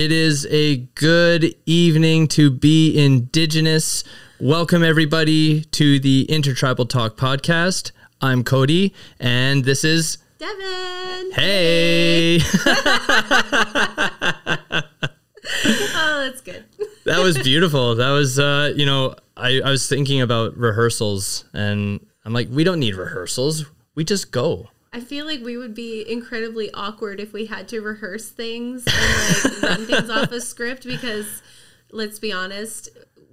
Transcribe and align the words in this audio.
It 0.00 0.12
is 0.12 0.46
a 0.46 0.78
good 0.94 1.54
evening 1.66 2.26
to 2.28 2.50
be 2.50 2.96
Indigenous. 2.96 4.02
Welcome, 4.40 4.82
everybody, 4.82 5.60
to 5.72 6.00
the 6.00 6.22
Intertribal 6.22 6.86
Talk 6.86 7.18
podcast. 7.18 7.92
I'm 8.22 8.42
Cody, 8.42 8.94
and 9.18 9.62
this 9.62 9.84
is 9.84 10.16
Devin. 10.38 11.32
Hey. 11.32 12.38
oh, 12.38 12.40
that's 16.24 16.40
good. 16.40 16.64
that 17.04 17.20
was 17.22 17.36
beautiful. 17.36 17.94
That 17.96 18.12
was, 18.12 18.38
uh, 18.38 18.72
you 18.74 18.86
know, 18.86 19.16
I, 19.36 19.60
I 19.60 19.68
was 19.68 19.86
thinking 19.86 20.22
about 20.22 20.56
rehearsals, 20.56 21.44
and 21.52 22.00
I'm 22.24 22.32
like, 22.32 22.48
we 22.50 22.64
don't 22.64 22.80
need 22.80 22.94
rehearsals. 22.94 23.66
We 23.94 24.04
just 24.04 24.32
go. 24.32 24.70
I 24.92 25.00
feel 25.00 25.24
like 25.24 25.40
we 25.42 25.56
would 25.56 25.74
be 25.74 26.04
incredibly 26.10 26.70
awkward 26.72 27.20
if 27.20 27.32
we 27.32 27.46
had 27.46 27.68
to 27.68 27.80
rehearse 27.80 28.28
things 28.28 28.84
and 28.86 29.62
like 29.62 29.62
run 29.78 29.86
things 29.86 30.10
off 30.10 30.32
a 30.32 30.40
script 30.40 30.84
because 30.84 31.42
let's 31.92 32.18
be 32.18 32.32
honest, 32.32 32.88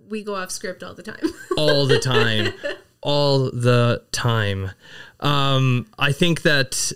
we 0.08 0.24
go 0.24 0.36
off 0.36 0.52
script 0.52 0.84
all 0.84 0.94
the 0.94 1.04
time. 1.04 1.34
all 1.58 1.88
the 1.88 2.00
time. 2.00 2.54
all 3.02 3.50
the 3.52 4.04
time. 4.12 4.72
Um, 5.20 5.88
I 5.98 6.12
think 6.12 6.44
that 6.44 6.92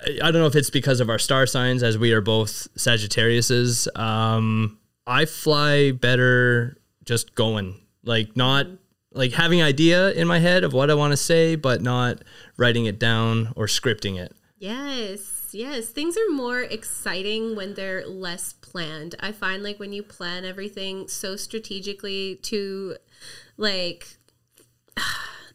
I 0.00 0.30
don't 0.30 0.34
know 0.34 0.46
if 0.46 0.54
it's 0.54 0.70
because 0.70 1.00
of 1.00 1.10
our 1.10 1.18
star 1.18 1.46
signs, 1.46 1.82
as 1.82 1.98
we 1.98 2.12
are 2.12 2.20
both 2.20 2.68
Sagittariuses. 2.76 3.88
Um, 3.98 4.78
I 5.08 5.24
fly 5.24 5.90
better 5.90 6.78
just 7.04 7.34
going, 7.34 7.80
like 8.04 8.36
not 8.36 8.66
like 9.18 9.32
having 9.32 9.60
idea 9.60 10.12
in 10.12 10.28
my 10.28 10.38
head 10.38 10.62
of 10.62 10.72
what 10.72 10.90
I 10.92 10.94
want 10.94 11.10
to 11.10 11.16
say, 11.16 11.56
but 11.56 11.82
not 11.82 12.22
writing 12.56 12.86
it 12.86 13.00
down 13.00 13.52
or 13.56 13.66
scripting 13.66 14.16
it. 14.16 14.32
Yes, 14.58 15.48
yes. 15.52 15.88
Things 15.88 16.16
are 16.16 16.30
more 16.30 16.60
exciting 16.60 17.56
when 17.56 17.74
they're 17.74 18.06
less 18.06 18.52
planned. 18.52 19.16
I 19.18 19.32
find 19.32 19.64
like 19.64 19.80
when 19.80 19.92
you 19.92 20.04
plan 20.04 20.44
everything 20.44 21.08
so 21.08 21.34
strategically 21.34 22.36
to 22.42 22.96
like 23.56 24.18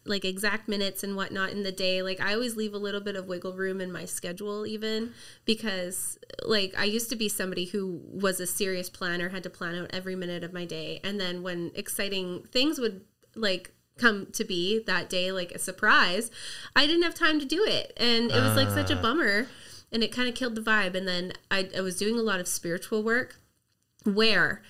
like 0.06 0.26
exact 0.26 0.68
minutes 0.68 1.02
and 1.02 1.16
whatnot 1.16 1.48
in 1.48 1.62
the 1.62 1.72
day 1.72 2.02
like 2.02 2.20
i 2.20 2.34
always 2.34 2.56
leave 2.56 2.74
a 2.74 2.78
little 2.78 3.00
bit 3.00 3.16
of 3.16 3.26
wiggle 3.26 3.54
room 3.54 3.80
in 3.80 3.90
my 3.90 4.04
schedule 4.04 4.66
even 4.66 5.14
because 5.46 6.18
like 6.44 6.74
i 6.76 6.84
used 6.84 7.08
to 7.08 7.16
be 7.16 7.26
somebody 7.26 7.64
who 7.64 8.02
was 8.12 8.38
a 8.38 8.46
serious 8.46 8.90
planner 8.90 9.30
had 9.30 9.42
to 9.42 9.48
plan 9.48 9.74
out 9.74 9.88
every 9.94 10.14
minute 10.14 10.44
of 10.44 10.52
my 10.52 10.66
day 10.66 11.00
and 11.02 11.18
then 11.18 11.42
when 11.42 11.70
exciting 11.74 12.42
things 12.52 12.78
would 12.78 13.00
like 13.34 13.72
come 13.98 14.26
to 14.32 14.44
be 14.44 14.82
that 14.86 15.08
day 15.08 15.30
like 15.30 15.52
a 15.52 15.58
surprise 15.58 16.30
i 16.74 16.84
didn't 16.86 17.02
have 17.02 17.14
time 17.14 17.38
to 17.38 17.46
do 17.46 17.64
it. 17.64 17.92
And 17.96 18.30
it 18.30 18.40
was 18.42 18.56
like 18.56 18.68
such 18.70 18.90
a 18.90 18.96
bummer. 18.96 19.46
And 19.92 20.02
it 20.02 20.10
kind 20.10 20.28
of 20.28 20.34
killed 20.34 20.56
the 20.56 20.60
vibe. 20.60 20.96
And 20.96 21.06
then 21.06 21.32
I, 21.50 21.68
I 21.76 21.80
was 21.80 21.96
doing 21.96 22.18
a 22.18 22.22
lot 22.22 22.40
of 22.40 22.48
spiritual 22.48 23.04
work 23.04 23.36
where 24.02 24.62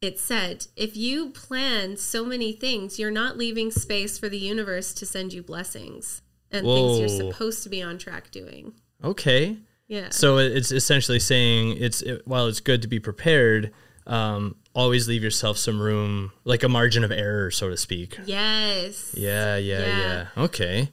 it 0.00 0.18
said 0.18 0.66
if 0.76 0.96
you 0.96 1.30
plan 1.30 1.96
so 1.96 2.24
many 2.24 2.52
things 2.52 2.98
you're 2.98 3.10
not 3.10 3.36
leaving 3.36 3.70
space 3.70 4.18
for 4.18 4.28
the 4.28 4.38
universe 4.38 4.92
to 4.94 5.06
send 5.06 5.32
you 5.32 5.42
blessings 5.42 6.22
and 6.50 6.64
things 6.64 6.98
you're 6.98 7.08
supposed 7.08 7.62
to 7.62 7.68
be 7.68 7.82
on 7.82 7.98
track 7.98 8.30
doing. 8.30 8.74
Okay. 9.02 9.58
yeah. 9.88 10.10
So 10.10 10.38
it's 10.38 10.70
essentially 10.70 11.18
saying 11.18 11.76
it's 11.78 12.00
it, 12.02 12.22
while 12.26 12.46
it's 12.46 12.60
good 12.60 12.80
to 12.82 12.88
be 12.88 13.00
prepared, 13.00 13.72
um, 14.06 14.56
always 14.74 15.08
leave 15.08 15.22
yourself 15.22 15.56
some 15.56 15.80
room, 15.80 16.32
like 16.44 16.62
a 16.62 16.68
margin 16.68 17.04
of 17.04 17.10
error, 17.12 17.50
so 17.50 17.68
to 17.70 17.76
speak. 17.76 18.18
yes 18.26 19.14
Yeah, 19.16 19.56
yeah, 19.56 19.78
yeah. 19.78 19.98
Yeah. 19.98 20.26
Okay. 20.44 20.90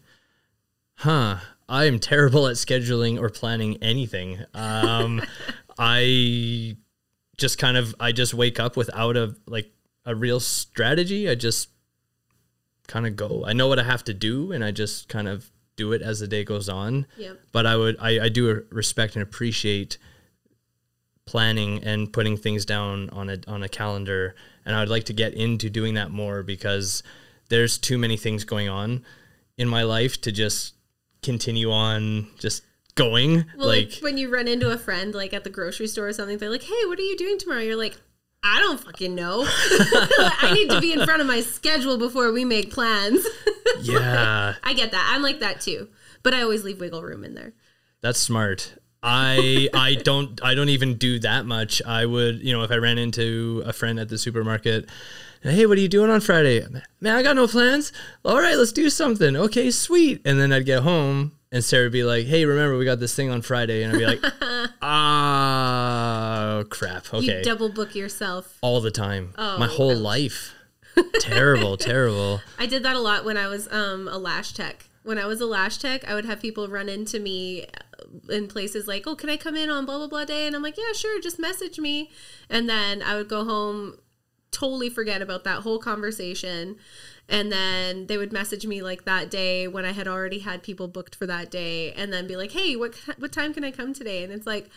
Huh. 0.96 1.38
I 1.68 1.86
am 1.86 2.00
terrible 2.00 2.48
at 2.48 2.56
scheduling 2.58 3.20
or 3.20 3.30
planning 3.30 3.78
anything. 3.82 4.40
Um, 4.54 5.22
I 5.80 6.76
just 7.38 7.58
kind 7.58 7.78
of 7.78 7.96
I 8.00 8.12
just 8.12 8.34
wake 8.34 8.60
up 8.60 8.78
without 8.78 9.18
a 9.18 9.36
like 9.48 9.72
a 10.06 10.14
real 10.14 10.40
strategy. 10.40 11.30
I 11.30 11.36
just 11.36 11.70
kind 12.88 13.08
of 13.08 13.16
go. 13.16 13.44
I 13.46 13.54
know 13.54 13.68
what 13.68 13.80
I 13.80 13.84
have 13.84 14.04
to 14.06 14.14
do, 14.14 14.52
and 14.52 14.64
I 14.64 14.72
just 14.72 15.08
kind 15.08 15.28
of 15.28 15.50
do 15.78 15.94
it 15.94 16.02
as 16.02 16.20
the 16.20 16.28
day 16.28 16.44
goes 16.44 16.70
on. 16.70 17.08
Yep. 17.18 17.40
But 17.52 17.66
I 17.66 17.78
would 17.78 17.96
I, 18.00 18.26
I 18.26 18.30
do 18.30 18.64
respect 18.70 19.16
and 19.16 19.24
appreciate 19.24 19.98
planning 21.32 21.82
and 21.86 22.12
putting 22.12 22.36
things 22.36 22.66
down 22.66 23.10
on 23.12 23.30
a 23.30 23.38
on 23.48 23.64
a 23.64 23.70
calendar 23.70 24.36
and 24.66 24.76
I 24.76 24.82
would 24.82 24.90
like 24.90 25.06
to 25.06 25.14
get 25.14 25.34
into 25.34 25.70
doing 25.70 25.94
that 25.94 26.12
more 26.12 26.44
because 26.44 27.04
there's 27.48 27.78
too 27.78 27.98
many 27.98 28.18
things 28.18 28.44
going 28.44 28.68
on 28.68 29.06
in 29.58 29.70
my 29.70 29.84
life 29.84 30.20
to 30.24 30.34
just 30.34 30.74
continue 31.24 31.72
on 31.72 32.28
just 32.38 32.64
going 32.96 33.46
well 33.58 33.70
like, 33.70 33.92
like 33.94 34.00
when 34.02 34.18
you 34.18 34.30
run 34.30 34.46
into 34.46 34.72
a 34.72 34.78
friend 34.78 35.16
like 35.16 35.34
at 35.34 35.46
the 35.46 35.50
grocery 35.50 35.88
store 35.88 36.10
or 36.10 36.12
something 36.12 36.38
they're 36.38 36.50
like 36.50 36.64
hey 36.64 36.86
what 36.88 37.00
are 37.00 37.04
you 37.04 37.16
doing 37.16 37.38
tomorrow 37.38 37.62
you're 37.62 37.78
like 37.78 37.96
I 38.44 38.60
don't 38.60 38.80
fucking 38.80 39.14
know. 39.14 39.44
I 39.46 40.52
need 40.56 40.72
to 40.72 40.82
be 40.82 40.94
in 40.94 41.06
front 41.06 41.22
of 41.22 41.28
my 41.28 41.42
schedule 41.42 42.00
before 42.00 42.32
we 42.32 42.44
make 42.44 42.72
plans. 42.72 43.24
yeah 43.82 44.56
I 44.64 44.74
get 44.74 44.90
that. 44.94 45.12
I'm 45.14 45.22
like 45.22 45.42
that 45.42 45.62
too. 45.62 45.90
But 46.24 46.34
I 46.34 46.42
always 46.42 46.64
leave 46.64 46.80
wiggle 46.80 47.04
room 47.04 47.24
in 47.24 47.36
there. 47.36 47.54
that's 48.02 48.20
smart 48.20 48.81
I 49.04 49.68
I 49.74 49.96
don't 49.96 50.40
I 50.44 50.54
don't 50.54 50.70
even 50.70 50.96
do 50.96 51.20
that 51.20 51.46
much. 51.46 51.82
I 51.86 52.06
would 52.06 52.42
you 52.42 52.54
know 52.54 52.64
if 52.64 52.72
I 52.72 52.76
ran 52.76 52.98
into 52.98 53.64
a 53.66 53.74
friend 53.74 54.00
at 54.00 54.10
the 54.10 54.18
supermarket 54.18 54.88
hey 55.42 55.66
what 55.66 55.78
are 55.78 55.82
you 55.82 55.88
doing 55.90 56.12
on 56.12 56.22
Friday? 56.22 56.64
Man 57.00 57.16
I 57.16 57.24
got 57.24 57.36
no 57.36 57.48
plans. 57.48 57.92
All 58.24 58.38
right 58.40 58.56
let's 58.56 58.72
do 58.72 58.90
something. 58.90 59.36
Okay 59.36 59.72
sweet. 59.72 60.22
And 60.26 60.40
then 60.40 60.54
I'd 60.54 60.66
get 60.66 60.84
home 60.84 61.32
and 61.52 61.64
Sarah 61.64 61.86
would 61.86 61.92
be 61.94 62.04
like 62.04 62.28
hey 62.28 62.46
remember 62.46 62.78
we 62.78 62.86
got 62.86 63.00
this 63.00 63.16
thing 63.16 63.30
on 63.32 63.42
Friday? 63.42 63.82
And 63.84 63.94
I'd 63.94 64.00
be 64.00 64.06
like 64.06 64.24
ah 64.82 66.64
crap 66.70 67.12
okay. 67.14 67.40
You 67.40 67.44
double 67.44 67.70
book 67.70 67.96
yourself. 67.96 68.58
all 68.62 68.82
the 68.82 68.92
time. 68.92 69.34
Oh, 69.38 69.58
my 69.58 69.68
whole 69.68 69.96
life. 69.96 70.54
Terrible 71.22 71.78
terrible. 71.78 72.42
I 72.60 72.66
did 72.66 72.84
that 72.84 72.96
a 72.96 73.00
lot 73.00 73.24
when 73.24 73.38
I 73.38 73.48
was 73.48 73.72
um, 73.72 74.10
a 74.10 74.18
lash 74.18 74.54
tech. 74.54 74.86
When 75.04 75.18
I 75.18 75.26
was 75.26 75.40
a 75.40 75.46
lash 75.46 75.78
tech, 75.78 76.08
I 76.08 76.14
would 76.14 76.26
have 76.26 76.42
people 76.42 76.68
run 76.68 76.90
into 76.90 77.18
me 77.20 77.66
in 78.30 78.48
places 78.48 78.88
like, 78.88 79.06
"Oh, 79.08 79.16
can 79.16 79.30
I 79.30 79.38
come 79.38 79.56
in 79.56 79.70
on 79.70 79.86
blah 79.86 79.98
blah 79.98 80.08
blah 80.08 80.26
day?" 80.26 80.48
And 80.48 80.56
I'm 80.56 80.62
like, 80.62 80.78
"Yeah, 80.78 80.94
sure, 80.94 81.20
just 81.22 81.40
message 81.40 81.80
me." 81.80 82.10
And 82.50 82.70
then 82.70 83.02
I 83.02 83.16
would 83.16 83.28
go 83.30 83.44
home, 83.46 83.98
totally 84.52 84.90
forget 84.90 85.22
about 85.22 85.44
that 85.44 85.60
whole 85.60 85.80
conversation, 85.80 86.78
and 87.30 87.52
then 87.52 88.08
they 88.08 88.18
would 88.18 88.34
message 88.34 88.66
me 88.66 88.82
like 88.82 89.06
that 89.06 89.30
day 89.30 89.68
when 89.68 89.86
I 89.86 89.92
had 89.92 90.08
already 90.08 90.40
had 90.40 90.64
people 90.64 90.88
booked 90.88 91.16
for 91.16 91.26
that 91.28 91.50
day, 91.52 91.94
and 91.94 92.12
then 92.12 92.28
be 92.28 92.36
like, 92.36 92.52
"Hey, 92.52 92.76
what 92.76 92.96
what 93.18 93.32
time 93.32 93.54
can 93.54 93.64
I 93.64 93.72
come 93.72 93.94
today?" 93.94 94.24
And 94.24 94.34
it's 94.34 94.48
like. 94.48 94.70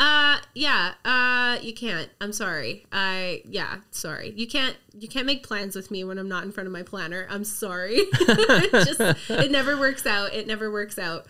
Uh 0.00 0.38
yeah, 0.54 0.92
uh 1.04 1.58
you 1.60 1.74
can't. 1.74 2.08
I'm 2.20 2.32
sorry. 2.32 2.86
I 2.92 3.42
yeah, 3.44 3.78
sorry. 3.90 4.32
You 4.36 4.46
can't 4.46 4.76
you 4.96 5.08
can't 5.08 5.26
make 5.26 5.42
plans 5.44 5.74
with 5.74 5.90
me 5.90 6.04
when 6.04 6.18
I'm 6.18 6.28
not 6.28 6.44
in 6.44 6.52
front 6.52 6.68
of 6.68 6.72
my 6.72 6.84
planner. 6.84 7.26
I'm 7.28 7.42
sorry. 7.42 7.96
it 8.12 8.70
just 8.70 9.00
it 9.28 9.50
never 9.50 9.76
works 9.76 10.06
out. 10.06 10.32
It 10.32 10.46
never 10.46 10.70
works 10.70 11.00
out. 11.00 11.26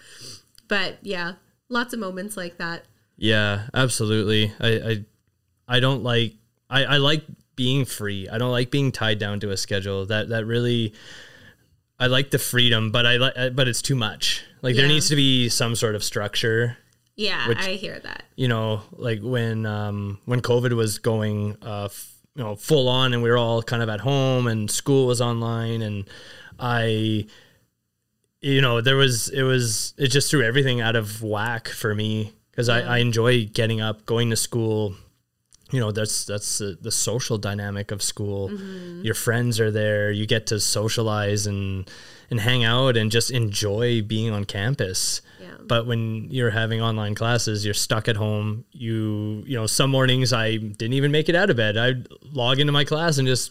But 0.69 0.99
yeah, 1.03 1.35
lots 1.69 1.93
of 1.93 2.01
moments 2.01 2.37
like 2.37 2.59
that. 2.59 2.85
Yeah, 3.17 3.69
absolutely. 3.75 4.53
I 4.61 4.69
I, 4.69 5.05
I 5.77 5.81
don't 5.81 6.03
like 6.03 6.35
I, 6.71 6.85
I 6.85 6.97
like 6.99 7.25
being 7.57 7.85
free. 7.85 8.29
I 8.29 8.39
don't 8.39 8.53
like 8.53 8.71
being 8.71 8.93
tied 8.93 9.19
down 9.19 9.41
to 9.41 9.51
a 9.51 9.57
schedule. 9.57 10.07
That 10.07 10.29
that 10.29 10.47
really 10.47 10.95
I 11.99 12.07
like 12.07 12.31
the 12.31 12.39
freedom, 12.39 12.93
but 12.93 13.07
I 13.07 13.17
like 13.17 13.57
but 13.57 13.67
it's 13.69 13.83
too 13.83 13.97
much. 13.97 14.45
Like 14.63 14.77
there 14.77 14.87
needs 14.89 15.09
to 15.09 15.17
be 15.17 15.49
some 15.49 15.75
sort 15.75 15.95
of 15.95 16.05
structure. 16.05 16.77
Yeah, 17.17 17.49
Which- 17.49 17.59
I 17.59 17.71
hear 17.73 17.99
that. 17.99 18.23
You 18.37 18.47
know, 18.49 18.83
like 18.93 19.21
when 19.21 19.67
um 19.67 20.21
when 20.25 20.41
COVID 20.41 20.73
was 20.73 20.99
going 20.99 21.57
uh 21.63 21.87
f- 21.87 22.15
you 22.37 22.45
know 22.45 22.55
full 22.55 22.89
on 22.89 23.13
and 23.13 23.23
we 23.23 23.31
were 23.31 23.37
all 23.39 23.63
kind 23.63 23.83
of 23.83 23.89
at 23.89 24.01
home 24.01 24.47
and 24.47 24.71
school 24.71 25.09
was 25.09 25.21
online 25.21 25.83
and 25.83 26.05
I 26.61 27.27
you 28.41 28.61
know 28.61 28.81
there 28.81 28.97
was 28.97 29.29
it 29.31 29.43
was 29.43 29.95
it 29.99 30.09
just 30.09 30.31
threw 30.31 30.43
everything 30.43 30.81
out 30.81 30.97
of 30.97 31.23
whack 31.23 31.69
for 31.69 31.95
me 31.95 32.33
because 32.51 32.69
I, 32.69 32.81
Yeah. 32.81 32.91
I 32.93 32.99
enjoy 32.99 33.47
getting 33.47 33.81
up 33.81 34.07
going 34.07 34.31
to 34.31 34.37
school. 34.37 34.95
You 35.71 35.81
know 35.81 35.93
that's 35.93 36.25
that's 36.25 36.59
the, 36.59 36.79
the 36.81 36.91
social 36.91 37.37
dynamic 37.37 37.91
of 37.91 38.03
school. 38.03 38.49
Mm-hmm. 38.49 39.03
Your 39.03 39.15
friends 39.15 39.61
are 39.61 39.71
there 39.71 40.11
you 40.11 40.27
get 40.27 40.47
to 40.47 40.61
socialize 40.61 41.47
and 41.47 41.91
and 42.31 42.41
hang 42.41 42.65
out 42.65 42.97
and 42.97 43.11
just 43.11 43.31
enjoy 43.31 44.03
being 44.03 44.31
on 44.33 44.45
campus. 44.45 45.21
Yeah. 45.41 45.55
but 45.63 45.87
when 45.87 46.29
you're 46.31 46.51
having 46.51 46.83
online 46.83 47.15
classes 47.15 47.65
you're 47.65 47.75
stuck 47.75 48.09
at 48.09 48.17
home. 48.17 48.65
You 48.73 49.43
you 49.47 49.57
know 49.57 49.67
some 49.67 49.91
mornings 49.91 50.33
i 50.33 50.57
didn't 50.57 50.95
even 50.95 51.11
make 51.11 51.29
it 51.29 51.35
out 51.35 51.51
of 51.51 51.57
bed. 51.57 51.77
I'd 51.77 52.07
log 52.33 52.61
into 52.61 52.73
my 52.73 52.85
class 52.85 53.19
and 53.19 53.27
just 53.29 53.51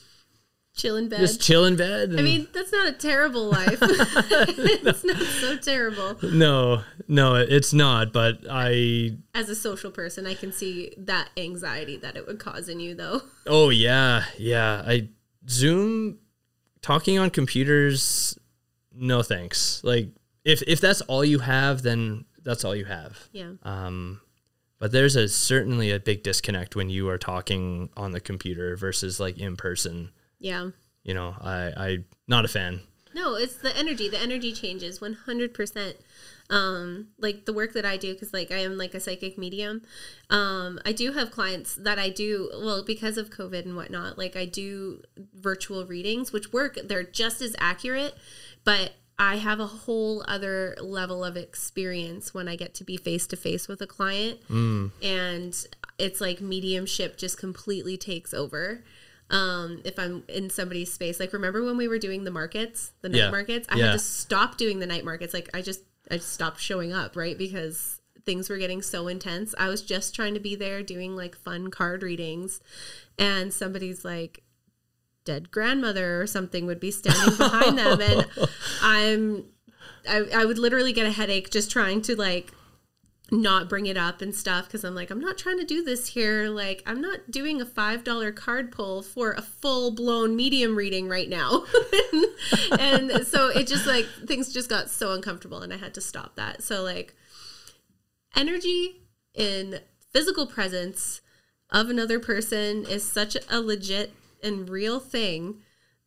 Chill 0.78 0.96
in 0.96 1.10
bed. 1.10 1.20
just 1.20 1.42
chill 1.42 1.66
in 1.66 1.76
bed 1.76 2.14
I 2.18 2.22
mean, 2.22 2.48
that's 2.54 2.72
not 2.72 2.88
a 2.88 2.92
terrible 2.94 3.50
life. 3.50 3.80
it's 3.82 5.04
not 5.04 5.18
so 5.18 5.58
terrible. 5.58 6.18
no 6.24 6.84
no 7.08 7.34
it's 7.36 7.74
not 7.74 8.14
but 8.14 8.40
i 8.50 9.18
As 9.34 9.50
a 9.50 9.56
social 9.56 9.90
person, 9.92 10.26
I 10.28 10.36
can 10.36 10.52
see 10.52 10.94
that 11.00 11.30
anxiety 11.36 11.98
that 11.98 12.16
it 12.16 12.28
would 12.28 12.40
cause 12.40 12.70
in 12.70 12.80
you, 12.80 12.94
though. 12.96 13.22
Oh 13.48 13.70
yeah, 13.70 14.26
yeah. 14.38 14.84
I 14.86 15.10
Zoom 15.50 16.20
talking 16.82 17.18
on 17.18 17.30
computers. 17.32 18.38
No 18.94 19.24
thanks. 19.24 19.82
Like 19.84 20.10
if 20.46 20.62
if 20.68 20.80
that's 20.80 21.02
all 21.02 21.26
you 21.26 21.40
have, 21.40 21.82
then 21.82 22.26
that's 22.44 22.64
all 22.64 22.76
you 22.76 22.86
have. 22.86 23.30
Yeah. 23.32 23.54
Um, 23.64 24.22
But 24.80 24.92
there's 24.92 25.16
a 25.16 25.28
certainly 25.28 25.90
a 25.92 26.00
big 26.00 26.22
disconnect 26.24 26.76
when 26.76 26.90
you 26.90 27.10
are 27.10 27.18
talking 27.18 27.90
on 27.98 28.12
the 28.12 28.20
computer 28.20 28.76
versus 28.78 29.20
like 29.20 29.38
in 29.40 29.56
person. 29.56 30.12
Yeah. 30.40 30.70
You 31.04 31.14
know, 31.14 31.36
I 31.42 31.74
I 31.78 31.98
not 32.28 32.46
a 32.46 32.48
fan. 32.48 32.82
No, 33.14 33.36
it's 33.36 33.56
the 33.56 33.76
energy. 33.76 34.10
The 34.10 34.20
energy 34.20 34.54
changes 34.54 35.00
100%. 35.00 35.96
Um, 36.50 37.08
like 37.18 37.46
the 37.46 37.52
work 37.52 37.74
that 37.74 37.84
I 37.84 37.98
do, 37.98 38.14
because 38.14 38.32
like 38.32 38.52
I 38.52 38.58
am 38.58 38.78
like 38.78 38.94
a 38.94 39.00
psychic 39.00 39.38
medium. 39.38 39.82
Um, 40.30 40.80
I 40.86 40.92
do 40.92 41.12
have 41.14 41.32
clients 41.32 41.76
that 41.76 41.98
I 42.00 42.10
do, 42.10 42.50
well, 42.54 42.84
because 42.86 43.18
of 43.18 43.32
COVID 43.32 43.66
and 43.66 43.76
whatnot, 43.76 44.18
like 44.18 44.36
I 44.36 44.46
do 44.46 45.02
virtual 45.34 45.86
readings, 45.86 46.32
which 46.32 46.54
work. 46.54 46.78
They're 46.84 47.04
just 47.04 47.42
as 47.42 47.56
accurate, 47.60 48.16
but 48.64 48.92
I 49.20 49.38
have 49.38 49.60
a 49.60 49.66
whole 49.66 50.24
other 50.28 50.76
level 50.80 51.26
of 51.26 51.36
experience 51.36 52.34
when 52.34 52.48
I 52.48 52.56
get 52.56 52.76
to 52.76 52.84
be 52.84 52.98
face 52.98 53.26
to 53.28 53.36
face 53.36 53.68
with 53.68 53.82
a 53.82 53.88
client. 53.88 54.40
And 55.02 55.68
it's 55.98 56.22
like 56.22 56.40
mediumship 56.40 57.18
just 57.18 57.38
completely 57.38 57.98
takes 57.98 58.34
over. 58.34 58.84
Um, 59.30 59.82
if 59.84 60.00
I'm 60.00 60.24
in 60.30 60.50
somebody's 60.50 60.92
space, 60.94 61.20
like 61.20 61.34
remember 61.34 61.64
when 61.64 61.76
we 61.78 61.88
were 61.88 62.00
doing 62.00 62.24
the 62.24 62.32
markets, 62.32 62.94
the 63.02 63.10
night 63.10 63.18
Yeah. 63.18 63.30
markets, 63.32 63.68
I 63.70 63.78
Yeah. 63.78 63.86
had 63.88 63.92
to 63.94 64.00
stop 64.00 64.58
doing 64.58 64.80
the 64.80 64.86
night 64.86 65.04
markets. 65.04 65.34
Like 65.34 65.50
I 65.54 65.62
just, 65.62 65.82
I 66.10 66.18
just 66.18 66.32
stopped 66.32 66.62
showing 66.62 66.94
up, 66.94 67.16
right? 67.16 67.38
Because 67.38 68.00
things 68.26 68.50
were 68.50 68.58
getting 68.58 68.82
so 68.82 69.08
intense. 69.08 69.54
I 69.58 69.68
was 69.68 69.82
just 69.82 70.16
trying 70.16 70.34
to 70.34 70.40
be 70.40 70.56
there 70.56 70.82
doing 70.84 71.16
like 71.16 71.36
fun 71.36 71.70
card 71.72 72.04
readings. 72.04 72.62
And 73.20 73.54
somebody's 73.54 74.06
like, 74.06 74.44
dead 75.26 75.52
grandmother 75.52 76.22
or 76.22 76.26
something 76.28 76.66
would 76.66 76.80
be 76.80 76.90
standing 76.90 77.36
behind 77.36 77.78
them 77.78 78.00
and 78.00 78.26
i'm 78.82 79.44
I, 80.08 80.24
I 80.34 80.46
would 80.46 80.58
literally 80.58 80.94
get 80.94 81.06
a 81.06 81.12
headache 81.12 81.50
just 81.50 81.70
trying 81.70 82.02
to 82.04 82.16
like 82.16 82.54
not 83.30 83.68
bring 83.68 83.86
it 83.86 83.98
up 83.98 84.22
and 84.22 84.34
stuff 84.34 84.66
because 84.66 84.86
i'm 84.86 84.96
like 84.96 85.12
i'm 85.12 85.20
not 85.20 85.38
trying 85.38 85.58
to 85.58 85.66
do 85.66 85.84
this 85.84 86.08
here. 86.08 86.50
Like 86.50 86.82
i'm 86.86 87.02
not 87.02 87.30
doing 87.30 87.62
a 87.62 87.66
five 87.66 88.04
dollar 88.04 88.32
card 88.32 88.72
pull 88.72 89.02
for 89.02 89.34
a 89.34 89.42
full 89.42 89.92
blown 89.92 90.36
medium 90.36 90.76
reading 90.76 91.08
right 91.08 91.30
now. 91.30 91.66
And 92.80 93.26
so 93.26 93.50
it 93.50 93.68
just 93.68 93.86
like 93.88 94.06
things 94.26 94.54
just 94.54 94.70
got 94.70 94.90
so 94.90 95.12
uncomfortable 95.12 95.62
and 95.62 95.74
i 95.74 95.78
had 95.78 95.94
to 95.96 96.02
stop 96.02 96.36
that. 96.36 96.64
So 96.64 96.84
like 96.84 97.16
energy 98.36 99.02
in 99.34 99.80
physical 100.14 100.48
presence 100.48 101.22
of 101.70 101.90
another 101.90 102.20
person 102.20 102.86
is 102.86 103.10
such 103.10 103.36
a 103.50 103.60
legit 103.60 104.14
and 104.44 104.70
real 104.70 105.00
thing. 105.00 105.62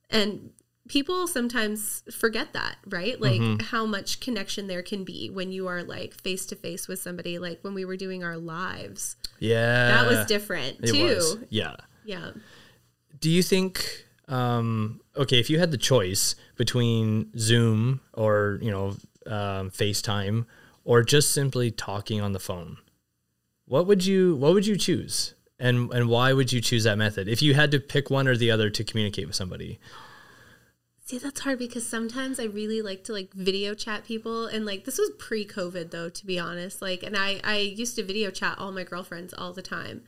And 0.09 0.53
people 0.91 1.29
sometimes 1.29 2.03
forget 2.11 2.53
that 2.53 2.75
right 2.87 3.21
like 3.21 3.63
how 3.63 3.87
much 3.87 4.19
connection 4.19 4.67
there 4.67 4.83
can 4.83 5.05
be 5.05 5.31
when 5.31 5.53
you 5.53 5.69
are 5.69 5.85
like 5.85 6.13
face 6.21 6.45
to 6.47 6.57
face 6.57 6.89
with 6.89 7.01
somebody 7.01 7.39
like 7.39 7.61
when 7.63 7.75
we 7.75 7.85
were 7.85 7.97
doing 7.97 8.25
our 8.25 8.37
lives 8.37 9.15
Yeah. 9.39 9.87
that 9.87 10.07
was 10.09 10.27
different 10.27 10.79
It 10.83 10.89
too 10.93 11.05
was. 11.05 11.39
Yeah. 11.49 11.77
yeah 12.05 12.33
Do 13.21 13.31
you 13.31 13.43
think 13.43 14.05
um 14.27 15.01
okay, 15.17 15.39
if 15.39 15.49
you 15.49 15.59
had 15.61 15.71
the 15.71 15.79
choice 15.79 16.35
between 16.57 17.31
Zoom 17.39 18.01
or, 18.15 18.59
you 18.63 18.71
know, 18.71 18.87
um, 19.27 19.71
FaceTime 19.71 20.47
or 20.85 21.03
just 21.05 21.31
simply 21.33 21.71
talking 21.71 22.21
on 22.21 22.33
the 22.33 22.39
phone, 22.41 22.79
what 23.67 23.87
would 23.87 24.05
you 24.05 24.35
what 24.37 24.55
would 24.55 24.67
you 24.67 24.77
choose? 24.77 25.35
And 25.59 25.93
and 25.93 26.09
why 26.09 26.33
would 26.33 26.53
you 26.53 26.61
choose 26.61 26.83
that 26.85 26.99
method? 26.99 27.29
If 27.29 27.43
you 27.43 27.55
had 27.55 27.71
to 27.73 27.79
pick 27.79 28.11
one 28.11 28.27
or 28.27 28.37
the 28.37 28.51
other 28.51 28.71
to 28.71 28.83
communicate 28.83 29.27
with 29.29 29.37
somebody. 29.37 29.79
See, 31.11 31.19
that's 31.19 31.41
hard 31.41 31.59
because 31.59 31.85
sometimes 31.85 32.39
I 32.39 32.45
really 32.45 32.83
like 32.83 33.03
to 33.03 33.13
like 33.13 33.35
video 33.35 33.75
chat 33.75 34.05
people 34.05 34.47
and 34.47 34.65
like 34.65 34.85
this 34.85 34.97
was 34.97 35.11
pre-COVID 35.19 35.91
though, 35.91 36.09
to 36.09 36.25
be 36.25 36.39
honest. 36.39 36.81
Like 36.81 37.03
and 37.03 37.17
I 37.17 37.41
I 37.43 37.57
used 37.57 37.97
to 37.97 38.05
video 38.05 38.31
chat 38.31 38.61
all 38.61 38.71
my 38.71 38.85
girlfriends 38.85 39.35
all 39.35 39.53
the 39.53 39.61
time. 39.61 40.05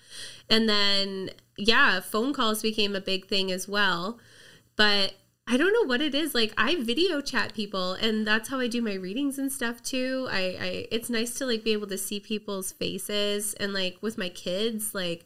And 0.49 0.69
then 0.69 1.31
yeah, 1.59 1.99
phone 1.99 2.33
calls 2.33 2.63
became 2.63 2.95
a 2.95 3.01
big 3.01 3.27
thing 3.27 3.51
as 3.51 3.67
well. 3.67 4.21
But 4.77 5.15
I 5.49 5.57
don't 5.57 5.73
know 5.73 5.89
what 5.89 6.01
it 6.01 6.15
is. 6.15 6.37
Like 6.37 6.55
I 6.57 6.77
video 6.77 7.21
chat 7.21 7.53
people 7.53 7.95
and 7.95 8.25
that's 8.25 8.49
how 8.49 8.61
I 8.61 8.69
do 8.69 8.81
my 8.81 8.95
readings 8.95 9.41
and 9.41 9.51
stuff 9.51 9.83
too. 9.83 10.29
I, 10.31 10.39
I 10.39 10.87
it's 10.93 11.11
nice 11.11 11.35
to 11.39 11.47
like 11.47 11.65
be 11.65 11.73
able 11.73 11.89
to 11.89 11.99
see 11.99 12.21
people's 12.21 12.71
faces 12.71 13.55
and 13.55 13.73
like 13.73 13.97
with 14.03 14.17
my 14.19 14.29
kids, 14.29 14.95
like 14.95 15.25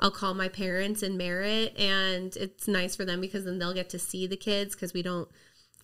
I'll 0.00 0.10
call 0.10 0.34
my 0.34 0.48
parents 0.48 1.02
in 1.02 1.16
Merritt 1.16 1.76
and 1.78 2.36
it's 2.36 2.68
nice 2.68 2.94
for 2.94 3.04
them 3.04 3.20
because 3.20 3.44
then 3.44 3.58
they'll 3.58 3.74
get 3.74 3.90
to 3.90 3.98
see 3.98 4.26
the 4.26 4.36
kids 4.36 4.74
because 4.74 4.92
we 4.92 5.02
don't 5.02 5.28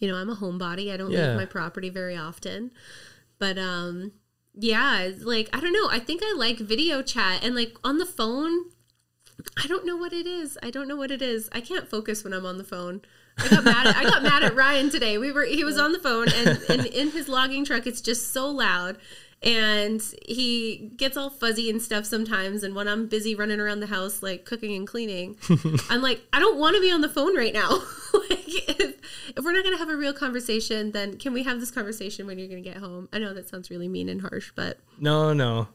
you 0.01 0.09
know, 0.09 0.17
I'm 0.17 0.29
a 0.29 0.35
homebody. 0.37 0.93
I 0.93 0.97
don't 0.97 1.13
Yeah. 1.13 1.29
leave 1.29 1.37
my 1.37 1.47
property 1.47 1.89
very 1.89 2.17
often. 2.17 2.71
But 3.39 3.59
um 3.59 4.13
yeah, 4.55 5.11
like 5.23 5.49
I 5.53 5.61
don't 5.61 5.73
know. 5.73 5.89
I 5.91 5.99
think 5.99 6.23
I 6.25 6.35
like 6.37 6.59
video 6.59 7.03
chat 7.03 7.43
and 7.45 7.55
like 7.55 7.77
on 7.83 7.99
the 7.99 8.07
phone 8.07 8.67
I 9.63 9.67
don't 9.67 9.85
know 9.85 9.97
what 9.97 10.13
it 10.13 10.27
is. 10.27 10.57
I 10.63 10.71
don't 10.71 10.87
know 10.87 10.97
what 10.97 11.11
it 11.11 11.21
is. 11.21 11.49
I 11.53 11.61
can't 11.61 11.89
focus 11.89 12.23
when 12.23 12.33
I'm 12.33 12.47
on 12.47 12.57
the 12.57 12.65
phone. 12.65 13.03
I 13.37 13.49
got 13.49 13.65
mad 13.65 13.87
at 13.89 13.97
I 13.97 14.05
got 14.05 14.23
mad 14.23 14.45
at 14.45 14.55
Ryan 14.55 14.91
today. 14.91 15.19
We 15.19 15.33
were 15.33 15.45
he 15.45 15.65
was 15.65 15.77
on 15.77 15.91
the 15.93 15.99
phone 15.99 16.29
and, 16.33 16.61
and 16.69 16.87
in 16.87 17.11
his 17.11 17.29
logging 17.29 17.65
truck 17.65 17.85
it's 17.87 18.01
just 18.01 18.33
so 18.33 18.49
loud 18.49 18.97
and 19.45 20.03
he 20.27 20.91
gets 20.97 21.17
all 21.17 21.29
fuzzy 21.31 21.69
and 21.69 21.81
stuff 21.81 22.07
sometimes 22.07 22.65
and 22.65 22.75
when 22.75 22.89
I'm 22.89 23.07
busy 23.07 23.35
running 23.35 23.61
around 23.61 23.81
the 23.81 23.87
house 23.87 24.23
like 24.23 24.45
cooking 24.45 24.75
and 24.75 24.87
cleaning, 24.87 25.37
I'm 25.91 26.01
like 26.03 26.23
I 26.33 26.41
don't 26.41 26.59
want 26.59 26.75
to 26.77 26.83
be 26.83 26.91
on 26.91 27.03
the 27.03 27.09
phone 27.09 27.37
right 27.37 27.53
now. 27.53 27.71
like 28.31 28.41
if, 28.47 29.33
if 29.37 29.45
we're 29.45 29.53
not 29.53 29.63
going 29.63 29.75
to 29.75 29.79
have 29.79 29.91
a 29.91 29.97
real 29.97 30.15
conversation, 30.15 30.93
then 30.93 31.19
can 31.19 31.33
we 31.35 31.43
have 31.43 31.61
this 31.61 31.71
conversation 31.71 32.27
when 32.27 32.39
you're 32.39 32.49
going 32.49 32.63
to 32.63 32.69
get 32.69 32.79
home? 32.79 33.09
I 33.13 33.19
know 33.19 33.35
that 33.35 33.49
sounds 33.49 33.71
really 33.71 33.89
mean 33.89 34.09
and 34.09 34.23
harsh, 34.23 34.51
but 34.57 34.79
No, 34.99 35.33
no. 35.33 35.69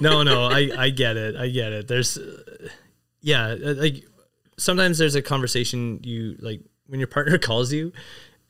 No, 0.00 0.22
no, 0.22 0.44
I 0.48 0.70
I 0.76 0.90
get 0.90 1.16
it. 1.16 1.36
I 1.36 1.48
get 1.48 1.72
it. 1.72 1.88
There's 1.88 2.18
uh, 2.18 2.68
yeah, 3.20 3.46
uh, 3.52 3.74
like 3.74 4.04
sometimes 4.58 4.98
there's 4.98 5.14
a 5.14 5.22
conversation 5.22 6.00
you 6.02 6.36
like 6.40 6.60
when 6.88 7.00
your 7.00 7.06
partner 7.06 7.38
calls 7.48 7.72
you 7.72 7.92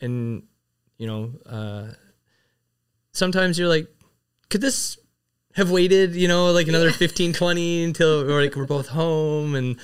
and 0.00 0.42
you 0.96 1.06
know, 1.06 1.32
uh 1.46 1.92
sometimes 3.12 3.58
you're 3.58 3.68
like 3.68 3.88
could 4.52 4.60
this 4.60 4.98
have 5.54 5.70
waited, 5.70 6.14
you 6.14 6.28
know, 6.28 6.52
like 6.52 6.68
another 6.68 6.92
15 6.92 7.32
20 7.32 7.84
until 7.84 8.30
or 8.30 8.42
like 8.42 8.54
we're 8.54 8.66
both 8.66 8.88
home 8.88 9.54
and 9.54 9.76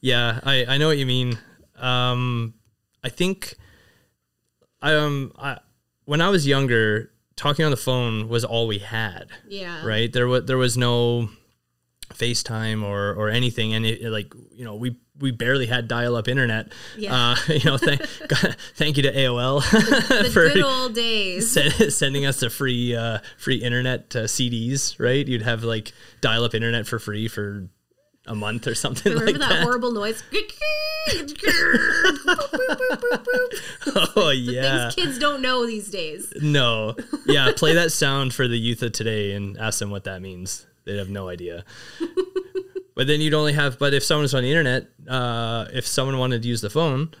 yeah, 0.00 0.40
I 0.42 0.64
I 0.66 0.76
know 0.76 0.88
what 0.88 0.98
you 0.98 1.06
mean. 1.06 1.38
Um 1.76 2.54
I 3.02 3.08
think 3.08 3.54
I 4.82 4.94
um 4.94 5.32
I 5.38 5.58
when 6.04 6.20
I 6.20 6.30
was 6.30 6.46
younger, 6.46 7.12
talking 7.36 7.64
on 7.64 7.70
the 7.70 7.76
phone 7.76 8.28
was 8.28 8.44
all 8.44 8.66
we 8.66 8.78
had 8.78 9.28
yeah. 9.48 9.86
right? 9.86 10.12
There 10.12 10.26
was 10.26 10.44
there 10.46 10.58
was 10.58 10.76
no 10.76 11.30
FaceTime 12.12 12.82
or 12.82 13.14
or 13.14 13.28
anything, 13.28 13.74
and 13.74 13.86
it, 13.86 14.02
it, 14.02 14.10
like 14.10 14.34
you 14.50 14.64
know 14.64 14.74
we 14.74 14.96
we 15.20 15.30
barely 15.30 15.66
had 15.66 15.88
dial 15.88 16.16
up 16.16 16.28
internet. 16.28 16.72
Yeah. 16.96 17.14
Uh, 17.32 17.36
you 17.52 17.64
know, 17.64 17.76
thank 17.78 18.00
thank 18.74 18.96
you 18.96 19.02
to 19.04 19.12
AOL 19.12 19.62
The 20.24 20.30
for 20.32 20.48
good 20.48 20.62
old 20.64 20.94
days. 20.94 21.52
sen- 21.52 21.90
sending 21.90 22.24
us 22.26 22.40
the 22.40 22.50
free 22.50 22.94
uh, 22.94 23.18
free 23.36 23.56
internet 23.56 24.14
uh, 24.16 24.20
CDs. 24.24 24.98
Right? 24.98 25.26
You'd 25.26 25.42
have 25.42 25.64
like 25.64 25.92
dial 26.20 26.44
up 26.44 26.54
internet 26.54 26.86
for 26.86 26.98
free 26.98 27.28
for 27.28 27.68
a 28.26 28.34
month 28.34 28.66
or 28.66 28.74
something 28.74 29.10
Remember 29.12 29.32
like 29.32 29.40
that, 29.40 29.48
that. 29.48 29.62
horrible 29.62 29.90
noise? 29.90 30.22
oh 34.16 34.30
yeah. 34.36 34.90
kids 34.94 35.18
don't 35.18 35.40
know 35.42 35.66
these 35.66 35.88
days. 35.90 36.32
No. 36.40 36.94
Yeah, 37.26 37.52
play 37.56 37.74
that 37.74 37.92
sound 37.92 38.34
for 38.34 38.46
the 38.48 38.58
youth 38.58 38.82
of 38.82 38.92
today 38.92 39.32
and 39.32 39.56
ask 39.58 39.78
them 39.78 39.90
what 39.90 40.04
that 40.04 40.20
means. 40.22 40.66
They'd 40.84 40.98
have 40.98 41.10
no 41.10 41.28
idea. 41.28 41.64
But 42.98 43.06
then 43.06 43.20
you'd 43.20 43.32
only 43.32 43.52
have 43.52 43.78
but 43.78 43.94
if 43.94 44.02
someone 44.02 44.22
was 44.22 44.34
on 44.34 44.42
the 44.42 44.50
internet, 44.50 44.88
uh, 45.08 45.66
if 45.72 45.86
someone 45.86 46.18
wanted 46.18 46.42
to 46.42 46.48
use 46.48 46.60
the 46.60 46.68
phone, 46.70 47.14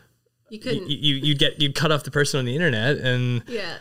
You 0.50 0.56
you, 0.56 0.58
couldn't. 0.58 0.90
you 0.90 1.14
you'd 1.14 1.38
get 1.38 1.62
you'd 1.62 1.76
cut 1.76 1.92
off 1.92 2.02
the 2.02 2.10
person 2.10 2.38
on 2.40 2.44
the 2.44 2.54
internet 2.54 2.98
and 2.98 3.42
yeah. 3.46 3.78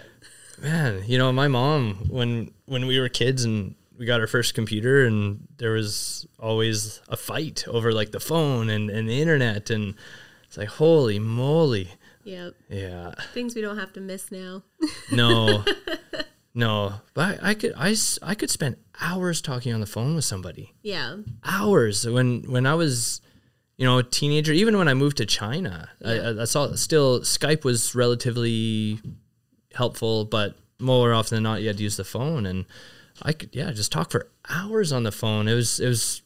man, 0.62 1.04
you 1.08 1.18
know, 1.18 1.32
my 1.34 1.48
mom 1.48 2.06
when 2.10 2.52
when 2.68 2.86
we 2.86 3.00
were 3.00 3.10
kids 3.10 3.44
and 3.44 3.74
we 3.98 4.06
got 4.06 4.20
our 4.22 4.28
first 4.28 4.54
computer 4.54 5.06
and 5.08 5.48
there 5.58 5.72
was 5.72 6.28
always 6.40 7.02
a 7.10 7.18
fight 7.18 7.66
over 7.68 7.92
like 7.92 8.12
the 8.12 8.20
phone 8.20 8.70
and, 8.70 8.92
and 8.92 9.10
the 9.10 9.20
internet 9.20 9.72
and 9.72 9.96
it's 10.46 10.56
like 10.58 10.68
holy 10.70 11.18
moly. 11.20 11.90
Yep. 12.24 12.54
Yeah. 12.70 13.12
Things 13.34 13.56
we 13.56 13.62
don't 13.62 13.78
have 13.80 13.94
to 13.94 14.02
miss 14.02 14.32
now. 14.32 14.62
No, 15.12 15.64
no. 16.58 16.96
But 17.14 17.42
I, 17.44 17.52
I 17.52 17.54
could 17.54 17.74
I, 17.78 17.96
I 18.24 18.34
could 18.34 18.50
spend 18.50 18.78
hours 19.00 19.42
talking 19.42 19.74
on 19.74 19.80
the 19.80 19.86
phone 19.86 20.16
with 20.16 20.26
somebody. 20.26 20.74
Yeah. 20.82 21.18
Hours 21.46 22.08
when 22.08 22.42
when 22.52 22.66
I 22.66 22.74
was, 22.74 23.22
you 23.78 23.86
know, 23.86 24.00
a 24.00 24.04
teenager. 24.04 24.54
Even 24.54 24.76
when 24.76 24.88
I 24.88 24.96
moved 24.96 25.18
to 25.18 25.26
China, 25.28 25.90
I, 26.04 26.14
I, 26.18 26.42
I 26.42 26.46
saw 26.46 26.74
still 26.74 27.20
Skype 27.20 27.64
was 27.64 27.94
relatively 27.94 29.00
helpful, 29.76 30.26
but 30.26 30.56
more 30.80 31.14
often 31.14 31.36
than 31.36 31.44
not, 31.44 31.62
you 31.62 31.68
had 31.68 31.78
to 31.78 31.84
use 31.84 31.98
the 31.98 32.04
phone, 32.04 32.48
and 32.48 32.66
I 33.22 33.34
could 33.34 33.56
yeah 33.56 33.72
just 33.72 33.92
talk 33.92 34.10
for 34.10 34.28
hours 34.50 34.92
on 34.92 35.04
the 35.04 35.12
phone. 35.12 35.48
It 35.48 35.54
was 35.54 35.80
it 35.80 35.88
was. 35.88 36.24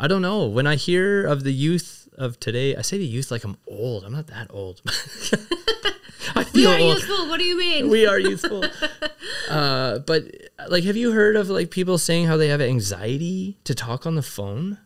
I 0.00 0.08
don't 0.08 0.22
know. 0.22 0.46
When 0.46 0.66
I 0.66 0.74
hear 0.74 1.24
of 1.24 1.44
the 1.44 1.52
youth 1.52 2.08
of 2.18 2.40
today, 2.40 2.74
I 2.74 2.82
say 2.82 2.98
the 2.98 3.06
youth 3.06 3.30
like 3.30 3.44
I'm 3.44 3.56
old. 3.68 4.02
I'm 4.02 4.12
not 4.12 4.26
that 4.26 4.48
old. 4.50 4.82
I 6.34 6.46
We 6.54 6.66
are 6.66 6.78
old 6.78 6.94
useful. 6.98 7.28
What 7.28 7.38
do 7.38 7.44
you 7.44 7.58
mean? 7.58 7.88
we 7.88 8.06
are 8.06 8.18
youthful. 8.18 8.64
uh, 9.50 9.98
but 10.00 10.24
like 10.68 10.84
have 10.84 10.96
you 10.96 11.12
heard 11.12 11.36
of 11.36 11.48
like 11.48 11.70
people 11.70 11.98
saying 11.98 12.26
how 12.26 12.36
they 12.36 12.48
have 12.48 12.60
anxiety 12.60 13.58
to 13.64 13.74
talk 13.74 14.06
on 14.06 14.14
the 14.14 14.22
phone? 14.22 14.78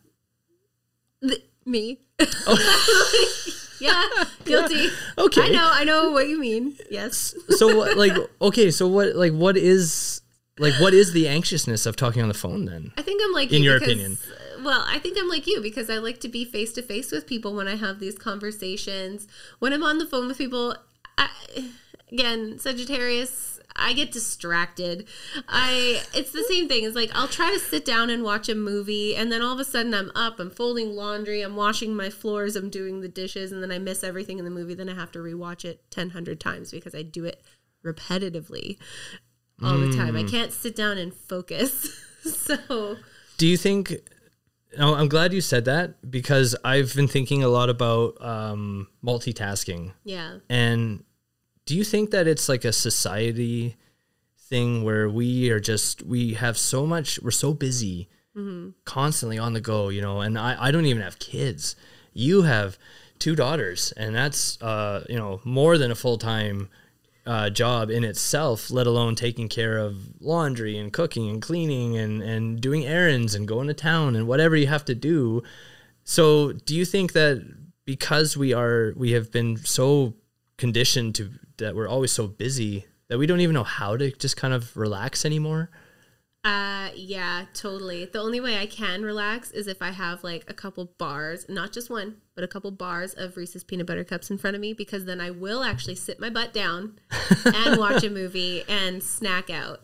Th- 1.21 1.43
me. 1.65 1.99
yeah, 3.79 4.03
guilty. 4.45 4.87
Okay. 5.17 5.41
I 5.41 5.49
know. 5.49 5.69
I 5.71 5.83
know 5.83 6.11
what 6.11 6.27
you 6.27 6.39
mean. 6.39 6.75
Yes. 6.89 7.33
So 7.51 7.75
what 7.77 7.97
like 7.97 8.13
okay, 8.41 8.71
so 8.71 8.87
what 8.87 9.15
like 9.15 9.33
what 9.33 9.55
is 9.57 10.21
like 10.57 10.73
what 10.81 10.93
is 10.93 11.13
the 11.13 11.27
anxiousness 11.27 11.85
of 11.85 11.95
talking 11.95 12.21
on 12.21 12.27
the 12.27 12.33
phone 12.33 12.65
then? 12.65 12.91
I 12.97 13.01
think 13.01 13.21
I'm 13.23 13.31
like 13.33 13.51
In 13.51 13.63
you 13.63 13.69
your 13.71 13.79
because- 13.79 13.93
opinion. 13.93 14.17
Well, 14.61 14.83
I 14.85 14.99
think 14.99 15.17
I'm 15.17 15.29
like 15.29 15.47
you 15.47 15.61
because 15.61 15.89
I 15.89 15.99
like 15.99 16.19
to 16.19 16.27
be 16.27 16.43
face 16.43 16.73
to 16.73 16.81
face 16.81 17.13
with 17.13 17.25
people 17.25 17.55
when 17.55 17.69
I 17.69 17.77
have 17.77 18.01
these 18.01 18.17
conversations. 18.17 19.25
When 19.59 19.71
I'm 19.71 19.83
on 19.83 19.99
the 19.99 20.05
phone 20.05 20.27
with 20.27 20.37
people, 20.37 20.75
I, 21.19 21.69
again, 22.11 22.57
Sagittarius, 22.59 23.59
I 23.75 23.93
get 23.93 24.11
distracted. 24.11 25.07
I 25.47 26.01
it's 26.13 26.31
the 26.31 26.43
same 26.43 26.67
thing. 26.67 26.83
It's 26.83 26.95
like 26.95 27.11
I'll 27.13 27.27
try 27.27 27.51
to 27.51 27.59
sit 27.59 27.85
down 27.85 28.09
and 28.09 28.23
watch 28.23 28.49
a 28.49 28.55
movie 28.55 29.15
and 29.15 29.31
then 29.31 29.41
all 29.41 29.53
of 29.53 29.59
a 29.59 29.65
sudden 29.65 29.93
I'm 29.93 30.11
up, 30.15 30.39
I'm 30.39 30.49
folding 30.49 30.91
laundry, 30.95 31.41
I'm 31.41 31.55
washing 31.55 31.95
my 31.95 32.09
floors, 32.09 32.55
I'm 32.55 32.69
doing 32.69 33.01
the 33.01 33.07
dishes 33.07 33.51
and 33.51 33.63
then 33.63 33.71
I 33.71 33.79
miss 33.79 34.03
everything 34.03 34.39
in 34.39 34.45
the 34.45 34.51
movie, 34.51 34.73
then 34.73 34.89
I 34.89 34.95
have 34.95 35.11
to 35.13 35.19
rewatch 35.19 35.65
it 35.65 35.89
10 35.91 36.11
hundred 36.11 36.39
times 36.39 36.71
because 36.71 36.93
I 36.93 37.03
do 37.03 37.25
it 37.25 37.41
repetitively 37.85 38.77
all 39.63 39.77
the 39.77 39.95
time. 39.95 40.15
I 40.15 40.23
can't 40.23 40.51
sit 40.51 40.75
down 40.75 40.97
and 40.97 41.13
focus. 41.13 42.01
so 42.23 42.97
Do 43.37 43.47
you 43.47 43.57
think? 43.57 43.93
No, 44.77 44.93
I'm 44.93 45.09
glad 45.09 45.33
you 45.33 45.41
said 45.41 45.65
that 45.65 46.11
because 46.11 46.55
I've 46.63 46.93
been 46.95 47.07
thinking 47.07 47.43
a 47.43 47.47
lot 47.47 47.69
about 47.69 48.23
um, 48.23 48.87
multitasking. 49.03 49.93
Yeah. 50.03 50.37
And 50.47 51.03
do 51.69 51.77
you 51.77 51.83
think 51.83 52.09
that 52.09 52.25
it's 52.25 52.49
like 52.49 52.65
a 52.65 52.73
society 52.73 53.75
thing 54.39 54.83
where 54.83 55.07
we 55.07 55.51
are 55.51 55.59
just 55.59 56.01
we 56.01 56.33
have 56.33 56.57
so 56.57 56.83
much 56.83 57.19
we're 57.21 57.29
so 57.29 57.53
busy 57.53 58.09
constantly 58.85 59.37
on 59.37 59.53
the 59.53 59.61
go, 59.61 59.89
you 59.89 60.01
know, 60.01 60.21
and 60.21 60.35
I, 60.39 60.57
I 60.59 60.71
don't 60.71 60.87
even 60.87 61.03
have 61.03 61.19
kids. 61.19 61.75
You 62.11 62.41
have 62.41 62.79
two 63.19 63.35
daughters 63.35 63.91
and 63.91 64.15
that's 64.15 64.59
uh, 64.63 65.05
you 65.07 65.15
know, 65.15 65.41
more 65.43 65.77
than 65.77 65.91
a 65.91 65.95
full 65.95 66.17
time 66.17 66.69
uh, 67.27 67.51
job 67.51 67.91
in 67.91 68.03
itself, 68.03 68.71
let 68.71 68.87
alone 68.87 69.13
taking 69.13 69.47
care 69.47 69.77
of 69.77 70.19
laundry 70.19 70.75
and 70.75 70.91
cooking 70.91 71.29
and 71.29 71.39
cleaning 71.39 71.97
and, 71.97 72.23
and 72.23 72.59
doing 72.61 72.83
errands 72.83 73.35
and 73.35 73.47
going 73.47 73.67
to 73.67 73.75
town 73.75 74.15
and 74.15 74.27
whatever 74.27 74.55
you 74.55 74.65
have 74.65 74.85
to 74.85 74.95
do. 74.95 75.43
So, 76.03 76.53
do 76.53 76.75
you 76.75 76.83
think 76.85 77.13
that 77.13 77.45
because 77.85 78.35
we 78.35 78.53
are 78.53 78.93
we 78.95 79.11
have 79.11 79.31
been 79.31 79.57
so 79.57 80.15
conditioned 80.57 81.13
to 81.13 81.29
that 81.59 81.75
we're 81.75 81.87
always 81.87 82.11
so 82.11 82.27
busy 82.27 82.85
that 83.07 83.17
we 83.17 83.25
don't 83.25 83.41
even 83.41 83.53
know 83.53 83.63
how 83.63 83.95
to 83.97 84.11
just 84.11 84.37
kind 84.37 84.53
of 84.53 84.75
relax 84.75 85.25
anymore? 85.25 85.69
Uh 86.43 86.89
yeah, 86.95 87.45
totally. 87.53 88.05
The 88.05 88.19
only 88.19 88.39
way 88.39 88.57
I 88.57 88.65
can 88.65 89.03
relax 89.03 89.51
is 89.51 89.67
if 89.67 89.81
I 89.81 89.91
have 89.91 90.23
like 90.23 90.45
a 90.47 90.53
couple 90.53 90.93
bars, 90.97 91.45
not 91.49 91.73
just 91.73 91.89
one, 91.89 92.15
but 92.33 92.43
a 92.43 92.47
couple 92.47 92.71
bars 92.71 93.13
of 93.13 93.35
Reese's 93.35 93.63
peanut 93.63 93.87
butter 93.87 94.05
cups 94.05 94.31
in 94.31 94.37
front 94.37 94.55
of 94.55 94.61
me 94.61 94.73
because 94.73 95.03
then 95.05 95.19
I 95.19 95.31
will 95.31 95.63
actually 95.63 95.95
sit 95.95 96.19
my 96.19 96.29
butt 96.29 96.53
down 96.53 96.97
and 97.45 97.77
watch 97.77 98.03
a 98.03 98.09
movie 98.09 98.63
and 98.69 99.03
snack 99.03 99.49
out. 99.49 99.81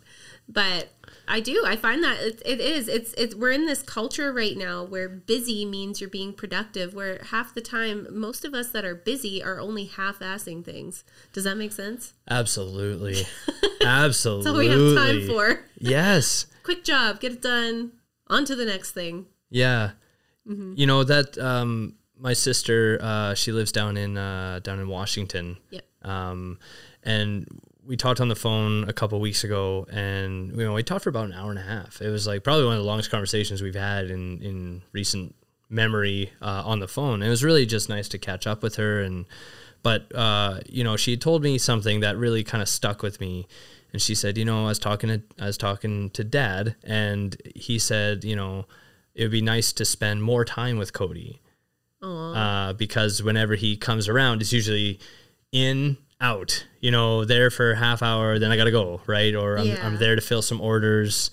But 0.47 0.89
I 1.27 1.39
do. 1.39 1.63
I 1.65 1.75
find 1.75 2.03
that 2.03 2.19
it, 2.21 2.41
it 2.45 2.59
is. 2.59 2.87
It's 2.87 3.13
it's 3.13 3.33
we're 3.33 3.51
in 3.51 3.65
this 3.65 3.81
culture 3.81 4.31
right 4.31 4.55
now 4.55 4.83
where 4.83 5.09
busy 5.09 5.65
means 5.65 5.99
you're 5.99 6.09
being 6.09 6.33
productive. 6.33 6.93
Where 6.93 7.19
half 7.31 7.53
the 7.53 7.61
time, 7.61 8.07
most 8.11 8.45
of 8.45 8.53
us 8.53 8.69
that 8.69 8.85
are 8.85 8.95
busy 8.95 9.43
are 9.43 9.59
only 9.59 9.85
half-assing 9.85 10.63
things. 10.63 11.03
Does 11.33 11.43
that 11.45 11.57
make 11.57 11.71
sense? 11.71 12.13
Absolutely. 12.29 13.25
Absolutely. 13.81 14.43
That's 14.43 14.53
all 14.53 14.57
we 14.57 14.67
have 14.67 14.95
time 14.95 15.27
for. 15.27 15.65
Yes. 15.79 16.45
Quick 16.63 16.83
job, 16.83 17.19
get 17.19 17.33
it 17.33 17.41
done. 17.41 17.91
On 18.27 18.45
to 18.45 18.55
the 18.55 18.65
next 18.65 18.91
thing. 18.91 19.27
Yeah. 19.49 19.91
Mm-hmm. 20.47 20.73
You 20.75 20.85
know 20.85 21.03
that 21.03 21.37
um 21.37 21.95
my 22.17 22.33
sister 22.33 22.99
uh 23.01 23.33
she 23.33 23.51
lives 23.51 23.71
down 23.71 23.97
in 23.97 24.17
uh 24.17 24.59
down 24.63 24.79
in 24.79 24.87
Washington. 24.87 25.57
Yep. 25.71 25.85
Um 26.03 26.59
and 27.03 27.47
we 27.85 27.97
talked 27.97 28.19
on 28.19 28.27
the 28.27 28.35
phone 28.35 28.87
a 28.89 28.93
couple 28.93 29.19
weeks 29.19 29.43
ago 29.43 29.85
and 29.91 30.55
you 30.55 30.63
know 30.63 30.73
we 30.73 30.83
talked 30.83 31.03
for 31.03 31.09
about 31.09 31.25
an 31.25 31.33
hour 31.33 31.49
and 31.49 31.59
a 31.59 31.63
half. 31.63 32.01
It 32.01 32.09
was 32.09 32.27
like 32.27 32.43
probably 32.43 32.65
one 32.65 32.75
of 32.75 32.81
the 32.81 32.87
longest 32.87 33.11
conversations 33.11 33.61
we've 33.61 33.75
had 33.75 34.09
in 34.09 34.41
in 34.41 34.81
recent 34.91 35.35
memory 35.69 36.31
uh, 36.41 36.63
on 36.65 36.79
the 36.79 36.87
phone. 36.87 37.21
It 37.21 37.29
was 37.29 37.43
really 37.43 37.65
just 37.65 37.89
nice 37.89 38.07
to 38.09 38.17
catch 38.17 38.47
up 38.47 38.63
with 38.63 38.75
her 38.75 39.01
and 39.01 39.25
but 39.85 40.11
uh, 40.15 40.61
you 40.67 40.83
know 40.83 40.97
she 40.97 41.15
told 41.15 41.43
me 41.43 41.59
something 41.59 41.99
that 41.99 42.17
really 42.17 42.43
kind 42.43 42.61
of 42.61 42.67
stuck 42.67 43.03
with 43.03 43.21
me 43.21 43.47
and 43.93 44.01
she 44.01 44.15
said 44.15 44.35
you 44.35 44.43
know 44.43 44.63
i 44.63 44.67
was 44.67 44.79
talking 44.79 45.09
to 45.09 45.21
i 45.39 45.45
was 45.45 45.57
talking 45.57 46.09
to 46.09 46.23
dad 46.23 46.75
and 46.83 47.39
he 47.55 47.77
said 47.77 48.23
you 48.23 48.35
know 48.35 48.65
it 49.13 49.21
would 49.21 49.31
be 49.31 49.41
nice 49.41 49.71
to 49.71 49.85
spend 49.85 50.23
more 50.23 50.43
time 50.43 50.77
with 50.77 50.91
cody 50.91 51.39
uh, 52.01 52.73
because 52.73 53.23
whenever 53.23 53.55
he 53.55 53.77
comes 53.77 54.09
around 54.09 54.41
it's 54.41 54.51
usually 54.51 54.99
in 55.51 55.97
out 56.21 56.65
you 56.79 56.91
know 56.91 57.25
there 57.25 57.49
for 57.51 57.71
a 57.71 57.75
half 57.75 58.01
hour 58.01 58.39
then 58.39 58.51
i 58.51 58.55
gotta 58.57 58.71
go 58.71 59.01
right 59.05 59.35
or 59.35 59.57
i'm, 59.57 59.67
Yeah. 59.67 59.85
I'm 59.85 59.97
there 59.97 60.15
to 60.15 60.21
fill 60.21 60.41
some 60.41 60.61
orders 60.61 61.29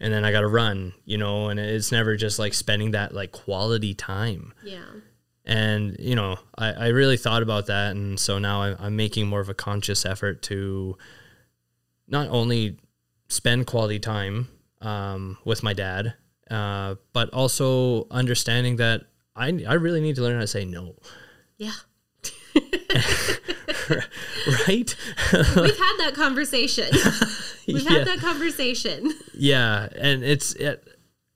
and 0.00 0.12
then 0.12 0.24
i 0.24 0.32
gotta 0.32 0.48
run 0.48 0.92
you 1.04 1.16
know 1.18 1.48
and 1.48 1.60
it's 1.60 1.92
never 1.92 2.16
just 2.16 2.38
like 2.38 2.52
spending 2.52 2.90
that 2.92 3.14
like 3.14 3.30
quality 3.30 3.94
time 3.94 4.52
Yeah. 4.64 4.84
and 5.44 5.96
you 6.00 6.16
know 6.16 6.36
I, 6.58 6.72
I 6.72 6.86
really 6.88 7.16
thought 7.16 7.42
about 7.42 7.66
that 7.66 7.92
and 7.92 8.18
so 8.18 8.38
now 8.40 8.60
I, 8.62 8.76
i'm 8.84 8.96
making 8.96 9.28
more 9.28 9.40
of 9.40 9.48
a 9.48 9.54
conscious 9.54 10.04
effort 10.04 10.42
to 10.42 10.98
not 12.08 12.28
only 12.28 12.76
spend 13.28 13.66
quality 13.66 13.98
time 14.00 14.48
um, 14.80 15.38
with 15.44 15.62
my 15.62 15.72
dad 15.74 16.14
uh, 16.50 16.96
but 17.12 17.30
also 17.30 18.06
understanding 18.10 18.76
that 18.76 19.02
I, 19.36 19.64
I 19.66 19.74
really 19.74 20.00
need 20.00 20.16
to 20.16 20.22
learn 20.22 20.34
how 20.34 20.40
to 20.40 20.46
say 20.46 20.64
no 20.64 20.96
Yeah. 21.56 21.70
right 24.68 24.96
We've 25.32 25.78
had 25.78 25.96
that 25.98 26.12
conversation. 26.14 26.86
We've 27.66 27.82
yeah. 27.82 27.90
had 27.98 28.06
that 28.06 28.18
conversation. 28.20 29.12
yeah 29.34 29.88
and 29.96 30.22
it's 30.24 30.52
it, 30.54 30.86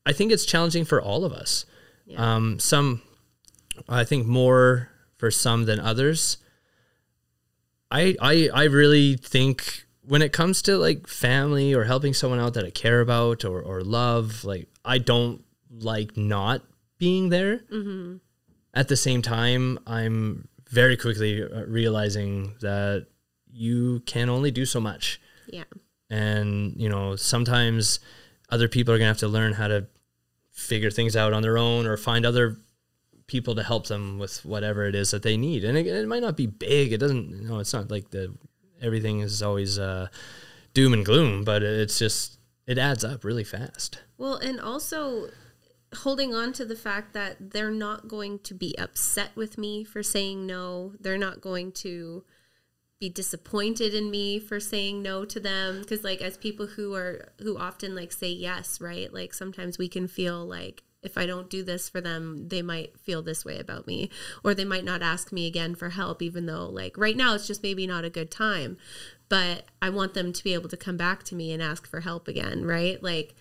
i 0.07 0.13
think 0.13 0.33
it's 0.33 0.45
challenging 0.45 0.85
for 0.85 1.01
all 1.01 1.25
of 1.25 1.33
us 1.33 1.65
Yeah. 2.07 2.35
um, 2.37 2.59
some 2.59 3.03
i 3.89 4.05
think 4.05 4.27
more 4.27 4.91
for 5.17 5.31
some 5.31 5.65
than 5.65 5.81
others 5.81 6.39
I, 7.91 8.17
I 8.21 8.51
i 8.53 8.65
really 8.65 9.17
think 9.17 9.85
when 10.03 10.23
it 10.23 10.33
comes 10.33 10.63
to 10.63 10.77
like 10.77 11.07
family 11.07 11.75
or 11.75 11.85
helping 11.85 12.13
someone 12.15 12.41
out 12.41 12.55
that 12.55 12.65
i 12.65 12.71
care 12.71 13.01
about 13.01 13.45
or, 13.45 13.61
or 13.63 13.81
love 13.83 14.45
like 14.45 14.69
i 14.85 14.99
don't 14.99 15.43
like 15.71 16.17
not 16.17 16.63
being 16.99 17.29
there 17.31 17.61
at 18.75 18.89
the 18.89 18.97
same 18.97 19.23
time 19.23 19.79
i'm 19.87 20.49
very 20.69 20.97
quickly 20.97 21.43
uh, 21.43 21.65
realizing 21.67 22.55
that 22.61 23.07
you 23.51 24.01
can 24.07 24.29
only 24.29 24.51
do 24.51 24.65
so 24.65 24.81
much. 24.81 25.21
Yeah. 25.51 25.65
and 26.11 26.75
you 26.77 26.91
know 26.91 27.17
sometimes 27.17 28.01
other 28.51 28.69
people 28.69 28.93
are 28.93 28.99
gonna 28.99 29.09
have 29.09 29.19
to 29.19 29.29
learn 29.29 29.55
how 29.55 29.69
to 29.69 29.87
figure 30.51 30.91
things 30.91 31.17
out 31.17 31.33
on 31.33 31.41
their 31.43 31.57
own 31.57 31.87
or 31.87 31.97
find 31.97 32.27
other 32.27 32.59
people 33.27 33.55
to 33.55 33.63
help 33.63 33.87
them 33.87 34.19
with 34.19 34.45
whatever 34.45 34.87
it 34.87 34.95
is 34.95 35.11
that 35.11 35.23
they 35.23 35.37
need. 35.37 35.65
And 35.65 35.77
it, 35.79 35.87
it 35.87 36.09
might 36.09 36.23
not 36.23 36.37
be 36.37 36.47
big. 36.47 36.93
It 36.93 36.99
doesn't 36.99 37.31
you 37.31 37.49
know 37.49 37.61
it's 37.61 37.73
not 37.73 37.91
like 37.91 38.11
the 38.11 38.35
everything 38.83 39.21
is 39.21 39.43
always 39.43 39.79
uh, 39.79 40.09
doom 40.75 40.93
and 40.93 41.05
gloom 41.05 41.45
but 41.45 41.63
it's 41.63 41.99
just 41.99 42.39
it 42.67 42.77
adds 42.77 43.03
up 43.05 43.25
really 43.25 43.45
fast. 43.45 44.03
Well, 44.19 44.37
and 44.37 44.61
also 44.61 45.31
holding 45.95 46.35
on 46.35 46.53
to 46.55 46.65
the 46.65 46.77
fact 46.77 47.13
that 47.15 47.51
they're 47.53 47.71
not 47.71 48.09
going 48.09 48.39
to 48.41 48.55
be 48.55 48.77
upset 48.79 49.35
with 49.35 49.59
me 49.59 49.85
for 49.85 50.03
saying 50.03 50.47
no. 50.47 50.93
They're 51.01 51.19
not 51.19 51.41
going 51.41 51.73
to 51.73 52.25
be 53.01 53.09
disappointed 53.09 53.95
in 53.95 54.11
me 54.11 54.41
for 54.41 54.59
saying 54.59 55.03
no 55.03 55.25
to 55.25 55.39
them 55.39 55.81
because 55.81 56.03
like 56.03 56.21
as 56.21 56.37
people 56.37 56.67
who 56.67 56.95
are 56.95 57.33
who 57.41 57.57
often 57.57 57.95
like 57.95 58.13
say 58.13 58.31
yes, 58.31 58.81
right? 58.81 59.13
Like 59.13 59.33
sometimes 59.33 59.79
we 59.79 59.89
can 59.89 60.09
feel 60.09 60.45
like 60.45 60.83
if 61.01 61.17
I 61.17 61.27
don't 61.27 61.49
do 61.49 61.63
this 61.63 61.89
for 61.89 62.01
them, 62.01 62.49
they 62.49 62.61
might 62.61 62.99
feel 62.99 63.23
this 63.23 63.45
way 63.45 63.59
about 63.59 63.87
me 63.87 64.11
or 64.43 64.53
they 64.53 64.65
might 64.65 64.85
not 64.85 65.01
ask 65.01 65.31
me 65.31 65.47
again 65.47 65.77
for 65.77 65.91
help 65.91 66.21
even 66.23 66.47
though 66.47 66.67
like 66.67 66.99
right 66.99 67.17
now 67.17 67.35
it's 67.35 67.47
just 67.47 67.63
maybe 67.63 67.87
not 67.87 68.05
a 68.05 68.11
good 68.11 68.31
time. 68.31 68.77
But 69.29 69.67
I 69.81 69.91
want 69.91 70.15
them 70.15 70.33
to 70.33 70.45
be 70.45 70.55
able 70.55 70.71
to 70.71 70.77
come 70.77 70.97
back 70.97 71.23
to 71.25 71.35
me 71.35 71.53
and 71.53 71.63
ask 71.63 71.87
for 71.87 72.01
help 72.01 72.27
again, 72.27 72.65
right? 72.65 73.01
Like 73.01 73.37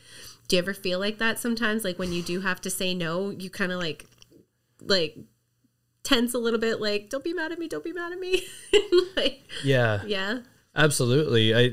do 0.48 0.56
you 0.56 0.62
ever 0.62 0.74
feel 0.74 1.00
like 1.00 1.18
that 1.18 1.40
sometimes 1.40 1.84
like 1.84 2.00
when 2.00 2.12
you 2.12 2.22
do 2.22 2.42
have 2.42 2.62
to 2.62 2.70
say 2.70 2.94
no, 2.94 3.30
you 3.30 3.50
kind 3.50 3.72
of 3.72 3.80
like 3.80 4.06
like 4.82 5.18
tense 6.04 6.34
a 6.34 6.38
little 6.38 6.60
bit 6.60 6.80
like 6.80 7.10
don't 7.10 7.24
be 7.24 7.34
mad 7.34 7.52
at 7.52 7.60
me, 7.60 7.68
don't 7.68 7.84
be 7.84 7.94
mad 7.94 8.12
at 8.12 8.20
me. 8.20 8.44
like 9.16 9.42
yeah 9.64 10.02
yeah. 10.06 10.40
absolutely 10.76 11.56
i 11.56 11.72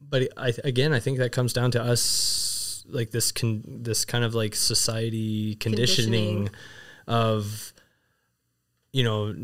but 0.00 0.28
i 0.36 0.52
again 0.64 0.92
i 0.92 1.00
think 1.00 1.18
that 1.18 1.32
comes 1.32 1.52
down 1.52 1.70
to 1.70 1.82
us 1.82 2.84
like 2.88 3.10
this 3.10 3.32
con 3.32 3.62
this 3.66 4.04
kind 4.04 4.24
of 4.24 4.34
like 4.34 4.54
society 4.54 5.54
conditioning, 5.56 6.48
Conditioning. 6.48 6.50
of 7.06 7.72
you 8.92 9.04
know 9.04 9.34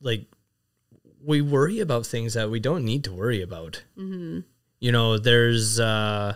like 0.00 0.26
we 1.22 1.42
worry 1.42 1.80
about 1.80 2.06
things 2.06 2.34
that 2.34 2.50
we 2.50 2.60
don't 2.60 2.84
need 2.84 3.04
to 3.04 3.12
worry 3.12 3.42
about 3.42 3.82
you 3.96 4.92
know 4.92 5.18
there's 5.18 5.80
uh 5.80 6.34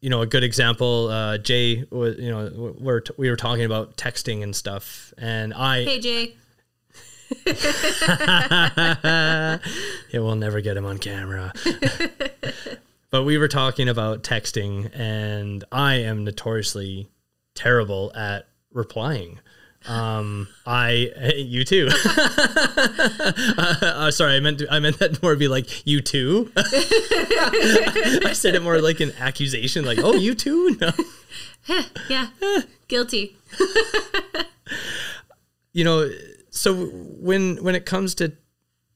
you 0.00 0.10
know, 0.10 0.22
a 0.22 0.26
good 0.26 0.44
example. 0.44 1.08
Uh, 1.08 1.38
Jay, 1.38 1.84
was, 1.90 2.18
you 2.18 2.30
know, 2.30 2.74
we're 2.78 3.00
t- 3.00 3.14
we 3.16 3.30
were 3.30 3.36
talking 3.36 3.64
about 3.64 3.96
texting 3.96 4.42
and 4.42 4.54
stuff, 4.54 5.12
and 5.18 5.52
I 5.54 5.84
Hey 5.84 6.00
Jay. 6.00 6.34
yeah, 10.10 10.14
we'll 10.14 10.34
never 10.34 10.60
get 10.60 10.76
him 10.76 10.86
on 10.86 10.98
camera. 10.98 11.52
but 13.10 13.24
we 13.24 13.36
were 13.36 13.48
talking 13.48 13.88
about 13.88 14.22
texting, 14.22 14.90
and 14.94 15.64
I 15.70 15.96
am 15.96 16.24
notoriously 16.24 17.08
terrible 17.54 18.12
at 18.14 18.48
replying. 18.72 19.40
Um, 19.86 20.48
I 20.66 21.32
you 21.36 21.64
too. 21.64 21.88
uh, 21.90 23.74
uh, 23.82 24.10
sorry, 24.10 24.36
I 24.36 24.40
meant 24.40 24.58
to, 24.58 24.72
I 24.72 24.80
meant 24.80 24.98
that 24.98 25.22
more 25.22 25.36
be 25.36 25.48
like 25.48 25.86
you 25.86 26.00
too. 26.00 26.52
I 26.56 28.32
said 28.34 28.54
it 28.54 28.62
more 28.62 28.80
like 28.80 29.00
an 29.00 29.12
accusation, 29.18 29.84
like 29.84 29.98
oh 29.98 30.14
you 30.14 30.34
too. 30.34 30.76
No. 30.80 30.92
yeah. 32.08 32.28
Guilty. 32.88 33.36
you 35.72 35.84
know, 35.84 36.10
so 36.50 36.86
when 36.86 37.62
when 37.62 37.74
it 37.74 37.86
comes 37.86 38.14
to 38.16 38.32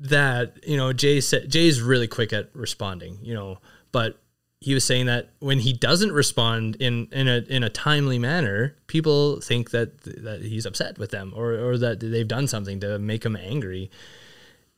that, 0.01 0.57
you 0.67 0.77
know, 0.77 0.93
Jay 0.93 1.21
said 1.21 1.49
Jay's 1.49 1.81
really 1.81 2.09
quick 2.09 2.33
at 2.33 2.51
responding, 2.55 3.19
you 3.23 3.35
know, 3.35 3.59
but 3.93 4.22
he 4.63 4.75
was 4.75 4.85
saying 4.85 5.07
that 5.07 5.31
when 5.41 5.59
he 5.59 5.73
doesn't 5.73 6.13
respond 6.13 6.77
in 6.77 7.09
in 7.11 7.27
a 7.27 7.39
in 7.49 7.65
a 7.65 7.69
timely 7.69 8.19
manner, 8.19 8.77
people 8.87 9.41
think 9.41 9.71
that 9.71 10.01
that 10.03 10.43
he's 10.43 10.65
upset 10.65 10.99
with 10.99 11.11
them 11.11 11.33
or 11.35 11.53
or 11.55 11.79
that 11.79 11.99
they've 12.01 12.29
done 12.29 12.47
something 12.47 12.79
to 12.81 12.99
make 12.99 13.25
him 13.25 13.37
angry. 13.37 13.91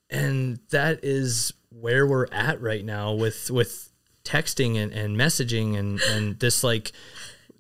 And 0.09 0.59
that 0.71 1.00
is 1.03 1.53
where 1.69 2.07
we're 2.07 2.29
at 2.33 2.61
right 2.62 2.85
now 2.85 3.12
with 3.12 3.50
with 3.50 3.91
texting 4.25 4.83
and, 4.83 4.91
and 4.93 5.17
messaging 5.17 5.79
and 5.79 6.00
and 6.00 6.41
this 6.41 6.64
like 6.64 6.93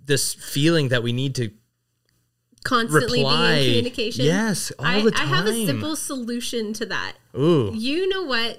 this 0.02 0.32
feeling 0.32 0.88
that 0.88 1.02
we 1.02 1.12
need 1.12 1.34
to 1.34 1.50
Constantly 2.64 3.18
reply. 3.18 3.56
being 3.56 3.60
in 3.60 3.70
communication. 3.70 4.24
Yes, 4.24 4.72
all 4.78 4.86
I, 4.86 5.02
the 5.02 5.12
I 5.14 5.24
have 5.24 5.46
a 5.46 5.66
simple 5.66 5.96
solution 5.96 6.72
to 6.74 6.86
that. 6.86 7.16
Ooh. 7.36 7.72
You 7.74 8.08
know 8.08 8.22
what? 8.22 8.58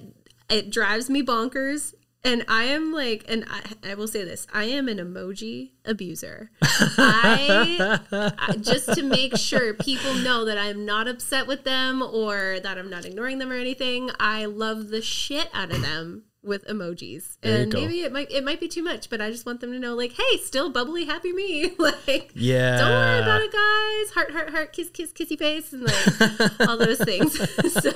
It 0.50 0.70
drives 0.70 1.10
me 1.10 1.24
bonkers. 1.24 1.96
And 2.26 2.44
I 2.48 2.64
am 2.66 2.92
like, 2.92 3.24
and 3.28 3.46
I, 3.50 3.92
I 3.92 3.94
will 3.96 4.08
say 4.08 4.24
this 4.26 4.48
I 4.54 4.66
am 4.66 4.88
an 4.90 4.98
emoji 4.98 5.72
abuser. 5.86 6.50
I, 6.62 8.00
I- 8.12 8.56
just 8.58 8.92
to 8.94 9.04
make 9.04 9.38
sure 9.38 9.74
people 9.74 10.14
know 10.16 10.46
that 10.46 10.58
I'm 10.58 10.86
not 10.86 11.08
upset 11.08 11.48
with 11.48 11.64
them 11.64 12.02
or 12.02 12.60
that 12.62 12.78
I'm 12.78 12.90
not 12.90 13.06
ignoring 13.06 13.38
them 13.40 13.52
or 13.52 13.56
anything, 13.56 14.10
I 14.20 14.46
love 14.46 14.90
the 14.90 15.02
shit 15.02 15.50
out 15.54 15.72
of 15.72 15.82
them 15.82 16.24
with 16.46 16.66
emojis. 16.68 17.38
There 17.42 17.64
and 17.64 17.74
maybe 17.74 18.02
it 18.02 18.14
might 18.14 18.32
it 18.32 18.44
might 18.44 18.60
be 18.60 18.68
too 18.68 18.84
much, 18.84 19.10
but 19.10 19.22
I 19.22 19.32
just 19.32 19.46
want 19.46 19.62
them 19.62 19.72
to 19.72 19.80
know, 19.80 19.96
like, 19.96 20.14
hey, 20.14 20.38
still 20.38 20.70
bubbly, 20.70 21.06
happy 21.06 21.34
me. 21.34 21.74
like, 21.80 22.32
Yeah. 22.36 22.78
don't 22.78 22.92
worry 22.92 23.20
about 23.20 23.42
it, 23.42 23.52
guys. 23.52 24.14
Heart, 24.14 24.32
heart, 24.32 24.50
heart, 24.52 24.74
kiss, 24.74 24.90
kiss, 24.90 25.12
kissy 25.12 25.38
face, 25.38 25.74
and 25.74 25.84
like 25.84 26.70
all 26.70 26.78
those 26.78 27.00
things. 27.00 27.38
so 27.74 27.92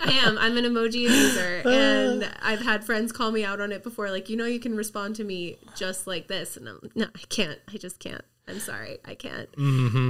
I 0.00 0.12
am. 0.24 0.38
I'm 0.38 0.56
an 0.56 0.64
emoji 0.64 1.00
user 1.02 1.62
ah. 1.66 1.68
and 1.68 2.30
I've 2.42 2.60
had 2.60 2.84
friends 2.84 3.12
call 3.12 3.30
me 3.32 3.44
out 3.44 3.60
on 3.60 3.72
it 3.72 3.82
before. 3.82 4.10
Like, 4.10 4.28
you 4.28 4.36
know, 4.36 4.46
you 4.46 4.60
can 4.60 4.76
respond 4.76 5.16
to 5.16 5.24
me 5.24 5.58
just 5.76 6.06
like 6.06 6.28
this, 6.28 6.56
and 6.56 6.68
I'm 6.68 6.90
no, 6.94 7.06
I 7.14 7.22
can't. 7.28 7.58
I 7.72 7.76
just 7.78 7.98
can't. 7.98 8.24
I'm 8.46 8.60
sorry, 8.60 8.98
I 9.04 9.14
can't. 9.14 9.48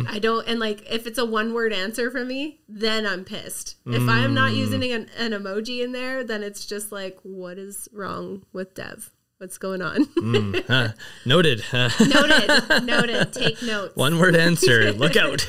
I 0.08 0.18
don't. 0.18 0.46
And 0.48 0.58
like, 0.58 0.90
if 0.90 1.06
it's 1.06 1.18
a 1.18 1.24
one 1.24 1.54
word 1.54 1.72
answer 1.72 2.10
from 2.10 2.26
me, 2.28 2.60
then 2.68 3.06
I'm 3.06 3.24
pissed. 3.24 3.76
If 3.86 4.08
I'm 4.08 4.34
not 4.34 4.52
using 4.54 4.82
an, 4.92 5.08
an 5.18 5.30
emoji 5.32 5.82
in 5.84 5.92
there, 5.92 6.24
then 6.24 6.42
it's 6.42 6.66
just 6.66 6.90
like, 6.90 7.18
what 7.22 7.58
is 7.58 7.88
wrong 7.92 8.44
with 8.52 8.74
Dev? 8.74 9.12
What's 9.38 9.58
going 9.58 9.82
on? 9.82 10.08
Huh. 10.66 10.88
noted. 11.26 11.62
Uh, 11.72 11.90
noted. 12.00 12.84
Noted. 12.84 13.32
Take 13.32 13.62
notes. 13.62 13.94
one 13.94 14.18
word 14.18 14.34
answer. 14.36 14.92
Look 14.94 15.16
out. 15.16 15.46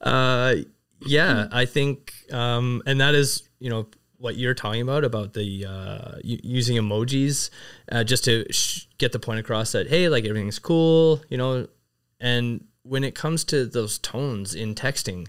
uh, 0.00 0.54
yeah, 1.04 1.48
I 1.52 1.66
think, 1.66 2.14
um, 2.32 2.82
and 2.86 3.00
that 3.00 3.14
is, 3.14 3.42
you 3.58 3.70
know, 3.70 3.86
what 4.22 4.36
you're 4.36 4.54
talking 4.54 4.80
about 4.82 5.02
about 5.04 5.32
the 5.34 5.66
uh, 5.68 6.12
using 6.22 6.76
emojis 6.76 7.50
uh, 7.90 8.04
just 8.04 8.24
to 8.24 8.44
sh- 8.52 8.86
get 8.98 9.10
the 9.10 9.18
point 9.18 9.40
across 9.40 9.72
that 9.72 9.88
hey, 9.88 10.08
like 10.08 10.24
everything's 10.24 10.58
cool, 10.60 11.20
you 11.28 11.36
know, 11.36 11.66
and 12.20 12.64
when 12.84 13.02
it 13.04 13.14
comes 13.16 13.42
to 13.44 13.66
those 13.66 13.98
tones 13.98 14.54
in 14.54 14.74
texting, 14.76 15.26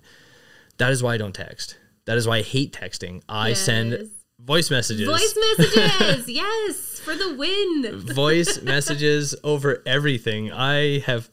that 0.77 0.91
is 0.91 1.01
why 1.01 1.15
I 1.15 1.17
don't 1.17 1.33
text. 1.33 1.77
That 2.05 2.17
is 2.17 2.27
why 2.27 2.37
I 2.37 2.41
hate 2.43 2.71
texting. 2.73 3.21
I 3.27 3.49
Yes. 3.49 3.59
send 3.61 4.09
voice 4.39 4.69
messages. 4.69 5.07
Voice 5.07 5.37
messages. 5.57 6.27
yes, 6.41 6.99
for 6.99 7.15
the 7.15 7.33
win. 7.35 7.99
voice 8.13 8.61
messages 8.61 9.33
over 9.43 9.81
everything. 9.85 10.51
I 10.51 10.99
have 10.99 11.29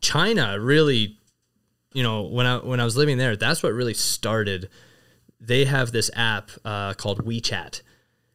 China 0.00 0.58
really, 0.60 1.16
you 1.94 2.02
know, 2.02 2.22
when 2.22 2.46
I 2.46 2.58
when 2.58 2.78
I 2.80 2.84
was 2.84 2.96
living 2.96 3.18
there, 3.18 3.34
that's 3.36 3.62
what 3.62 3.72
really 3.72 3.94
started. 3.94 4.68
They 5.46 5.64
have 5.64 5.92
this 5.92 6.10
app 6.14 6.50
uh, 6.64 6.94
called 6.94 7.24
WeChat, 7.24 7.82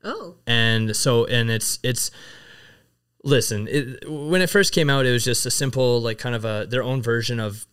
Oh, 0.03 0.35
and 0.47 0.95
so 0.95 1.25
and 1.25 1.49
it's 1.51 1.77
it's. 1.83 2.09
Listen, 3.23 3.67
it, 3.69 4.09
when 4.09 4.41
it 4.41 4.49
first 4.49 4.73
came 4.73 4.89
out, 4.89 5.05
it 5.05 5.11
was 5.11 5.23
just 5.23 5.45
a 5.45 5.51
simple 5.51 6.01
like 6.01 6.17
kind 6.17 6.33
of 6.33 6.43
a 6.43 6.65
their 6.67 6.81
own 6.81 7.03
version 7.03 7.39
of 7.39 7.67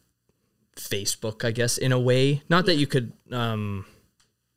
Facebook, 0.77 1.45
I 1.45 1.53
guess, 1.53 1.79
in 1.79 1.91
a 1.93 1.99
way. 1.99 2.43
Not 2.51 2.67
that 2.67 2.75
you 2.75 2.87
could 2.87 3.13
um, 3.33 3.87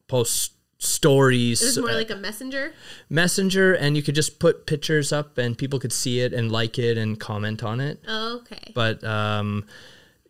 post 0.07 0.53
stories 0.83 1.61
it 1.61 1.65
was 1.67 1.77
more 1.77 1.91
uh, 1.91 1.93
like 1.93 2.09
a 2.09 2.15
messenger. 2.15 2.73
messenger 3.07 3.71
and 3.75 3.95
you 3.95 4.01
could 4.01 4.15
just 4.15 4.39
put 4.39 4.65
pictures 4.65 5.13
up 5.13 5.37
and 5.37 5.55
people 5.55 5.77
could 5.77 5.93
see 5.93 6.21
it 6.21 6.33
and 6.33 6.51
like 6.51 6.79
it 6.79 6.97
and 6.97 7.19
comment 7.19 7.63
on 7.63 7.79
it 7.79 8.03
Oh, 8.07 8.37
okay. 8.41 8.71
but 8.73 9.03
um 9.03 9.65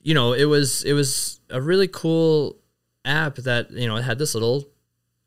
you 0.04 0.14
know 0.14 0.34
it 0.34 0.44
was 0.44 0.84
it 0.84 0.92
was 0.92 1.40
a 1.50 1.62
really 1.62 1.88
cool 1.88 2.58
app 3.06 3.36
that 3.38 3.72
you 3.72 3.88
know 3.88 3.96
it 3.98 4.04
had 4.04 4.20
this 4.20 4.34
little 4.36 4.68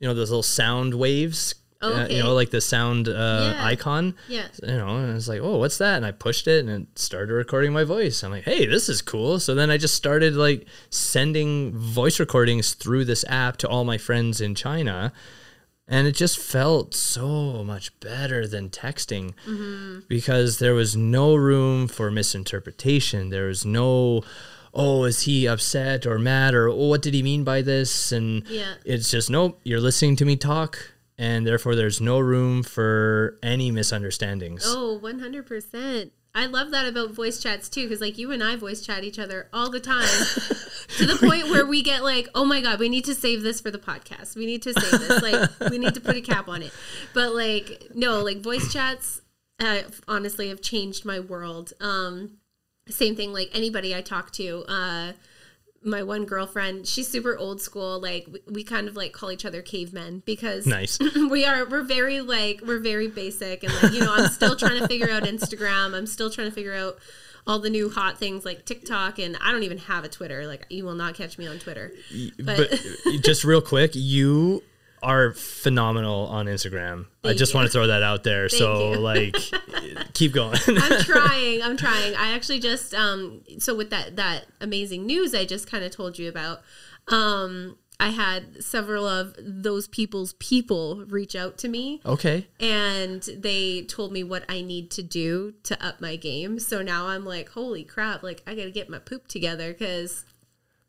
you 0.00 0.06
know 0.08 0.14
those 0.14 0.30
little 0.30 0.42
sound 0.42 0.94
waves 0.94 1.54
uh, 1.82 2.04
Okay. 2.04 2.16
you 2.16 2.22
know 2.22 2.32
like 2.34 2.50
the 2.50 2.60
sound 2.60 3.08
uh, 3.08 3.52
Yeah. 3.56 3.64
icon. 3.66 4.14
Yeah. 4.28 4.46
you 4.62 4.68
know 4.76 4.96
and 4.96 5.10
I 5.10 5.14
was 5.14 5.28
like 5.28 5.40
oh 5.42 5.58
what's 5.58 5.78
that? 5.78 5.96
And 5.96 6.06
I 6.06 6.12
pushed 6.12 6.46
it 6.48 6.64
and 6.64 6.70
it 6.70 6.98
started 6.98 7.32
recording 7.34 7.72
my 7.72 7.84
voice. 7.84 8.22
I'm 8.22 8.30
like 8.30 8.44
hey 8.44 8.64
this 8.66 8.88
is 8.88 9.02
cool. 9.02 9.38
So 9.40 9.54
then 9.54 9.70
I 9.70 9.76
just 9.76 9.94
started 9.94 10.34
like 10.34 10.66
sending 10.90 11.76
voice 11.76 12.18
recordings 12.20 12.74
through 12.74 13.04
this 13.04 13.24
app 13.28 13.56
to 13.58 13.68
all 13.68 13.84
my 13.84 13.98
friends 13.98 14.40
in 14.40 14.54
China. 14.54 15.12
And 15.86 16.06
it 16.06 16.12
just 16.12 16.38
felt 16.38 16.94
so 16.94 17.62
much 17.62 17.98
better 18.00 18.46
than 18.48 18.70
texting 18.70 19.34
because 20.08 20.58
there 20.58 20.72
was 20.72 20.96
no 20.96 21.34
room 21.34 21.88
for 21.88 22.10
misinterpretation. 22.10 23.28
There 23.28 23.48
was 23.48 23.66
no 23.66 24.22
oh 24.74 25.04
is 25.04 25.22
he 25.22 25.46
upset 25.46 26.04
or 26.06 26.18
mad 26.18 26.54
or 26.54 26.68
oh 26.68 26.88
what 26.88 27.00
did 27.02 27.14
he 27.14 27.22
mean 27.22 27.44
by 27.44 27.62
this 27.62 28.10
and 28.12 28.42
Yeah. 28.48 28.74
it's 28.84 29.10
just 29.10 29.30
nope 29.30 29.60
you're 29.64 29.80
listening 29.80 30.16
to 30.16 30.24
me 30.24 30.36
talk 30.36 30.92
and 31.16 31.46
therefore 31.46 31.74
there's 31.76 32.00
no 32.00 32.18
room 32.18 32.62
for 32.62 33.38
any 33.42 33.70
misunderstandings 33.70 34.64
Oh, 34.66 34.98
100%. 35.02 36.10
I 36.36 36.46
love 36.46 36.72
that 36.72 36.86
about 36.88 37.12
voice 37.12 37.40
chats 37.40 37.68
too, 37.68 37.82
because 37.84 38.00
like 38.00 38.18
you 38.18 38.32
and 38.32 38.42
I 38.42 38.56
voice 38.56 38.84
chat 38.84 39.04
each 39.04 39.20
other 39.20 39.48
all 39.52 39.70
the 39.70 39.78
time 39.78 40.02
to 40.98 41.06
the 41.06 41.16
point 41.24 41.44
where 41.44 41.64
we 41.64 41.80
get 41.80 42.02
like, 42.02 42.28
oh 42.34 42.44
my 42.44 42.60
God, 42.60 42.80
we 42.80 42.88
need 42.88 43.04
to 43.04 43.14
save 43.14 43.42
this 43.42 43.60
for 43.60 43.70
the 43.70 43.78
podcast. 43.78 44.34
We 44.34 44.44
need 44.44 44.60
to 44.62 44.72
save 44.72 44.98
this. 45.00 45.22
Like, 45.22 45.70
we 45.70 45.78
need 45.78 45.94
to 45.94 46.00
put 46.00 46.16
a 46.16 46.20
cap 46.20 46.48
on 46.48 46.62
it. 46.62 46.72
But 47.14 47.36
like, 47.36 47.90
no, 47.94 48.20
like 48.20 48.38
voice 48.40 48.72
chats 48.72 49.22
uh, 49.60 49.82
honestly 50.08 50.48
have 50.48 50.60
changed 50.60 51.04
my 51.04 51.20
world. 51.20 51.72
Um, 51.80 52.38
same 52.88 53.16
thing, 53.16 53.32
like 53.32 53.50
anybody 53.52 53.94
I 53.94 54.00
talk 54.00 54.30
to, 54.32 54.64
uh, 54.68 55.12
my 55.84 56.02
one 56.02 56.24
girlfriend, 56.24 56.86
she's 56.86 57.08
super 57.08 57.36
old 57.36 57.60
school. 57.60 58.00
Like 58.00 58.26
we, 58.30 58.40
we 58.50 58.64
kind 58.64 58.88
of 58.88 58.96
like 58.96 59.12
call 59.12 59.30
each 59.30 59.44
other 59.44 59.62
cavemen 59.62 60.22
because 60.24 60.66
nice 60.66 60.98
we 61.30 61.44
are 61.44 61.68
we're 61.68 61.82
very 61.82 62.20
like 62.20 62.60
we're 62.66 62.80
very 62.80 63.08
basic 63.08 63.62
and 63.62 63.72
like 63.82 63.92
you 63.92 64.00
know 64.00 64.12
i'm 64.14 64.28
still 64.28 64.56
trying 64.56 64.80
to 64.80 64.88
figure 64.88 65.10
out 65.10 65.24
instagram 65.24 65.94
i'm 65.94 66.06
still 66.06 66.30
trying 66.30 66.48
to 66.48 66.54
figure 66.54 66.74
out 66.74 66.98
all 67.46 67.58
the 67.58 67.70
new 67.70 67.90
hot 67.90 68.18
things 68.18 68.44
like 68.44 68.64
tiktok 68.64 69.18
and 69.18 69.36
i 69.42 69.52
don't 69.52 69.62
even 69.62 69.78
have 69.78 70.04
a 70.04 70.08
twitter 70.08 70.46
like 70.46 70.66
you 70.70 70.84
will 70.84 70.94
not 70.94 71.14
catch 71.14 71.36
me 71.38 71.46
on 71.46 71.58
twitter 71.58 71.92
but, 72.38 72.70
just 73.22 73.44
real 73.44 73.60
quick 73.60 73.90
you 73.94 74.62
are 75.04 75.32
phenomenal 75.32 76.26
on 76.26 76.46
instagram 76.46 77.06
i 77.22 77.32
just 77.32 77.52
you. 77.52 77.58
want 77.58 77.66
to 77.66 77.72
throw 77.72 77.86
that 77.86 78.02
out 78.02 78.24
there 78.24 78.48
so 78.48 78.92
you. 78.92 78.98
like 79.00 79.36
keep 80.14 80.32
going 80.32 80.56
i'm 80.68 81.00
trying 81.04 81.62
i'm 81.62 81.76
trying 81.76 82.14
i 82.16 82.32
actually 82.32 82.60
just 82.60 82.94
um 82.94 83.40
so 83.58 83.74
with 83.74 83.90
that 83.90 84.16
that 84.16 84.46
amazing 84.60 85.06
news 85.06 85.34
i 85.34 85.44
just 85.44 85.70
kind 85.70 85.84
of 85.84 85.90
told 85.90 86.18
you 86.18 86.28
about 86.28 86.62
um 87.08 87.76
i 88.00 88.08
had 88.08 88.62
several 88.62 89.06
of 89.06 89.36
those 89.38 89.86
people's 89.88 90.32
people 90.34 91.04
reach 91.08 91.36
out 91.36 91.58
to 91.58 91.68
me 91.68 92.00
okay 92.04 92.46
and 92.58 93.28
they 93.36 93.82
told 93.82 94.12
me 94.12 94.24
what 94.24 94.44
I 94.48 94.62
need 94.62 94.90
to 94.92 95.02
do 95.02 95.54
to 95.64 95.84
up 95.84 96.00
my 96.00 96.16
game. 96.16 96.58
So 96.58 96.82
now 96.82 97.08
I'm 97.08 97.24
like, 97.24 97.50
holy 97.50 97.84
crap, 97.84 98.22
like 98.22 98.42
I 98.46 98.54
got 98.54 98.64
to 98.64 98.70
get 98.70 98.88
my 98.88 98.98
poop 98.98 99.28
together 99.28 99.72
because, 99.72 100.24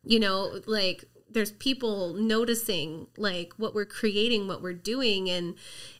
you 0.03 0.19
know, 0.19 0.59
like 0.65 1.05
there's 1.35 1.51
people 1.51 2.13
noticing 2.13 3.07
like 3.17 3.53
what 3.57 3.75
we're 3.75 3.85
creating, 3.85 4.47
what 4.47 4.63
we're 4.63 4.73
doing, 4.73 5.29
and 5.29 5.53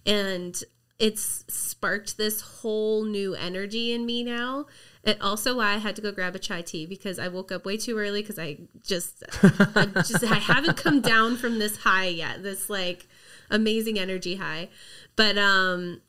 and 0.06 0.63
it's 0.98 1.43
sparked 1.50 2.17
this 2.17 2.39
whole 2.39 3.04
new 3.04 3.36
energy 3.36 3.91
in 3.91 4.06
me 4.06 4.24
now. 4.24 4.65
And 5.04 5.21
also 5.21 5.58
why 5.58 5.74
I 5.74 5.78
had 5.78 5.95
to 5.98 6.02
go 6.02 6.12
grab 6.12 6.36
a 6.36 6.39
chai 6.39 6.62
tea 6.62 6.86
because 6.86 7.19
I 7.19 7.28
woke 7.28 7.52
up 7.52 7.65
way 7.65 7.78
too 7.78 7.98
early 7.98 8.21
because 8.21 8.39
I 8.39 8.60
just 8.82 9.24
I 9.76 9.86
just 9.86 10.24
I 10.24 10.36
haven't 10.36 10.78
come 10.78 11.02
down 11.02 11.38
from 11.38 11.60
this 11.60 11.78
high 11.78 12.08
yet. 12.08 12.41
This 12.41 12.69
like 12.69 13.08
amazing 13.52 14.00
energy 14.00 14.38
high. 14.38 14.69
But 15.15 15.38
um 15.38 16.02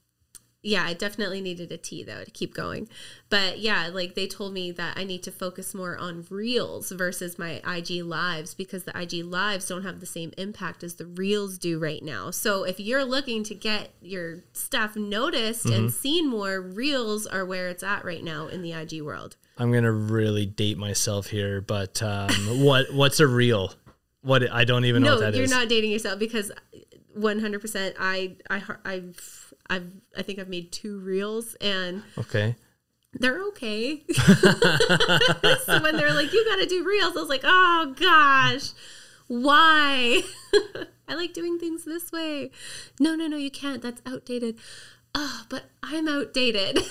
yeah, 0.67 0.85
I 0.85 0.95
definitely 0.95 1.41
needed 1.41 1.71
a 1.71 1.77
tea 1.77 2.03
though 2.03 2.25
to 2.25 2.31
keep 2.31 2.53
going. 2.55 2.89
But 3.29 3.61
yeah, 3.61 3.89
like 3.93 4.15
they 4.17 4.27
told 4.27 4.53
me 4.53 4.73
that 4.73 4.97
I 4.99 5.05
need 5.05 5.23
to 5.23 5.31
focus 5.31 5.75
more 5.75 5.97
on 5.97 6.27
reels 6.29 6.91
versus 6.91 7.39
my 7.39 7.61
IG 7.67 8.03
lives 8.05 8.53
because 8.55 8.83
the 8.85 8.99
IG 9.01 9.25
lives 9.25 9.67
don't 9.69 9.85
have 9.85 10.01
the 10.01 10.07
same 10.07 10.33
impact 10.37 10.83
as 10.83 10.95
the 10.95 11.07
reels 11.07 11.57
do 11.57 11.79
right 11.79 12.03
now. 12.03 12.31
So 12.31 12.65
if 12.65 12.81
you're 12.81 13.05
looking 13.05 13.45
to 13.45 13.55
get 13.55 13.91
your 14.03 14.43
stuff 14.53 14.97
noticed 14.97 15.67
and 15.67 15.93
seen 15.93 16.29
more, 16.29 16.61
reels 16.61 17.27
are 17.27 17.45
where 17.45 17.69
it's 17.69 17.83
at 17.85 18.05
right 18.05 18.25
now 18.25 18.49
in 18.49 18.63
the 18.63 18.73
IG 18.73 19.03
world. 19.03 19.37
I'm 19.59 19.73
gonna 19.73 19.93
really 19.93 20.47
date 20.47 20.79
myself 20.79 21.29
here, 21.29 21.61
but 21.61 22.03
um, 22.03 22.29
what 22.65 22.93
what's 22.93 23.21
a 23.21 23.27
reel? 23.27 23.73
What 24.23 24.51
I 24.53 24.65
don't 24.65 24.85
even 24.85 25.03
know 25.03 25.11
No, 25.11 25.15
what 25.17 25.21
that 25.33 25.35
you're 25.35 25.45
is. 25.45 25.51
not 25.51 25.69
dating 25.69 25.93
yourself 25.93 26.19
because 26.19 26.51
100% 27.17 27.95
I 27.99 28.37
I 28.51 28.63
I've 28.85 29.46
I've 29.69 29.91
I 30.17 30.23
think 30.23 30.39
I've 30.39 30.49
made 30.49 30.73
two 30.73 30.99
reels 31.01 31.55
and 31.61 32.03
okay. 32.19 32.57
they're 33.13 33.43
okay. 33.49 34.03
so 35.65 35.83
when 35.83 35.97
they're 35.97 36.15
like, 36.15 36.33
you 36.33 36.45
gotta 36.45 36.67
do 36.67 36.85
reels, 36.85 37.17
I 37.17 37.21
was 37.21 37.29
like, 37.29 37.45
oh 37.45 37.95
gosh, 37.99 38.71
why? 39.29 40.23
I 41.09 41.15
like 41.15 41.33
doing 41.33 41.59
things 41.59 41.85
this 41.85 42.11
way. 42.11 42.51
No, 42.99 43.15
no, 43.15 43.27
no, 43.27 43.37
you 43.37 43.51
can't. 43.51 43.83
That's 43.83 44.03
outdated. 44.07 44.59
Oh, 45.15 45.45
but 45.49 45.65
I'm 45.83 46.09
outdated. 46.09 46.77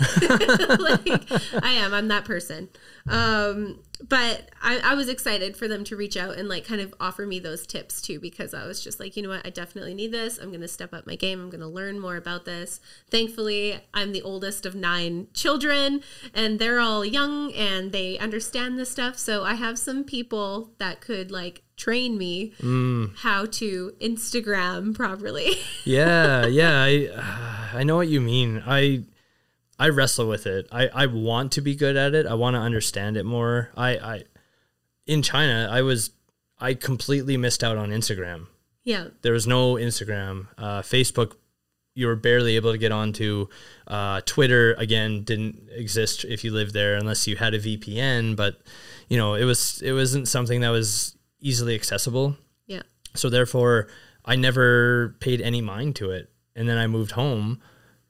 like 0.79 1.31
I 1.63 1.73
am. 1.73 1.93
I'm 1.93 2.07
that 2.07 2.25
person. 2.25 2.69
Um, 3.07 3.83
but 4.03 4.49
I, 4.61 4.79
I 4.83 4.95
was 4.95 5.07
excited 5.07 5.55
for 5.55 5.67
them 5.67 5.83
to 5.85 5.95
reach 5.95 6.17
out 6.17 6.37
and 6.37 6.49
like 6.49 6.65
kind 6.65 6.81
of 6.81 6.93
offer 6.99 7.25
me 7.25 7.39
those 7.39 7.65
tips 7.65 8.01
too 8.01 8.19
because 8.19 8.53
I 8.53 8.65
was 8.65 8.83
just 8.83 8.99
like, 8.99 9.15
you 9.15 9.23
know 9.23 9.29
what, 9.29 9.45
I 9.45 9.49
definitely 9.49 9.93
need 9.93 10.11
this. 10.11 10.37
I'm 10.37 10.51
gonna 10.51 10.67
step 10.67 10.93
up 10.93 11.07
my 11.07 11.15
game. 11.15 11.39
I'm 11.39 11.49
gonna 11.49 11.69
learn 11.69 11.99
more 11.99 12.17
about 12.17 12.45
this. 12.45 12.79
Thankfully, 13.09 13.79
I'm 13.93 14.11
the 14.11 14.21
oldest 14.21 14.65
of 14.65 14.75
nine 14.75 15.27
children, 15.33 16.01
and 16.33 16.59
they're 16.59 16.79
all 16.79 17.05
young 17.05 17.53
and 17.53 17.91
they 17.91 18.17
understand 18.17 18.77
this 18.77 18.91
stuff. 18.91 19.17
So 19.17 19.43
I 19.43 19.55
have 19.55 19.79
some 19.79 20.03
people 20.03 20.71
that 20.77 21.01
could 21.01 21.31
like 21.31 21.63
train 21.77 22.17
me 22.17 22.53
how 23.17 23.45
to 23.45 23.93
Instagram 24.01 24.95
properly. 24.95 25.55
Yeah, 25.83 26.47
yeah. 26.47 26.81
I 26.81 27.09
uh, 27.15 27.77
I 27.77 27.83
know 27.83 27.95
what 27.97 28.07
you 28.07 28.19
mean. 28.21 28.63
I 28.65 29.03
I 29.77 29.89
wrestle 29.89 30.27
with 30.27 30.45
it. 30.47 30.67
I 30.71 30.87
I 30.87 31.05
want 31.07 31.51
to 31.53 31.61
be 31.61 31.75
good 31.75 31.95
at 31.95 32.13
it. 32.15 32.25
I 32.25 32.33
want 32.33 32.55
to 32.55 32.59
understand 32.59 33.17
it 33.17 33.25
more. 33.25 33.69
I 33.75 33.89
I 33.97 34.23
in 35.05 35.21
China, 35.21 35.67
I 35.71 35.81
was 35.81 36.11
I 36.59 36.73
completely 36.73 37.37
missed 37.37 37.63
out 37.63 37.77
on 37.77 37.89
Instagram. 37.89 38.47
yeah. 38.83 39.07
There 39.21 39.33
was 39.33 39.45
no 39.45 39.73
Instagram. 39.73 40.47
Uh, 40.57 40.81
Facebook, 40.81 41.33
you 41.93 42.07
were 42.07 42.15
barely 42.15 42.55
able 42.55 42.71
to 42.71 42.77
get 42.77 42.91
onto. 42.91 43.47
Uh, 43.87 44.21
Twitter 44.25 44.73
again 44.75 45.23
didn't 45.23 45.67
exist 45.71 46.23
if 46.23 46.43
you 46.43 46.51
lived 46.51 46.73
there 46.73 46.95
unless 46.95 47.27
you 47.27 47.35
had 47.35 47.53
a 47.53 47.59
VPN. 47.59 48.35
But 48.35 48.61
you 49.09 49.17
know, 49.17 49.33
it 49.35 49.43
was 49.43 49.81
it 49.81 49.91
wasn't 49.91 50.27
something 50.27 50.61
that 50.61 50.69
was 50.69 51.17
easily 51.39 51.75
accessible. 51.75 52.37
Yeah. 52.65 52.83
So 53.13 53.29
therefore, 53.29 53.87
I 54.23 54.35
never 54.35 55.15
paid 55.19 55.41
any 55.41 55.61
mind 55.61 55.95
to 55.97 56.11
it. 56.11 56.29
And 56.55 56.69
then 56.69 56.77
I 56.77 56.87
moved 56.87 57.11
home 57.11 57.61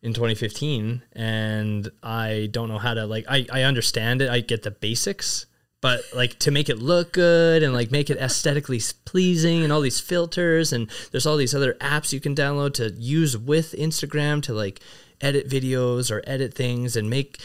in 0.05 0.13
2015, 0.13 1.01
and 1.13 1.91
I 2.03 2.47
don't 2.51 2.69
know 2.69 2.77
how 2.77 2.93
to 2.93 3.05
like. 3.05 3.25
I 3.27 3.47
I 3.51 3.63
understand 3.63 4.21
it. 4.21 4.29
I 4.29 4.39
get 4.39 4.63
the 4.63 4.71
basics. 4.71 5.47
But 5.81 6.01
like 6.15 6.39
to 6.39 6.49
make 6.49 6.67
it 6.67 6.79
look 6.79 7.13
good 7.13 7.61
and 7.61 7.71
like 7.71 7.91
make 7.91 8.09
it 8.09 8.17
aesthetically 8.17 8.81
pleasing 9.03 9.63
and 9.63 9.71
all 9.71 9.81
these 9.81 9.99
filters 9.99 10.73
and 10.73 10.89
there's 11.11 11.27
all 11.27 11.37
these 11.37 11.53
other 11.53 11.75
apps 11.75 12.11
you 12.11 12.19
can 12.19 12.33
download 12.33 12.73
to 12.75 12.89
use 12.93 13.37
with 13.37 13.73
Instagram 13.77 14.41
to 14.43 14.53
like 14.53 14.79
edit 15.21 15.47
videos 15.47 16.09
or 16.09 16.23
edit 16.25 16.55
things 16.55 16.95
and 16.95 17.07
make 17.07 17.39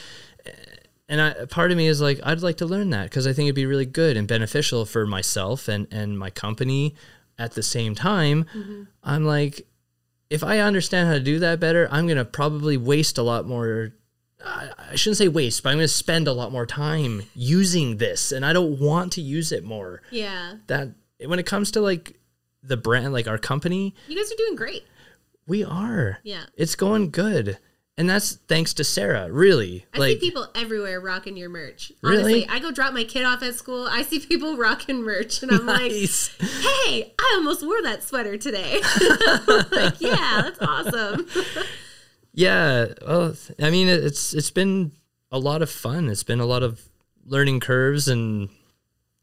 eh, 0.46 0.52
and 1.06 1.20
I, 1.20 1.44
part 1.50 1.70
of 1.70 1.76
me 1.76 1.86
is 1.86 2.00
like 2.00 2.18
I'd 2.22 2.40
like 2.40 2.56
to 2.58 2.66
learn 2.66 2.88
that 2.90 3.10
because 3.10 3.26
I 3.26 3.34
think 3.34 3.46
it'd 3.46 3.56
be 3.56 3.66
really 3.66 3.84
good 3.84 4.16
and 4.16 4.26
beneficial 4.26 4.86
for 4.86 5.04
myself 5.04 5.68
and 5.68 5.86
and 5.90 6.18
my 6.18 6.30
company 6.30 6.94
at 7.38 7.52
the 7.52 7.62
same 7.62 7.94
time 7.94 8.44
mm-hmm. 8.54 8.84
I'm 9.04 9.26
like 9.26 9.66
if 10.30 10.42
I 10.44 10.60
understand 10.60 11.08
how 11.08 11.14
to 11.14 11.20
do 11.20 11.38
that 11.40 11.60
better 11.60 11.88
I'm 11.90 12.06
going 12.06 12.16
to 12.16 12.24
probably 12.24 12.76
waste 12.76 13.18
a 13.18 13.22
lot 13.22 13.46
more 13.46 13.92
I, 14.42 14.94
shouldn't 14.96 15.18
say 15.18 15.28
waste 15.28 15.62
but 15.62 15.70
I'm 15.70 15.76
going 15.78 15.84
to 15.84 15.88
spend 15.88 16.26
a 16.28 16.32
lot 16.32 16.50
more 16.52 16.64
time 16.66 17.22
using 17.34 17.98
this 17.98 18.32
and 18.32 18.44
I 18.46 18.52
don't 18.52 18.80
want 18.80 19.12
to 19.14 19.20
use 19.20 19.52
it 19.52 19.64
more 19.64 20.02
Yeah. 20.10 20.54
that 20.68 20.88
when 21.26 21.38
it 21.38 21.46
comes 21.46 21.70
to 21.72 21.80
like 21.80 22.18
the 22.62 22.76
brand 22.76 23.12
like 23.12 23.26
our 23.28 23.38
company 23.38 23.94
You 24.08 24.16
guys 24.16 24.32
are 24.32 24.36
doing 24.36 24.56
great. 24.56 24.84
we 25.46 25.62
are 25.64 26.18
Yeah. 26.22 26.44
it's 26.56 26.74
going 26.74 27.10
good 27.10 27.58
and 27.98 28.08
that's 28.08 28.36
thanks 28.48 28.72
to 28.74 28.84
Sarah 28.84 29.30
really 29.30 29.84
I 29.94 29.98
like 29.98 30.18
see 30.20 30.30
people 30.30 30.46
everywhere 30.54 31.00
rocking 31.00 31.36
your 31.36 31.48
merch. 31.50 31.92
Really? 32.02 32.18
Honestly, 32.22 32.48
I 32.48 32.58
go 32.60 32.70
drop 32.70 32.94
my 32.94 33.04
kid 33.04 33.24
off 33.24 33.42
at 33.42 33.54
school. 33.56 33.86
I 33.90 34.02
see 34.02 34.20
people 34.20 34.56
rocking 34.66 35.02
merch, 35.02 35.42
and 35.42 35.50
I'm 35.52 35.66
like, 35.66 35.90
"Hey, 35.92 37.12
I 37.18 37.32
almost 37.36 37.64
wore 37.64 37.82
that 37.82 38.02
sweater 38.02 38.36
today." 38.38 38.80
like, 39.70 40.00
yeah, 40.00 40.42
that's 40.42 40.58
awesome. 40.60 41.26
Yeah, 42.32 42.86
well, 43.04 43.34
I 43.60 43.70
mean, 43.70 43.88
it- 43.88 44.04
it's 44.04 44.34
it's 44.34 44.52
been 44.52 44.92
a 45.32 45.38
lot 45.38 45.62
of 45.62 45.70
fun. 45.70 46.08
It's 46.08 46.22
been 46.22 46.38
a 46.40 46.46
lot 46.46 46.62
of 46.62 46.80
learning 47.26 47.58
curves 47.58 48.06
and 48.06 48.48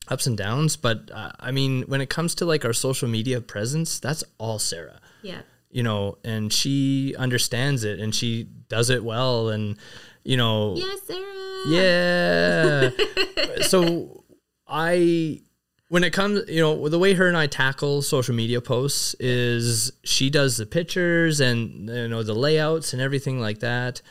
ups 0.10 0.27
and 0.27 0.38
downs. 0.38 0.75
But 0.75 1.10
uh, 1.13 1.32
I 1.39 1.51
mean, 1.51 1.84
when 1.84 2.01
it 2.01 2.10
comes 2.10 2.36
to 2.36 2.45
like 2.45 2.65
our 2.65 2.73
social 2.73 3.08
media 3.08 3.39
presence, 3.39 3.99
that's 3.99 4.25
all 4.38 4.60
Sarah. 4.60 4.99
yeah, 5.21 5.41
You 5.78 5.84
know, 5.84 6.18
and 6.24 6.52
she 6.52 7.13
understands 7.20 7.84
it 7.84 8.00
and 8.00 8.16
she 8.16 8.48
does 8.68 8.90
it 8.90 9.04
well. 9.04 9.50
And 9.50 9.78
you 10.24 10.36
know, 10.36 10.76
yes, 10.76 11.00
Sarah. 11.04 11.30
yeah. 11.68 13.62
so 13.62 14.24
I 14.68 15.42
when 15.90 16.04
it 16.04 16.13
comes, 16.13 16.50
you 16.50 16.62
know, 16.62 16.90
the 16.90 16.98
way 16.98 17.13
her 17.13 17.28
and 17.28 17.38
I 17.38 17.46
tackle 17.46 18.02
social 18.02 18.34
media 18.34 18.60
posts 18.60 19.16
is 19.20 19.92
she 20.04 20.32
does 20.32 20.58
the 20.58 20.66
pictures 20.66 21.40
and 21.40 21.88
you 21.90 22.08
know 22.08 22.24
the 22.24 22.34
layouts 22.34 22.94
and 22.94 23.02
everything 23.02 23.40
like 23.40 23.60
that. 23.60 24.02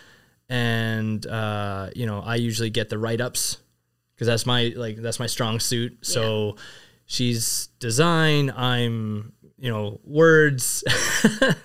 And 0.49 1.27
uh, 1.27 1.91
you 1.97 2.07
know, 2.07 2.21
I 2.21 2.37
usually 2.37 2.71
get 2.71 2.91
the 2.91 2.99
write-ups 2.99 3.59
because 4.15 4.29
that's 4.29 4.47
my 4.47 4.73
like 4.77 4.99
that's 4.99 5.19
my 5.19 5.27
strong 5.27 5.59
suit. 5.59 5.99
So 6.07 6.57
she's 7.07 7.69
design, 7.79 8.53
I'm 8.57 9.33
you 9.59 9.71
know 9.71 10.01
words 10.05 10.85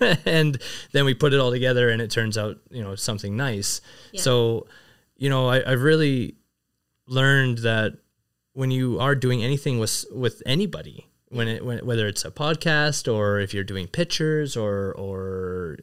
and 0.24 0.60
then 0.92 1.04
we 1.04 1.14
put 1.14 1.32
it 1.32 1.40
all 1.40 1.50
together 1.50 1.90
and 1.90 2.00
it 2.00 2.10
turns 2.10 2.38
out 2.38 2.56
you 2.70 2.82
know 2.82 2.94
something 2.94 3.36
nice 3.36 3.80
so 4.22 4.66
you 5.16 5.28
know 5.28 5.48
I, 5.48 5.70
i've 5.70 5.82
really 5.82 6.36
learned 7.06 7.58
that 7.58 7.98
when 8.54 8.70
you 8.70 8.98
are 8.98 9.14
doing 9.14 9.42
anything 9.42 9.78
with 9.78 10.04
with 10.10 10.42
anybody 10.46 11.08
when 11.28 11.48
it 11.48 11.64
when, 11.64 11.84
whether 11.84 12.06
it's 12.06 12.24
a 12.24 12.30
podcast 12.30 13.12
or 13.12 13.40
if 13.40 13.52
you're 13.52 13.64
doing 13.64 13.86
pictures 13.86 14.56
or 14.56 14.92
or 14.92 15.78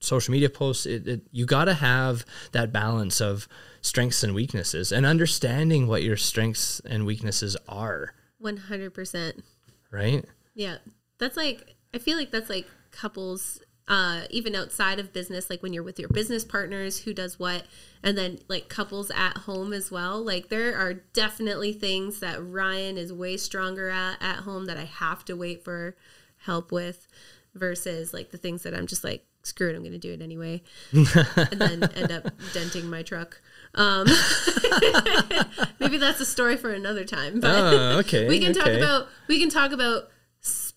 social 0.00 0.32
media 0.32 0.50
posts 0.50 0.84
it, 0.86 1.06
it 1.06 1.22
you 1.30 1.46
got 1.46 1.66
to 1.66 1.74
have 1.74 2.24
that 2.52 2.72
balance 2.72 3.20
of 3.20 3.48
strengths 3.80 4.22
and 4.22 4.34
weaknesses 4.34 4.92
and 4.92 5.06
understanding 5.06 5.86
what 5.86 6.02
your 6.02 6.16
strengths 6.16 6.80
and 6.80 7.06
weaknesses 7.06 7.56
are 7.68 8.14
one 8.38 8.56
hundred 8.56 8.92
percent. 8.92 9.44
right 9.90 10.24
Yeah. 10.54 10.78
That's 11.18 11.36
like 11.36 11.76
I 11.94 11.98
feel 11.98 12.16
like 12.16 12.30
that's 12.30 12.50
like 12.50 12.66
couples 12.90 13.60
uh 13.88 14.22
even 14.30 14.54
outside 14.54 15.00
of 15.00 15.12
business 15.12 15.50
like 15.50 15.60
when 15.60 15.72
you're 15.72 15.82
with 15.82 15.98
your 15.98 16.08
business 16.08 16.44
partners 16.44 17.00
who 17.00 17.12
does 17.12 17.36
what 17.36 17.64
and 18.00 18.16
then 18.16 18.38
like 18.46 18.68
couples 18.68 19.10
at 19.10 19.38
home 19.38 19.72
as 19.72 19.90
well. 19.90 20.22
Like 20.22 20.48
there 20.48 20.76
are 20.76 20.94
definitely 20.94 21.72
things 21.72 22.20
that 22.20 22.38
Ryan 22.44 22.96
is 22.96 23.12
way 23.12 23.36
stronger 23.36 23.90
at 23.90 24.16
at 24.20 24.36
home 24.40 24.66
that 24.66 24.76
I 24.76 24.84
have 24.84 25.24
to 25.26 25.36
wait 25.36 25.64
for 25.64 25.96
help 26.38 26.72
with 26.72 27.06
versus 27.54 28.14
like 28.14 28.30
the 28.30 28.38
things 28.38 28.62
that 28.62 28.74
I'm 28.74 28.86
just 28.86 29.04
like 29.04 29.24
screw 29.44 29.68
it 29.68 29.74
I'm 29.74 29.82
going 29.82 29.90
to 29.92 29.98
do 29.98 30.12
it 30.12 30.22
anyway 30.22 30.62
and 30.92 31.60
then 31.60 31.82
end 31.96 32.12
up 32.12 32.30
denting 32.54 32.88
my 32.88 33.02
truck. 33.02 33.40
Um 33.74 34.06
maybe 35.80 35.98
that's 35.98 36.20
a 36.20 36.24
story 36.24 36.56
for 36.56 36.70
another 36.70 37.04
time 37.04 37.40
but 37.40 37.50
oh 37.50 37.98
okay 37.98 38.28
we 38.28 38.38
can 38.38 38.52
talk 38.52 38.68
about 38.68 39.08
we 39.26 39.40
can 39.40 39.50
talk 39.50 39.72
about 39.72 40.11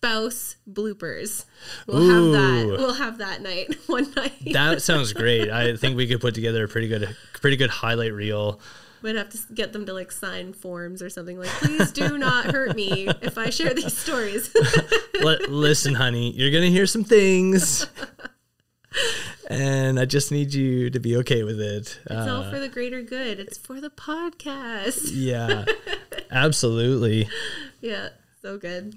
spouse 0.05 0.55
bloopers. 0.69 1.45
We'll 1.87 2.09
have 2.09 2.31
that. 2.31 2.77
We'll 2.77 2.93
have 2.93 3.17
that 3.19 3.41
night 3.41 3.75
one 3.87 4.11
night. 4.15 4.53
that 4.53 4.81
sounds 4.81 5.13
great. 5.13 5.49
I 5.49 5.75
think 5.75 5.97
we 5.97 6.07
could 6.07 6.21
put 6.21 6.35
together 6.35 6.65
a 6.65 6.67
pretty 6.67 6.87
good, 6.87 7.15
pretty 7.33 7.57
good 7.57 7.69
highlight 7.69 8.13
reel. 8.13 8.59
We'd 9.01 9.15
have 9.15 9.29
to 9.29 9.53
get 9.53 9.73
them 9.73 9.85
to 9.85 9.93
like 9.93 10.11
sign 10.11 10.53
forms 10.53 11.01
or 11.01 11.09
something 11.09 11.37
like, 11.37 11.49
please 11.49 11.91
do 11.91 12.17
not 12.17 12.45
hurt 12.45 12.75
me 12.75 13.07
if 13.21 13.37
I 13.37 13.49
share 13.49 13.73
these 13.73 13.95
stories. 13.95 14.55
Listen, 15.47 15.95
honey, 15.95 16.31
you're 16.31 16.51
gonna 16.51 16.71
hear 16.71 16.87
some 16.87 17.03
things. 17.03 17.85
and 19.49 19.99
I 19.99 20.05
just 20.05 20.31
need 20.31 20.53
you 20.53 20.89
to 20.89 20.99
be 20.99 21.17
okay 21.17 21.43
with 21.43 21.59
it. 21.59 21.99
It's 22.05 22.11
all 22.11 22.43
uh, 22.43 22.51
for 22.51 22.59
the 22.59 22.69
greater 22.69 23.03
good. 23.03 23.39
It's 23.39 23.57
for 23.59 23.79
the 23.79 23.91
podcast. 23.91 25.09
yeah, 25.13 25.65
absolutely. 26.31 27.27
Yeah, 27.81 28.09
so 28.41 28.57
good. 28.57 28.95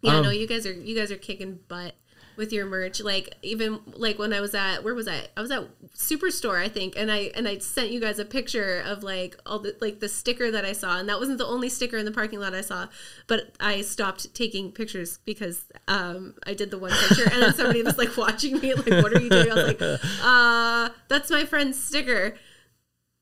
Yeah, 0.00 0.16
Um, 0.18 0.24
no, 0.24 0.30
you 0.30 0.46
guys 0.46 0.66
are 0.66 0.72
you 0.72 0.94
guys 0.96 1.10
are 1.10 1.16
kicking 1.16 1.60
butt 1.68 1.94
with 2.36 2.52
your 2.52 2.66
merch. 2.66 3.00
Like 3.00 3.34
even 3.42 3.80
like 3.86 4.16
when 4.18 4.32
I 4.32 4.40
was 4.40 4.54
at 4.54 4.84
where 4.84 4.94
was 4.94 5.08
I? 5.08 5.26
I 5.36 5.40
was 5.40 5.50
at 5.50 5.64
Superstore, 5.96 6.56
I 6.58 6.68
think, 6.68 6.94
and 6.96 7.10
I 7.10 7.32
and 7.34 7.48
I 7.48 7.58
sent 7.58 7.90
you 7.90 8.00
guys 8.00 8.20
a 8.20 8.24
picture 8.24 8.80
of 8.86 9.02
like 9.02 9.36
all 9.44 9.58
the 9.58 9.76
like 9.80 9.98
the 9.98 10.08
sticker 10.08 10.50
that 10.52 10.64
I 10.64 10.72
saw, 10.72 10.98
and 11.00 11.08
that 11.08 11.18
wasn't 11.18 11.38
the 11.38 11.46
only 11.46 11.68
sticker 11.68 11.96
in 11.96 12.04
the 12.04 12.12
parking 12.12 12.38
lot 12.38 12.54
I 12.54 12.60
saw, 12.60 12.86
but 13.26 13.52
I 13.58 13.80
stopped 13.80 14.32
taking 14.34 14.70
pictures 14.70 15.18
because 15.24 15.64
um 15.88 16.34
I 16.46 16.54
did 16.54 16.70
the 16.70 16.78
one 16.78 16.92
picture, 16.92 17.28
and 17.30 17.42
then 17.42 17.52
somebody 17.54 17.82
was 17.82 17.98
like 17.98 18.16
watching 18.16 18.60
me, 18.60 18.72
like, 18.74 19.02
"What 19.02 19.12
are 19.12 19.20
you 19.20 19.28
doing?" 19.30 19.50
I 19.50 19.54
was 19.54 19.66
like, 19.66 19.82
"Uh, 20.22 20.90
that's 21.08 21.30
my 21.30 21.44
friend's 21.44 21.82
sticker." 21.82 22.36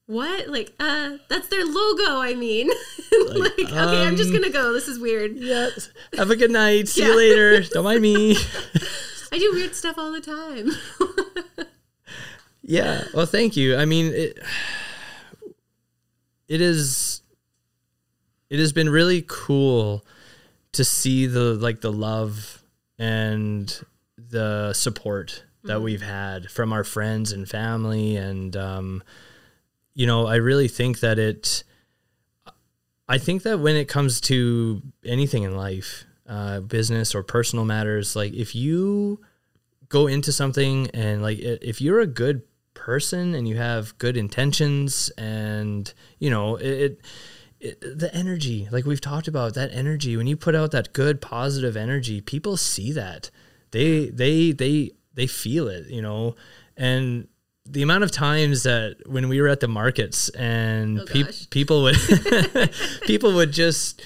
What? 0.07 0.49
Like, 0.49 0.73
uh, 0.79 1.16
that's 1.29 1.49
their 1.49 1.64
logo. 1.64 2.21
I 2.21 2.35
mean, 2.35 2.69
like, 3.29 3.59
okay, 3.59 3.77
I'm 4.07 4.16
just 4.16 4.31
um, 4.31 4.37
gonna 4.37 4.53
go. 4.53 4.73
This 4.73 4.87
is 4.88 4.99
weird. 5.01 5.37
Yes. 5.37 5.90
Have 6.16 6.31
a 6.31 6.37
good 6.37 6.51
night. 6.53 6.88
See 6.88 7.03
Yeah. 7.03 7.09
you 7.09 7.16
later. 7.16 7.61
Don't 7.73 7.85
mind 7.85 8.03
me. 8.03 8.37
I 9.33 9.38
do 9.38 9.51
weird 9.53 9.75
stuff 9.75 9.99
all 9.99 10.12
the 10.12 10.21
time. 10.21 11.66
Yeah. 12.62 13.05
Well, 13.14 13.27
thank 13.27 13.57
you. 13.57 13.77
I 13.77 13.85
mean, 13.85 14.12
it, 14.12 14.38
it 16.49 16.61
is. 16.61 17.23
It 18.49 18.59
has 18.61 18.73
been 18.73 18.88
really 18.88 19.25
cool 19.27 20.05
to 20.73 20.85
see 20.85 21.27
the 21.27 21.55
like 21.55 21.81
the 21.81 21.92
love 21.92 22.62
and 22.99 23.85
the 24.16 24.73
support 24.73 25.45
that 25.64 25.83
we've 25.83 26.03
had 26.03 26.49
from 26.51 26.73
our 26.73 26.85
friends 26.85 27.33
and 27.33 27.49
family, 27.49 28.16
and 28.16 28.57
um, 28.57 29.03
you 29.96 30.06
know, 30.06 30.26
I 30.26 30.37
really 30.37 30.68
think 30.68 31.00
that 31.00 31.18
it. 31.18 31.64
I 33.09 33.18
think 33.18 33.44
that 33.44 33.61
when 33.61 33.76
it 33.76 33.88
comes 33.88 34.20
to 34.22 34.82
anything 35.04 35.44
in 35.44 35.56
life, 35.56 36.04
uh, 36.28 36.61
business 36.61 37.14
or 37.14 37.22
personal 37.22 37.64
matters, 37.64 38.14
like 38.14 38.35
if 38.35 38.54
you 38.54 39.20
go 39.88 40.06
into 40.06 40.32
something 40.32 40.90
and 40.92 41.22
like 41.22 41.38
if 41.38 41.80
you're 41.80 42.00
a 42.00 42.06
good 42.06 42.42
person 42.74 43.35
and 43.35 43.48
you 43.48 43.56
have 43.56 43.96
good 43.96 44.16
intentions 44.18 45.11
and 45.16 45.94
you 46.18 46.28
know 46.28 46.56
it, 46.56 46.66
it, 46.66 47.00
it 47.61 47.98
the 47.98 48.14
energy 48.14 48.68
like 48.70 48.85
we've 48.85 49.00
talked 49.00 49.28
about 49.28 49.54
that 49.54 49.72
energy 49.72 50.16
when 50.16 50.26
you 50.26 50.37
put 50.37 50.54
out 50.54 50.72
that 50.72 50.92
good 50.92 51.22
positive 51.22 51.76
energy 51.76 52.20
people 52.20 52.56
see 52.56 52.92
that 52.92 53.30
they 53.70 54.09
they 54.11 54.52
they 54.52 54.90
they 55.14 55.26
feel 55.26 55.68
it 55.68 55.87
you 55.88 56.02
know 56.02 56.35
and 56.76 57.28
the 57.68 57.83
amount 57.83 58.05
of 58.05 58.11
times 58.11 58.62
that 58.62 58.96
when 59.07 59.29
we 59.29 59.40
were 59.40 59.48
at 59.48 59.61
the 59.61 59.68
markets 59.68 60.29
and 60.31 61.00
Oh, 61.00 61.05
gosh. 61.05 61.48
people 61.50 61.83
would 61.83 61.96
people 63.02 63.33
would 63.35 63.52
just 63.52 64.02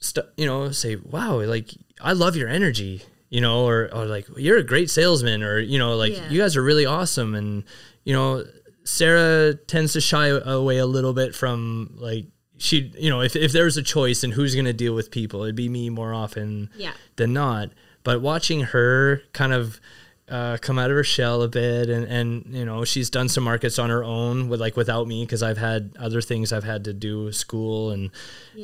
st- 0.00 0.26
you 0.36 0.46
know 0.46 0.70
say 0.70 0.96
wow 0.96 1.40
like 1.42 1.70
i 2.00 2.12
love 2.12 2.36
your 2.36 2.48
energy 2.48 3.02
you 3.30 3.40
know 3.40 3.64
or, 3.66 3.88
or 3.94 4.04
like 4.06 4.26
you're 4.36 4.58
a 4.58 4.62
great 4.64 4.90
salesman 4.90 5.42
or 5.42 5.58
you 5.58 5.78
know 5.78 5.96
like 5.96 6.14
Yeah. 6.16 6.28
you 6.30 6.40
guys 6.40 6.56
are 6.56 6.62
really 6.62 6.86
awesome 6.86 7.34
and 7.34 7.64
you 8.04 8.12
know 8.12 8.44
sarah 8.84 9.54
tends 9.54 9.92
to 9.94 10.00
shy 10.00 10.28
away 10.28 10.78
a 10.78 10.86
little 10.86 11.12
bit 11.12 11.34
from 11.34 11.90
like 11.96 12.26
she 12.58 12.92
you 12.98 13.10
know 13.10 13.20
if, 13.20 13.36
if 13.36 13.52
there 13.52 13.64
was 13.64 13.76
a 13.76 13.82
choice 13.82 14.22
and 14.24 14.32
who's 14.32 14.54
going 14.54 14.64
to 14.66 14.72
deal 14.72 14.94
with 14.94 15.10
people 15.10 15.42
it'd 15.42 15.56
be 15.56 15.68
me 15.68 15.90
more 15.90 16.14
often 16.14 16.70
Yeah. 16.76 16.92
than 17.16 17.32
not 17.32 17.70
but 18.04 18.20
watching 18.22 18.60
her 18.62 19.20
kind 19.32 19.52
of 19.52 19.80
uh, 20.28 20.56
come 20.60 20.78
out 20.78 20.90
of 20.90 20.96
her 20.96 21.04
shell 21.04 21.42
a 21.42 21.48
bit 21.48 21.88
and, 21.88 22.04
and 22.04 22.46
you 22.54 22.64
know 22.64 22.84
she's 22.84 23.10
done 23.10 23.28
some 23.28 23.44
markets 23.44 23.78
on 23.78 23.90
her 23.90 24.02
own 24.02 24.48
with 24.48 24.60
like 24.60 24.76
without 24.76 25.06
me 25.06 25.24
because 25.24 25.42
I've 25.42 25.58
had 25.58 25.94
other 26.00 26.20
things 26.20 26.52
I've 26.52 26.64
had 26.64 26.82
to 26.84 26.92
do 26.92 27.30
school 27.32 27.90
and 27.90 28.10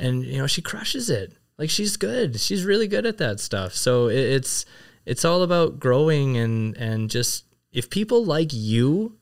and 0.01 0.25
you 0.25 0.39
know 0.39 0.47
she 0.49 0.61
crushes 0.63 1.09
it. 1.09 1.33
Like 1.59 1.71
she's 1.71 1.97
good. 1.97 2.41
She's 2.41 2.65
really 2.65 2.89
good 2.89 3.07
at 3.07 3.19
that 3.19 3.39
stuff. 3.39 3.75
So 3.75 4.09
it, 4.09 4.19
it's 4.19 4.65
it's 5.07 5.25
all 5.25 5.43
about 5.43 5.79
growing 5.79 6.37
and 6.37 6.77
and 6.77 7.09
just 7.11 7.45
if 7.73 7.89
people 7.91 8.25
like 8.25 8.51
you 8.53 9.19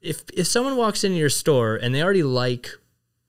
if 0.00 0.22
if 0.32 0.46
someone 0.46 0.76
walks 0.76 1.04
into 1.04 1.16
your 1.18 1.28
store 1.30 1.76
and 1.76 1.94
they 1.94 2.02
already 2.02 2.22
like 2.22 2.70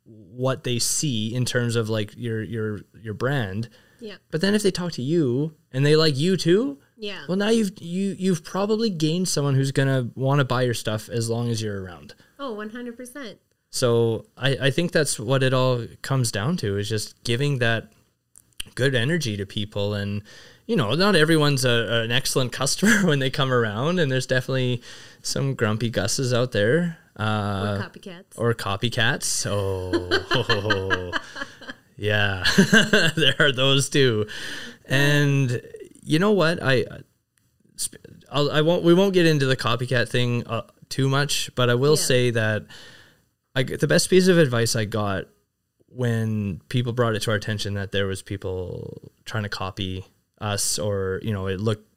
what 0.06 0.64
they 0.64 0.80
see 0.80 1.34
in 1.34 1.46
terms 1.46 1.76
of 1.76 1.90
like 1.90 2.14
your 2.16 2.42
your 2.44 2.80
your 3.02 3.14
brand 3.14 3.70
Yeah. 4.00 4.16
but 4.32 4.42
then 4.42 4.54
if 4.54 4.64
they 4.64 4.72
talk 4.72 4.92
to 4.94 5.02
you 5.02 5.54
and 5.72 5.86
they 5.86 5.96
like 5.96 6.16
you 6.18 6.38
too, 6.38 6.78
Yeah. 6.98 7.24
well 7.28 7.38
now 7.38 7.50
you've 7.50 7.72
you 7.82 8.16
you've 8.18 8.44
probably 8.44 8.90
gained 8.90 9.28
someone 9.28 9.56
who's 9.56 9.72
gonna 9.72 10.10
want 10.16 10.40
to 10.40 10.46
buy 10.46 10.62
your 10.62 10.74
stuff 10.74 11.10
as 11.10 11.30
long 11.30 11.50
as 11.50 11.62
you're 11.62 11.82
around. 11.84 12.14
oh, 12.40 12.56
100%. 12.56 13.36
So 13.70 14.26
I, 14.38 14.58
I 14.68 14.72
think 14.72 14.92
that's 14.94 15.20
what 15.20 15.44
it 15.44 15.54
all 15.54 15.86
comes 16.02 16.32
down 16.32 16.56
to 16.58 16.78
is 16.78 16.88
just 16.88 17.22
giving 17.26 17.60
that 17.60 17.92
good 18.76 18.96
energy 18.96 19.36
to 19.38 19.46
people 19.46 19.94
and 19.94 20.22
you 20.66 20.76
know 20.76 20.94
not 20.96 21.16
everyone's 21.16 21.66
a, 21.66 22.04
an 22.06 22.12
excellent 22.12 22.52
customer 22.54 23.02
when 23.08 23.20
they 23.20 23.30
come 23.30 23.52
around 23.52 24.00
and 24.00 24.10
there's 24.12 24.26
definitely 24.28 24.82
some 25.22 25.54
grumpy 25.56 25.90
gusses 25.92 26.34
out 26.34 26.52
there 26.54 26.98
uh, 27.18 27.80
Or 27.80 27.90
copycats. 27.90 28.24
or 28.38 28.54
copycats. 28.54 29.46
Oh, 29.50 31.12
yeah, 31.98 32.44
there 33.16 33.36
are 33.40 33.52
those 33.54 33.88
too. 33.90 34.28
And 34.88 35.62
you 36.06 36.20
know 36.20 36.32
what? 36.32 36.60
I, 36.62 36.86
I'll, 38.32 38.50
I 38.52 38.62
won't. 38.62 38.84
We 38.84 38.94
won't 38.94 39.14
get 39.14 39.26
into 39.26 39.46
the 39.46 39.58
copycat 39.58 40.08
thing 40.10 40.46
uh, 40.48 40.62
too 40.90 41.10
much, 41.10 41.50
but 41.56 41.70
I 41.70 41.76
will 41.76 41.96
Yeah. 41.98 42.04
say 42.04 42.32
that 42.32 42.66
I 43.56 43.64
the 43.64 43.88
best 43.88 44.10
piece 44.10 44.28
of 44.28 44.38
advice 44.38 44.76
I 44.76 44.86
got 44.86 45.26
when 45.88 46.62
people 46.70 46.94
brought 46.94 47.16
it 47.16 47.22
to 47.24 47.32
our 47.32 47.38
attention 47.38 47.74
that 47.76 47.92
there 47.92 48.06
was 48.08 48.22
people 48.22 49.12
trying 49.26 49.44
to 49.44 49.50
copy 49.50 50.06
us, 50.40 50.78
or 50.80 51.20
you 51.24 51.34
know, 51.34 51.48
it 51.48 51.60
looked 51.60 51.88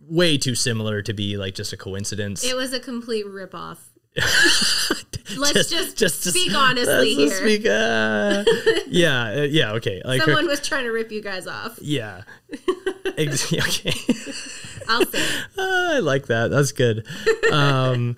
way 0.00 0.36
too 0.38 0.54
similar 0.54 1.02
to 1.02 1.12
be 1.12 1.36
like 1.36 1.54
just 1.54 1.72
a 1.72 1.76
coincidence. 1.76 2.42
it 2.44 2.56
was 2.56 2.72
a 2.72 2.80
complete 2.80 3.26
ripoff. 3.26 3.78
Let's 5.36 5.70
just, 5.70 5.96
just 5.96 6.22
speak 6.24 6.52
honestly 6.54 7.16
let's 7.16 7.38
here. 7.38 7.56
speak, 7.56 7.66
uh, 7.66 8.44
yeah, 8.88 9.30
uh, 9.30 9.46
yeah, 9.50 9.72
okay. 9.72 10.02
Like, 10.04 10.20
her- 10.20 10.26
Someone 10.26 10.46
was 10.46 10.60
trying 10.60 10.84
to 10.84 10.90
rip 10.90 11.10
you 11.10 11.22
guys 11.22 11.46
off. 11.46 11.78
yeah, 11.80 12.22
Ex- 13.16 13.50
okay. 13.52 13.94
I'll 14.88 15.06
say. 15.06 15.18
it. 15.22 15.44
I 15.58 16.00
like 16.00 16.26
that. 16.26 16.48
That's 16.50 16.72
good. 16.72 17.06
Um, 17.50 18.16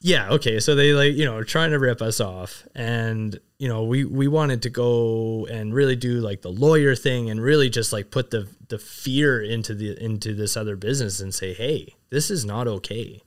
yeah. 0.00 0.30
Okay. 0.32 0.60
So 0.60 0.74
they 0.76 0.92
like 0.92 1.14
you 1.14 1.24
know 1.24 1.42
trying 1.42 1.70
to 1.70 1.78
rip 1.80 2.00
us 2.00 2.20
off, 2.20 2.68
and 2.76 3.36
you 3.58 3.66
know 3.66 3.82
we 3.84 4.04
we 4.04 4.28
wanted 4.28 4.62
to 4.62 4.70
go 4.70 5.46
and 5.50 5.74
really 5.74 5.96
do 5.96 6.20
like 6.20 6.42
the 6.42 6.52
lawyer 6.52 6.94
thing 6.94 7.30
and 7.30 7.40
really 7.40 7.68
just 7.68 7.92
like 7.92 8.10
put 8.12 8.30
the 8.30 8.46
the 8.68 8.78
fear 8.78 9.42
into 9.42 9.74
the 9.74 10.00
into 10.00 10.34
this 10.34 10.56
other 10.56 10.76
business 10.76 11.18
and 11.20 11.34
say, 11.34 11.52
hey, 11.52 11.94
this 12.10 12.30
is 12.30 12.44
not 12.44 12.68
okay. 12.68 13.22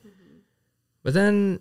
But 1.04 1.14
then 1.14 1.60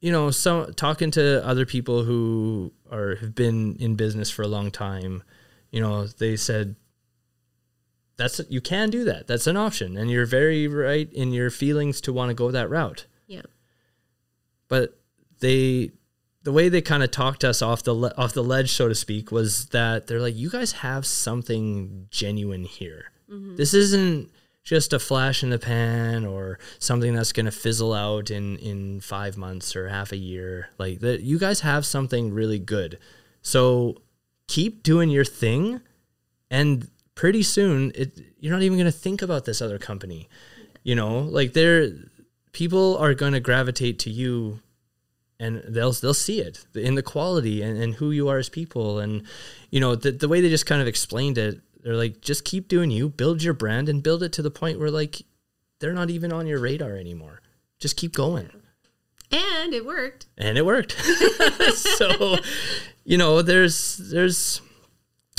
you 0.00 0.10
know, 0.10 0.30
so 0.30 0.66
talking 0.66 1.10
to 1.12 1.46
other 1.46 1.66
people 1.66 2.04
who 2.04 2.72
are 2.90 3.16
have 3.16 3.34
been 3.34 3.76
in 3.76 3.96
business 3.96 4.30
for 4.30 4.42
a 4.42 4.48
long 4.48 4.70
time, 4.70 5.22
you 5.70 5.80
know, 5.80 6.06
they 6.06 6.36
said 6.36 6.76
that's 8.16 8.40
you 8.48 8.60
can 8.60 8.90
do 8.90 9.04
that. 9.04 9.26
That's 9.26 9.46
an 9.46 9.56
option, 9.56 9.96
and 9.96 10.10
you're 10.10 10.26
very 10.26 10.68
right 10.68 11.10
in 11.12 11.32
your 11.32 11.50
feelings 11.50 12.00
to 12.02 12.12
want 12.12 12.28
to 12.28 12.34
go 12.34 12.50
that 12.50 12.68
route. 12.68 13.06
Yeah. 13.26 13.42
But 14.68 14.98
they, 15.40 15.92
the 16.42 16.52
way 16.52 16.68
they 16.68 16.82
kind 16.82 17.02
of 17.02 17.10
talked 17.10 17.44
us 17.44 17.62
off 17.62 17.82
the 17.82 17.94
le- 17.94 18.14
off 18.16 18.34
the 18.34 18.44
ledge, 18.44 18.72
so 18.72 18.88
to 18.88 18.94
speak, 18.94 19.32
was 19.32 19.66
that 19.66 20.06
they're 20.06 20.20
like, 20.20 20.36
you 20.36 20.50
guys 20.50 20.72
have 20.72 21.06
something 21.06 22.08
genuine 22.10 22.64
here. 22.64 23.10
Mm-hmm. 23.30 23.56
This 23.56 23.72
isn't 23.74 24.30
just 24.62 24.92
a 24.92 24.98
flash 24.98 25.42
in 25.42 25.50
the 25.50 25.58
pan 25.58 26.24
or 26.24 26.58
something 26.78 27.14
that's 27.14 27.32
going 27.32 27.46
to 27.46 27.52
fizzle 27.52 27.94
out 27.94 28.30
in 28.30 28.56
in 28.56 29.00
five 29.00 29.36
months 29.36 29.74
or 29.74 29.88
half 29.88 30.12
a 30.12 30.16
year. 30.16 30.68
Like 30.78 31.00
that, 31.00 31.22
you 31.22 31.38
guys 31.38 31.60
have 31.60 31.86
something 31.86 32.32
really 32.32 32.58
good. 32.58 32.98
So 33.42 34.02
keep 34.48 34.82
doing 34.82 35.10
your 35.10 35.24
thing, 35.24 35.80
and 36.50 36.88
pretty 37.14 37.42
soon 37.42 37.92
it 37.94 38.20
you're 38.38 38.52
not 38.52 38.62
even 38.62 38.78
going 38.78 38.90
to 38.90 38.98
think 38.98 39.22
about 39.22 39.44
this 39.44 39.62
other 39.62 39.78
company. 39.78 40.28
You 40.82 40.94
know, 40.94 41.20
like 41.20 41.52
they're 41.52 41.90
people 42.52 42.96
are 42.98 43.14
going 43.14 43.32
to 43.32 43.40
gravitate 43.40 43.98
to 44.00 44.10
you 44.10 44.60
and 45.38 45.62
they'll 45.66 45.92
they'll 45.92 46.14
see 46.14 46.40
it 46.40 46.66
in 46.74 46.94
the 46.94 47.02
quality 47.02 47.62
and, 47.62 47.80
and 47.82 47.94
who 47.94 48.10
you 48.10 48.28
are 48.28 48.38
as 48.38 48.48
people 48.48 48.98
and 48.98 49.22
you 49.70 49.80
know 49.80 49.94
the, 49.94 50.12
the 50.12 50.28
way 50.28 50.40
they 50.40 50.50
just 50.50 50.66
kind 50.66 50.82
of 50.82 50.88
explained 50.88 51.38
it 51.38 51.60
they're 51.82 51.96
like 51.96 52.20
just 52.20 52.44
keep 52.44 52.68
doing 52.68 52.90
you 52.90 53.08
build 53.08 53.42
your 53.42 53.54
brand 53.54 53.88
and 53.88 54.02
build 54.02 54.22
it 54.22 54.32
to 54.32 54.42
the 54.42 54.50
point 54.50 54.78
where 54.78 54.90
like 54.90 55.22
they're 55.78 55.92
not 55.92 56.10
even 56.10 56.32
on 56.32 56.46
your 56.46 56.58
radar 56.60 56.96
anymore 56.96 57.40
just 57.78 57.96
keep 57.96 58.12
going 58.14 58.50
And 59.32 59.72
it 59.74 59.84
worked. 59.86 60.26
and 60.38 60.58
it 60.58 60.66
worked 60.66 60.92
so 61.74 62.36
you 63.04 63.16
know 63.18 63.42
there's 63.42 63.96
there's 64.10 64.60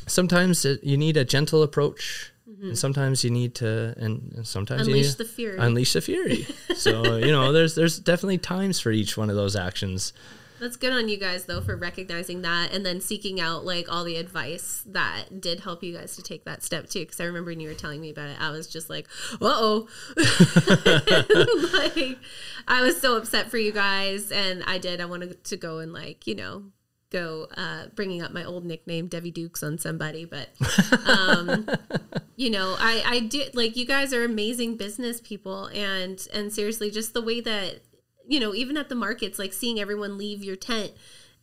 sometimes 0.07 0.65
it, 0.65 0.83
you 0.83 0.97
need 0.97 1.17
a 1.17 1.23
gentle 1.25 1.63
approach 1.63 2.31
mm-hmm. 2.49 2.69
and 2.69 2.77
sometimes 2.77 3.23
you 3.23 3.29
need 3.29 3.55
to, 3.55 3.93
and, 3.97 4.33
and 4.35 4.47
sometimes 4.47 4.87
you 4.87 4.93
Unleash 4.93 5.09
need 5.09 5.17
the 5.17 5.25
fury. 5.25 5.57
unleash 5.59 5.93
the 5.93 6.01
fury. 6.01 6.47
so 6.75 7.17
you 7.17 7.31
know, 7.31 7.51
there's 7.53 7.75
there's 7.75 7.99
definitely 7.99 8.39
times 8.39 8.79
for 8.79 8.91
each 8.91 9.15
one 9.17 9.29
of 9.29 9.35
those 9.35 9.55
actions. 9.55 10.11
That's 10.61 10.75
good 10.75 10.93
on 10.93 11.09
you 11.09 11.17
guys 11.17 11.45
though 11.45 11.59
for 11.59 11.75
recognizing 11.75 12.43
that 12.43 12.71
and 12.71 12.85
then 12.85 13.01
seeking 13.01 13.41
out 13.41 13.65
like 13.65 13.91
all 13.91 14.03
the 14.03 14.17
advice 14.17 14.83
that 14.85 15.41
did 15.41 15.61
help 15.61 15.83
you 15.83 15.97
guys 15.97 16.15
to 16.17 16.21
take 16.21 16.45
that 16.45 16.61
step 16.61 16.87
too. 16.87 16.99
Because 16.99 17.19
I 17.19 17.23
remember 17.23 17.49
when 17.49 17.59
you 17.59 17.67
were 17.67 17.73
telling 17.73 17.99
me 17.99 18.11
about 18.11 18.29
it, 18.29 18.39
I 18.39 18.51
was 18.51 18.67
just 18.67 18.87
like, 18.87 19.07
"Uh 19.33 19.37
oh," 19.41 19.87
like 21.97 22.19
I 22.67 22.83
was 22.83 23.01
so 23.01 23.17
upset 23.17 23.49
for 23.49 23.57
you 23.57 23.71
guys, 23.71 24.31
and 24.31 24.63
I 24.67 24.77
did. 24.77 25.01
I 25.01 25.05
wanted 25.05 25.43
to 25.43 25.57
go 25.57 25.79
and 25.79 25.93
like 25.93 26.27
you 26.27 26.35
know 26.35 26.65
go 27.09 27.47
uh, 27.57 27.87
bringing 27.95 28.21
up 28.21 28.31
my 28.31 28.43
old 28.43 28.63
nickname 28.63 29.07
Debbie 29.07 29.31
Dukes 29.31 29.63
on 29.63 29.79
somebody, 29.79 30.25
but 30.25 30.49
um, 31.07 31.67
you 32.35 32.51
know 32.51 32.75
I 32.77 33.01
I 33.03 33.19
did 33.21 33.55
like 33.55 33.75
you 33.75 33.87
guys 33.87 34.13
are 34.13 34.23
amazing 34.23 34.77
business 34.77 35.21
people, 35.21 35.65
and 35.73 36.23
and 36.31 36.53
seriously, 36.53 36.91
just 36.91 37.15
the 37.15 37.21
way 37.23 37.41
that 37.41 37.79
you 38.27 38.39
know, 38.39 38.53
even 38.53 38.77
at 38.77 38.89
the 38.89 38.95
markets, 38.95 39.37
like 39.39 39.53
seeing 39.53 39.79
everyone 39.79 40.17
leave 40.17 40.43
your 40.43 40.55
tent, 40.55 40.91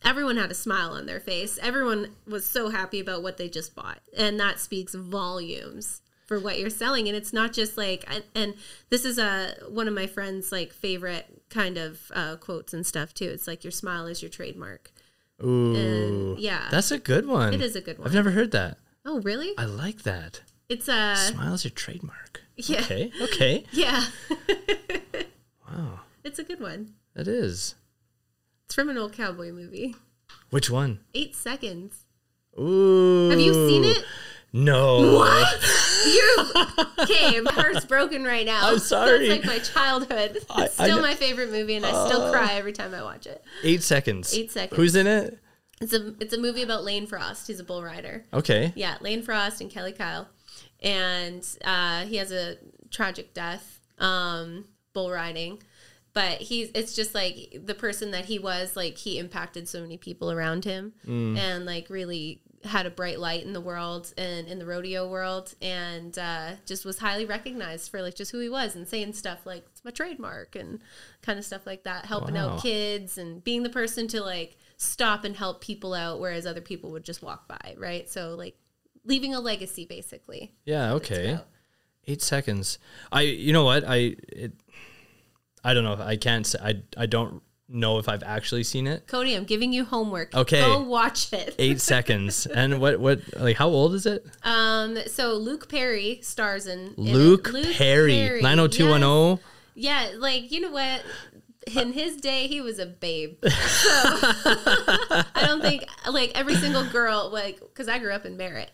everyone 0.03 0.37
had 0.37 0.51
a 0.51 0.55
smile 0.55 0.91
on 0.91 1.05
their 1.05 1.19
face. 1.19 1.59
Everyone 1.61 2.15
was 2.27 2.45
so 2.45 2.69
happy 2.69 2.99
about 2.99 3.21
what 3.23 3.37
they 3.37 3.49
just 3.49 3.75
bought. 3.75 3.99
And 4.17 4.39
that 4.39 4.59
speaks 4.59 4.93
volumes 4.95 6.01
for 6.25 6.39
what 6.39 6.59
you're 6.59 6.69
selling. 6.69 7.07
And 7.07 7.17
it's 7.17 7.33
not 7.33 7.53
just 7.53 7.77
like, 7.77 8.05
and, 8.07 8.23
and 8.35 8.53
this 8.89 9.03
is 9.03 9.17
a, 9.17 9.55
one 9.67 9.87
of 9.87 9.93
my 9.93 10.07
friends' 10.07 10.51
like 10.51 10.71
favorite 10.73 11.25
kind 11.49 11.77
of 11.77 11.99
uh, 12.13 12.35
quotes 12.37 12.73
and 12.73 12.85
stuff 12.85 13.13
too. 13.13 13.25
It's 13.29 13.47
like, 13.47 13.63
your 13.63 13.71
smile 13.71 14.05
is 14.05 14.21
your 14.21 14.29
trademark. 14.29 14.91
Ooh, 15.43 15.75
And 15.75 16.39
yeah, 16.39 16.67
that's 16.69 16.91
a 16.91 16.99
good 16.99 17.25
one. 17.25 17.53
it 17.53 17.61
is 17.61 17.75
a 17.75 17.81
good 17.81 17.97
one. 17.97 18.07
I've 18.07 18.13
never 18.13 18.31
heard 18.31 18.51
that. 18.51 18.77
oh, 19.05 19.21
really? 19.21 19.53
I 19.57 19.65
like 19.65 20.03
that. 20.03 20.41
It's 20.69 20.87
a, 20.87 21.15
Smile 21.15 21.55
is 21.55 21.63
your 21.63 21.71
trademark. 21.71 22.41
yeah. 22.57 22.79
Okay, 22.81 23.11
okay. 23.21 23.63
Yeah. 23.71 24.05
Wow, 25.71 25.99
It's 26.29 26.37
a 26.37 26.43
good 26.43 26.59
one. 26.61 26.93
It 27.15 27.27
is. 27.27 27.73
It's 28.65 28.75
from 28.75 28.87
an 28.89 28.99
old 28.99 29.13
cowboy 29.13 29.51
movie. 29.51 29.95
Which 30.51 30.69
one? 30.69 30.99
Eight 31.15 31.35
seconds. 31.35 32.05
Ooh. 32.59 33.29
Have 33.31 33.39
you 33.39 33.51
seen 33.67 33.83
it? 33.83 34.05
No. 34.53 35.15
What? 35.15 35.59
You're 36.05 36.65
okay. 36.99 37.41
My 37.41 37.51
heart's 37.51 37.85
broken 37.85 38.25
right 38.25 38.45
now. 38.45 38.69
I'm 38.69 38.77
sorry. 38.77 39.27
That's 39.27 39.43
like 39.43 39.47
my 39.47 39.57
childhood. 39.57 40.35
It's 40.35 40.45
I- 40.51 40.65
I 40.65 40.67
still 40.67 40.85
kn- 40.97 41.01
my 41.01 41.15
favorite 41.15 41.49
movie, 41.49 41.73
and 41.73 41.83
I 41.83 42.05
still 42.07 42.31
cry 42.31 42.53
every 42.53 42.73
time 42.73 42.93
I 42.93 43.01
watch 43.01 43.25
it. 43.25 43.43
Eight 43.63 43.81
seconds. 43.81 44.31
Eight 44.35 44.51
seconds. 44.51 44.77
Who's 44.77 44.95
in 44.95 45.07
it? 45.07 45.39
It's 45.81 45.93
a 45.93 46.13
it's 46.19 46.33
a 46.35 46.39
movie 46.39 46.61
about 46.61 46.83
Lane 46.83 47.07
Frost. 47.07 47.47
He's 47.47 47.59
a 47.59 47.63
bull 47.63 47.83
rider. 47.83 48.23
Okay. 48.33 48.71
Yeah, 48.75 48.97
Lane 49.01 49.23
Frost 49.23 49.61
and 49.61 49.71
Kellie 49.71 49.93
Kyle, 49.93 50.27
and 50.79 51.43
uh, 51.65 52.05
he 52.05 52.17
has 52.17 52.31
a 52.31 52.57
tragic 52.91 53.33
death, 53.33 53.79
um, 53.97 54.65
bull 54.93 55.09
riding. 55.09 55.63
But 56.13 56.41
he's 56.41 56.69
it's 56.73 56.95
just 56.95 57.13
like 57.13 57.61
the 57.65 57.75
person 57.75 58.11
that 58.11 58.25
he 58.25 58.39
was. 58.39 58.75
Like 58.75 58.97
he 58.97 59.19
impacted 59.19 59.67
so 59.67 59.81
many 59.81 59.97
people 59.97 60.31
around 60.31 60.65
him, 60.65 60.93
and 61.07 61.65
like 61.65 61.89
really 61.89 62.41
had 62.65 62.85
a 62.85 62.89
bright 62.89 63.19
light 63.19 63.41
in 63.45 63.53
the 63.53 63.61
world 63.61 64.13
and 64.17 64.47
in 64.49 64.59
the 64.59 64.65
rodeo 64.65 65.09
world, 65.09 65.53
and 65.61 66.17
uh, 66.17 66.51
just 66.65 66.83
was 66.83 66.99
highly 66.99 67.25
recognized 67.25 67.89
for 67.89 68.01
like 68.01 68.15
just 68.15 68.31
who 68.31 68.39
he 68.39 68.49
was 68.49 68.75
and 68.75 68.87
saying 68.87 69.13
stuff 69.13 69.45
like 69.45 69.63
it's 69.71 69.85
my 69.85 69.91
trademark 69.91 70.55
and 70.55 70.79
kind 71.21 71.39
of 71.39 71.45
stuff 71.45 71.65
like 71.65 71.83
that, 71.83 72.05
helping 72.05 72.35
Wow. 72.35 72.55
out 72.55 72.61
kids 72.63 73.17
and 73.17 73.41
being 73.43 73.63
the 73.63 73.69
person 73.69 74.07
to 74.09 74.21
like 74.21 74.57
stop 74.77 75.23
and 75.23 75.35
help 75.37 75.61
people 75.61 75.93
out, 75.93 76.19
whereas 76.19 76.45
other 76.45 76.59
people 76.59 76.91
would 76.91 77.03
just 77.03 77.21
walk 77.21 77.47
by, 77.47 77.75
right? 77.77 78.09
So 78.09 78.35
like 78.35 78.57
leaving 79.05 79.33
a 79.33 79.39
legacy 79.39 79.85
basically. 79.85 80.51
Yeah. 80.65 80.93
Okay. 80.93 81.39
Eight 82.07 82.21
seconds. 82.21 82.77
I. 83.11 83.21
You 83.21 83.53
know 83.53 83.63
what? 83.63 83.83
I. 83.87 84.15
It. 84.27 84.51
I 85.63 85.73
don't 85.73 85.83
know. 85.83 85.97
I 86.03 86.17
can't. 86.17 86.45
Say, 86.45 86.59
I. 86.61 86.81
I 86.97 87.05
don't 87.05 87.41
know 87.69 87.99
if 87.99 88.09
I've 88.09 88.23
actually 88.23 88.63
seen 88.63 88.87
it. 88.87 89.07
Cody, 89.07 89.35
I'm 89.35 89.43
giving 89.43 89.71
you 89.71 89.85
homework. 89.85 90.33
Okay. 90.35 90.61
Go 90.61 90.81
watch 90.81 91.31
it. 91.33 91.55
Eight 91.59 91.79
seconds. 91.93 92.45
And 92.45 92.81
what? 92.81 92.99
What? 92.99 93.21
Like, 93.39 93.57
how 93.57 93.67
old 93.69 93.93
is 93.93 94.05
it? 94.05 94.25
Um 94.43 94.97
so 95.07 95.35
Luke 95.35 95.69
Perry 95.69 96.19
stars 96.23 96.67
in, 96.67 96.95
in. 96.97 97.13
Luke, 97.13 97.51
Perry. 97.73 98.41
Nine 98.41 98.57
hundred 98.57 98.71
two 98.73 98.89
one 98.89 99.03
oh? 99.03 99.39
Yes. 99.75 100.11
Yeah, 100.13 100.19
like 100.19 100.51
you 100.51 100.61
know 100.61 100.71
what? 100.71 101.03
In 101.75 101.93
his 101.93 102.17
day, 102.17 102.47
he 102.47 102.61
was 102.61 102.79
a 102.79 102.85
babe. 102.87 103.37
So 103.49 103.99
I 105.35 105.45
don't 105.45 105.61
think 105.61 105.85
like 106.09 106.31
every 106.35 106.55
single 106.55 106.83
girl, 106.85 107.29
like 107.31 107.59
because 107.59 107.87
I 107.87 107.99
grew 107.99 108.11
up 108.11 108.25
in 108.25 108.35
Merritt, 108.37 108.71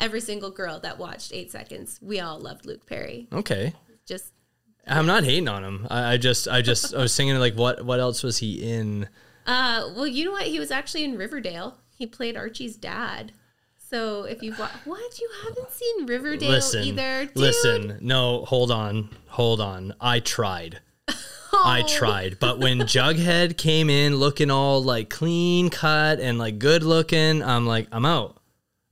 every 0.00 0.20
single 0.20 0.50
girl 0.50 0.80
that 0.80 0.98
watched 0.98 1.32
Eight 1.32 1.50
Seconds, 1.50 1.98
we 2.02 2.20
all 2.20 2.38
loved 2.40 2.66
Luke 2.66 2.86
Perry. 2.86 3.28
Okay. 3.32 3.72
I'm 4.86 5.06
not 5.06 5.24
hating 5.24 5.48
on 5.48 5.64
him. 5.64 5.86
I, 5.90 6.14
I 6.14 6.16
just. 6.16 6.48
I 6.48 6.62
just. 6.62 6.94
I 6.94 6.98
was 6.98 7.16
thinking 7.16 7.36
like, 7.38 7.54
what? 7.54 7.84
What 7.84 8.00
else 8.00 8.22
was 8.22 8.38
he 8.38 8.62
in? 8.62 9.08
uh, 9.46 9.90
well, 9.94 10.06
you 10.06 10.24
know 10.24 10.32
what? 10.32 10.44
He 10.44 10.58
was 10.58 10.70
actually 10.70 11.04
in 11.04 11.16
Riverdale. 11.16 11.78
He 11.96 12.06
played 12.06 12.36
Archie's 12.36 12.76
dad. 12.76 13.32
So 13.76 14.24
if 14.24 14.42
you've 14.42 14.58
watched, 14.58 14.86
what 14.86 15.20
you 15.20 15.28
haven't 15.44 15.70
seen 15.70 16.06
Riverdale 16.06 16.50
listen. 16.50 16.82
either, 16.84 17.26
dude. 17.26 17.36
Listen. 17.36 17.98
No. 18.00 18.44
Hold 18.46 18.70
on. 18.70 19.10
Hold 19.28 19.60
on. 19.60 19.94
I 20.00 20.20
tried. 20.20 20.80
I 21.52 21.82
tried, 21.86 22.38
but 22.40 22.58
when 22.58 22.78
Jughead 22.80 23.58
came 23.58 23.90
in 23.90 24.16
looking 24.16 24.50
all 24.50 24.82
like 24.82 25.10
clean 25.10 25.68
cut 25.68 26.18
and 26.18 26.38
like 26.38 26.58
good 26.58 26.82
looking, 26.82 27.42
I'm 27.42 27.66
like, 27.66 27.88
I'm 27.92 28.06
out. 28.06 28.38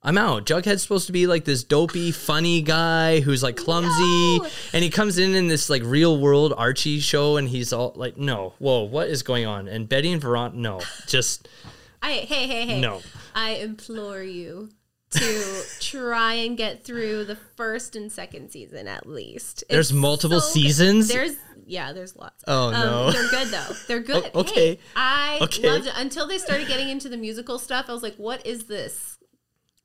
I'm 0.03 0.17
out. 0.17 0.47
Jughead's 0.47 0.81
supposed 0.83 1.07
to 1.09 1.13
be 1.13 1.27
like 1.27 1.45
this 1.45 1.63
dopey, 1.63 2.11
funny 2.11 2.63
guy 2.63 3.21
who's 3.21 3.43
like 3.43 3.57
clumsy, 3.57 4.39
No. 4.39 4.47
and 4.73 4.83
he 4.83 4.89
comes 4.89 5.19
in 5.19 5.35
in 5.35 5.49
this 5.49 5.69
like 5.69 5.83
real 5.85 6.19
world 6.19 6.55
Archie 6.57 7.01
show, 7.01 7.37
and 7.37 7.47
he's 7.49 7.73
all 7.73 7.93
like, 7.97 8.17
"No, 8.17 8.55
whoa, 8.59 8.83
what 8.85 9.09
is 9.09 9.23
going 9.23 9.45
on?" 9.47 9.69
And 9.69 9.89
Betty 9.89 10.11
and 10.11 10.23
Veron, 10.23 10.55
no, 10.55 10.81
just 11.07 11.49
I 12.03 12.13
hey 12.13 12.47
hey 12.47 12.67
hey. 12.67 12.81
no. 12.81 13.03
I 13.35 13.51
implore 13.57 14.23
you 14.23 14.71
to 15.11 15.63
try 15.81 16.33
and 16.35 16.57
get 16.57 16.83
through 16.83 17.25
the 17.25 17.37
first 17.37 17.95
and 17.95 18.11
second 18.11 18.51
season 18.51 18.89
at 18.89 19.07
least. 19.07 19.65
There's 19.69 19.93
multiple 19.93 20.41
so 20.41 20.51
seasons? 20.53 21.09
There's 21.09 21.37
yeah, 21.67 21.93
there's 21.93 22.17
lots. 22.17 22.43
Oh, 22.49 22.69
Um, 22.69 22.73
no. 22.73 23.11
they're 23.13 23.29
good 23.29 23.49
though. 23.49 23.75
They're 23.87 24.01
good. 24.23 24.31
O- 24.35 24.41
okay. 24.41 24.77
Hey, 24.77 24.79
I 24.97 25.39
Okay. 25.43 25.69
loved 25.71 25.87
it 25.89 25.93
until 25.95 26.27
they 26.27 26.39
started 26.39 26.67
getting 26.69 26.89
into 26.89 27.09
the 27.11 27.17
musical 27.19 27.59
stuff. 27.59 27.87
I 27.89 27.93
was 27.93 28.03
like, 28.03 28.17
what 28.17 28.45
is 28.47 28.65
this? 28.65 29.10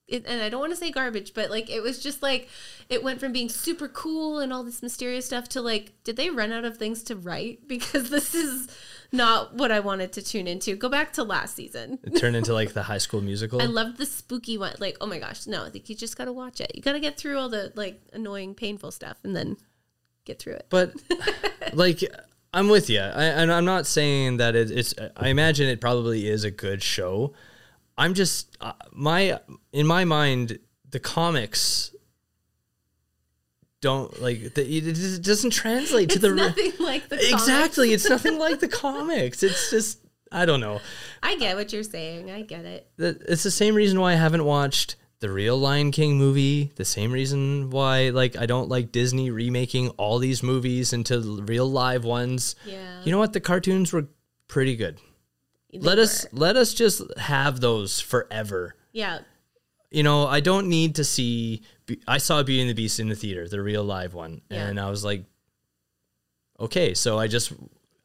It, 0.08 0.24
and 0.28 0.42
I 0.42 0.50
don't 0.50 0.60
want 0.60 0.72
to 0.72 0.78
say 0.78 0.92
garbage, 0.92 1.34
but 1.34 1.50
like 1.50 1.70
it 1.70 1.82
was 1.82 2.02
just 2.02 2.22
like 2.22 2.48
it 2.90 3.04
went 3.04 3.20
from 3.20 3.32
being 3.32 3.50
super 3.50 3.88
cool 3.88 4.40
and 4.40 4.54
all 4.54 4.64
this 4.64 4.84
mysterious 4.84 5.26
stuff 5.26 5.50
to 5.50 5.62
like, 5.62 5.94
did 6.04 6.16
they 6.16 6.30
run 6.30 6.52
out 6.52 6.64
of 6.64 6.78
things 6.78 7.02
to 7.04 7.16
write? 7.16 7.62
Because 7.68 8.10
this 8.10 8.36
is 8.36 8.68
not 9.12 9.56
what 9.56 9.72
I 9.72 9.80
wanted 9.80 10.14
to 10.14 10.22
tune 10.22 10.48
into. 10.48 10.76
Go 10.76 10.90
back 10.90 11.14
to 11.14 11.24
last 11.24 11.56
season. 11.56 12.00
It 12.04 12.18
turned 12.18 12.36
into 12.36 12.54
like 12.54 12.74
the 12.74 12.84
High 12.84 13.00
School 13.00 13.22
Musical. 13.22 13.62
I 13.62 13.66
loved 13.66 13.98
the 13.98 14.06
spooky 14.06 14.58
one. 14.58 14.76
Like, 14.80 14.98
oh 15.02 15.08
my 15.08 15.20
gosh, 15.20 15.48
no, 15.48 15.66
I 15.66 15.70
think 15.70 15.90
you 15.90 15.96
just 15.96 16.18
gotta 16.18 16.34
watch 16.34 16.62
it. 16.62 16.72
You 16.76 16.82
gotta 16.82 17.00
get 17.00 17.18
through 17.18 17.40
all 17.40 17.50
the 17.50 17.72
like 17.76 18.00
annoying, 18.14 18.54
painful 18.54 18.92
stuff, 18.92 19.18
and 19.24 19.36
then 19.36 19.58
get 20.26 20.40
through 20.40 20.54
it. 20.54 20.66
but 20.70 20.92
like 21.74 22.04
i'm 22.54 22.68
with 22.68 22.90
you 22.90 23.00
I, 23.00 23.44
I'm 23.44 23.66
not 23.66 23.86
saying 23.86 24.38
that 24.38 24.56
it, 24.56 24.72
it's 24.72 24.94
i 25.16 25.30
imagine 25.30 25.68
it 25.70 25.80
probably 25.80 26.28
is 26.28 26.44
a 26.44 26.52
good 26.52 26.82
show 26.82 27.34
i'm 27.98 28.14
just 28.14 28.58
uh, 28.62 28.74
my 28.92 29.40
in 29.72 29.86
my 29.88 30.04
mind 30.06 30.60
the 30.90 31.00
comics 31.00 31.92
don't 33.82 34.22
like 34.22 34.54
the, 34.56 34.66
it 34.66 35.24
doesn't 35.24 35.52
translate 35.52 36.10
to 36.10 36.16
It's 36.16 36.22
the 36.22 36.34
re- 36.34 36.74
like 36.80 37.10
the 37.10 37.18
comics. 37.18 37.32
exactly 37.34 37.94
it's 37.94 38.10
nothing 38.10 38.40
like 38.40 38.60
the 38.60 38.68
comics 38.68 39.44
it's 39.44 39.70
just 39.70 40.00
i 40.32 40.46
don't 40.46 40.60
know 40.62 40.82
I 41.24 41.38
get 41.38 41.56
what 41.56 41.74
you're 41.74 41.82
saying. 41.82 42.30
I 42.30 42.44
get 42.44 42.66
it. 42.66 42.88
It's 43.00 43.42
the 43.42 43.50
same 43.52 43.74
reason 43.76 44.00
why 44.00 44.14
i 44.14 44.16
haven't 44.16 44.46
watched 44.46 44.96
the 45.20 45.32
real 45.32 45.58
lion 45.58 45.92
king 45.92 46.18
movie 46.18 46.72
the 46.76 46.86
same 46.86 47.12
reason 47.12 47.70
why 47.70 48.10
like 48.10 48.36
i 48.38 48.46
don't 48.46 48.70
like 48.70 48.92
disney 48.92 49.30
remaking 49.32 49.90
all 49.92 50.20
these 50.20 50.42
movies 50.44 50.94
into 50.94 51.20
real 51.44 51.68
live 51.68 52.04
ones 52.06 52.56
Yeah. 52.66 53.02
you 53.04 53.12
know 53.12 53.18
what? 53.20 53.34
The 53.34 53.40
cartoons 53.40 53.92
were 53.94 54.08
pretty 54.48 54.76
good. 54.76 55.00
Let 55.82 56.00
us 56.00 56.24
were. 56.32 56.40
let 56.40 56.56
us 56.58 56.74
just 56.74 57.02
have 57.18 57.60
those 57.60 58.00
forever. 58.00 58.76
Yeah. 58.92 59.20
You 59.92 60.04
know, 60.04 60.28
I 60.28 60.40
don't 60.42 60.68
need 60.68 60.96
to 60.96 61.04
see. 61.04 61.62
I 62.08 62.18
saw 62.18 62.42
Beauty 62.44 62.62
and 62.62 62.70
the 62.70 62.74
Beast 62.74 63.00
in 63.00 63.10
the 63.10 63.16
theater, 63.16 63.48
the 63.48 63.62
real 63.62 63.84
live 63.84 64.14
one, 64.14 64.42
Yeah. 64.50 64.66
and 64.68 64.80
I 64.80 64.90
was 64.90 65.04
like, 65.06 65.24
okay. 66.60 66.94
So 66.94 67.18
I 67.20 67.28
just 67.28 67.52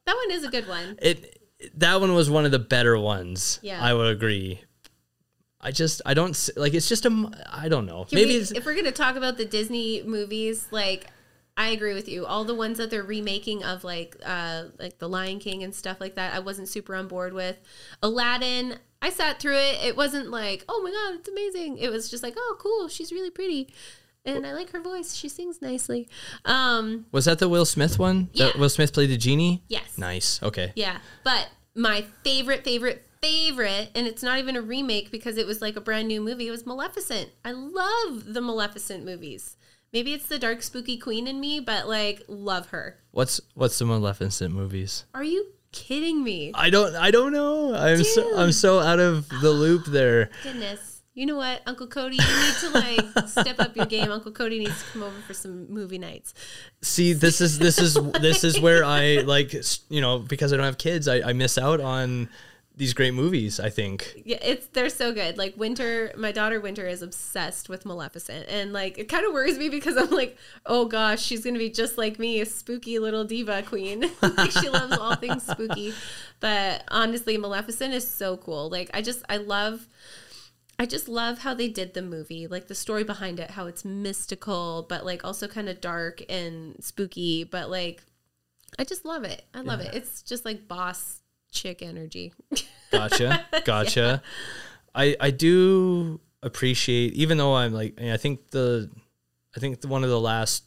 That 0.05 0.15
one 0.15 0.31
is 0.31 0.43
a 0.43 0.49
good 0.49 0.67
one. 0.67 0.97
it. 1.01 1.37
That 1.77 2.01
one 2.01 2.13
was 2.15 2.29
one 2.29 2.45
of 2.45 2.51
the 2.51 2.59
better 2.59 2.97
ones. 2.97 3.59
Yeah. 3.61 3.83
I 3.83 3.93
would 3.93 4.07
agree. 4.07 4.61
I 5.59 5.71
just 5.71 6.01
I 6.07 6.13
don't 6.15 6.49
like. 6.55 6.73
It's 6.73 6.89
just 6.89 7.05
a 7.05 7.31
I 7.51 7.69
don't 7.69 7.85
know. 7.85 8.05
Can 8.05 8.15
Maybe 8.15 8.31
we, 8.31 8.37
it's, 8.37 8.51
if 8.51 8.65
we're 8.65 8.75
gonna 8.75 8.91
talk 8.91 9.15
about 9.15 9.37
the 9.37 9.45
Disney 9.45 10.01
movies, 10.03 10.67
like 10.71 11.07
I 11.61 11.69
agree 11.69 11.93
with 11.93 12.09
you. 12.09 12.25
All 12.25 12.43
the 12.43 12.55
ones 12.55 12.77
that 12.79 12.89
they're 12.89 13.03
remaking 13.03 13.63
of 13.63 13.83
like 13.83 14.15
uh 14.25 14.63
like 14.79 14.97
the 14.97 15.07
Lion 15.07 15.37
King 15.39 15.61
and 15.63 15.73
stuff 15.75 16.01
like 16.01 16.15
that, 16.15 16.33
I 16.33 16.39
wasn't 16.39 16.67
super 16.67 16.95
on 16.95 17.07
board 17.07 17.33
with. 17.33 17.57
Aladdin, 18.01 18.77
I 19.01 19.11
sat 19.11 19.39
through 19.39 19.57
it. 19.57 19.83
It 19.83 19.95
wasn't 19.95 20.29
like, 20.31 20.65
oh 20.67 20.81
my 20.83 20.91
god, 20.91 21.19
it's 21.19 21.29
amazing. 21.29 21.77
It 21.77 21.89
was 21.91 22.09
just 22.09 22.23
like, 22.23 22.33
oh 22.37 22.55
cool, 22.59 22.87
she's 22.87 23.11
really 23.11 23.29
pretty. 23.29 23.69
and 24.25 24.45
I 24.45 24.53
like 24.53 24.71
her 24.71 24.81
voice. 24.81 25.13
She 25.15 25.29
sings 25.29 25.61
nicely. 25.61 26.07
Um, 26.45 27.05
Was 27.11 27.25
that 27.25 27.39
the 27.39 27.47
Will 27.49 27.65
Smith 27.65 27.99
one? 27.99 28.29
That 28.35 28.57
Will 28.57 28.69
Smith 28.69 28.91
played 28.93 29.09
the 29.11 29.17
genie? 29.17 29.63
yes. 29.67 29.97
Nice. 29.97 30.41
Okay. 30.41 30.71
Yeah, 30.75 30.97
but 31.23 31.49
my 31.75 32.05
favorite, 32.23 32.63
favorite, 32.63 33.05
favorite, 33.21 33.89
and 33.95 34.07
it's 34.07 34.23
not 34.23 34.39
even 34.39 34.55
a 34.55 34.61
remake 34.61 35.11
because 35.11 35.37
it 35.37 35.45
was 35.47 35.61
like 35.61 35.75
a 35.75 35.81
brand 35.81 36.07
new 36.07 36.21
movie. 36.21 36.47
It 36.47 36.51
was 36.51 36.65
Maleficent. 36.65 37.29
I 37.45 37.51
love 37.51 38.33
the 38.33 38.41
Maleficent 38.41 39.05
movies. 39.05 39.57
Maybe 39.93 40.13
it's 40.13 40.25
the 40.25 40.39
dark, 40.39 40.61
spooky 40.61 40.97
queen 40.97 41.27
in 41.27 41.39
me, 41.39 41.59
but 41.59 41.87
like, 41.87 42.23
love 42.27 42.69
her. 42.69 42.97
What's 43.11 43.41
what's 43.55 43.77
the 43.77 43.85
Maleficent 43.85 44.53
movies? 44.53 45.05
Are 45.13 45.23
you 45.23 45.47
kidding 45.73 46.23
me? 46.23 46.51
I 46.55 46.69
don't 46.69 46.95
I 46.95 47.11
don't 47.11 47.33
know. 47.33 47.75
I'm 47.75 48.03
so 48.03 48.37
I'm 48.37 48.51
so 48.53 48.79
out 48.79 48.99
of 48.99 49.27
the 49.41 49.51
loop 49.51 49.83
ah, 49.87 49.91
there. 49.91 50.29
Goodness. 50.43 51.01
You 51.13 51.25
know 51.25 51.35
what, 51.35 51.61
Uncle 51.65 51.87
Cody, 51.87 52.15
you 52.15 52.23
need 52.23 52.53
to 52.61 52.69
like 52.69 53.27
step 53.27 53.59
up 53.59 53.75
your 53.75 53.85
game. 53.85 54.09
Uncle 54.09 54.31
Cody 54.31 54.59
needs 54.59 54.81
to 54.81 54.89
come 54.91 55.03
over 55.03 55.19
for 55.27 55.33
some 55.33 55.69
movie 55.69 55.97
nights. 55.97 56.33
See, 56.81 57.11
this 57.11 57.41
is 57.41 57.59
this 57.59 57.79
is 57.79 57.95
this 58.21 58.45
is 58.45 58.59
where 58.61 58.85
I 58.85 59.15
like 59.17 59.53
you 59.89 59.99
know 59.99 60.19
because 60.19 60.53
I 60.53 60.55
don't 60.55 60.65
have 60.65 60.77
kids, 60.77 61.09
I, 61.09 61.15
I 61.29 61.33
miss 61.33 61.57
out 61.57 61.81
on 61.81 62.29
these 62.81 62.95
great 62.95 63.13
movies. 63.13 63.59
I 63.59 63.69
think. 63.69 64.23
Yeah, 64.25 64.39
it's 64.41 64.65
they're 64.65 64.89
so 64.89 65.13
good. 65.13 65.37
Like 65.37 65.55
Winter, 65.55 66.11
my 66.17 66.31
daughter 66.31 66.59
Winter 66.59 66.87
is 66.87 67.03
obsessed 67.03 67.69
with 67.69 67.85
Maleficent, 67.85 68.47
and 68.49 68.73
like 68.73 68.97
it 68.97 69.07
kind 69.07 69.23
of 69.23 69.33
worries 69.33 69.59
me 69.59 69.69
because 69.69 69.95
I'm 69.97 70.09
like, 70.09 70.35
oh 70.65 70.85
gosh, 70.85 71.21
she's 71.21 71.43
gonna 71.43 71.59
be 71.59 71.69
just 71.69 71.99
like 71.99 72.17
me, 72.17 72.41
a 72.41 72.45
spooky 72.45 72.97
little 72.97 73.23
diva 73.23 73.61
queen. 73.61 74.09
like 74.23 74.49
she 74.49 74.67
loves 74.67 74.97
all 74.97 75.15
things 75.15 75.43
spooky. 75.43 75.93
But 76.39 76.83
honestly, 76.87 77.37
Maleficent 77.37 77.93
is 77.93 78.07
so 78.07 78.35
cool. 78.37 78.67
Like 78.71 78.89
I 78.95 79.03
just 79.03 79.23
I 79.29 79.37
love. 79.37 79.87
I 80.79 80.87
just 80.87 81.07
love 81.07 81.37
how 81.37 81.53
they 81.53 81.67
did 81.67 81.93
the 81.93 82.01
movie, 82.01 82.47
like 82.47 82.67
the 82.67 82.73
story 82.73 83.03
behind 83.03 83.39
it, 83.39 83.51
how 83.51 83.67
it's 83.67 83.85
mystical, 83.85 84.87
but 84.89 85.05
like 85.05 85.23
also 85.23 85.47
kind 85.47 85.69
of 85.69 85.79
dark 85.79 86.23
and 86.27 86.83
spooky. 86.83 87.43
But 87.43 87.69
like, 87.69 88.01
I 88.79 88.83
just 88.83 89.05
love 89.05 89.23
it. 89.23 89.43
I 89.53 89.61
love 89.61 89.81
it. 89.81 89.93
It's 89.93 90.23
just 90.23 90.43
like 90.43 90.67
boss 90.67 91.20
chick 91.51 91.81
energy. 91.81 92.33
Gotcha. 92.91 93.45
Gotcha. 93.65 94.21
I 94.93 95.15
I 95.19 95.31
do 95.31 96.19
appreciate 96.43 97.13
even 97.13 97.37
though 97.37 97.55
I'm 97.55 97.73
like 97.73 98.01
I 98.01 98.17
think 98.17 98.49
the 98.51 98.89
I 99.55 99.59
think 99.59 99.81
the, 99.81 99.87
one 99.87 100.03
of 100.03 100.09
the 100.09 100.19
last 100.19 100.63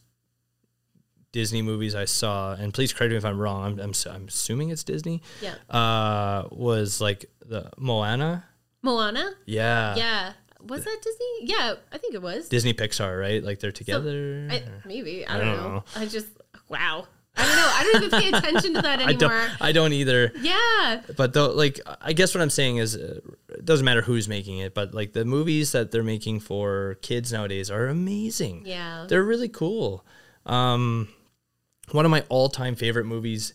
Disney 1.31 1.61
movies 1.61 1.93
I 1.95 2.05
saw 2.05 2.53
and 2.53 2.73
please 2.73 2.93
correct 2.93 3.11
me 3.11 3.17
if 3.17 3.25
I'm 3.25 3.39
wrong. 3.39 3.63
I'm 3.63 3.79
I'm, 3.79 3.93
I'm 4.09 4.27
assuming 4.27 4.69
it's 4.69 4.83
Disney. 4.83 5.21
yeah. 5.41 5.55
Uh 5.69 6.47
was 6.51 7.01
like 7.01 7.25
the 7.45 7.69
Moana. 7.77 8.45
Moana? 8.81 9.33
Yeah. 9.45 9.95
Yeah. 9.95 10.33
Was 10.67 10.83
that 10.83 10.97
Disney? 11.03 11.53
Yeah, 11.53 11.75
I 11.91 11.97
think 11.99 12.15
it 12.15 12.21
was. 12.23 12.49
Disney 12.49 12.73
Pixar, 12.73 13.19
right? 13.19 13.43
Like 13.43 13.59
they're 13.59 13.71
together. 13.71 14.47
I, 14.49 14.63
maybe. 14.85 15.25
I, 15.25 15.35
I 15.35 15.37
don't, 15.37 15.47
don't 15.47 15.57
know. 15.57 15.69
know. 15.75 15.83
I 15.95 16.05
just, 16.07 16.27
wow. 16.69 17.07
I 17.37 17.45
don't 17.45 17.55
know. 17.55 17.69
I 17.73 17.83
don't 17.83 18.03
even 18.03 18.19
pay 18.21 18.37
attention 18.37 18.73
to 18.75 18.81
that 18.81 18.99
I 19.05 19.13
don't 19.13 19.31
anymore. 19.31 19.49
I 19.61 19.71
don't 19.71 19.93
either. 19.93 20.31
Yeah. 20.39 21.01
But 21.17 21.33
though, 21.33 21.51
like, 21.51 21.79
I 22.01 22.13
guess 22.13 22.33
what 22.33 22.41
I'm 22.41 22.49
saying 22.49 22.77
is, 22.77 22.95
uh, 22.95 23.19
it 23.49 23.65
doesn't 23.65 23.83
matter 23.85 24.01
who's 24.01 24.27
making 24.27 24.59
it, 24.59 24.73
but 24.73 24.93
like 24.93 25.13
the 25.13 25.25
movies 25.25 25.71
that 25.73 25.91
they're 25.91 26.03
making 26.03 26.39
for 26.39 26.97
kids 27.01 27.31
nowadays 27.33 27.69
are 27.69 27.87
amazing. 27.87 28.63
Yeah. 28.65 29.05
They're 29.07 29.23
really 29.23 29.49
cool. 29.49 30.05
Um, 30.45 31.09
one 31.91 32.05
of 32.05 32.11
my 32.11 32.23
all-time 32.29 32.75
favorite 32.75 33.05
movies 33.05 33.53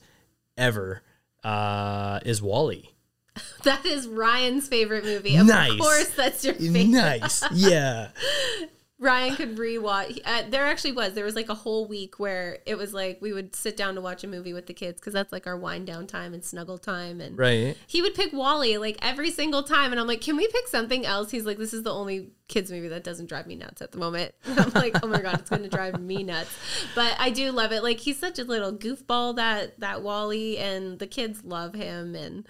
ever 0.58 1.02
uh, 1.44 2.20
is 2.24 2.42
WALL-E. 2.42 2.90
That 3.62 3.86
is 3.86 4.06
Ryan's 4.06 4.68
favorite 4.68 5.04
movie. 5.04 5.36
Of 5.36 5.46
Nice. 5.46 5.78
course, 5.78 6.08
that's 6.10 6.44
your 6.44 6.54
favorite. 6.54 6.88
Nice, 6.88 7.42
yeah. 7.52 8.08
Ryan 9.00 9.34
could 9.34 9.56
rewatch. 9.56 10.18
Uh, 10.24 10.42
there 10.50 10.66
actually 10.66 10.92
was. 10.92 11.14
There 11.14 11.24
was 11.24 11.34
like 11.34 11.48
a 11.48 11.54
whole 11.54 11.86
week 11.88 12.18
where 12.20 12.58
it 12.66 12.76
was 12.76 12.92
like 12.92 13.18
we 13.22 13.32
would 13.32 13.56
sit 13.56 13.74
down 13.76 13.94
to 13.94 14.00
watch 14.02 14.22
a 14.24 14.28
movie 14.28 14.52
with 14.52 14.66
the 14.66 14.74
kids 14.74 15.00
because 15.00 15.14
that's 15.14 15.32
like 15.32 15.46
our 15.46 15.56
wind 15.56 15.86
down 15.86 16.06
time 16.06 16.34
and 16.34 16.44
snuggle 16.44 16.76
time. 16.76 17.20
And 17.20 17.38
Right. 17.38 17.76
he 17.86 18.02
would 18.02 18.14
pick 18.14 18.32
WALL-E 18.34 18.76
like 18.76 18.98
every 19.00 19.30
single 19.30 19.62
time. 19.62 19.90
And 19.90 19.98
I'm 20.00 20.06
like, 20.06 20.20
can 20.20 20.36
we 20.36 20.46
pick 20.48 20.68
something 20.68 21.06
else? 21.06 21.30
He's 21.30 21.46
like, 21.46 21.56
this 21.56 21.72
is 21.72 21.82
the 21.82 21.92
only 21.94 22.30
kids 22.48 22.70
movie 22.70 22.88
that 22.88 23.02
doesn't 23.02 23.26
drive 23.26 23.46
me 23.46 23.56
nuts 23.56 23.80
at 23.80 23.90
the 23.92 23.98
moment. 23.98 24.34
And 24.44 24.58
I'm 24.60 24.70
like, 24.72 24.94
oh 25.02 25.06
my 25.06 25.22
God, 25.22 25.40
it's 25.40 25.48
going 25.48 25.62
to 25.62 25.68
drive 25.70 25.98
me 25.98 26.22
nuts. 26.22 26.50
But 26.94 27.16
I 27.18 27.30
do 27.30 27.52
love 27.52 27.72
it. 27.72 27.82
Like 27.82 28.00
he's 28.00 28.18
such 28.18 28.38
a 28.38 28.44
little 28.44 28.72
goofball 28.72 29.36
that, 29.36 29.80
that 29.80 30.02
WALL-E 30.02 30.58
and 30.58 30.98
the 30.98 31.06
kids 31.06 31.42
love 31.42 31.74
him. 31.74 32.14
And 32.14 32.46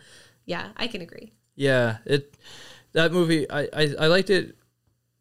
yeah, 0.46 0.70
I 0.76 0.88
can 0.88 1.00
agree. 1.00 1.32
Yeah. 1.54 1.98
It 2.06 2.36
that 2.92 3.12
movie 3.12 3.48
I, 3.48 3.68
I 3.72 3.94
I 4.00 4.06
liked 4.08 4.30
it 4.30 4.56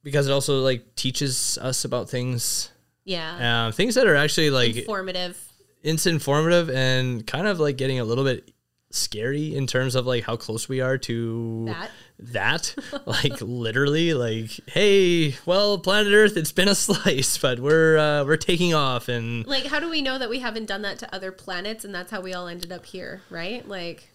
because 0.03 0.27
it 0.27 0.31
also 0.31 0.61
like 0.61 0.95
teaches 0.95 1.57
us 1.61 1.85
about 1.85 2.09
things, 2.09 2.69
Yeah. 3.05 3.65
um, 3.67 3.71
things 3.73 3.95
that 3.95 4.07
are 4.07 4.15
actually 4.15 4.49
like 4.49 4.75
Informative. 4.75 5.37
it's 5.83 6.05
informative 6.05 6.69
and 6.69 7.25
kind 7.25 7.47
of 7.47 7.59
like 7.59 7.77
getting 7.77 7.99
a 7.99 8.03
little 8.03 8.23
bit 8.23 8.51
scary 8.91 9.53
in 9.55 9.67
terms 9.67 9.93
of 9.93 10.07
like 10.07 10.23
how 10.23 10.35
close 10.35 10.67
we 10.67 10.81
are 10.81 10.97
to 10.97 11.65
That. 11.67 11.91
that. 12.17 12.75
like 13.05 13.39
literally 13.39 14.15
like 14.15 14.49
hey 14.65 15.35
well 15.45 15.77
planet 15.77 16.11
earth 16.11 16.35
it's 16.35 16.51
been 16.51 16.67
a 16.67 16.73
slice 16.87 17.37
but 17.37 17.59
we're 17.59 17.97
uh, 17.99 18.23
we're 18.25 18.35
taking 18.35 18.73
off 18.73 19.07
and 19.07 19.45
Like, 19.45 19.65
how 19.67 19.79
do 19.79 19.89
we 19.91 20.01
know 20.01 20.17
that 20.17 20.27
we 20.29 20.39
haven't 20.39 20.65
done 20.65 20.81
that 20.81 20.97
to 20.99 21.15
other 21.15 21.31
planets 21.31 21.85
and 21.85 21.93
that's 21.93 22.09
how 22.09 22.19
we 22.21 22.33
all 22.33 22.47
ended 22.47 22.71
up 22.71 22.83
here, 22.85 23.21
right? 23.29 23.67
Like, 23.67 24.09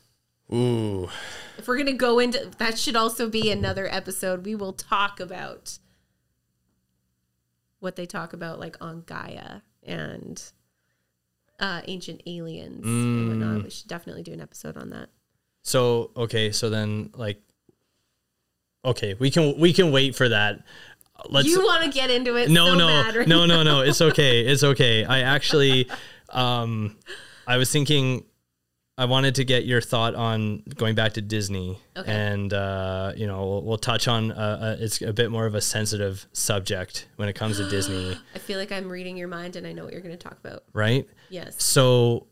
ooh 0.55 1.09
if 1.57 1.69
we're 1.69 1.77
going 1.77 1.87
to 1.87 1.93
go 1.93 2.19
into 2.19 2.51
that, 2.59 2.79
should 2.79 2.97
also 2.97 3.29
be 3.29 3.51
another 3.51 3.87
episode. 3.89 4.45
We 4.45 4.55
will 4.57 4.73
talk 4.73 5.21
about 5.21 5.79
what 7.79 7.95
they 7.97 8.07
talk 8.07 8.33
about, 8.33 8.59
like 8.59 8.77
on 8.81 9.05
Gaia 9.07 9.61
and 9.83 10.43
uh, 11.61 11.83
ancient 11.87 12.23
aliens 12.27 12.85
and 12.85 13.29
whatnot. 13.29 13.65
We 13.65 13.71
should 13.71 13.87
definitely 13.89 14.25
do 14.25 14.33
an 14.33 14.41
episode 14.41 14.77
on 14.77 14.91
that. 14.91 15.11
so 15.63 16.11
okay 16.17 16.51
so 16.51 16.69
then 16.69 17.11
like 17.15 17.41
okay 18.85 19.15
we 19.15 19.31
can 19.31 19.59
we 19.59 19.73
can 19.73 19.93
wait 19.93 20.15
for 20.17 20.29
that 20.29 20.61
let's 21.31 21.47
you 21.49 21.63
want 21.63 21.85
to 21.85 21.91
get 21.91 22.11
into 22.11 22.37
it? 22.37 22.51
no 22.51 22.67
so 22.67 22.75
no 22.75 22.87
right 23.17 23.29
no 23.29 23.47
no 23.47 23.63
no 23.63 23.81
it's 23.81 24.03
okay 24.03 24.41
it's 24.45 24.63
okay 24.65 25.05
i 25.07 25.21
actually 25.21 25.89
um 26.31 26.97
i 27.47 27.57
was 27.57 27.71
thinking 27.71 28.25
i 28.97 29.05
wanted 29.05 29.35
to 29.35 29.45
get 29.45 29.65
your 29.65 29.81
thought 29.81 30.15
on 30.15 30.63
going 30.77 30.95
back 30.95 31.13
to 31.15 31.21
disney 31.21 31.79
Okay. 31.97 32.11
and 32.13 32.53
uh 32.53 33.13
you 33.17 33.27
know 33.27 33.45
we'll, 33.47 33.63
we'll 33.63 33.79
touch 33.79 34.07
on 34.09 34.31
uh, 34.33 34.35
uh, 34.35 34.77
it's 34.83 35.01
a 35.03 35.13
bit 35.13 35.31
more 35.31 35.47
of 35.47 35.55
a 35.55 35.61
sensitive 35.61 36.27
subject 36.33 37.09
when 37.17 37.29
it 37.29 37.35
comes 37.35 37.57
to 37.59 37.69
disney 37.69 38.17
I 38.35 38.39
feel 38.39 38.59
like 38.59 38.71
I'm 38.73 38.89
reading 38.89 39.17
your 39.17 39.29
mind 39.29 39.57
and 39.57 39.67
I 39.67 39.73
know 39.73 39.85
what 39.85 39.93
you're 39.93 40.03
going 40.03 40.17
to 40.17 40.23
talk 40.29 40.39
about. 40.45 40.65
right 40.73 41.09
Yes. 41.31 41.57
so 41.65 42.27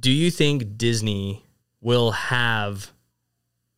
do 0.00 0.10
you 0.10 0.30
think 0.30 0.76
disney 0.76 1.44
will 1.80 2.10
have 2.10 2.92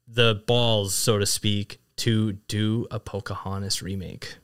the 0.08 0.42
balls 0.46 0.94
so 0.94 1.18
to 1.18 1.26
speak 1.26 1.80
to 1.96 2.32
do 2.48 2.86
a 2.90 2.98
pocahontas 2.98 3.82
remake 3.82 4.36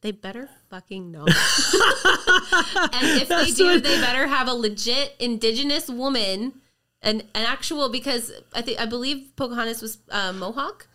They 0.00 0.10
better 0.12 0.48
fucking 0.70 1.12
know. 1.12 1.26
and 1.26 3.04
if 3.22 3.28
they 3.28 3.50
do, 3.52 3.78
they 3.80 4.00
better 4.00 4.26
have 4.26 4.48
a 4.48 4.52
legit 4.54 5.14
indigenous 5.20 5.88
woman, 5.88 6.54
an 7.02 7.22
an 7.34 7.44
actual 7.46 7.88
because 7.88 8.32
I 8.54 8.62
think 8.62 8.80
I 8.80 8.86
believe 8.86 9.32
Pocahontas 9.36 9.82
was 9.82 9.98
uh, 10.10 10.32
Mohawk. 10.32 10.88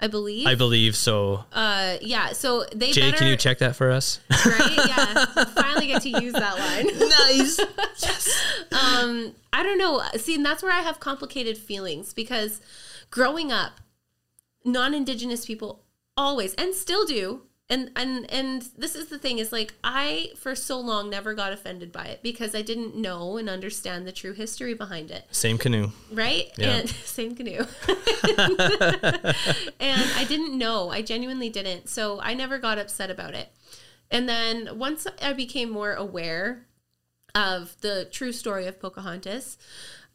I 0.00 0.08
believe. 0.08 0.46
i 0.48 0.56
believe 0.56 0.96
so 0.96 1.44
uh, 1.52 1.96
yeah. 2.02 2.32
So 2.32 2.64
they 2.74 2.90
jay 2.90 3.02
better. 3.02 3.16
can 3.16 3.26
you 3.28 3.36
check 3.36 3.58
that 3.58 3.76
for 3.76 3.90
us 3.92 4.20
Right? 4.28 4.76
Yeah. 4.88 5.24
Finally 5.54 5.86
get 5.86 6.02
to 6.02 6.20
use 6.20 6.32
that 6.32 6.58
line. 6.58 6.98
nice 7.08 7.58
um, 8.72 9.34
I 9.52 9.62
don't 9.62 9.78
know. 9.78 10.02
See, 10.16 10.34
and 10.34 10.44
that's 10.44 10.62
where 10.62 10.72
I 10.72 10.80
have 10.80 11.00
complicated 11.00 11.56
feelings 11.56 12.12
because 12.12 12.60
growing 13.10 13.52
up, 13.52 13.80
non-indigenous 14.64 15.46
people 15.46 15.84
always 16.16 16.54
and 16.54 16.74
still 16.74 17.06
do. 17.06 17.42
And 17.70 17.90
and 17.96 18.30
and 18.30 18.62
this 18.76 18.94
is 18.94 19.06
the 19.06 19.18
thing 19.18 19.38
is 19.38 19.50
like 19.50 19.72
I 19.82 20.32
for 20.36 20.54
so 20.54 20.78
long 20.78 21.08
never 21.08 21.32
got 21.32 21.52
offended 21.52 21.92
by 21.92 22.04
it 22.04 22.22
because 22.22 22.54
I 22.54 22.60
didn't 22.60 22.94
know 22.94 23.38
and 23.38 23.48
understand 23.48 24.06
the 24.06 24.12
true 24.12 24.34
history 24.34 24.74
behind 24.74 25.10
it. 25.10 25.24
Same 25.30 25.56
canoe. 25.56 25.88
right? 26.12 26.50
Yeah. 26.58 26.76
And 26.76 26.90
same 26.90 27.34
canoe. 27.34 27.64
and 27.88 29.34
I 29.80 30.26
didn't 30.28 30.58
know. 30.58 30.90
I 30.90 31.00
genuinely 31.00 31.48
didn't. 31.48 31.88
So 31.88 32.20
I 32.20 32.34
never 32.34 32.58
got 32.58 32.78
upset 32.78 33.10
about 33.10 33.34
it. 33.34 33.48
And 34.10 34.28
then 34.28 34.78
once 34.78 35.06
I 35.22 35.32
became 35.32 35.70
more 35.70 35.94
aware 35.94 36.66
of 37.34 37.80
the 37.80 38.06
true 38.12 38.32
story 38.32 38.66
of 38.66 38.78
Pocahontas, 38.78 39.56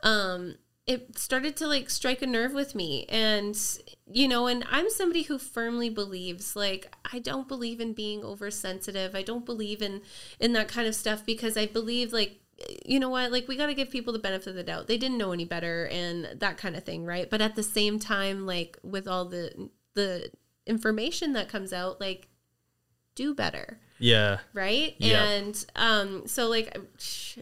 um, 0.04 0.56
it 0.90 1.20
started 1.20 1.56
to 1.58 1.68
like 1.68 1.88
strike 1.88 2.24
a 2.24 2.28
nerve 2.28 2.52
with 2.52 2.74
me. 2.74 3.06
And, 3.10 3.56
you 4.12 4.28
know, 4.28 4.48
and 4.48 4.66
I'm 4.72 4.90
somebody 4.90 5.22
who 5.22 5.38
firmly 5.38 5.88
believes 5.88 6.56
like 6.56 6.92
I 7.14 7.20
don't 7.20 7.48
believe 7.48 7.80
in 7.80 7.94
being 7.94 8.24
oversensitive. 8.24 9.14
I 9.14 9.22
don't 9.22 9.46
believe 9.46 9.84
in 9.84 10.02
in 10.40 10.54
that 10.54 10.68
kind 10.68 10.88
of 10.88 10.96
stuff 10.96 11.24
because 11.24 11.56
I 11.56 11.68
believe 11.68 12.12
like 12.12 12.40
you 12.86 13.00
know 13.00 13.10
what 13.10 13.32
like 13.32 13.48
we 13.48 13.56
got 13.56 13.68
to 13.68 13.76
give 13.76 13.92
people 13.92 14.12
the 14.12 14.20
benefit 14.20 14.50
of 14.50 14.56
the 14.56 14.64
doubt 14.64 14.88
they 14.88 14.98
didn't 14.98 15.18
know 15.18 15.32
any 15.32 15.46
better 15.46 15.88
and 15.88 16.28
that 16.42 16.58
kind 16.58 16.76
of 16.76 16.84
thing 16.84 17.06
right 17.06 17.30
but 17.30 17.40
at 17.40 17.56
the 17.56 17.64
same 17.64 17.98
time 17.98 18.46
like 18.46 18.78
with 18.84 19.08
all 19.08 19.24
the 19.24 19.70
the 19.94 20.30
information 20.68 21.32
that 21.32 21.48
comes 21.48 21.72
out 21.72 22.02
like 22.02 22.28
do 23.16 23.34
better 23.34 23.80
Yeah. 24.00 24.40
right 24.54 24.96
Yep. 24.98 25.22
and 25.22 25.66
um 25.76 26.28
so 26.28 26.48
like 26.48 26.78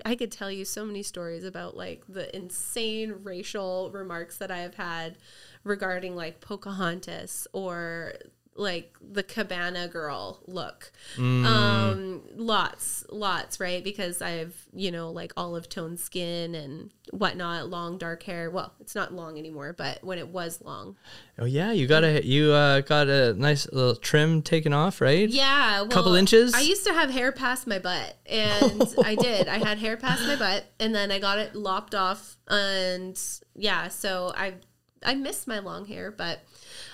i 0.06 0.16
could 0.16 0.32
tell 0.32 0.52
you 0.52 0.66
so 0.66 0.84
many 0.86 1.04
stories 1.04 1.44
about 1.44 1.78
like 1.78 2.04
the 2.10 2.36
insane 2.36 3.14
racial 3.24 3.92
remarks 3.92 4.38
that 4.40 4.50
i 4.52 4.58
have 4.60 4.76
had 4.76 5.18
regarding 5.64 6.16
like 6.16 6.42
pocahontas 6.42 7.48
or 7.54 8.14
like 8.58 8.96
the 9.02 9.24
cabana 9.24 9.88
girl 9.88 10.42
look 10.48 10.92
um 11.18 12.22
lots 12.36 13.06
lots 13.10 13.60
right 13.60 13.84
because 13.84 14.22
i've 14.22 14.68
you 14.74 14.92
know 14.92 15.12
like 15.12 15.32
olive 15.38 15.70
toned 15.70 16.00
skin 16.00 16.56
and 16.56 16.92
whatnot 17.12 17.70
long 17.70 17.98
dark 17.98 18.24
hair 18.24 18.50
well 18.50 18.74
it's 18.80 18.96
not 18.96 19.14
long 19.14 19.38
anymore 19.38 19.74
but 19.74 20.04
when 20.04 20.18
it 20.18 20.28
was 20.28 20.62
long 20.62 20.96
Oh 21.40 21.46
yeah, 21.46 21.72
you 21.72 21.86
got 21.86 22.04
a 22.04 22.26
you 22.26 22.52
uh, 22.52 22.82
got 22.82 23.10
a 23.10 23.34
nice 23.34 23.72
little 23.72 23.96
trim 23.96 24.42
taken 24.42 24.74
off, 24.74 25.00
right? 25.02 25.30
Yeah, 25.30 25.82
well, 25.82 25.90
Couple 25.90 26.16
inches? 26.16 26.56
I 26.56 26.62
used 26.62 26.84
to 26.88 26.94
have 26.94 27.12
hair 27.12 27.32
past 27.32 27.68
my 27.68 27.78
butt, 27.78 28.18
and 28.26 28.82
I 29.06 29.14
did. 29.14 29.48
I 29.48 29.60
had 29.60 29.78
hair 29.78 29.98
past 29.98 30.26
my 30.26 30.36
butt, 30.36 30.66
and 30.80 30.96
then 30.96 31.12
I 31.12 31.20
got 31.20 31.38
it 31.38 31.56
lopped 31.56 31.94
off, 31.94 32.38
and 32.48 33.20
yeah, 33.56 33.90
so 33.90 34.34
I 34.36 34.56
I 35.04 35.14
miss 35.14 35.46
my 35.46 35.60
long 35.60 35.86
hair, 35.86 36.10
but 36.10 36.40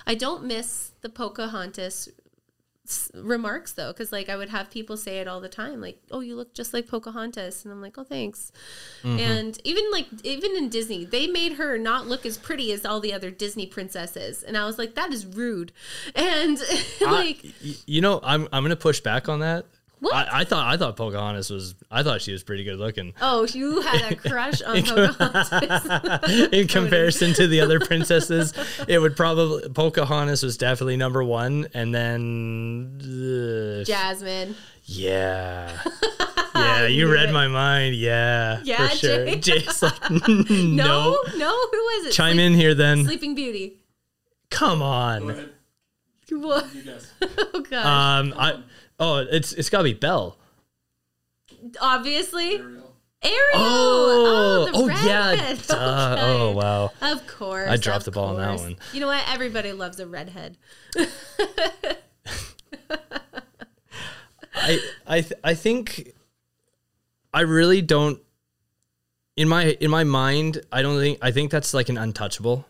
I 0.06 0.14
don't 0.14 0.44
miss 0.44 0.90
the 1.04 1.10
Pocahontas 1.10 2.08
remarks 3.14 3.72
though, 3.72 3.92
because 3.92 4.10
like 4.10 4.28
I 4.28 4.36
would 4.36 4.48
have 4.48 4.70
people 4.70 4.96
say 4.96 5.18
it 5.18 5.28
all 5.28 5.40
the 5.40 5.48
time, 5.48 5.80
like, 5.80 6.02
"Oh, 6.10 6.20
you 6.20 6.34
look 6.34 6.54
just 6.54 6.74
like 6.74 6.88
Pocahontas," 6.88 7.64
and 7.64 7.72
I'm 7.72 7.80
like, 7.80 7.96
"Oh, 7.96 8.04
thanks." 8.04 8.52
Mm-hmm. 9.02 9.18
And 9.18 9.58
even 9.64 9.84
like 9.92 10.06
even 10.22 10.56
in 10.56 10.68
Disney, 10.70 11.04
they 11.04 11.26
made 11.26 11.52
her 11.54 11.78
not 11.78 12.06
look 12.06 12.26
as 12.26 12.36
pretty 12.36 12.72
as 12.72 12.84
all 12.84 13.00
the 13.00 13.12
other 13.12 13.30
Disney 13.30 13.66
princesses, 13.66 14.42
and 14.42 14.56
I 14.56 14.64
was 14.64 14.78
like, 14.78 14.94
"That 14.94 15.12
is 15.12 15.24
rude," 15.26 15.72
and 16.14 16.58
like. 17.00 17.44
I- 17.44 17.52
you 17.86 18.00
know, 18.00 18.20
I'm 18.22 18.48
I'm 18.52 18.64
gonna 18.64 18.76
push 18.76 19.00
back 19.00 19.28
on 19.28 19.40
that. 19.40 19.66
What? 20.04 20.14
I, 20.14 20.40
I 20.40 20.44
thought 20.44 20.66
I 20.72 20.76
thought 20.76 20.96
Pocahontas 20.96 21.50
was 21.50 21.74
I 21.90 22.02
thought 22.02 22.20
she 22.22 22.32
was 22.32 22.42
pretty 22.42 22.62
good 22.64 22.78
looking 22.78 23.14
Oh, 23.20 23.46
you 23.46 23.80
had 23.80 24.12
a 24.12 24.16
crush 24.16 24.60
on 24.66 24.82
Pocahontas. 24.82 26.48
in 26.52 26.68
comparison 26.68 27.32
to 27.34 27.46
the 27.46 27.60
other 27.60 27.80
princesses. 27.80 28.52
It 28.86 28.98
would 28.98 29.16
probably 29.16 29.68
Pocahontas 29.70 30.42
was 30.42 30.56
definitely 30.56 30.96
number 30.96 31.24
one, 31.24 31.68
and 31.74 31.94
then 31.94 32.98
uh, 33.02 33.84
Jasmine. 33.84 34.54
yeah, 34.84 35.78
yeah. 36.54 36.86
You 36.86 37.10
read 37.10 37.32
my 37.32 37.48
mind. 37.48 37.94
Yeah, 37.96 38.60
Yeah, 38.64 38.88
for 38.88 38.96
sure. 38.96 39.24
Jay. 39.26 39.36
Jay's 39.40 39.82
like, 39.82 40.10
No, 40.10 40.18
no. 40.28 41.16
no, 41.36 41.50
who 41.70 41.78
was 41.78 42.06
it? 42.06 42.12
Chime 42.12 42.34
Sleep- 42.36 42.46
in 42.46 42.54
here 42.54 42.74
then. 42.74 43.04
Sleeping 43.04 43.34
Beauty. 43.34 43.80
Come 44.50 44.78
Go 44.80 44.84
on. 44.84 45.48
Ahead. 46.30 46.42
What? 46.42 46.74
You 46.74 46.82
guys. 46.82 47.12
Oh 47.54 47.60
god. 47.60 47.86
Um, 47.86 48.34
I 48.36 48.62
oh, 48.98 49.18
it's 49.30 49.52
it's 49.52 49.70
gotta 49.70 49.84
be 49.84 49.94
Belle. 49.94 50.36
Obviously, 51.80 52.56
Ariel. 52.56 52.96
Ariel. 53.22 53.40
Oh, 53.54 54.68
the 54.70 54.78
oh 54.78 54.88
yeah. 55.06 55.34
Duh. 55.66 56.14
Okay. 56.14 56.22
Oh 56.22 56.52
wow. 56.52 56.92
Of 57.00 57.26
course. 57.26 57.70
I 57.70 57.76
dropped 57.76 58.04
the 58.04 58.10
ball 58.10 58.28
on 58.28 58.36
that 58.36 58.58
one. 58.60 58.76
You 58.92 59.00
know 59.00 59.06
what? 59.06 59.24
Everybody 59.28 59.72
loves 59.72 60.00
a 60.00 60.06
redhead. 60.06 60.56
I 64.54 64.78
I 65.06 65.20
th- 65.20 65.40
I 65.42 65.54
think 65.54 66.12
I 67.32 67.40
really 67.42 67.82
don't 67.82 68.20
in 69.36 69.48
my 69.48 69.76
in 69.80 69.90
my 69.90 70.04
mind 70.04 70.60
I 70.70 70.82
don't 70.82 70.98
think 70.98 71.18
I 71.22 71.30
think 71.32 71.50
that's 71.50 71.74
like 71.74 71.88
an 71.88 71.98
untouchable. 71.98 72.66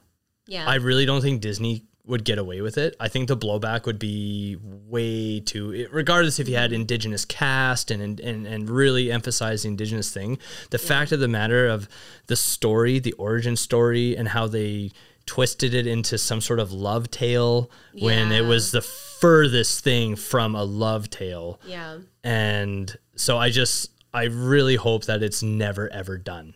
Yeah. 0.47 0.67
I 0.69 0.77
really 0.77 1.07
don't 1.07 1.21
think 1.23 1.41
Disney 1.41 1.85
would 2.07 2.25
get 2.25 2.39
away 2.39 2.61
with 2.61 2.77
it. 2.77 2.95
I 3.01 3.09
think 3.09 3.29
the 3.29 3.37
blowback 3.37 3.87
would 3.87 3.99
be 3.99 4.59
way 4.63 5.41
too 5.41 5.73
it- 5.73 5.93
regardless 5.93 6.39
if 6.39 6.49
you 6.49 6.57
had 6.57 6.73
indigenous 6.73 7.25
cast 7.25 7.91
and 7.91 8.21
and 8.21 8.47
and 8.47 8.71
really 8.71 9.11
emphasize 9.11 9.63
the 9.63 9.69
indigenous 9.69 10.13
thing. 10.13 10.39
The 10.71 10.79
fact 10.79 11.13
of 11.13 11.21
the 11.21 11.29
matter 11.29 11.67
of 11.67 11.89
the 12.27 12.37
story, 12.37 12.99
the 12.99 13.13
origin 13.13 13.57
story 13.57 14.17
and 14.17 14.29
how 14.29 14.47
they 14.47 14.91
twisted 15.27 15.73
it 15.73 15.87
into 15.87 16.19
some 16.19 16.41
sort 16.41 16.61
of 16.61 16.71
love 16.71 17.11
tale 17.11 17.71
when 17.99 18.31
it 18.31 18.45
was 18.45 18.73
the 18.73 18.83
furthest 18.83 19.83
thing 19.83 20.17
from 20.17 20.55
a 20.55 20.63
love 20.65 21.09
tale 21.09 21.59
yeah. 21.65 21.97
and 22.23 22.99
so 23.17 23.39
I 23.39 23.49
just 23.49 23.91
I 24.13 24.25
really 24.25 24.77
hope 24.77 25.07
that 25.07 25.23
it's 25.23 25.43
never 25.43 25.91
ever 25.91 26.19
done. 26.19 26.55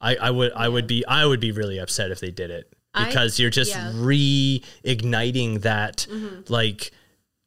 I, 0.00 0.14
I 0.16 0.30
would 0.30 0.52
I 0.52 0.68
would 0.68 0.86
be 0.86 1.04
I 1.06 1.26
would 1.26 1.40
be 1.40 1.50
really 1.50 1.78
upset 1.78 2.12
if 2.12 2.20
they 2.20 2.30
did 2.30 2.50
it 2.50 2.72
I- 2.94 3.06
because 3.06 3.38
you're 3.40 3.50
just 3.50 3.70
yeah. 3.72 3.90
reigniting 3.94 5.62
that 5.62 6.06
like 6.48 6.92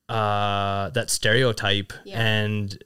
uh 0.09 0.89
that 0.91 1.09
stereotype 1.09 1.93
Yeah. 2.05 2.21
and 2.21 2.81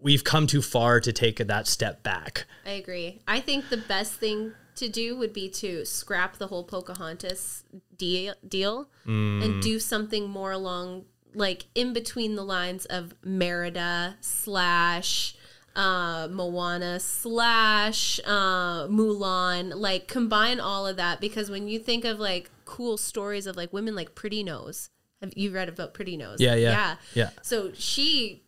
we've 0.00 0.24
come 0.24 0.46
too 0.46 0.62
far 0.62 1.00
to 1.00 1.12
take 1.12 1.36
that 1.38 1.66
step 1.66 2.02
back. 2.02 2.46
I 2.66 2.70
agree. 2.72 3.20
I 3.28 3.40
think 3.40 3.68
the 3.68 3.76
best 3.76 4.14
thing 4.14 4.52
to 4.76 4.88
do 4.88 5.16
would 5.16 5.32
be 5.32 5.48
to 5.50 5.84
scrap 5.84 6.38
the 6.38 6.48
whole 6.48 6.64
Pocahontas 6.64 7.62
deal, 7.96 8.34
deal 8.46 8.88
Mm. 9.06 9.44
and 9.44 9.62
do 9.62 9.78
something 9.78 10.28
more 10.28 10.50
along, 10.50 11.04
like 11.34 11.66
in 11.74 11.92
between 11.92 12.34
the 12.34 12.42
lines 12.44 12.84
of 12.86 13.14
Merida 13.22 14.16
slash 14.20 15.34
uh, 15.76 16.28
Moana 16.30 17.00
slash 17.00 18.20
uh, 18.24 18.86
Mulan. 18.88 19.72
Like 19.74 20.08
combine 20.08 20.60
all 20.60 20.86
of 20.86 20.96
that 20.96 21.20
because 21.20 21.50
when 21.50 21.68
you 21.68 21.78
think 21.78 22.04
of 22.04 22.18
like 22.18 22.50
cool 22.64 22.96
stories 22.96 23.46
of 23.46 23.56
like 23.56 23.72
women 23.72 23.94
like 23.94 24.14
Pretty 24.14 24.42
Nose, 24.42 24.90
have 25.20 25.32
you 25.36 25.50
read 25.50 25.68
about 25.68 25.94
Pretty 25.94 26.16
Nose? 26.16 26.40
Yeah, 26.40 26.54
yeah, 26.54 26.70
yeah. 26.70 26.96
yeah. 27.14 27.30
So 27.42 27.72
she 27.74 28.42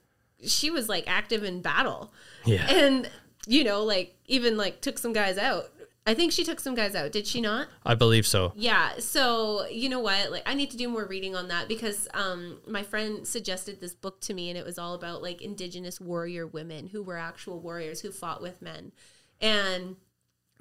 she 0.45 0.71
was 0.71 0.89
like 0.89 1.05
active 1.07 1.43
in 1.43 1.63
battle 1.63 2.13
Yeah. 2.45 2.67
and 2.69 3.09
you 3.47 3.65
know 3.65 3.83
like 3.85 4.15
even 4.27 4.57
like 4.57 4.81
took 4.83 4.99
some 4.99 5.13
guys 5.15 5.39
out 5.39 5.71
i 6.07 6.15
think 6.15 6.33
she 6.33 6.45
took 6.45 6.61
some 6.61 6.75
guys 6.75 6.95
out. 6.95 7.13
Did 7.13 7.27
she 7.27 7.41
not? 7.41 7.69
I 7.85 7.95
believe 7.95 8.27
so. 8.27 8.53
yeah. 8.57 8.99
So 8.99 9.67
you 9.69 9.89
know 9.89 10.01
what? 10.01 10.31
Like 10.31 10.43
i 10.47 10.55
need 10.55 10.71
to 10.71 10.77
do 10.77 10.89
more 10.89 11.07
reading 11.07 11.35
on 11.35 11.49
that 11.49 11.69
because 11.69 12.09
um 12.15 12.59
my 12.67 12.83
friend 12.83 13.27
suggested 13.27 13.81
this 13.81 13.95
book 13.95 14.21
to 14.23 14.35
me 14.35 14.51
and 14.51 14.59
it 14.59 14.65
was 14.65 14.79
all 14.79 14.95
about 14.95 15.23
like 15.23 15.41
indigenous 15.43 16.01
warrior 16.01 16.47
women 16.47 16.89
who 16.89 17.03
were 17.03 17.17
actual 17.17 17.61
warriors 17.61 18.01
who 18.01 18.11
fought 18.11 18.43
with 18.43 18.61
men. 18.63 18.93
And 19.41 19.97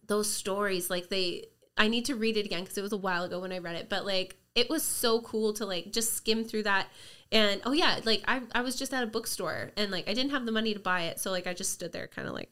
those 0.08 0.30
stories 0.32 0.90
like 0.90 1.10
they 1.10 1.46
i 1.78 1.88
need 1.88 2.06
to 2.06 2.16
read 2.16 2.36
it 2.38 2.46
again 2.46 2.62
because 2.62 2.78
it 2.78 2.82
was 2.82 2.92
a 2.92 2.98
while 2.98 3.24
ago 3.24 3.40
when 3.40 3.54
i 3.54 3.58
read 3.58 3.76
it 3.76 3.88
but 3.88 4.06
like 4.06 4.36
it 4.54 4.70
was 4.70 4.84
so 4.84 5.22
cool 5.22 5.54
to 5.54 5.66
like 5.66 5.92
just 5.92 6.14
skim 6.14 6.44
through 6.44 6.64
that. 6.64 6.88
And 7.32 7.62
oh 7.66 7.72
yeah 7.72 8.00
like 8.06 8.22
i, 8.28 8.42
I 8.54 8.62
was 8.62 8.76
just 8.76 8.94
at 8.94 9.04
a 9.04 9.08
bookstore 9.08 9.72
and 9.76 9.92
like 9.92 10.08
i 10.08 10.14
didn't 10.14 10.32
have 10.32 10.46
the 10.46 10.52
money 10.52 10.74
to 10.74 10.80
buy 10.80 11.04
it. 11.04 11.20
So 11.20 11.32
like 11.32 11.48
i 11.48 11.54
just 11.54 11.72
stood 11.74 11.92
there 11.92 12.08
kind 12.08 12.28
of 12.28 12.34
like 12.34 12.50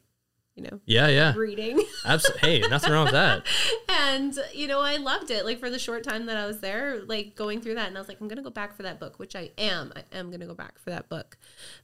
you 0.54 0.62
know 0.62 0.80
Yeah, 0.84 1.08
yeah. 1.08 1.34
reading 1.34 1.82
Absolutely. 2.04 2.60
Hey, 2.60 2.68
nothing 2.68 2.92
wrong 2.92 3.04
with 3.04 3.12
that. 3.14 3.44
and 3.88 4.38
you 4.52 4.66
know 4.66 4.80
i 4.80 4.96
loved 4.96 5.30
it 5.30 5.44
like 5.44 5.58
for 5.58 5.70
the 5.70 5.78
short 5.78 6.04
time 6.04 6.26
that 6.26 6.36
i 6.36 6.46
was 6.46 6.60
there 6.60 7.00
like 7.06 7.34
going 7.34 7.60
through 7.60 7.74
that 7.74 7.88
and 7.88 7.96
i 7.96 8.00
was 8.00 8.08
like 8.08 8.20
i'm 8.20 8.28
gonna 8.28 8.42
go 8.42 8.50
back 8.50 8.74
for 8.76 8.82
that 8.82 8.98
book 9.00 9.18
which 9.18 9.34
i 9.36 9.50
am 9.58 9.92
i 9.96 10.02
am 10.16 10.30
gonna 10.30 10.46
go 10.46 10.54
back 10.54 10.78
for 10.78 10.90
that 10.90 11.08
book 11.08 11.36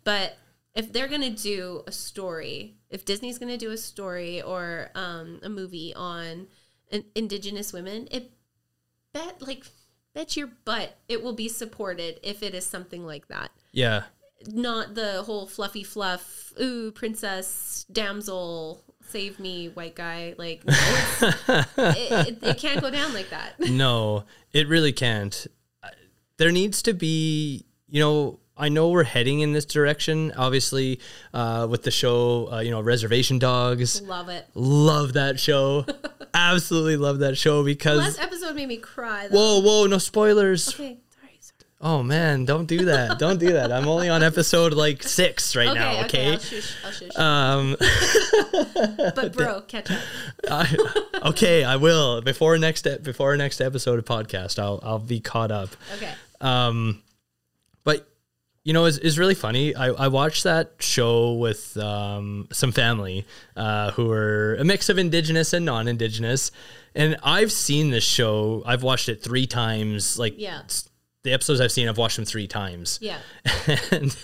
but 0.04 0.36
if 0.74 0.92
they're 0.92 1.08
gonna 1.08 1.30
do 1.30 1.82
a 1.86 1.92
story 1.92 2.74
if 2.90 3.04
disney's 3.04 3.38
gonna 3.38 3.56
do 3.56 3.70
a 3.70 3.76
story 3.76 4.42
or 4.42 4.90
um, 4.94 5.40
a 5.42 5.48
movie 5.48 5.94
on 5.94 6.46
an 6.92 7.04
indigenous 7.14 7.72
women 7.72 8.06
it 8.10 8.30
bet 9.12 9.40
like 9.40 9.64
bet 10.14 10.36
your 10.36 10.48
butt 10.64 10.96
it 11.08 11.22
will 11.22 11.32
be 11.34 11.48
supported 11.48 12.18
if 12.22 12.42
it 12.42 12.54
is 12.54 12.66
something 12.66 13.04
like 13.06 13.28
that 13.28 13.50
Yeah. 13.72 14.04
Not 14.46 14.94
the 14.94 15.22
whole 15.24 15.46
fluffy 15.46 15.82
fluff 15.82 16.52
ooh 16.60 16.90
princess 16.92 17.84
damsel 17.90 18.82
save 19.08 19.40
me 19.40 19.68
white 19.68 19.94
guy 19.94 20.34
like 20.38 20.64
no, 20.64 20.74
it, 21.78 22.28
it, 22.28 22.38
it 22.42 22.58
can't 22.58 22.80
go 22.80 22.90
down 22.90 23.12
like 23.14 23.30
that 23.30 23.54
no, 23.58 24.24
it 24.52 24.68
really 24.68 24.92
can't. 24.92 25.46
There 26.36 26.52
needs 26.52 26.82
to 26.82 26.94
be, 26.94 27.64
you 27.88 28.00
know, 28.00 28.38
I 28.56 28.68
know 28.68 28.90
we're 28.90 29.04
heading 29.04 29.40
in 29.40 29.52
this 29.52 29.64
direction, 29.64 30.32
obviously, 30.36 31.00
uh, 31.32 31.66
with 31.68 31.82
the 31.82 31.90
show, 31.90 32.52
uh, 32.52 32.60
you 32.60 32.70
know, 32.70 32.80
Reservation 32.80 33.38
Dogs. 33.38 34.02
love 34.02 34.28
it 34.28 34.46
Love 34.54 35.14
that 35.14 35.40
show. 35.40 35.84
Absolutely 36.34 36.96
love 36.96 37.20
that 37.20 37.36
show 37.36 37.64
because. 37.64 37.98
last 37.98 38.20
episode 38.20 38.54
made 38.54 38.68
me 38.68 38.76
cry 38.76 39.28
though. 39.28 39.36
Whoa, 39.36 39.60
whoa, 39.60 39.86
no 39.86 39.98
spoilers. 39.98 40.68
okay. 40.68 40.98
Oh, 41.80 42.02
man, 42.02 42.44
don't 42.44 42.66
do 42.66 42.86
that. 42.86 43.20
don't 43.20 43.38
do 43.38 43.52
that. 43.52 43.70
I'm 43.70 43.86
only 43.86 44.08
on 44.08 44.24
episode 44.24 44.72
like 44.74 45.04
six 45.04 45.54
right 45.54 45.68
okay 45.68 45.78
now, 45.78 46.04
okay, 46.04 46.04
okay? 46.06 46.32
I'll 46.32 46.38
shush, 46.40 46.74
I'll 46.84 46.92
shush. 46.92 47.16
Um, 47.16 47.76
but 49.14 49.32
bro 49.32 49.60
catch 49.68 49.90
up 49.92 50.00
I, 50.50 50.76
okay, 51.26 51.62
I 51.62 51.76
will. 51.76 52.20
Before 52.20 52.58
next 52.58 52.86
before 53.04 53.36
next 53.36 53.60
episode 53.60 53.98
of 54.00 54.04
podcast, 54.04 54.58
I'll 54.58 54.80
I'll 54.82 54.98
be 54.98 55.20
caught 55.20 55.52
up. 55.52 55.68
okay 55.94 56.12
Um, 56.40 57.00
but 57.84 58.08
you 58.64 58.72
know, 58.72 58.84
it's, 58.84 58.98
it's 58.98 59.16
really 59.16 59.36
funny. 59.36 59.74
I, 59.76 59.86
I 59.90 60.08
watched 60.08 60.44
that 60.44 60.72
show 60.80 61.34
with 61.34 61.76
um, 61.76 62.48
some 62.52 62.72
family 62.72 63.24
uh, 63.56 63.92
who 63.92 64.10
are 64.10 64.56
a 64.56 64.64
mix 64.64 64.88
of 64.88 64.98
indigenous 64.98 65.52
and 65.52 65.64
non-indigenous, 65.64 66.50
and 66.94 67.16
I've 67.22 67.52
seen 67.52 67.90
this 67.90 68.04
show. 68.04 68.64
I've 68.66 68.82
watched 68.82 69.08
it 69.08 69.22
three 69.22 69.46
times. 69.46 70.18
Like, 70.18 70.34
Yeah. 70.36 70.62
The 71.28 71.34
episodes 71.34 71.60
I've 71.60 71.72
seen, 71.72 71.88
I've 71.88 71.98
watched 71.98 72.16
them 72.16 72.24
three 72.24 72.46
times. 72.46 72.98
Yeah. 73.02 73.18
and 73.90 74.16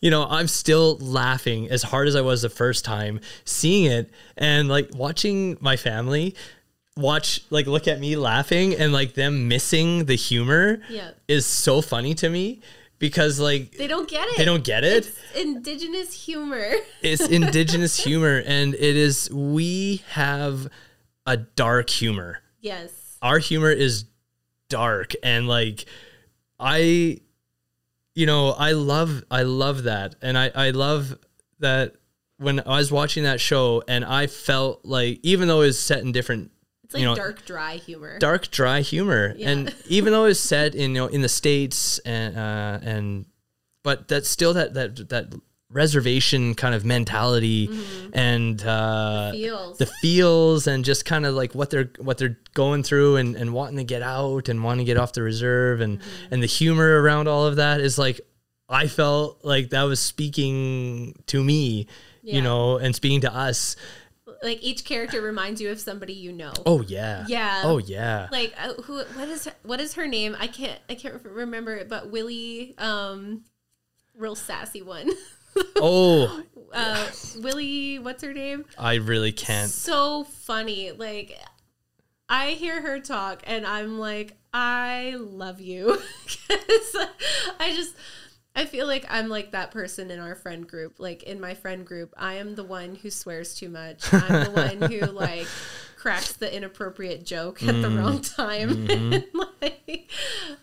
you 0.00 0.08
know 0.08 0.24
i'm 0.30 0.46
still 0.46 0.98
laughing 0.98 1.68
as 1.68 1.82
hard 1.82 2.06
as 2.06 2.14
i 2.14 2.20
was 2.20 2.42
the 2.42 2.48
first 2.48 2.84
time 2.84 3.18
seeing 3.44 3.90
it 3.90 4.08
and 4.36 4.68
like 4.68 4.88
watching 4.94 5.56
my 5.60 5.76
family 5.76 6.36
watch 6.96 7.40
like 7.50 7.66
look 7.66 7.88
at 7.88 7.98
me 7.98 8.14
laughing 8.14 8.72
and 8.76 8.92
like 8.92 9.14
them 9.14 9.48
missing 9.48 10.04
the 10.04 10.14
humor 10.14 10.80
Yeah. 10.88 11.10
is 11.26 11.44
so 11.44 11.80
funny 11.80 12.14
to 12.14 12.28
me 12.28 12.60
because 13.00 13.40
like 13.40 13.72
They 13.72 13.88
don't 13.88 14.08
get 14.08 14.28
it. 14.28 14.36
they 14.36 14.44
don't 14.44 14.62
get 14.62 14.84
it 14.84 15.06
It's 15.06 15.18
indigenous 15.34 16.12
humor. 16.24 16.70
it's 17.02 17.26
indigenous 17.26 17.96
humor 18.04 18.40
and 18.46 18.74
it 18.74 18.96
is 18.96 19.28
we 19.32 20.02
have 20.10 20.68
a 21.26 21.36
dark 21.36 21.90
humor 21.90 22.42
yes. 22.60 22.90
our 23.22 23.38
humor 23.40 23.72
is 23.72 24.04
dark 24.68 25.12
and 25.22 25.48
like 25.48 25.84
i 26.58 27.18
you 28.14 28.26
know 28.26 28.50
i 28.50 28.72
love 28.72 29.22
i 29.30 29.42
love 29.42 29.84
that 29.84 30.14
and 30.22 30.36
i 30.36 30.50
i 30.54 30.70
love 30.70 31.16
that 31.60 31.94
when 32.38 32.60
i 32.60 32.76
was 32.78 32.92
watching 32.92 33.24
that 33.24 33.40
show 33.40 33.82
and 33.88 34.04
i 34.04 34.26
felt 34.26 34.84
like 34.84 35.18
even 35.22 35.48
though 35.48 35.62
it 35.62 35.66
was 35.66 35.80
set 35.80 36.00
in 36.02 36.12
different 36.12 36.50
It's 36.84 36.94
like 36.94 37.00
you 37.00 37.06
know, 37.06 37.14
dark, 37.14 37.44
dry 37.46 37.76
humor. 37.76 38.18
dark 38.18 38.50
dry 38.50 38.80
humor 38.80 39.34
Yeah. 39.36 39.50
and 39.50 39.74
even 39.88 40.12
though 40.12 40.24
it's 40.26 40.40
set 40.40 40.74
in 40.74 40.94
you 40.94 41.00
know 41.02 41.06
in 41.06 41.22
the 41.22 41.28
states 41.28 41.98
and 42.00 42.36
uh 42.36 42.78
and 42.82 43.26
but 43.84 44.08
that's 44.08 44.28
still 44.28 44.52
that 44.54 44.74
that 44.74 45.08
that 45.08 45.34
reservation 45.70 46.54
kind 46.54 46.74
of 46.74 46.84
mentality 46.84 47.68
and 48.14 48.64
uh 48.64 49.30
Feels. 49.32 49.76
the 49.78 49.84
feels 50.00 50.66
and 50.66 50.82
just 50.82 51.04
kind 51.04 51.26
of 51.26 51.34
like 51.34 51.54
what 51.54 51.68
they're 51.68 51.90
what 51.98 52.16
they're 52.16 52.38
going 52.54 52.82
through 52.82 53.16
and, 53.16 53.36
and 53.36 53.52
wanting 53.52 53.76
to 53.76 53.84
get 53.84 54.00
out 54.00 54.48
and 54.48 54.64
wanting 54.64 54.86
to 54.86 54.90
get 54.90 54.96
off 54.96 55.12
the 55.12 55.22
reserve 55.22 55.82
and 55.82 56.00
and 56.30 56.42
the 56.42 56.46
humor 56.46 57.02
around 57.02 57.28
all 57.28 57.44
of 57.44 57.56
that 57.56 57.80
is 57.82 57.98
like 57.98 58.18
I 58.70 58.86
felt 58.86 59.44
like 59.44 59.70
that 59.70 59.82
was 59.84 59.98
speaking 59.98 61.22
to 61.28 61.42
me, 61.42 61.86
Yeah. 62.22 62.36
you 62.36 62.42
know, 62.42 62.76
and 62.76 62.94
speaking 62.94 63.22
to 63.22 63.34
us. 63.34 63.76
like 64.42 64.62
each 64.62 64.84
character 64.84 65.20
reminds 65.22 65.58
you 65.60 65.70
of 65.70 65.80
somebody 65.80 66.12
you 66.12 66.32
know. 66.32 66.52
Oh 66.66 66.82
yeah. 66.82 67.24
Yeah. 67.28 67.62
Oh 67.64 67.78
yeah. 67.78 68.28
Like 68.32 68.54
uh, 68.62 68.74
who? 68.82 68.98
What 69.04 69.28
is 69.28 69.44
her, 69.46 69.52
what 69.62 69.80
is 69.80 69.94
her 69.94 70.06
name? 70.06 70.36
I 70.38 70.46
can't 70.48 70.78
I 70.88 70.94
can't 70.96 71.22
remember 71.24 71.76
it. 71.76 71.88
But 71.88 72.10
Willie, 72.10 72.74
um, 72.78 73.44
real 74.14 74.34
sassy 74.34 74.82
one. 74.82 75.10
Oh, 75.80 76.42
uh, 76.72 77.06
Willie, 77.38 77.98
what's 78.00 78.22
her 78.22 78.32
name? 78.32 78.64
I 78.76 78.94
really 78.96 79.32
can't. 79.32 79.70
So 79.70 80.24
funny. 80.24 80.90
Like 80.90 81.38
I 82.28 82.50
hear 82.50 82.82
her 82.82 82.98
talk, 83.00 83.42
and 83.46 83.64
I'm 83.66 83.98
like, 83.98 84.36
I 84.52 85.14
love 85.18 85.60
you. 85.60 85.98
I 87.60 87.72
just. 87.74 87.94
I 88.56 88.64
feel 88.64 88.88
like 88.88 89.06
I'm 89.08 89.28
like 89.28 89.52
that 89.52 89.70
person 89.70 90.10
in 90.10 90.18
our 90.18 90.34
friend 90.34 90.66
group. 90.66 90.96
Like 90.98 91.22
in 91.22 91.40
my 91.40 91.54
friend 91.54 91.86
group, 91.86 92.12
I 92.16 92.34
am 92.34 92.56
the 92.56 92.64
one 92.64 92.96
who 92.96 93.08
swears 93.08 93.54
too 93.54 93.68
much. 93.68 94.12
I'm 94.12 94.44
the 94.44 94.50
one 94.50 94.90
who 94.90 95.06
like 95.06 95.46
cracks 96.08 96.32
the 96.32 96.54
inappropriate 96.54 97.24
joke 97.24 97.62
at 97.62 97.82
the 97.82 97.90
wrong 97.90 98.22
time. 98.22 98.86
like, 99.60 100.10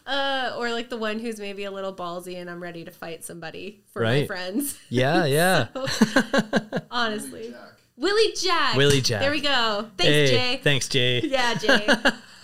uh, 0.07 0.55
or 0.57 0.71
like 0.71 0.89
the 0.89 0.97
one 0.97 1.19
who's 1.19 1.39
maybe 1.39 1.65
a 1.65 1.71
little 1.71 1.93
ballsy 1.93 2.37
and 2.37 2.49
I'm 2.49 2.61
ready 2.61 2.83
to 2.83 2.91
fight 2.91 3.23
somebody 3.23 3.83
for 3.93 4.01
my 4.01 4.25
friends. 4.25 4.79
Yeah, 4.89 5.25
yeah. 5.25 5.67
Honestly. 6.91 7.53
Willie 7.95 8.33
Jack. 8.41 8.75
Willie 8.75 9.01
Jack. 9.01 9.21
There 9.21 9.31
we 9.31 9.39
go. 9.39 9.87
Thanks, 9.97 10.11
hey, 10.11 10.27
Jay. 10.27 10.59
thanks, 10.63 10.87
Jay. 10.89 11.21
Yeah, 11.21 11.53
Jay. 11.53 11.87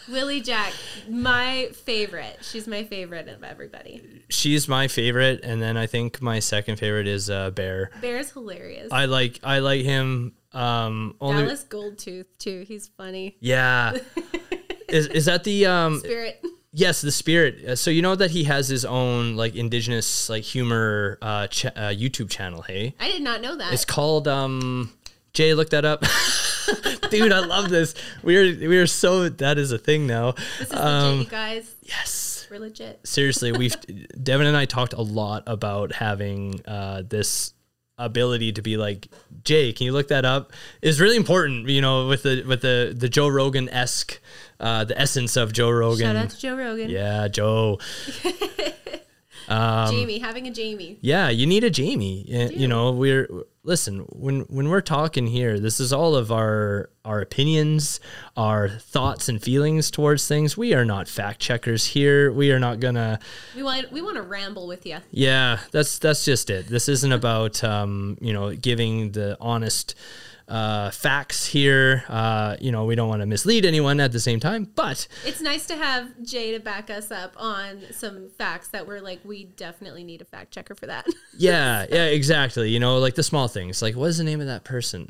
Willie 0.08 0.42
Jack, 0.42 0.74
my 1.10 1.70
favorite. 1.74 2.38
She's 2.42 2.68
my 2.68 2.84
favorite 2.84 3.28
of 3.28 3.44
everybody. 3.44 4.02
She's 4.30 4.68
my 4.68 4.88
favorite, 4.88 5.42
and 5.44 5.62
then 5.62 5.78
I 5.78 5.88
think 5.88 6.22
my 6.22 6.40
second 6.40 6.78
favorite 6.78 7.08
is 7.08 7.30
uh, 7.30 7.52
Bear. 7.52 7.92
Bear's 8.02 8.32
hilarious. 8.32 8.90
I 8.92 9.06
like 9.06 9.40
I 9.44 9.60
like 9.60 9.82
him. 9.82 10.34
Um, 10.54 11.16
only 11.22 11.44
Dallas 11.44 11.64
Goldtooth 11.64 12.26
too. 12.38 12.66
He's 12.68 12.88
funny. 12.98 13.38
yeah. 13.40 13.98
is 14.90 15.08
is 15.08 15.26
that 15.26 15.44
the 15.44 15.66
um? 15.66 16.00
Spirit. 16.00 16.44
Yes, 16.74 17.02
the 17.02 17.12
spirit. 17.12 17.66
Uh, 17.66 17.76
So 17.76 17.92
you 17.92 18.02
know 18.02 18.16
that 18.16 18.32
he 18.32 18.46
has 18.46 18.70
his 18.70 18.86
own 18.86 19.36
like 19.36 19.56
indigenous 19.56 20.30
like 20.30 20.44
humor 20.44 21.18
uh, 21.22 21.48
ch- 21.48 21.66
uh 21.66 21.92
YouTube 21.92 22.30
channel. 22.30 22.62
Hey, 22.62 22.96
I 23.00 23.10
did 23.12 23.22
not 23.22 23.42
know 23.42 23.56
that. 23.58 23.74
it's 23.74 23.86
called 23.86 24.28
um. 24.28 24.92
Jay, 25.34 25.54
look 25.54 25.70
that 25.70 25.86
up. 25.86 26.04
Dude, 27.10 27.32
I 27.32 27.40
love 27.40 27.70
this. 27.70 27.94
We're 28.22 28.54
we're 28.68 28.88
so 28.88 29.30
that 29.30 29.58
is 29.58 29.72
a 29.72 29.78
thing 29.78 30.06
now. 30.06 30.34
this 30.60 30.68
is 30.70 30.74
um, 30.74 31.04
legit, 31.20 31.26
you 31.26 31.32
guys. 31.32 31.76
Yes. 31.84 32.48
We're 32.52 32.60
legit. 32.60 33.00
seriously 33.08 33.54
we've 33.54 33.78
devin 34.24 34.46
and 34.46 34.58
i 34.58 34.66
talked 34.66 34.92
a 34.92 35.02
lot 35.02 35.44
about 35.48 35.94
having 35.94 36.60
uh, 36.66 37.02
this 37.08 37.54
ability 38.06 38.52
to 38.54 38.62
be 38.62 38.78
like 38.78 39.08
jay 39.44 39.72
can 39.74 39.86
you 39.86 39.92
look 39.94 40.08
that 40.10 40.26
up? 40.26 40.52
Is 40.82 41.00
really 41.00 41.16
important 41.18 41.68
you 41.70 41.82
know 41.82 42.08
with 42.08 42.24
the 42.24 42.44
with 42.44 42.62
the 42.62 42.94
the 42.98 43.10
joe 43.10 43.28
rogan-esque 43.28 44.20
uh, 44.60 44.84
the 44.86 45.00
essence 45.00 45.36
of 45.38 45.54
joe 45.54 45.70
rogan 45.70 46.06
Shout 46.08 46.16
out 46.16 46.30
to 46.32 46.38
Joe 46.40 46.56
Rogan. 46.56 46.90
yeah 46.90 47.28
joe 47.28 47.80
Um, 49.48 49.94
Jamie, 49.96 50.20
having 50.20 50.48
a 50.48 50.52
Jamie. 50.52 50.98
yeah 51.02 51.30
you 51.30 51.46
need 51.46 51.64
a 51.64 51.70
jamie 51.70 52.24
you 52.56 52.68
know 52.68 52.92
we're 52.92 53.28
listen 53.64 54.00
when 54.10 54.42
when 54.42 54.70
we're 54.70 54.82
talking 54.82 55.28
here 55.28 55.60
this 55.60 55.80
is 55.80 55.92
all 55.94 56.16
of 56.16 56.32
our 56.32 56.90
our 57.06 57.22
opinions 57.22 58.00
our 58.36 58.70
thoughts 58.70 59.30
and 59.30 59.42
feelings 59.42 59.92
towards 59.92 60.28
things 60.28 60.58
we 60.58 60.74
are 60.74 60.86
not 60.86 61.08
fact 61.08 61.40
checkers 61.40 61.86
here 61.88 62.32
we 62.32 62.52
are 62.52 62.60
not 62.60 62.80
gonna 62.80 63.20
We 63.56 63.64
want 63.64 63.92
we 63.92 64.02
want 64.02 64.16
to 64.16 64.22
ramble 64.24 64.68
with 64.68 64.86
you. 64.86 64.98
Yeah, 65.12 65.60
that's 65.72 66.00
that's 66.00 66.24
just 66.26 66.50
it. 66.50 66.68
This 66.68 66.88
isn't 66.90 67.12
about 67.12 67.64
um, 67.64 68.18
you 68.22 68.34
know 68.34 68.56
giving 68.56 69.12
the 69.12 69.38
honest 69.40 69.96
uh, 70.52 70.92
facts 70.92 71.46
here. 71.46 72.04
Uh, 72.10 72.58
you 72.60 72.74
know, 72.74 72.84
we 72.84 72.94
don't 72.94 73.08
want 73.08 73.22
to 73.22 73.26
mislead 73.26 73.64
anyone 73.66 74.02
at 74.02 74.12
the 74.12 74.20
same 74.20 74.40
time, 74.40 74.66
but 74.76 75.08
It's 75.26 75.40
nice 75.40 75.66
to 75.68 75.78
have 75.78 76.10
Jay 76.24 76.52
to 76.52 76.60
back 76.60 76.90
us 76.90 77.10
up 77.10 77.34
on 77.38 77.82
some 77.92 78.30
facts 78.38 78.68
that 78.70 78.86
we're 78.86 79.00
like, 79.00 79.22
we 79.24 79.46
definitely 79.46 80.04
need 80.04 80.22
a 80.22 80.26
fact 80.26 80.52
checker 80.52 80.76
for 80.76 80.88
that. 80.88 81.08
yeah, 81.38 81.86
yeah, 81.90 82.06
exactly. 82.06 82.70
You 82.70 82.82
know, 82.82 82.98
like 82.98 83.16
the 83.16 83.24
small 83.24 83.48
things, 83.48 83.82
like 83.82 83.96
what 83.96 84.08
is 84.08 84.18
the 84.18 84.26
name 84.26 84.42
of 84.42 84.48
that 84.48 84.66
person? 84.66 85.08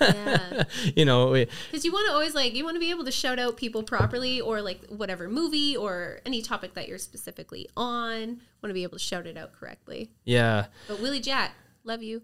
yeah. 0.00 0.64
you 0.96 1.04
know, 1.04 1.32
Because 1.32 1.84
you 1.84 1.92
want 1.92 2.08
to 2.08 2.12
always 2.12 2.34
like, 2.34 2.54
you 2.54 2.64
want 2.64 2.74
to 2.74 2.80
be 2.80 2.90
able 2.90 3.04
to 3.04 3.12
shout 3.12 3.38
out 3.38 3.56
people 3.56 3.84
properly 3.84 4.40
or 4.40 4.60
like 4.62 4.84
whatever 4.88 5.28
movie 5.28 5.76
or 5.76 6.20
any 6.26 6.42
topic 6.42 6.74
that 6.74 6.88
you're 6.88 6.98
specifically 6.98 7.68
on. 7.76 8.40
Want 8.62 8.70
to 8.70 8.74
be 8.74 8.82
able 8.82 8.98
to 8.98 9.04
shout 9.04 9.26
it 9.28 9.36
out 9.36 9.52
correctly. 9.52 10.10
yeah, 10.24 10.66
But 10.88 11.00
Willie 11.00 11.20
Jack, 11.20 11.52
love 11.84 12.02
you. 12.02 12.22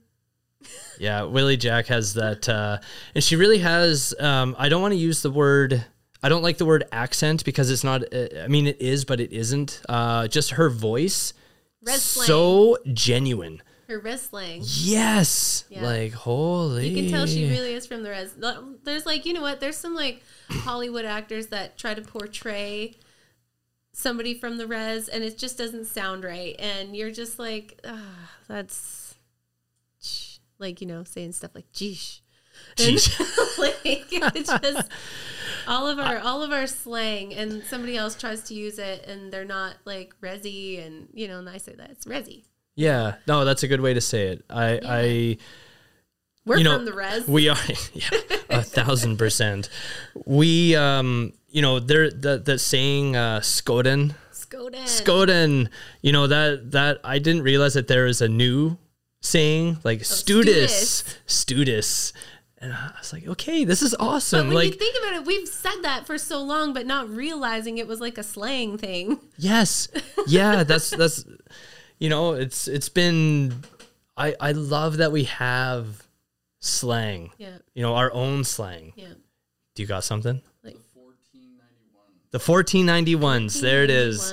Yeah. 0.98 1.22
Willie 1.22 1.56
Jack 1.56 1.86
has 1.86 2.14
that, 2.14 2.48
uh, 2.48 2.78
and 3.14 3.22
she 3.22 3.36
really 3.36 3.58
has. 3.58 4.14
Um, 4.18 4.54
I 4.58 4.68
don't 4.68 4.82
want 4.82 4.92
to 4.92 4.98
use 4.98 5.22
the 5.22 5.30
word. 5.30 5.84
I 6.22 6.28
don't 6.28 6.42
like 6.42 6.58
the 6.58 6.64
word 6.64 6.84
accent 6.92 7.44
because 7.44 7.70
it's 7.70 7.84
not. 7.84 8.02
Uh, 8.14 8.28
I 8.42 8.48
mean, 8.48 8.66
it 8.66 8.80
is, 8.80 9.04
but 9.04 9.20
it 9.20 9.32
isn't. 9.32 9.82
Uh, 9.88 10.28
just 10.28 10.52
her 10.52 10.68
voice, 10.70 11.34
Red 11.84 11.98
slang. 11.98 12.26
so 12.26 12.78
genuine. 12.92 13.62
Her 13.88 13.98
wrist 13.98 14.30
slang. 14.30 14.62
Yes. 14.64 15.64
Yeah. 15.68 15.84
Like 15.84 16.12
holy. 16.12 16.88
You 16.88 17.02
can 17.02 17.10
tell 17.10 17.26
she 17.26 17.50
really 17.50 17.74
is 17.74 17.86
from 17.86 18.02
the 18.02 18.10
res. 18.10 18.34
There's 18.84 19.04
like, 19.04 19.26
you 19.26 19.34
know 19.34 19.42
what? 19.42 19.60
There's 19.60 19.76
some 19.76 19.94
like 19.94 20.22
Hollywood 20.48 21.04
actors 21.04 21.48
that 21.48 21.76
try 21.76 21.92
to 21.92 22.00
portray 22.00 22.94
somebody 23.92 24.32
from 24.32 24.56
the 24.56 24.66
res 24.66 25.08
and 25.08 25.22
it 25.22 25.36
just 25.36 25.58
doesn't 25.58 25.84
sound 25.84 26.24
right. 26.24 26.56
And 26.58 26.96
you're 26.96 27.10
just 27.10 27.38
like, 27.38 27.80
ah, 27.84 28.30
that's 28.48 29.01
like, 30.62 30.80
you 30.80 30.86
know, 30.86 31.04
saying 31.04 31.32
stuff 31.32 31.50
like, 31.54 31.70
geesh. 31.72 32.20
And, 32.78 32.94
like, 33.58 33.80
it's 33.84 34.52
just 34.62 34.88
all 35.66 35.88
of 35.88 35.98
our 35.98 36.18
all 36.18 36.42
of 36.42 36.52
our 36.52 36.66
slang 36.66 37.34
and 37.34 37.62
somebody 37.64 37.96
else 37.96 38.14
tries 38.14 38.42
to 38.44 38.54
use 38.54 38.78
it 38.78 39.04
and 39.06 39.32
they're 39.32 39.44
not 39.44 39.76
like 39.84 40.14
resi 40.20 40.84
and 40.84 41.08
you 41.12 41.28
know 41.28 41.38
and 41.38 41.48
I 41.48 41.58
say 41.58 41.74
that 41.74 41.90
it's 41.90 42.04
resi. 42.06 42.44
Yeah. 42.74 43.16
No, 43.26 43.44
that's 43.44 43.62
a 43.62 43.68
good 43.68 43.80
way 43.80 43.94
to 43.94 44.00
say 44.00 44.28
it. 44.28 44.44
I 44.48 44.80
I 44.84 45.36
We're 46.44 46.58
You 46.58 46.64
know, 46.64 46.76
from 46.76 46.84
the 46.86 46.94
res. 46.94 47.28
we 47.28 47.48
are 47.48 47.56
yeah, 47.92 48.08
a 48.50 48.62
thousand 48.62 49.18
percent. 49.18 49.68
We 50.24 50.74
um 50.76 51.32
you 51.50 51.62
know, 51.62 51.80
there 51.80 52.10
the 52.10 52.38
the 52.38 52.58
saying 52.58 53.16
uh 53.16 53.40
Skoden. 53.40 54.14
Skoden. 54.32 54.84
Skoden, 54.84 55.68
you 56.02 56.12
know, 56.12 56.26
that 56.26 56.72
that 56.72 57.00
I 57.04 57.18
didn't 57.18 57.42
realize 57.42 57.74
that 57.74 57.88
there 57.88 58.06
is 58.06 58.20
a 58.20 58.28
new 58.28 58.78
saying 59.22 59.78
like 59.84 60.00
stoodis. 60.00 61.16
Stoodis. 61.26 62.12
And 62.58 62.72
I 62.72 62.92
was 62.98 63.12
like, 63.12 63.26
okay, 63.26 63.64
this 63.64 63.82
is 63.82 63.90
But 63.98 64.04
awesome. 64.04 64.48
when 64.48 64.56
you 64.64 64.70
Like 64.70 64.78
think 64.78 64.94
about 65.02 65.14
it, 65.14 65.26
we've 65.26 65.48
said 65.48 65.82
that 65.82 66.06
for 66.06 66.16
so 66.18 66.40
long, 66.42 66.72
but 66.72 66.86
not 66.86 67.08
realizing 67.08 67.78
it 67.78 67.88
was 67.88 68.00
like 68.00 68.18
a 68.18 68.22
slang 68.22 68.76
thing. 68.78 69.18
Yes. 69.36 69.88
Yeah, 70.28 70.62
that's 70.62 70.90
that's 70.90 71.24
you 71.98 72.08
know, 72.08 72.34
it's 72.34 72.68
it's 72.68 72.88
been 72.88 73.64
I 74.16 74.36
I 74.38 74.52
love 74.52 74.98
that 74.98 75.10
we 75.10 75.24
have 75.24 76.06
slang. 76.60 77.32
Yeah, 77.38 77.56
You 77.74 77.82
know, 77.82 77.94
our 77.96 78.12
own 78.12 78.44
slang. 78.44 78.92
yeah. 78.94 79.14
Do 79.74 79.82
you 79.82 79.88
got 79.88 80.04
something? 80.04 80.40
Like 80.62 80.76
The 82.30 82.38
1491s. 82.38 83.60
There 83.60 83.82
it 83.84 83.90
is. 83.90 84.32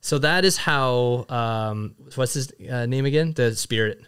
So 0.00 0.18
that 0.20 0.44
is 0.44 0.56
how. 0.56 1.26
Um, 1.28 1.94
what's 2.14 2.34
his 2.34 2.52
uh, 2.70 2.86
name 2.86 3.04
again? 3.04 3.32
The 3.34 3.54
spirit. 3.56 4.00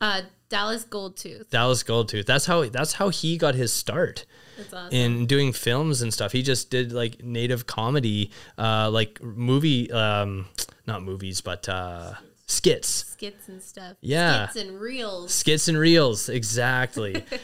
Uh, 0.00 0.22
Dallas 0.48 0.84
Goldtooth. 0.84 1.50
Dallas 1.50 1.82
Goldtooth. 1.82 2.26
That's 2.26 2.46
how. 2.46 2.64
That's 2.64 2.94
how 2.94 3.08
he 3.10 3.36
got 3.36 3.54
his 3.54 3.72
start 3.72 4.24
That's 4.56 4.72
awesome. 4.72 4.94
in 4.96 5.26
doing 5.26 5.52
films 5.52 6.02
and 6.02 6.12
stuff. 6.12 6.32
He 6.32 6.42
just 6.42 6.70
did 6.70 6.92
like 6.92 7.22
native 7.22 7.66
comedy, 7.66 8.30
uh, 8.58 8.90
like 8.90 9.22
movie, 9.22 9.90
um, 9.92 10.46
not 10.86 11.02
movies, 11.02 11.40
but 11.40 11.68
uh, 11.68 12.14
skits, 12.46 12.88
Skits 13.12 13.48
and 13.48 13.62
stuff. 13.62 13.96
Yeah. 14.00 14.48
Skits 14.48 14.66
and 14.66 14.80
reels. 14.80 15.32
skits 15.34 15.68
and 15.68 15.78
reels. 15.78 16.28
Exactly. 16.28 17.24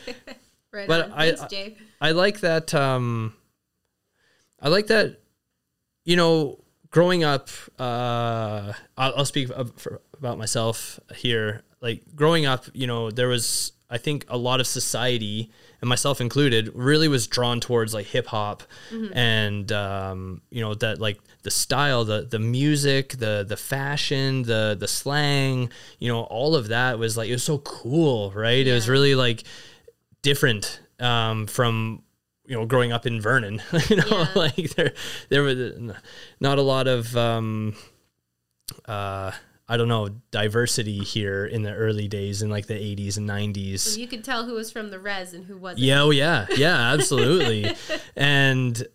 Right 0.73 0.89
But 0.89 1.07
on. 1.07 1.13
I- 1.13 1.33
Thanks, 1.33 1.51
Jay. 1.55 1.77
I 2.03 2.11
like 2.11 2.41
that. 2.41 2.75
Um, 2.75 3.33
I 4.61 4.69
like 4.69 4.89
that. 4.89 5.21
You 6.05 6.17
know, 6.17 6.63
growing 6.91 7.25
up, 7.25 7.49
uh, 7.79 8.73
I'll, 8.99 9.15
I'll 9.17 9.25
speak 9.25 9.49
about 9.49 10.37
myself 10.37 11.01
here. 11.15 11.63
Like 11.81 12.03
growing 12.14 12.47
up, 12.47 12.66
you 12.72 12.87
know, 12.87 13.11
there 13.11 13.29
was 13.29 13.72
I 13.89 13.99
think 13.99 14.24
a 14.29 14.37
lot 14.37 14.59
of 14.61 14.66
society, 14.66 15.53
and 15.81 15.89
myself 15.89 16.20
included, 16.20 16.72
really 16.74 17.07
was 17.07 17.27
drawn 17.29 17.61
towards 17.61 17.95
like 17.95 18.07
hip 18.07 18.27
hop, 18.27 18.64
and 19.12 19.70
um, 19.70 20.41
you 20.51 20.61
know 20.61 20.74
that 20.74 21.01
like 21.01 21.20
the 21.43 21.51
style, 21.53 22.05
the 22.05 22.22
the 22.22 22.41
music, 22.41 23.11
the 23.18 23.45
the 23.49 23.57
fashion, 23.57 24.43
the 24.43 24.77
the 24.79 24.89
slang, 24.89 25.70
you 26.01 26.09
know, 26.09 26.22
all 26.22 26.57
of 26.57 26.68
that 26.68 26.99
was 26.99 27.16
like 27.16 27.29
it 27.29 27.33
was 27.33 27.45
so 27.45 27.59
cool, 27.59 28.33
right? 28.33 28.66
It 28.66 28.72
was 28.72 28.89
really 28.89 29.14
like 29.14 29.45
different 30.22 30.81
um, 30.99 31.47
from 31.47 32.03
you 32.47 32.57
know 32.57 32.66
growing 32.66 32.91
up 32.91 33.07
in 33.07 33.20
Vernon. 33.20 33.62
you 33.89 33.97
know, 33.97 34.05
Yeah. 34.09 34.29
like 34.35 34.70
there 34.74 34.93
there 35.29 35.43
was 35.43 35.95
not 36.41 36.59
a 36.59 36.62
lot 36.62 36.89
of 36.89 37.16
um, 37.16 37.77
uh, 38.87 39.31
I 39.69 39.77
don't 39.77 39.89
know 39.89 40.09
diversity 40.31 40.99
here 40.99 41.45
in 41.45 41.62
the 41.62 41.73
early 41.75 42.07
days 42.09 42.41
in 42.43 42.51
like 42.51 42.67
the 42.67 42.75
80s 42.75 43.17
and 43.17 43.29
90s. 43.29 43.97
You 43.99 44.07
could 44.07 44.23
tell 44.23 44.45
who 44.45 44.55
was 44.55 44.71
from 44.71 44.91
the 44.91 44.99
res 45.01 45.33
and 45.35 45.45
who 45.45 45.57
wasn't. 45.57 45.81
Yeah, 45.81 46.03
oh 46.03 46.11
yeah, 46.11 46.47
yeah, 46.57 46.93
absolutely. 46.93 47.75
and 48.17 48.87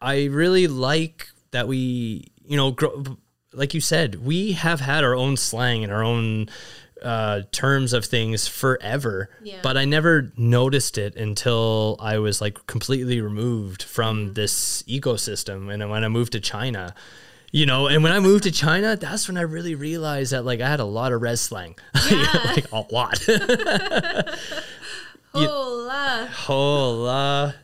I 0.00 0.24
really 0.26 0.68
like 0.68 1.28
that 1.50 1.68
we, 1.68 2.32
you 2.44 2.56
know, 2.56 2.70
grow, 2.70 3.04
like 3.52 3.74
you 3.74 3.80
said, 3.80 4.24
we 4.24 4.52
have 4.52 4.80
had 4.80 5.04
our 5.04 5.14
own 5.14 5.36
slang 5.36 5.84
and 5.84 5.92
our 5.92 6.02
own 6.02 6.48
uh, 7.02 7.42
terms 7.52 7.92
of 7.92 8.04
things 8.06 8.48
forever. 8.48 9.28
Yeah. 9.42 9.60
But 9.62 9.76
I 9.76 9.84
never 9.84 10.32
noticed 10.38 10.96
it 10.96 11.14
until 11.16 11.96
I 12.00 12.18
was 12.18 12.40
like 12.40 12.66
completely 12.66 13.20
removed 13.20 13.82
from 13.82 14.24
Mm-hmm. 14.26 14.32
this 14.32 14.82
ecosystem. 14.84 15.72
And 15.72 15.88
when 15.90 16.04
I 16.04 16.08
moved 16.08 16.32
to 16.32 16.40
China, 16.40 16.94
you 17.56 17.64
know, 17.64 17.86
and 17.86 18.02
when 18.02 18.12
I 18.12 18.20
moved 18.20 18.44
to 18.44 18.50
China, 18.50 18.96
that's 18.96 19.28
when 19.28 19.38
I 19.38 19.40
really 19.40 19.74
realized 19.74 20.32
that 20.32 20.44
like 20.44 20.60
I 20.60 20.68
had 20.68 20.78
a 20.78 20.84
lot 20.84 21.12
of 21.12 21.22
res 21.22 21.40
slang, 21.40 21.74
like 21.94 22.70
a 22.70 22.84
lot. 22.90 23.18
Hola. 25.32 26.28
Hola. 26.32 27.54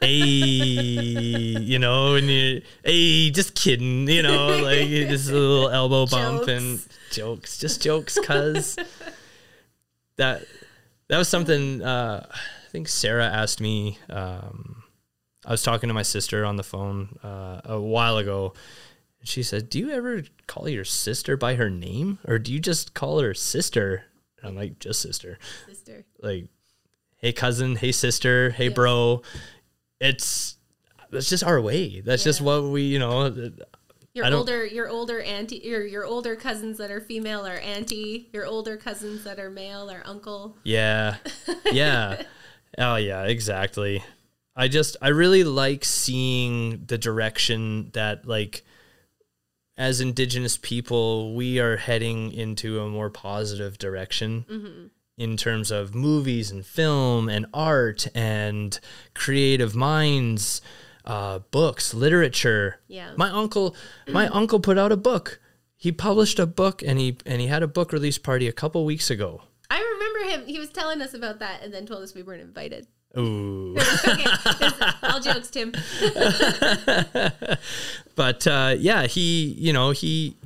hey, 0.00 0.08
you 0.08 1.78
know, 1.78 2.14
and 2.14 2.26
you, 2.26 2.62
hey, 2.86 3.28
just 3.28 3.54
kidding, 3.54 4.08
you 4.08 4.22
know, 4.22 4.62
like 4.62 4.88
just 4.88 5.28
a 5.28 5.34
little 5.34 5.68
elbow 5.68 6.06
bump 6.10 6.48
and 6.48 6.80
jokes, 7.10 7.58
just 7.58 7.82
jokes, 7.82 8.18
cuz 8.24 8.78
that 10.16 10.46
that 11.08 11.18
was 11.18 11.28
something 11.28 11.82
uh, 11.82 12.26
I 12.30 12.70
think 12.70 12.88
Sarah 12.88 13.26
asked 13.26 13.60
me. 13.60 13.98
Um, 14.08 14.84
I 15.44 15.50
was 15.50 15.62
talking 15.62 15.88
to 15.88 15.94
my 15.94 16.00
sister 16.00 16.46
on 16.46 16.56
the 16.56 16.62
phone 16.62 17.18
uh, 17.22 17.60
a 17.66 17.78
while 17.78 18.16
ago. 18.16 18.54
And 19.24 19.28
She 19.28 19.42
said, 19.42 19.70
"Do 19.70 19.78
you 19.78 19.90
ever 19.90 20.22
call 20.46 20.68
your 20.68 20.84
sister 20.84 21.34
by 21.36 21.54
her 21.54 21.70
name, 21.70 22.18
or 22.28 22.38
do 22.38 22.52
you 22.52 22.60
just 22.60 22.92
call 22.92 23.20
her 23.20 23.32
sister?" 23.32 24.04
And 24.38 24.48
I'm 24.50 24.54
like, 24.56 24.78
"Just 24.78 25.00
sister." 25.00 25.38
Sister. 25.66 26.04
like 26.20 26.46
hey 27.16 27.32
cousin 27.32 27.76
hey 27.76 27.90
sister 27.90 28.50
hey 28.50 28.64
Yeah. 28.68 28.74
bro 28.74 29.22
it's 29.98 30.56
that's 31.10 31.28
just 31.30 31.42
our 31.44 31.58
way 31.60 32.00
that's 32.02 32.22
just 32.24 32.42
what 32.42 32.64
we 32.64 32.82
you 32.82 32.98
know 32.98 33.32
Your 34.12 34.26
older, 34.32 34.64
your 34.66 34.88
older 34.90 35.20
auntie, 35.22 35.56
your 35.64 35.86
your 35.86 36.04
older 36.04 36.36
cousins 36.36 36.76
that 36.78 36.90
are 36.90 37.00
female 37.00 37.46
are 37.46 37.56
auntie. 37.56 38.28
Your 38.32 38.44
older 38.46 38.76
cousins 38.76 39.24
that 39.24 39.38
are 39.38 39.48
male 39.50 39.90
are 39.90 40.02
uncle. 40.04 40.56
yeah 40.64 41.16
yeah 41.72 42.22
oh 42.78 42.96
yeah 42.96 43.22
exactly 43.24 44.04
i 44.54 44.68
just 44.68 44.96
i 45.00 45.08
really 45.08 45.44
like 45.44 45.84
seeing 45.84 46.84
the 46.86 46.98
direction 46.98 47.90
that 47.94 48.26
like 48.28 48.64
as 49.76 50.00
indigenous 50.00 50.56
people 50.56 51.34
we 51.34 51.58
are 51.58 51.76
heading 51.76 52.32
into 52.32 52.80
a 52.80 52.88
more 52.88 53.10
positive 53.10 53.76
direction 53.78 54.90
in 55.16 55.36
terms 55.36 55.70
of 55.70 55.94
movies 55.94 56.50
and 56.50 56.64
film 56.66 57.28
and 57.28 57.46
art 57.54 58.06
and 58.14 58.78
creative 59.14 59.74
minds 59.74 60.60
uh, 61.04 61.38
books 61.50 61.92
literature 61.94 62.80
Yeah. 62.88 63.12
my 63.16 63.30
uncle 63.30 63.74
my 64.08 64.28
uncle 64.28 64.60
put 64.60 64.78
out 64.78 64.92
a 64.92 64.96
book 64.96 65.40
he 65.76 65.92
published 65.92 66.38
a 66.38 66.46
book 66.46 66.82
and 66.82 66.98
he 66.98 67.18
and 67.26 67.40
he 67.40 67.46
had 67.48 67.62
a 67.62 67.68
book 67.68 67.92
release 67.92 68.16
party 68.18 68.48
a 68.48 68.52
couple 68.52 68.84
weeks 68.84 69.10
ago 69.10 69.42
I 69.70 69.80
remember 69.80 70.30
him. 70.30 70.46
He 70.46 70.58
was 70.60 70.68
telling 70.68 71.00
us 71.00 71.14
about 71.14 71.38
that 71.40 71.62
and 71.64 71.72
then 71.72 71.84
told 71.86 72.02
us 72.02 72.14
we 72.14 72.22
weren't 72.22 72.42
invited. 72.42 72.86
Ooh. 73.18 73.76
Okay, 74.06 74.24
all 75.02 75.20
jokes, 75.20 75.50
Tim. 75.50 75.72
but 78.14 78.46
uh, 78.46 78.74
yeah, 78.78 79.06
he, 79.06 79.54
you 79.58 79.72
know, 79.72 79.90
he, 79.90 80.36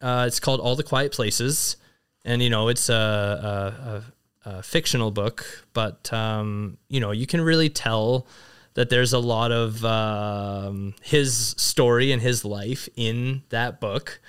uh, 0.00 0.24
it's 0.26 0.40
called 0.40 0.60
All 0.60 0.76
the 0.76 0.82
Quiet 0.82 1.12
Places, 1.12 1.76
and 2.24 2.42
you 2.42 2.50
know, 2.50 2.68
it's 2.68 2.88
a, 2.88 4.04
a, 4.44 4.48
a, 4.48 4.56
a 4.56 4.62
fictional 4.62 5.10
book, 5.10 5.66
but 5.72 6.12
um, 6.12 6.78
you 6.88 7.00
know, 7.00 7.10
you 7.10 7.26
can 7.26 7.40
really 7.40 7.70
tell 7.70 8.26
that 8.74 8.90
there's 8.90 9.12
a 9.12 9.18
lot 9.18 9.50
of 9.50 9.84
um, 9.84 10.94
his 11.02 11.54
story 11.58 12.12
and 12.12 12.22
his 12.22 12.44
life 12.44 12.88
in 12.96 13.42
that 13.48 13.80
book, 13.80 14.20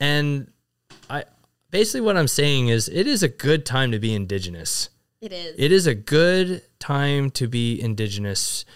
and 0.00 0.50
I 1.10 1.24
basically 1.70 2.02
what 2.02 2.16
I'm 2.16 2.28
saying 2.28 2.68
is 2.68 2.88
it 2.88 3.06
is 3.06 3.22
a 3.22 3.28
good 3.28 3.66
time 3.66 3.92
to 3.92 3.98
be 3.98 4.14
indigenous 4.14 4.88
It 5.24 5.32
is. 5.32 5.54
it 5.58 5.72
is 5.72 5.86
a 5.86 5.94
good 5.94 6.62
time 6.78 7.30
to 7.32 7.48
be 7.48 7.80
indigenous 7.80 8.66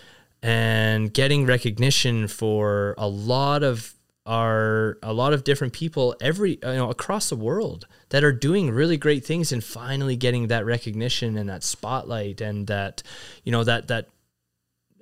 and 0.42 1.12
getting 1.12 1.44
recognition 1.44 2.26
for 2.26 2.94
a 2.96 3.07
lot 3.07 3.62
of 3.62 3.94
our 4.24 4.99
a 5.03 5.12
lot 5.12 5.32
of 5.32 5.44
different 5.44 5.72
people 5.72 6.14
every 6.20 6.53
you 6.53 6.59
know 6.62 6.90
across 6.90 7.28
the 7.28 7.36
world 7.36 7.86
that 8.11 8.24
are 8.24 8.32
doing 8.32 8.70
really 8.70 8.96
great 8.96 9.24
things 9.24 9.53
and 9.53 9.62
finally 9.64 10.16
getting 10.16 10.49
that 10.49 10.64
recognition 10.64 11.36
and 11.36 11.49
that 11.49 11.62
spotlight 11.62 12.40
and 12.40 12.66
that 12.66 13.03
you 13.44 13.53
know 13.53 13.64
that 13.64 13.88
that 13.88 14.09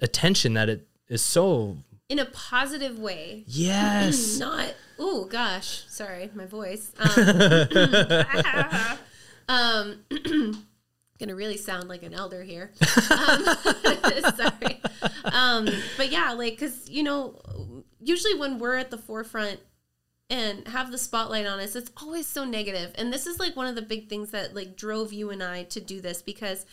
attention 0.01 0.55
that 0.55 0.68
it 0.68 0.86
is 1.09 1.22
so 1.22 1.76
in 2.09 2.18
a 2.18 2.24
positive 2.26 2.99
way. 2.99 3.44
yes 3.47 4.38
Not. 4.47 4.74
Oh 4.99 5.26
gosh, 5.26 5.84
sorry, 5.88 6.30
my 6.34 6.47
voice. 6.47 6.92
Um, 9.49 10.01
um 10.14 10.64
gonna 11.18 11.34
really 11.34 11.56
sound 11.56 11.88
like 11.88 12.02
an 12.02 12.14
elder 12.14 12.42
here. 12.42 12.72
Um, 13.08 13.44
sorry, 14.36 14.80
um, 15.24 15.68
but 15.96 16.10
yeah, 16.10 16.32
like 16.32 16.54
because 16.54 16.88
you 16.90 17.02
know, 17.02 17.40
usually 18.00 18.34
when 18.34 18.58
we're 18.58 18.76
at 18.76 18.90
the 18.90 18.98
forefront 18.98 19.60
and 20.28 20.66
have 20.68 20.90
the 20.90 20.98
spotlight 20.98 21.46
on 21.46 21.60
us, 21.60 21.76
it's 21.76 21.90
always 21.96 22.26
so 22.26 22.44
negative. 22.44 22.92
And 22.96 23.12
this 23.12 23.26
is 23.26 23.38
like 23.38 23.56
one 23.56 23.66
of 23.66 23.74
the 23.74 23.82
big 23.82 24.08
things 24.08 24.30
that 24.32 24.54
like 24.54 24.76
drove 24.76 25.12
you 25.12 25.30
and 25.30 25.42
I 25.42 25.64
to 25.64 25.80
do 25.80 26.00
this 26.00 26.20
because 26.20 26.66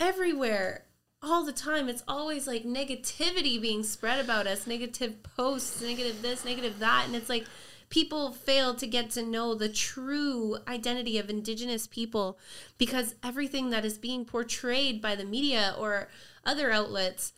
everywhere 0.00 0.86
all 1.22 1.44
the 1.44 1.52
time 1.52 1.88
it's 1.88 2.02
always 2.08 2.46
like 2.46 2.64
negativity 2.64 3.60
being 3.60 3.82
spread 3.82 4.18
about 4.18 4.46
us 4.46 4.66
negative 4.66 5.22
posts 5.22 5.82
negative 5.82 6.22
this 6.22 6.46
negative 6.46 6.78
that 6.78 7.04
and 7.06 7.14
it's 7.14 7.28
like 7.28 7.44
people 7.90 8.30
fail 8.30 8.74
to 8.74 8.86
get 8.86 9.10
to 9.10 9.22
know 9.22 9.54
the 9.54 9.68
true 9.68 10.56
identity 10.66 11.18
of 11.18 11.28
indigenous 11.28 11.86
people 11.86 12.38
because 12.78 13.16
everything 13.22 13.70
that 13.70 13.84
is 13.84 13.98
being 13.98 14.24
portrayed 14.24 15.02
by 15.02 15.14
the 15.14 15.24
media 15.24 15.74
or 15.78 16.08
other 16.44 16.70
outlets 16.72 17.32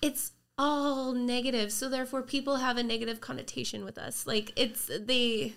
it's 0.00 0.32
all 0.56 1.12
negative 1.12 1.72
so 1.72 1.88
therefore 1.88 2.22
people 2.22 2.56
have 2.56 2.76
a 2.78 2.82
negative 2.82 3.20
connotation 3.20 3.84
with 3.84 3.98
us 3.98 4.26
like 4.26 4.52
it's 4.56 4.86
the 4.86 5.52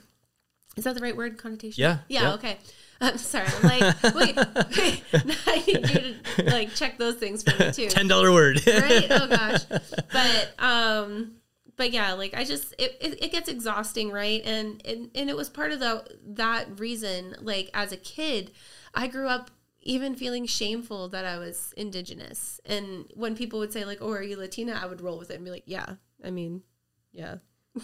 is 0.76 0.84
that 0.84 0.96
the 0.96 1.02
right 1.02 1.16
word 1.16 1.38
connotation 1.38 1.82
Yeah, 1.82 2.00
yeah, 2.10 2.22
yeah. 2.24 2.34
okay 2.34 2.58
I'm 3.02 3.18
sorry. 3.18 3.46
I'm 3.48 3.64
like, 3.64 4.04
wait, 4.16 4.36
wait. 4.78 5.04
I 5.48 5.64
need 5.68 5.90
you 5.90 6.16
to 6.38 6.44
like 6.46 6.74
check 6.76 6.98
those 6.98 7.16
things 7.16 7.44
for 7.44 7.52
me 7.62 7.72
too. 7.72 7.88
ten 7.90 8.08
dollar 8.08 8.32
word 8.32 8.66
Right? 8.66 9.08
Oh 9.10 9.28
gosh. 9.28 9.64
But 9.66 10.54
um, 10.60 11.34
but 11.78 11.92
yeah, 11.92 12.14
like 12.14 12.34
I 12.34 12.44
just 12.44 12.74
it, 12.80 12.98
it, 13.02 13.24
it 13.24 13.32
gets 13.32 13.50
exhausting, 13.50 14.12
right? 14.12 14.42
And, 14.46 14.82
and 14.86 15.10
and 15.16 15.30
it 15.30 15.36
was 15.36 15.50
part 15.50 15.72
of 15.72 15.80
the 15.80 16.06
that 16.26 16.80
reason. 16.80 17.36
Like 17.42 17.70
as 17.74 17.92
a 17.92 17.98
kid, 17.98 18.52
I 18.94 19.08
grew 19.08 19.28
up 19.28 19.52
even 19.82 20.16
feeling 20.16 20.46
shameful 20.46 21.10
that 21.10 21.26
I 21.26 21.38
was 21.38 21.74
indigenous. 21.78 22.60
And 22.66 23.06
when 23.16 23.36
people 23.36 23.60
would 23.60 23.74
say 23.74 23.86
like, 23.86 24.00
"Oh, 24.02 24.12
are 24.12 24.24
you 24.24 24.38
Latina?" 24.38 24.80
I 24.82 24.86
would 24.86 25.02
roll 25.02 25.18
with 25.20 25.32
it 25.32 25.36
and 25.36 25.46
be 25.46 25.52
like, 25.52 25.64
"Yeah, 25.66 25.96
I 26.24 26.32
mean, 26.32 26.64
yeah." 27.12 27.38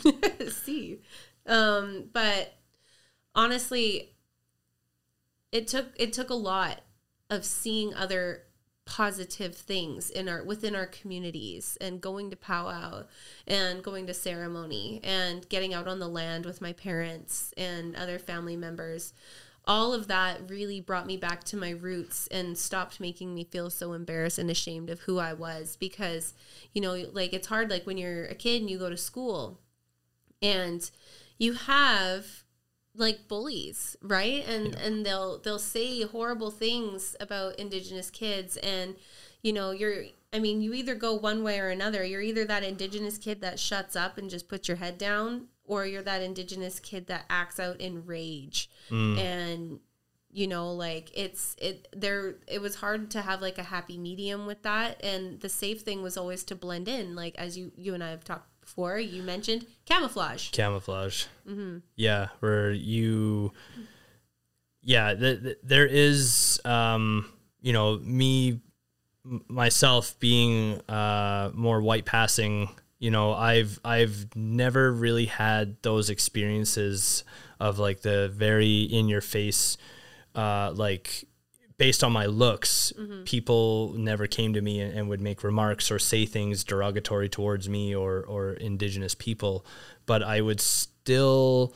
See, 0.50 1.00
Um, 1.46 2.10
but 2.14 2.54
honestly, 3.36 4.14
it 5.52 5.68
took 5.68 5.88
it 5.96 6.14
took 6.14 6.30
a 6.30 6.34
lot 6.36 6.82
of 7.30 7.46
seeing 7.46 7.94
other 7.94 8.44
positive 8.92 9.56
things 9.56 10.10
in 10.10 10.28
our 10.28 10.44
within 10.44 10.76
our 10.76 10.86
communities 10.86 11.78
and 11.80 12.02
going 12.02 12.30
to 12.30 12.36
powwow 12.36 13.06
and 13.48 13.82
going 13.82 14.06
to 14.06 14.14
ceremony 14.14 15.00
and 15.02 15.48
getting 15.48 15.74
out 15.74 15.88
on 15.88 16.00
the 16.00 16.10
land 16.10 16.46
with 16.46 16.60
my 16.60 16.74
parents 16.74 17.54
and 17.56 17.96
other 17.96 18.20
family 18.20 18.58
members. 18.58 19.14
All 19.66 19.94
of 19.94 20.10
that 20.10 20.42
really 20.50 20.82
brought 20.82 21.08
me 21.08 21.16
back 21.16 21.46
to 21.46 21.56
my 21.56 21.70
roots 21.70 22.28
and 22.32 22.58
stopped 22.58 23.00
making 23.00 23.34
me 23.34 23.46
feel 23.46 23.70
so 23.70 23.94
embarrassed 23.94 24.38
and 24.38 24.52
ashamed 24.52 24.90
of 24.90 25.00
who 25.00 25.20
I 25.20 25.32
was 25.32 25.78
because 25.78 26.34
you 26.74 26.82
know 26.82 27.06
like 27.14 27.32
it's 27.32 27.48
hard 27.48 27.70
like 27.70 27.86
when 27.86 27.98
you're 27.98 28.26
a 28.26 28.36
kid 28.36 28.60
and 28.60 28.70
you 28.70 28.78
go 28.78 28.90
to 28.90 28.98
school 28.98 29.62
and 30.42 30.92
you 31.38 31.54
have 31.54 32.44
like 32.96 33.28
bullies 33.28 33.96
right? 34.02 34.46
And 34.48 34.74
yeah. 34.74 34.80
and 34.80 35.06
they'll 35.06 35.40
they'll 35.40 35.60
say 35.60 36.04
horrible 36.04 36.52
things 36.52 37.16
about 37.20 37.58
indigenous 37.60 38.10
kids 38.10 38.58
and 38.58 38.96
you 39.42 39.54
know 39.54 39.72
you're 39.72 40.06
i 40.34 40.40
mean 40.40 40.62
you 40.62 40.74
either 40.74 40.96
go 40.96 41.14
one 41.14 41.44
way 41.44 41.60
or 41.60 41.70
another. 41.70 42.04
You're 42.04 42.22
either 42.22 42.46
that 42.46 42.64
indigenous 42.64 43.18
kid 43.18 43.42
that 43.42 43.60
shuts 43.60 43.96
up 43.96 44.18
and 44.18 44.30
just 44.30 44.50
puts 44.50 44.68
your 44.68 44.78
head 44.78 44.98
down 44.98 45.48
or 45.64 45.86
you're 45.86 46.02
that 46.04 46.22
indigenous 46.22 46.80
kid 46.80 47.08
that 47.08 47.26
acts 47.30 47.60
out 47.60 47.80
in 47.80 48.06
rage. 48.06 48.70
Mm. 48.90 49.18
and 49.18 49.80
you 50.34 50.48
know 50.48 50.72
like 50.72 51.12
it's 51.14 51.58
it 51.58 51.90
there 51.92 52.36
it 52.48 52.62
was 52.62 52.76
hard 52.76 53.12
to 53.12 53.22
have 53.22 53.42
like 53.42 53.58
a 53.58 53.64
happy 53.64 53.98
medium 53.98 54.46
with 54.46 54.64
that. 54.64 55.04
And 55.04 55.40
the 55.40 55.50
safe 55.50 55.82
thing 55.82 56.04
was 56.04 56.18
always 56.18 56.44
to 56.46 56.56
blend 56.56 56.88
in. 56.88 57.16
Like 57.16 57.36
as 57.38 57.58
you 57.58 57.72
you 57.78 57.94
and 57.94 58.04
i 58.04 58.10
have 58.10 58.24
talked 58.24 58.51
before 58.72 58.98
you 58.98 59.22
mentioned 59.22 59.66
camouflage 59.86 60.50
camouflage 60.52 61.26
mm-hmm. 61.46 61.80
yeah 61.98 62.30
where 62.40 62.72
you 62.72 63.52
yeah 64.82 65.14
th- 65.14 65.44
th- 65.44 65.58
there 65.62 65.86
is 65.86 66.62
um 66.64 67.30
you 67.62 67.74
know 67.74 68.00
me 68.00 68.62
myself 69.50 70.18
being 70.20 70.80
uh 70.90 71.52
more 71.54 71.82
white 71.82 72.06
passing 72.06 72.70
you 72.98 73.12
know 73.12 73.34
i've 73.34 73.78
i've 73.84 74.34
never 74.38 74.90
really 74.90 75.26
had 75.26 75.76
those 75.82 76.10
experiences 76.10 77.26
of 77.60 77.78
like 77.78 78.02
the 78.04 78.30
very 78.30 78.84
in 78.84 79.10
your 79.10 79.22
face 79.22 79.76
uh 80.36 80.72
like 80.74 81.26
based 81.82 82.04
on 82.04 82.12
my 82.12 82.28
looks, 82.28 82.94
mm-hmm. 82.96 83.24
people 83.24 83.96
never 83.98 84.28
came 84.28 84.54
to 84.54 84.62
me 84.62 84.80
and, 84.80 84.96
and, 84.96 85.10
would 85.10 85.20
make 85.20 85.44
remarks 85.44 85.90
or 85.90 85.98
say 85.98 86.28
things 86.28 86.64
derogatory 86.64 87.28
towards 87.28 87.68
me 87.68 87.96
or 87.96 88.22
or 88.22 88.54
indigenous 88.54 89.16
people, 89.16 89.66
but 90.06 90.22
I 90.22 90.42
would 90.42 90.62
still 90.62 91.74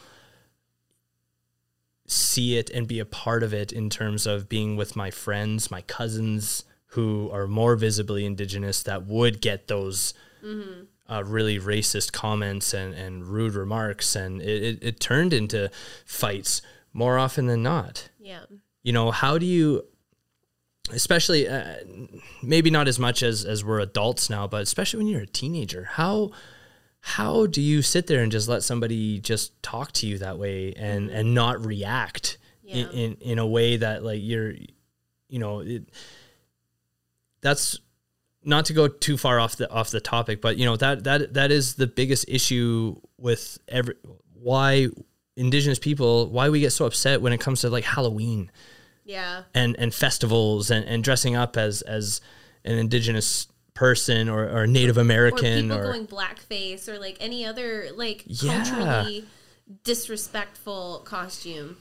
see 2.05 2.55
it 2.55 2.69
and 2.69 2.87
be 2.87 2.99
a 2.99 3.05
part 3.05 3.41
of 3.41 3.51
it 3.51 3.71
in 3.71 3.89
terms 3.89 4.27
of 4.27 4.47
being 4.47 4.77
with 4.77 4.95
my 4.95 5.09
friends, 5.09 5.71
my 5.71 5.81
cousins 5.81 6.65
who 6.89 7.31
are 7.31 7.47
more 7.47 7.75
visibly 7.75 8.27
indigenous 8.27 8.83
that 8.83 9.07
would 9.07 9.41
get 9.41 9.67
those 9.67 10.13
mm-hmm. 10.43 10.83
uh, 11.11 11.23
really 11.23 11.57
racist 11.57 12.11
comments 12.11 12.75
and, 12.75 12.93
and 12.93 13.25
rude 13.25 13.55
remarks. 13.55 14.15
And 14.15 14.39
it, 14.39 14.61
it, 14.63 14.83
it 14.83 14.99
turned 14.99 15.33
into 15.33 15.71
fights 16.05 16.61
more 16.93 17.17
often 17.17 17.47
than 17.47 17.63
not. 17.63 18.09
Yeah. 18.19 18.45
You 18.83 18.93
know, 18.93 19.09
how 19.09 19.39
do 19.39 19.47
you 19.47 19.83
especially 20.91 21.47
uh, 21.47 21.75
maybe 22.43 22.69
not 22.69 22.87
as 22.87 22.99
much 22.99 23.23
as 23.23 23.45
as 23.45 23.63
we're 23.63 23.79
adults 23.79 24.29
now, 24.29 24.47
but 24.47 24.61
especially 24.61 24.99
when 24.99 25.07
you're 25.07 25.21
a 25.21 25.27
teenager, 25.27 25.89
how 25.93 26.31
how 27.01 27.45
do 27.45 27.61
you 27.61 27.81
sit 27.81 28.07
there 28.07 28.23
and 28.23 28.31
just 28.31 28.47
let 28.47 28.63
somebody 28.63 29.19
just 29.19 29.61
talk 29.61 29.91
to 29.91 30.07
you 30.07 30.17
that 30.17 30.37
way 30.39 30.73
and 30.73 31.09
and 31.09 31.33
not 31.33 31.63
react 31.63 32.37
yeah. 32.63 32.75
in, 32.75 32.89
in, 32.89 33.17
in 33.21 33.39
a 33.39 33.45
way 33.45 33.77
that 33.77 34.03
like 34.03 34.19
you're 34.21 34.53
you 35.29 35.39
know 35.39 35.59
it, 35.59 35.83
that's 37.41 37.79
not 38.43 38.65
to 38.65 38.73
go 38.73 38.87
too 38.87 39.17
far 39.17 39.39
off 39.39 39.55
the 39.55 39.69
off 39.71 39.91
the 39.91 39.99
topic 39.99 40.41
but 40.41 40.57
you 40.57 40.65
know 40.65 40.75
that 40.75 41.03
that 41.03 41.33
that 41.35 41.51
is 41.51 41.75
the 41.75 41.85
biggest 41.85 42.25
issue 42.27 42.95
with 43.17 43.59
every 43.67 43.95
why 44.33 44.87
indigenous 45.35 45.77
people 45.77 46.27
why 46.29 46.49
we 46.49 46.59
get 46.59 46.71
so 46.71 46.85
upset 46.85 47.21
when 47.21 47.33
it 47.33 47.39
comes 47.39 47.61
to 47.61 47.69
like 47.69 47.83
Halloween 47.83 48.49
yeah 49.05 49.43
and 49.53 49.75
and 49.79 49.93
festivals 49.93 50.69
and, 50.69 50.85
and 50.85 51.03
dressing 51.03 51.35
up 51.35 51.55
as 51.55 51.81
as 51.83 52.19
an 52.65 52.77
indigenous 52.77 53.47
person 53.75 54.29
or, 54.29 54.49
or 54.49 54.65
Native 54.65 54.97
American 54.97 55.71
or, 55.71 55.81
or 55.81 55.83
going 55.91 56.07
blackface 56.07 56.87
or 56.87 56.97
like 56.97 57.17
any 57.19 57.45
other 57.45 57.89
like 57.95 58.23
yeah. 58.25 58.63
culturally 58.63 59.25
disrespectful 59.83 61.01
costume. 61.05 61.77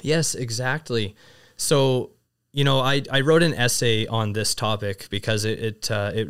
Yes, 0.00 0.34
exactly. 0.34 1.16
So, 1.56 2.10
you 2.52 2.64
know, 2.64 2.80
I, 2.80 3.02
I 3.10 3.20
wrote 3.20 3.42
an 3.42 3.54
essay 3.54 4.06
on 4.06 4.32
this 4.32 4.54
topic 4.54 5.08
because 5.10 5.44
it 5.44 5.58
it, 5.58 5.90
uh, 5.90 6.12
it 6.14 6.28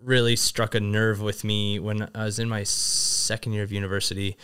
really 0.00 0.36
struck 0.36 0.74
a 0.74 0.80
nerve 0.80 1.20
with 1.20 1.44
me 1.44 1.78
when 1.78 2.08
I 2.14 2.24
was 2.24 2.38
in 2.38 2.48
my 2.48 2.62
second 2.62 3.52
year 3.52 3.64
of 3.64 3.72
university, 3.72 4.36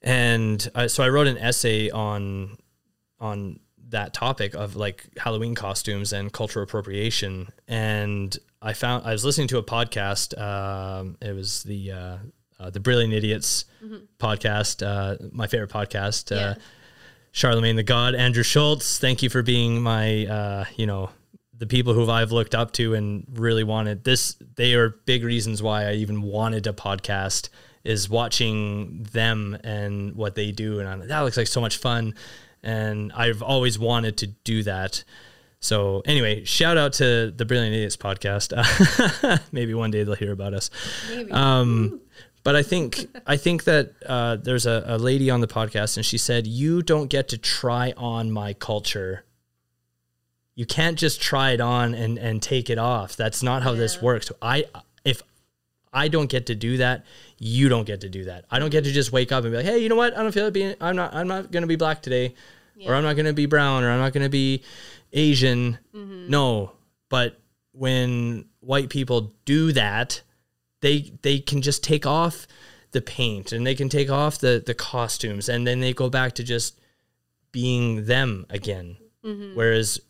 and 0.00 0.66
I, 0.74 0.86
so 0.86 1.02
I 1.02 1.08
wrote 1.08 1.26
an 1.26 1.36
essay 1.38 1.90
on 1.90 2.56
on 3.20 3.60
that 3.92 4.12
topic 4.12 4.54
of 4.54 4.76
like 4.76 5.06
Halloween 5.16 5.54
costumes 5.54 6.12
and 6.12 6.32
cultural 6.32 6.64
appropriation. 6.64 7.48
And 7.68 8.36
I 8.60 8.72
found 8.72 9.06
I 9.06 9.12
was 9.12 9.24
listening 9.24 9.48
to 9.48 9.58
a 9.58 9.62
podcast. 9.62 10.38
Um, 10.38 11.16
it 11.20 11.34
was 11.34 11.62
the 11.62 11.92
uh, 11.92 12.16
uh, 12.58 12.70
the 12.70 12.80
Brilliant 12.80 13.14
Idiots 13.14 13.64
mm-hmm. 13.82 14.04
podcast, 14.18 14.86
uh, 14.86 15.16
my 15.32 15.46
favorite 15.46 15.70
podcast. 15.70 16.32
Uh, 16.32 16.40
yeah. 16.40 16.54
Charlemagne 17.32 17.76
the 17.76 17.82
God, 17.82 18.14
Andrew 18.14 18.42
Schulz. 18.42 18.98
Thank 18.98 19.22
you 19.22 19.30
for 19.30 19.42
being 19.42 19.80
my, 19.80 20.26
uh, 20.26 20.64
you 20.76 20.86
know, 20.86 21.08
the 21.56 21.66
people 21.66 21.94
who 21.94 22.10
I've 22.10 22.30
looked 22.30 22.54
up 22.54 22.72
to 22.72 22.92
and 22.92 23.26
really 23.32 23.64
wanted 23.64 24.04
this. 24.04 24.36
They 24.56 24.74
are 24.74 24.90
big 24.90 25.24
reasons 25.24 25.62
why 25.62 25.88
I 25.88 25.94
even 25.94 26.22
wanted 26.22 26.66
a 26.66 26.72
podcast. 26.72 27.48
Is 27.84 28.08
watching 28.08 29.02
them 29.10 29.58
and 29.64 30.14
what 30.14 30.36
they 30.36 30.52
do, 30.52 30.78
and 30.78 30.88
I'm, 30.88 31.08
that 31.08 31.20
looks 31.22 31.36
like 31.36 31.48
so 31.48 31.60
much 31.60 31.78
fun 31.78 32.14
and 32.62 33.12
I've 33.12 33.42
always 33.42 33.78
wanted 33.78 34.16
to 34.18 34.26
do 34.28 34.62
that. 34.64 35.04
So 35.60 36.02
anyway, 36.04 36.44
shout 36.44 36.76
out 36.76 36.94
to 36.94 37.30
the 37.30 37.44
Brilliant 37.44 37.74
Idiots 37.74 37.96
podcast. 37.96 38.52
Maybe 39.52 39.74
one 39.74 39.90
day 39.90 40.02
they'll 40.02 40.14
hear 40.14 40.32
about 40.32 40.54
us. 40.54 40.70
Maybe. 41.08 41.30
Um, 41.30 42.00
but 42.44 42.56
I 42.56 42.62
think 42.62 43.06
I 43.26 43.36
think 43.36 43.64
that 43.64 43.92
uh, 44.04 44.36
there's 44.36 44.66
a, 44.66 44.82
a 44.86 44.98
lady 44.98 45.30
on 45.30 45.40
the 45.40 45.46
podcast, 45.46 45.96
and 45.96 46.04
she 46.04 46.18
said, 46.18 46.46
"You 46.46 46.82
don't 46.82 47.06
get 47.06 47.28
to 47.28 47.38
try 47.38 47.94
on 47.96 48.32
my 48.32 48.52
culture. 48.52 49.24
You 50.56 50.66
can't 50.66 50.98
just 50.98 51.22
try 51.22 51.52
it 51.52 51.60
on 51.60 51.94
and 51.94 52.18
and 52.18 52.42
take 52.42 52.68
it 52.68 52.78
off. 52.78 53.14
That's 53.14 53.44
not 53.44 53.62
how 53.62 53.72
yeah. 53.72 53.78
this 53.78 54.02
works. 54.02 54.32
I 54.42 54.64
if 55.04 55.22
I 55.92 56.08
don't 56.08 56.30
get 56.30 56.46
to 56.46 56.54
do 56.54 56.78
that. 56.78 57.04
You 57.38 57.68
don't 57.68 57.86
get 57.86 58.00
to 58.00 58.08
do 58.08 58.24
that. 58.24 58.46
I 58.50 58.58
don't 58.58 58.70
get 58.70 58.84
to 58.84 58.92
just 58.92 59.12
wake 59.12 59.30
up 59.30 59.44
and 59.44 59.52
be 59.52 59.58
like, 59.58 59.66
hey, 59.66 59.78
you 59.78 59.88
know 59.88 59.96
what? 59.96 60.16
I 60.16 60.22
don't 60.22 60.32
feel 60.32 60.44
like 60.44 60.54
being. 60.54 60.74
I'm 60.80 60.96
not. 60.96 61.14
I'm 61.14 61.28
not 61.28 61.50
gonna 61.50 61.66
be 61.66 61.76
black 61.76 62.02
today, 62.02 62.34
yeah. 62.76 62.90
or 62.90 62.94
I'm 62.94 63.02
not 63.02 63.16
gonna 63.16 63.32
be 63.32 63.46
brown, 63.46 63.84
or 63.84 63.90
I'm 63.90 64.00
not 64.00 64.12
gonna 64.12 64.28
be 64.28 64.62
Asian. 65.12 65.78
Mm-hmm. 65.94 66.30
No, 66.30 66.72
but 67.08 67.38
when 67.72 68.46
white 68.60 68.88
people 68.88 69.34
do 69.44 69.72
that, 69.72 70.22
they 70.80 71.12
they 71.22 71.38
can 71.38 71.60
just 71.60 71.84
take 71.84 72.06
off 72.06 72.46
the 72.92 73.00
paint 73.00 73.52
and 73.52 73.66
they 73.66 73.74
can 73.74 73.88
take 73.88 74.10
off 74.10 74.38
the 74.38 74.62
the 74.64 74.74
costumes, 74.74 75.48
and 75.48 75.66
then 75.66 75.80
they 75.80 75.92
go 75.92 76.08
back 76.08 76.34
to 76.36 76.44
just 76.44 76.80
being 77.50 78.06
them 78.06 78.46
again. 78.48 78.96
Mm-hmm. 79.24 79.54
Whereas 79.54 80.00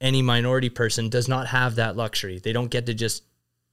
any 0.00 0.22
minority 0.22 0.70
person 0.70 1.08
does 1.08 1.28
not 1.28 1.48
have 1.48 1.76
that 1.76 1.96
luxury. 1.96 2.38
They 2.38 2.52
don't 2.52 2.70
get 2.70 2.86
to 2.86 2.94
just 2.94 3.22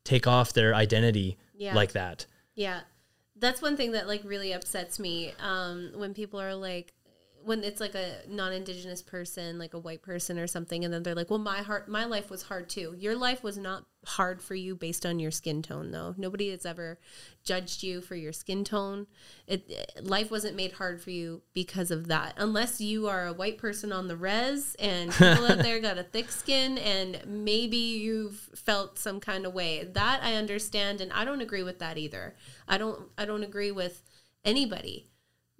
take 0.03 0.27
off 0.27 0.53
their 0.53 0.75
identity 0.75 1.37
yeah. 1.55 1.73
like 1.73 1.93
that. 1.93 2.25
Yeah. 2.55 2.81
That's 3.35 3.61
one 3.61 3.75
thing 3.77 3.93
that 3.93 4.07
like 4.07 4.21
really 4.23 4.53
upsets 4.53 4.99
me 4.99 5.33
um, 5.39 5.91
when 5.95 6.13
people 6.13 6.39
are 6.39 6.55
like, 6.55 6.93
when 7.45 7.63
it's 7.63 7.79
like 7.79 7.95
a 7.95 8.15
non-indigenous 8.27 9.01
person 9.01 9.57
like 9.57 9.73
a 9.73 9.79
white 9.79 10.01
person 10.01 10.39
or 10.39 10.47
something 10.47 10.83
and 10.83 10.93
then 10.93 11.03
they're 11.03 11.15
like 11.15 11.29
well 11.29 11.39
my 11.39 11.61
heart 11.61 11.87
my 11.87 12.05
life 12.05 12.29
was 12.29 12.43
hard 12.43 12.69
too. 12.69 12.95
Your 12.97 13.15
life 13.15 13.43
was 13.43 13.57
not 13.57 13.85
hard 14.05 14.41
for 14.41 14.55
you 14.55 14.75
based 14.75 15.05
on 15.05 15.19
your 15.19 15.31
skin 15.31 15.61
tone 15.61 15.91
though. 15.91 16.13
Nobody 16.17 16.49
has 16.49 16.65
ever 16.65 16.99
judged 17.43 17.83
you 17.83 18.01
for 18.01 18.15
your 18.15 18.33
skin 18.33 18.63
tone. 18.63 19.07
It 19.47 19.91
life 20.01 20.31
wasn't 20.31 20.55
made 20.55 20.73
hard 20.73 21.01
for 21.01 21.11
you 21.11 21.41
because 21.53 21.91
of 21.91 22.07
that. 22.07 22.33
Unless 22.37 22.81
you 22.81 23.07
are 23.07 23.27
a 23.27 23.33
white 23.33 23.57
person 23.57 23.91
on 23.91 24.07
the 24.07 24.17
res 24.17 24.75
and 24.75 25.11
people 25.11 25.45
out 25.45 25.59
there 25.59 25.79
got 25.79 25.97
a 25.97 26.03
thick 26.03 26.31
skin 26.31 26.77
and 26.77 27.21
maybe 27.25 27.77
you've 27.77 28.49
felt 28.55 28.97
some 28.97 29.19
kind 29.19 29.45
of 29.45 29.53
way. 29.53 29.83
That 29.83 30.21
i 30.23 30.35
understand 30.35 31.01
and 31.01 31.11
i 31.13 31.25
don't 31.25 31.41
agree 31.41 31.63
with 31.63 31.79
that 31.79 31.97
either. 31.97 32.35
I 32.67 32.77
don't 32.77 33.09
i 33.17 33.25
don't 33.25 33.43
agree 33.43 33.71
with 33.71 34.03
anybody 34.45 35.07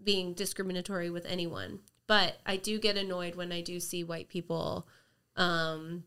being 0.03 0.33
discriminatory 0.33 1.09
with 1.09 1.25
anyone, 1.25 1.79
but 2.07 2.37
I 2.45 2.57
do 2.57 2.79
get 2.79 2.97
annoyed 2.97 3.35
when 3.35 3.51
I 3.51 3.61
do 3.61 3.79
see 3.79 4.03
white 4.03 4.29
people 4.29 4.87
um, 5.35 6.03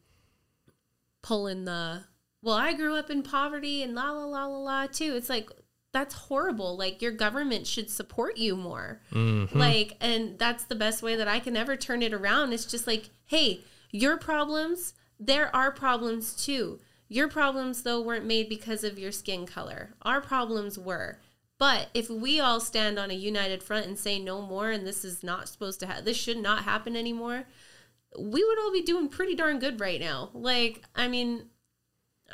pulling 1.22 1.64
the 1.64 2.05
well, 2.42 2.55
I 2.55 2.74
grew 2.74 2.94
up 2.94 3.11
in 3.11 3.22
poverty 3.22 3.82
and 3.82 3.94
la 3.94 4.11
la 4.11 4.24
la 4.24 4.47
la 4.47 4.59
la 4.59 4.86
too. 4.86 5.16
It's 5.16 5.28
like 5.28 5.51
that's 5.92 6.14
horrible. 6.14 6.76
Like 6.76 7.01
your 7.01 7.12
government 7.12 7.66
should 7.66 7.90
support 7.90 8.36
you 8.36 8.55
more. 8.55 9.01
Mm-hmm. 9.12 9.59
Like, 9.59 9.97
and 10.01 10.38
that's 10.38 10.64
the 10.64 10.74
best 10.74 11.03
way 11.03 11.16
that 11.16 11.26
I 11.26 11.40
can 11.40 11.57
ever 11.57 11.76
turn 11.76 12.03
it 12.03 12.12
around. 12.12 12.53
It's 12.53 12.66
just 12.66 12.86
like, 12.86 13.09
hey, 13.24 13.62
your 13.90 14.18
problems, 14.18 14.92
there 15.18 15.55
are 15.57 15.70
problems 15.70 16.34
too. 16.34 16.80
Your 17.09 17.28
problems, 17.28 17.82
though, 17.82 18.03
weren't 18.03 18.26
made 18.26 18.49
because 18.49 18.84
of 18.84 18.99
your 18.99 19.12
skin 19.12 19.47
color. 19.47 19.94
Our 20.03 20.20
problems 20.20 20.78
were. 20.78 21.18
But 21.59 21.88
if 21.94 22.11
we 22.11 22.38
all 22.38 22.61
stand 22.61 22.98
on 22.98 23.11
a 23.11 23.14
united 23.14 23.62
front 23.62 23.86
and 23.86 23.98
say 23.98 24.18
no 24.18 24.42
more, 24.42 24.70
and 24.70 24.86
this 24.86 25.04
is 25.04 25.22
not 25.22 25.48
supposed 25.48 25.80
to, 25.80 25.86
ha- 25.86 26.00
this 26.04 26.16
should 26.16 26.36
not 26.36 26.64
happen 26.64 26.96
anymore, 26.96 27.44
we 28.18 28.44
would 28.44 28.59
all 28.59 28.72
be 28.72 28.82
doing 28.82 29.09
pretty 29.09 29.34
darn 29.34 29.59
good 29.59 29.80
right 29.80 30.00
now. 30.00 30.30
Like, 30.34 30.82
I 30.94 31.09
mean, 31.09 31.48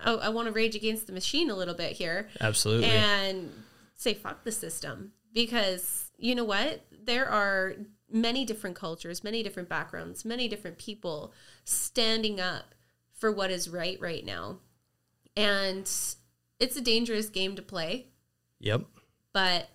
I, 0.02 0.12
I 0.12 0.28
want 0.30 0.46
to 0.46 0.52
rage 0.52 0.74
against 0.74 1.06
the 1.06 1.12
machine 1.12 1.50
a 1.50 1.54
little 1.54 1.74
bit 1.74 1.92
here 1.92 2.28
Absolutely. 2.40 2.88
and 2.88 3.50
say 3.94 4.14
fuck 4.14 4.44
the 4.44 4.52
system 4.52 5.12
because 5.32 6.10
you 6.18 6.34
know 6.34 6.44
what 6.44 6.84
there 7.04 7.28
are 7.28 7.74
many 8.10 8.44
different 8.44 8.76
cultures 8.76 9.24
many 9.24 9.42
different 9.42 9.68
backgrounds 9.68 10.24
many 10.24 10.48
different 10.48 10.78
people 10.78 11.32
standing 11.64 12.40
up 12.40 12.74
for 13.14 13.30
what 13.30 13.50
is 13.50 13.68
right 13.68 14.00
right 14.00 14.24
now 14.24 14.58
and 15.36 15.82
it's 16.58 16.76
a 16.76 16.80
dangerous 16.80 17.28
game 17.28 17.56
to 17.56 17.62
play 17.62 18.06
yep. 18.60 18.82
But 19.32 19.68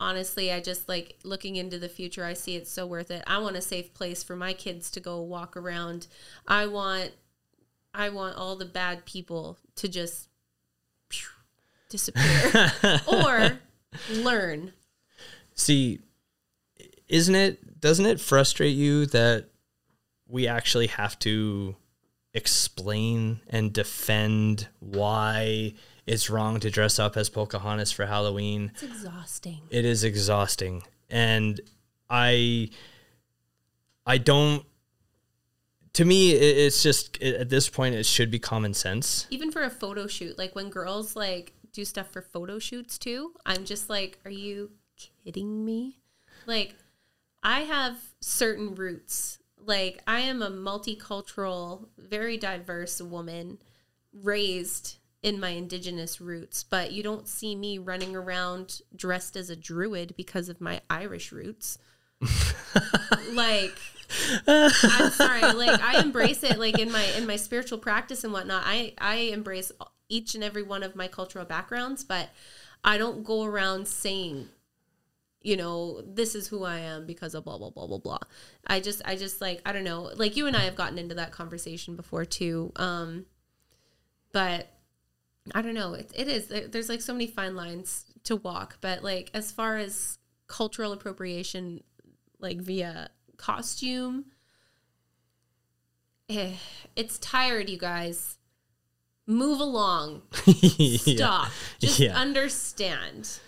honestly 0.00 0.52
i 0.52 0.60
just 0.60 0.88
like 0.88 1.16
looking 1.22 1.56
into 1.56 1.78
the 1.78 1.88
future 1.88 2.24
i 2.24 2.32
see 2.32 2.56
it's 2.56 2.70
so 2.70 2.84
worth 2.86 3.10
it. 3.10 3.22
I 3.26 3.38
want 3.38 3.56
a 3.56 3.62
safe 3.62 3.94
place 3.94 4.22
for 4.22 4.34
my 4.34 4.52
kids 4.52 4.90
to 4.92 5.00
go 5.00 5.20
walk 5.20 5.56
around. 5.56 6.06
I 6.46 6.66
want 6.66 7.12
i 7.94 8.08
want 8.08 8.36
all 8.36 8.56
the 8.56 8.64
bad 8.64 9.04
people 9.04 9.58
to 9.76 9.88
just 9.88 10.28
phew, 11.10 11.28
disappear 11.88 12.72
or 13.06 13.60
learn. 14.10 14.72
See, 15.54 16.00
isn't 17.08 17.34
it 17.34 17.80
doesn't 17.80 18.06
it 18.06 18.20
frustrate 18.20 18.74
you 18.74 19.06
that 19.06 19.46
we 20.26 20.48
actually 20.48 20.86
have 20.86 21.18
to 21.20 21.76
explain 22.32 23.40
and 23.48 23.72
defend 23.72 24.68
why 24.80 25.74
it's 26.06 26.28
wrong 26.30 26.60
to 26.60 26.70
dress 26.70 26.98
up 26.98 27.16
as 27.16 27.28
Pocahontas 27.28 27.92
for 27.92 28.06
Halloween? 28.06 28.70
it's 28.74 28.82
exhausting 28.82 29.60
It 29.70 29.84
is 29.84 30.04
exhausting. 30.04 30.82
And 31.10 31.60
I 32.10 32.70
I 34.06 34.18
don't 34.18 34.64
to 35.94 36.04
me 36.04 36.32
it, 36.32 36.56
it's 36.58 36.82
just 36.82 37.16
it, 37.20 37.34
at 37.36 37.48
this 37.48 37.68
point 37.68 37.94
it 37.94 38.06
should 38.06 38.30
be 38.30 38.38
common 38.38 38.74
sense. 38.74 39.26
even 39.30 39.50
for 39.50 39.62
a 39.62 39.70
photo 39.70 40.06
shoot 40.06 40.38
like 40.38 40.54
when 40.54 40.70
girls 40.70 41.14
like 41.16 41.52
do 41.72 41.84
stuff 41.84 42.08
for 42.08 42.20
photo 42.22 42.58
shoots 42.58 42.98
too 42.98 43.32
i'm 43.46 43.64
just 43.64 43.88
like 43.88 44.18
are 44.24 44.30
you 44.30 44.70
kidding 45.24 45.64
me 45.64 45.98
like 46.46 46.74
i 47.42 47.60
have 47.60 47.96
certain 48.20 48.74
roots 48.74 49.38
like 49.58 50.02
i 50.06 50.20
am 50.20 50.42
a 50.42 50.50
multicultural 50.50 51.88
very 51.98 52.36
diverse 52.36 53.00
woman 53.00 53.58
raised 54.12 54.98
in 55.22 55.38
my 55.38 55.50
indigenous 55.50 56.20
roots 56.20 56.62
but 56.64 56.92
you 56.92 57.02
don't 57.02 57.28
see 57.28 57.54
me 57.54 57.78
running 57.78 58.16
around 58.16 58.80
dressed 58.94 59.36
as 59.36 59.50
a 59.50 59.56
druid 59.56 60.14
because 60.16 60.48
of 60.48 60.60
my 60.60 60.80
irish 60.90 61.30
roots 61.30 61.78
like 63.32 63.76
I'm 64.46 65.10
sorry. 65.10 65.40
Like 65.40 65.80
I 65.80 66.00
embrace 66.00 66.42
it 66.42 66.58
like 66.58 66.78
in 66.78 66.90
my 66.92 67.04
in 67.16 67.26
my 67.26 67.36
spiritual 67.36 67.78
practice 67.78 68.24
and 68.24 68.32
whatnot. 68.32 68.62
I 68.66 68.94
I 68.98 69.14
embrace 69.32 69.72
each 70.08 70.34
and 70.34 70.44
every 70.44 70.62
one 70.62 70.82
of 70.82 70.96
my 70.96 71.08
cultural 71.08 71.44
backgrounds, 71.44 72.04
but 72.04 72.30
I 72.84 72.98
don't 72.98 73.24
go 73.24 73.44
around 73.44 73.88
saying, 73.88 74.48
you 75.40 75.56
know, 75.56 76.02
this 76.02 76.34
is 76.34 76.48
who 76.48 76.64
I 76.64 76.78
am 76.78 77.06
because 77.06 77.34
of 77.34 77.44
blah 77.44 77.58
blah 77.58 77.70
blah 77.70 77.86
blah 77.86 77.98
blah. 77.98 78.18
I 78.66 78.80
just 78.80 79.02
I 79.04 79.16
just 79.16 79.40
like 79.40 79.60
I 79.64 79.72
don't 79.72 79.84
know. 79.84 80.10
Like 80.14 80.36
you 80.36 80.46
and 80.46 80.56
I 80.56 80.64
have 80.64 80.76
gotten 80.76 80.98
into 80.98 81.14
that 81.16 81.32
conversation 81.32 81.96
before 81.96 82.24
too. 82.24 82.72
Um, 82.76 83.26
but 84.32 84.68
I 85.54 85.62
don't 85.62 85.74
know. 85.74 85.94
It, 85.94 86.10
it 86.14 86.28
is 86.28 86.46
there- 86.48 86.68
there's 86.68 86.88
like 86.88 87.00
so 87.02 87.12
many 87.12 87.26
fine 87.26 87.56
lines 87.56 88.04
to 88.24 88.36
walk, 88.36 88.78
but 88.80 89.02
like 89.02 89.30
as 89.34 89.50
far 89.50 89.76
as 89.76 90.18
cultural 90.46 90.92
appropriation, 90.92 91.82
like 92.38 92.60
via 92.60 93.10
costume. 93.36 94.26
Eh, 96.28 96.52
it's 96.96 97.18
tired, 97.18 97.68
you 97.68 97.78
guys. 97.78 98.38
Move 99.26 99.60
along. 99.60 100.22
Stop. 100.32 101.50
Just 101.78 101.98
Yeah. 102.00 102.16
understand. 102.18 103.38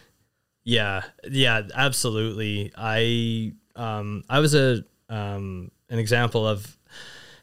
Yeah, 0.65 1.03
yeah, 1.31 1.63
absolutely. 1.75 2.73
I 2.77 3.53
um 3.77 4.25
I 4.29 4.41
was 4.41 4.55
a 4.55 4.85
um 5.09 5.71
an 5.91 5.99
example 5.99 6.47
of 6.47 6.77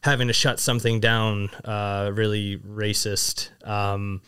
having 0.01 0.27
to 0.27 0.33
shut 0.33 0.59
something 0.59 0.99
down 0.99 1.49
uh 1.65 2.11
really 2.13 2.57
racist. 2.57 3.49
Um 3.67 4.21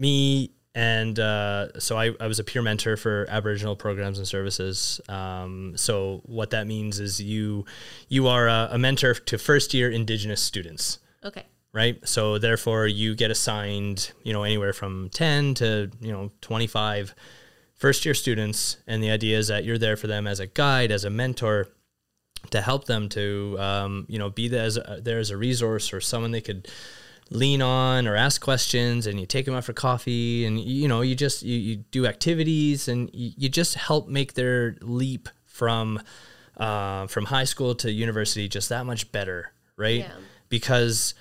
me 0.00 0.50
and 0.74 1.18
uh 1.18 1.78
so 1.80 1.96
I, 1.98 2.12
I 2.20 2.26
was 2.26 2.38
a 2.38 2.44
peer 2.44 2.62
mentor 2.62 2.96
for 2.96 3.26
Aboriginal 3.28 3.76
programs 3.76 4.18
and 4.18 4.26
services. 4.26 5.00
Um 5.08 5.76
so 5.76 6.22
what 6.24 6.50
that 6.50 6.66
means 6.66 6.98
is 7.00 7.20
you 7.20 7.64
you 8.08 8.26
are 8.28 8.48
a, 8.48 8.68
a 8.72 8.78
mentor 8.78 9.14
to 9.14 9.38
first 9.38 9.74
year 9.74 9.90
indigenous 9.90 10.40
students 10.42 10.98
Okay. 11.24 11.44
right? 11.72 11.96
So 12.08 12.38
therefore, 12.38 12.86
you 12.86 13.14
get 13.14 13.30
assigned, 13.30 14.12
you 14.22 14.32
know, 14.32 14.42
anywhere 14.44 14.72
from 14.72 15.10
ten 15.10 15.54
to 15.54 15.90
you 16.00 16.12
know 16.12 16.30
twenty 16.40 16.66
five 16.66 17.14
first 17.74 18.04
year 18.04 18.14
students, 18.14 18.76
and 18.86 19.02
the 19.02 19.10
idea 19.10 19.38
is 19.38 19.48
that 19.48 19.64
you're 19.64 19.78
there 19.78 19.96
for 19.96 20.06
them 20.06 20.26
as 20.26 20.38
a 20.40 20.46
guide, 20.46 20.90
as 20.92 21.04
a 21.04 21.10
mentor, 21.10 21.68
to 22.50 22.60
help 22.62 22.84
them 22.86 23.08
to 23.10 23.56
um, 23.58 24.06
you 24.08 24.18
know 24.18 24.30
be 24.30 24.48
there 24.48 24.64
as 24.64 24.76
a, 24.78 25.00
there 25.02 25.18
as 25.18 25.30
a 25.30 25.36
resource 25.36 25.92
or 25.92 26.00
someone 26.00 26.30
they 26.30 26.40
could 26.40 26.68
lean 27.30 27.62
on 27.62 28.08
or 28.08 28.16
ask 28.16 28.40
questions 28.40 29.06
and 29.06 29.20
you 29.20 29.24
take 29.26 29.44
them 29.46 29.54
out 29.54 29.62
for 29.64 29.72
coffee 29.72 30.44
and 30.44 30.58
you 30.60 30.88
know 30.88 31.00
you 31.00 31.14
just 31.14 31.42
you, 31.44 31.56
you 31.56 31.76
do 31.76 32.04
activities 32.06 32.88
and 32.88 33.08
you, 33.12 33.30
you 33.36 33.48
just 33.48 33.74
help 33.76 34.08
make 34.08 34.34
their 34.34 34.76
leap 34.82 35.28
from 35.46 36.00
uh, 36.56 37.06
from 37.06 37.26
high 37.26 37.44
school 37.44 37.74
to 37.76 37.90
university 37.92 38.48
just 38.48 38.68
that 38.68 38.84
much 38.84 39.12
better 39.12 39.52
right 39.76 40.00
Yeah. 40.00 40.12
because 40.48 41.14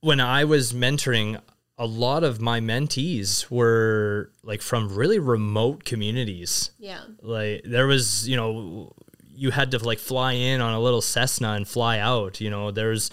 when 0.00 0.20
I 0.20 0.44
was 0.44 0.72
mentoring, 0.72 1.40
a 1.78 1.86
lot 1.86 2.24
of 2.24 2.40
my 2.40 2.60
mentees 2.60 3.50
were 3.50 4.30
like 4.42 4.60
from 4.62 4.94
really 4.94 5.18
remote 5.18 5.84
communities. 5.84 6.70
Yeah. 6.78 7.00
Like 7.22 7.62
there 7.64 7.86
was, 7.86 8.28
you 8.28 8.36
know, 8.36 8.92
you 9.34 9.50
had 9.50 9.70
to 9.70 9.78
like 9.84 9.98
fly 9.98 10.32
in 10.32 10.60
on 10.60 10.74
a 10.74 10.80
little 10.80 11.00
Cessna 11.00 11.52
and 11.52 11.66
fly 11.66 11.98
out. 11.98 12.40
You 12.40 12.50
know, 12.50 12.70
there's 12.70 13.10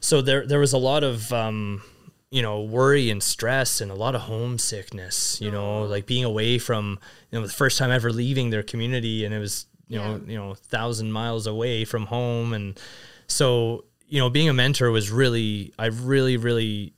so 0.00 0.20
there 0.22 0.46
there 0.46 0.58
was 0.58 0.72
a 0.72 0.78
lot 0.78 1.04
of 1.04 1.32
um, 1.32 1.82
you 2.30 2.42
know 2.42 2.62
worry 2.62 3.10
and 3.10 3.22
stress 3.22 3.80
and 3.80 3.90
a 3.90 3.94
lot 3.94 4.14
of 4.14 4.22
homesickness. 4.22 5.40
You 5.40 5.50
know, 5.50 5.84
like 5.84 6.06
being 6.06 6.24
away 6.24 6.58
from 6.58 6.98
you 7.30 7.38
know 7.38 7.46
the 7.46 7.52
first 7.52 7.78
time 7.78 7.90
ever 7.90 8.12
leaving 8.12 8.50
their 8.50 8.62
community, 8.62 9.24
and 9.24 9.34
it 9.34 9.38
was 9.38 9.66
you 9.88 9.98
know 9.98 10.20
you 10.26 10.36
know 10.36 10.54
thousand 10.54 11.12
miles 11.12 11.46
away 11.46 11.84
from 11.84 12.06
home, 12.06 12.52
and 12.52 12.78
so 13.26 13.84
you 14.06 14.20
know 14.20 14.30
being 14.30 14.48
a 14.48 14.52
mentor 14.52 14.90
was 14.90 15.10
really 15.10 15.72
I 15.78 15.86
really 15.86 16.36
really 16.36 16.94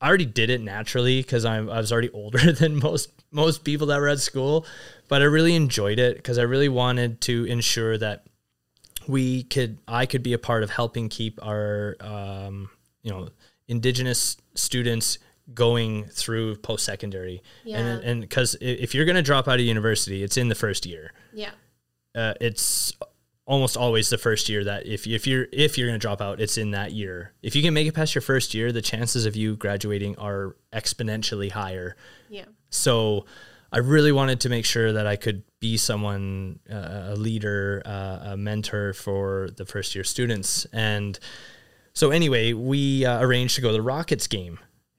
I 0.00 0.08
already 0.08 0.26
did 0.26 0.50
it 0.50 0.60
naturally 0.60 1.20
because 1.22 1.44
I 1.44 1.60
was 1.60 1.92
already 1.92 2.10
older 2.14 2.52
than 2.52 2.76
most 2.76 3.10
most 3.30 3.64
people 3.64 3.88
that 3.88 4.00
were 4.00 4.08
at 4.08 4.20
school, 4.20 4.66
but 5.08 5.22
I 5.22 5.26
really 5.26 5.54
enjoyed 5.54 5.98
it 5.98 6.16
because 6.16 6.38
I 6.38 6.42
really 6.42 6.68
wanted 6.68 7.20
to 7.22 7.44
ensure 7.44 7.98
that 7.98 8.24
we 9.08 9.44
could 9.44 9.78
I 9.88 10.06
could 10.06 10.22
be 10.22 10.32
a 10.32 10.38
part 10.38 10.62
of 10.62 10.70
helping 10.70 11.08
keep 11.08 11.38
our 11.42 11.96
um, 12.00 12.68
you 13.02 13.10
know 13.10 13.28
indigenous 13.68 14.36
students 14.54 15.18
going 15.54 16.04
through 16.06 16.56
post 16.56 16.84
secondary 16.84 17.42
Yeah. 17.64 17.78
and 17.78 18.04
and 18.04 18.20
because 18.20 18.56
if 18.60 18.94
you're 18.94 19.04
going 19.04 19.16
to 19.16 19.22
drop 19.22 19.46
out 19.48 19.54
of 19.60 19.60
university 19.66 20.22
it's 20.24 20.36
in 20.36 20.48
the 20.48 20.54
first 20.56 20.86
year 20.86 21.12
Yeah. 21.32 21.50
uh, 22.14 22.34
it's 22.40 22.92
almost 23.44 23.76
always 23.76 24.10
the 24.10 24.18
first 24.18 24.48
year 24.48 24.64
that 24.64 24.86
if, 24.86 25.06
if 25.06 25.24
you're 25.24 25.46
if 25.52 25.78
you're 25.78 25.86
going 25.86 25.98
to 26.00 26.04
drop 26.04 26.20
out 26.20 26.40
it's 26.40 26.58
in 26.58 26.72
that 26.72 26.90
year 26.92 27.32
if 27.42 27.54
you 27.54 27.62
can 27.62 27.72
make 27.74 27.86
it 27.86 27.92
past 27.94 28.12
your 28.14 28.22
first 28.22 28.54
year 28.54 28.72
the 28.72 28.82
chances 28.82 29.24
of 29.24 29.36
you 29.36 29.54
graduating 29.56 30.16
are 30.18 30.56
exponentially 30.72 31.52
higher 31.52 31.96
Yeah. 32.28 32.46
so 32.70 33.24
i 33.72 33.78
really 33.78 34.10
wanted 34.10 34.40
to 34.40 34.48
make 34.48 34.64
sure 34.64 34.92
that 34.92 35.06
i 35.06 35.14
could 35.14 35.44
be 35.60 35.76
someone 35.76 36.58
uh, 36.70 37.12
a 37.12 37.16
leader 37.16 37.82
uh, 37.84 38.32
a 38.32 38.36
mentor 38.36 38.92
for 38.92 39.48
the 39.56 39.64
first 39.64 39.94
year 39.94 40.04
students. 40.04 40.66
And 40.72 41.18
so 41.92 42.10
anyway 42.10 42.52
we 42.52 43.04
uh, 43.04 43.20
arranged 43.20 43.56
to 43.56 43.60
go 43.60 43.68
to 43.68 43.74
the 43.74 43.82
rockets 43.82 44.26
game 44.26 44.58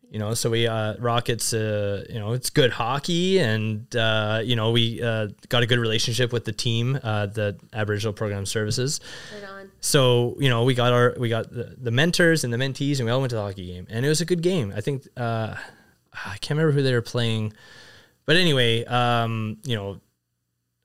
you 0.10 0.20
know 0.20 0.34
so 0.34 0.50
we 0.50 0.68
uh 0.68 0.96
rockets 1.00 1.54
uh 1.54 2.06
you 2.10 2.20
know 2.20 2.34
it's 2.34 2.50
good 2.50 2.72
hockey 2.72 3.40
and 3.40 3.96
uh 3.96 4.42
you 4.44 4.56
know 4.56 4.72
we 4.72 5.02
uh 5.02 5.28
got 5.50 5.64
a 5.64 5.66
good 5.66 5.80
relationship 5.80 6.32
with 6.32 6.46
the 6.46 6.52
team 6.52 6.98
uh 7.04 7.26
the 7.26 7.58
aboriginal 7.74 8.14
program 8.14 8.46
services. 8.46 9.00
Right 9.34 9.50
on. 9.50 9.72
so 9.82 10.36
you 10.40 10.50
know 10.50 10.64
we 10.64 10.74
got 10.74 10.94
our 10.94 11.16
we 11.20 11.30
got 11.30 11.52
the, 11.52 11.76
the 11.78 11.92
mentors 11.92 12.44
and 12.44 12.54
the 12.54 12.58
mentees 12.58 13.00
and 13.00 13.06
we 13.06 13.12
all 13.12 13.20
went 13.20 13.32
to 13.32 13.36
the 13.36 13.42
hockey 13.42 13.66
game 13.68 13.86
and 13.90 14.06
it 14.06 14.10
was 14.10 14.22
a 14.22 14.26
good 14.26 14.42
game. 14.42 14.74
I 14.76 14.82
think 14.82 15.08
uh 15.18 15.56
I 16.14 16.38
can't 16.38 16.58
remember 16.58 16.72
who 16.72 16.82
they 16.82 16.94
were 16.94 17.02
playing, 17.04 17.54
but 18.26 18.38
anyway, 18.38 18.84
um, 18.86 19.58
you 19.66 19.76
know, 19.76 20.00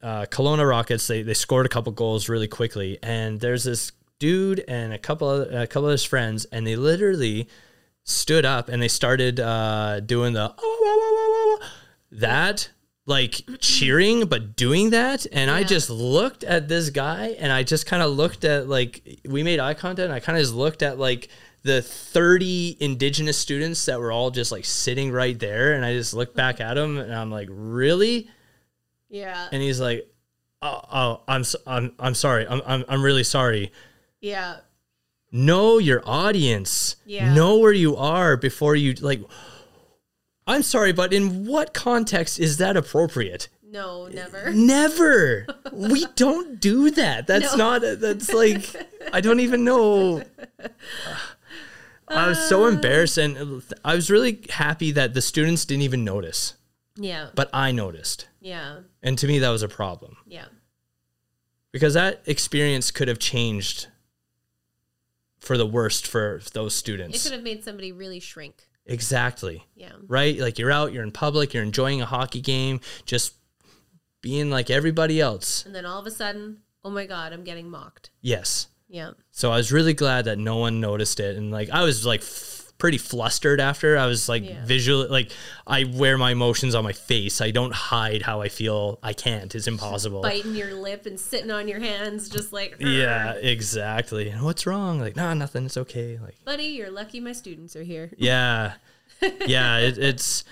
uh, 0.03 0.27
Kelowna 0.27 0.69
Rockets 0.69 1.07
they 1.07 1.23
they 1.23 1.35
scored 1.35 1.67
a 1.67 1.69
couple 1.69 1.93
goals 1.93 2.29
really 2.29 2.49
quickly, 2.49 2.99
and 3.03 3.41
there's 3.41 3.65
this 3.65 3.93
dude 4.19 4.65
and 4.69 4.93
a 4.93 4.99
couple 4.99 5.29
of, 5.29 5.53
a 5.53 5.67
couple 5.67 5.89
of 5.89 5.93
his 5.93 6.05
friends, 6.05 6.45
and 6.47 6.67
they 6.67 6.77
literally 6.77 7.49
stood 8.05 8.45
up 8.45 8.69
and 8.69 8.83
they 8.83 8.89
started 8.89 9.39
uh, 9.39 10.01
doing 10.01 10.33
the 10.33 10.53
that 12.11 12.71
like 13.07 13.43
cheering 13.59 14.27
but 14.27 14.55
doing 14.57 14.91
that. 14.91 15.27
And 15.33 15.51
i 15.51 15.65
just 15.65 15.91
looked 15.91 16.45
at 16.45 16.69
this 16.69 16.91
guy 16.91 17.35
and 17.39 17.53
i 17.53 17.63
just 17.63 17.87
kind 17.87 18.03
of 18.03 18.11
looked 18.13 18.45
at 18.45 18.69
like 18.69 19.21
we 19.29 19.43
made 19.43 19.59
eye 19.59 19.75
contact 19.75 20.05
and 20.05 20.15
i 20.15 20.21
kind 20.21 20.39
of 20.39 20.43
just 20.43 20.55
looked 20.55 20.83
at 20.83 20.99
like 20.99 21.29
the 21.63 21.83
30 21.83 22.77
indigenous 22.81 23.39
students 23.39 23.87
that 23.87 24.01
were 24.01 24.13
all 24.13 24.31
just 24.31 24.51
like 24.51 24.65
sitting 24.65 25.11
right 25.11 25.39
there. 25.39 25.75
And 25.75 25.85
i 25.85 25.95
just 25.95 26.15
looked 26.15 26.37
back 26.37 26.61
at 26.61 26.77
him 26.79 26.99
and 26.99 27.15
i'm 27.15 27.31
like 27.31 27.49
really 27.51 28.29
Yeah. 29.13 29.49
and 29.53 29.63
he's 29.63 29.79
like 29.81 30.09
oh, 30.63 30.81
oh 30.93 31.21
i'm 31.29 31.45
i'm 31.67 31.93
i'm 32.01 32.15
sorry 32.15 32.47
i'm 32.49 32.63
i'm, 32.67 32.85
I'm 32.89 33.03
really 33.03 33.25
sorry 33.25 33.71
Yeah. 34.21 34.57
know 35.31 35.79
your 35.79 36.03
audience 36.07 36.97
Yeah. 37.07 37.33
know 37.35 37.59
where 37.59 37.73
you 37.75 37.97
are 37.97 38.37
before 38.37 38.75
you 38.75 38.95
like 38.95 39.21
i'm 40.47 40.63
sorry 40.63 40.93
but 40.93 41.13
in 41.13 41.47
what 41.47 41.75
context 41.75 42.41
is 42.41 42.57
that 42.57 42.77
appropriate 42.77 43.49
No, 43.63 44.09
never. 44.09 44.51
never 44.55 45.47
we 45.73 46.07
don't 46.17 46.59
do 46.61 46.91
that 46.93 47.27
that's 47.27 47.55
No. 47.57 47.79
not 47.79 48.01
that's 48.01 48.33
like 48.33 48.65
i 49.13 49.21
don't 49.21 49.41
even 49.41 49.63
know 49.65 50.23
i 52.09 52.29
was 52.29 52.39
so 52.49 52.65
uh. 52.65 52.69
embarrassed 52.69 53.19
and 53.19 53.63
i 53.85 53.95
was 53.95 54.11
really 54.11 54.41
happy 54.51 54.91
that 54.93 55.15
the 55.15 55.21
students 55.23 55.65
didn't 55.65 55.83
even 55.83 56.05
notice 56.05 56.55
Yeah. 56.97 57.31
but 57.35 57.49
i 57.53 57.73
noticed 57.73 58.29
Yeah. 58.41 58.81
and 59.03 59.17
to 59.19 59.27
me 59.27 59.39
that 59.41 59.51
was 59.51 59.63
a 59.63 59.69
problem 59.69 60.17
Yeah. 60.27 60.47
because 61.73 61.95
that 61.95 62.23
experience 62.27 62.91
could 62.91 63.09
have 63.09 63.19
changed 63.19 63.89
for 65.39 65.57
the 65.59 65.67
worst 65.67 66.07
for 66.07 66.41
those 66.53 66.73
students. 66.75 67.19
It 67.19 67.23
could 67.29 67.35
have 67.35 67.43
made 67.43 67.65
somebody 67.65 67.91
really 67.93 68.21
shrink. 68.21 68.69
exactly 68.87 69.67
Yeah. 69.75 69.93
right? 70.07 70.37
Like 70.39 70.59
you're 70.59 70.71
out, 70.71 70.93
you're 70.93 71.03
in 71.03 71.13
public, 71.13 71.53
you're 71.55 71.63
enjoying 71.65 72.01
a 72.01 72.07
hockey 72.07 72.41
game, 72.41 72.81
just 73.07 73.35
being 74.21 74.51
like 74.51 74.71
everybody 74.71 75.21
else. 75.21 75.65
And 75.67 75.75
then 75.75 75.85
all 75.87 75.99
of 76.01 76.07
a 76.07 76.11
sudden, 76.13 76.59
oh 76.85 76.91
my 76.91 77.07
God, 77.07 77.33
I'm 77.33 77.43
getting 77.45 77.69
mocked. 77.71 78.11
Yes. 78.21 78.69
Yeah. 78.89 79.13
So 79.33 79.51
I 79.51 79.57
was 79.57 79.73
really 79.73 79.95
glad 79.95 80.27
that 80.27 80.39
no 80.39 80.57
one 80.59 80.81
noticed 80.81 81.19
it. 81.21 81.37
And 81.37 81.51
like 81.51 81.71
I 81.71 81.83
was 81.83 82.05
like 82.07 82.23
pretty 82.83 82.99
flustered 82.99 83.61
after. 83.61 83.97
I 83.97 84.07
was 84.07 84.29
like 84.29 84.45
Yeah. 84.45 84.65
visual, 84.65 85.07
like 85.09 85.31
I 85.69 85.85
wear 85.85 86.19
my 86.19 86.33
emotions 86.33 86.75
on 86.75 86.83
my 86.83 86.93
face. 86.93 87.41
I 87.41 87.53
don't 87.53 87.73
hide 87.73 88.23
how 88.23 88.41
I 88.41 88.49
feel. 88.49 88.99
I 89.05 89.13
can't. 89.13 89.55
It's 89.55 89.69
impossible. 89.69 90.21
Biting 90.21 90.57
your 90.57 90.75
lip 90.75 91.07
and 91.07 91.19
sitting 91.19 91.53
on 91.53 91.69
your 91.69 91.79
hands, 91.79 92.29
just 92.29 92.53
like, 92.53 92.75
Yeah, 92.81 93.35
exactly. 93.35 94.31
And 94.31 94.43
what's 94.43 94.67
wrong? 94.67 94.99
Like, 94.99 95.15
nah, 95.15 95.33
nothing. 95.33 95.65
It's 95.65 95.77
okay. 95.77 96.19
Like, 96.21 96.45
buddy, 96.45 96.65
you're 96.65 96.91
lucky 96.91 97.21
my 97.21 97.31
students 97.31 97.77
are 97.77 97.85
here. 97.85 98.11
Yeah, 98.17 98.73
yeah. 99.47 99.79
It, 99.79 99.99
it's 99.99 100.43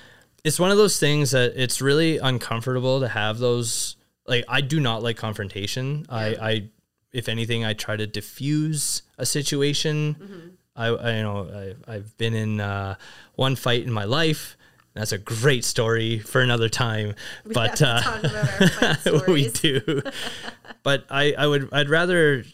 it's 0.44 0.60
one 0.60 0.70
of 0.70 0.76
those 0.76 1.00
things 1.00 1.32
that 1.32 1.54
it's 1.56 1.80
really 1.82 2.18
uncomfortable 2.18 3.00
to 3.00 3.08
have 3.08 3.38
those. 3.38 3.96
Like, 4.24 4.44
I 4.46 4.60
do 4.60 4.78
not 4.78 5.02
like 5.02 5.16
confrontation. 5.16 6.06
I, 6.08 6.26
I, 6.50 6.68
if 7.12 7.28
anything, 7.28 7.64
I 7.64 7.72
try 7.72 7.96
to 7.96 8.06
diffuse 8.06 9.02
a 9.18 9.26
situation. 9.26 10.14
Mm-hmm. 10.14 10.48
I, 10.76 10.86
I, 10.86 11.16
you 11.16 11.22
know, 11.22 11.74
I, 11.86 11.94
I've 11.94 12.16
been 12.16 12.34
in 12.34 12.60
uh, 12.60 12.96
one 13.34 13.56
fight 13.56 13.82
in 13.82 13.92
my 13.92 14.04
life. 14.04 14.56
That's 14.94 15.12
a 15.12 15.18
great 15.18 15.64
story 15.64 16.18
for 16.18 16.40
another 16.40 16.68
time. 16.68 17.14
We 17.44 17.54
but 17.54 17.78
have 17.78 17.88
uh, 17.88 18.00
talk 18.00 18.24
about 18.24 18.82
our 18.82 18.94
fight 18.96 19.26
we 19.28 19.48
do. 19.48 20.02
but 20.82 21.04
I, 21.10 21.32
I 21.32 21.46
would, 21.46 21.68
I'd 21.72 21.88
rather 21.88 22.44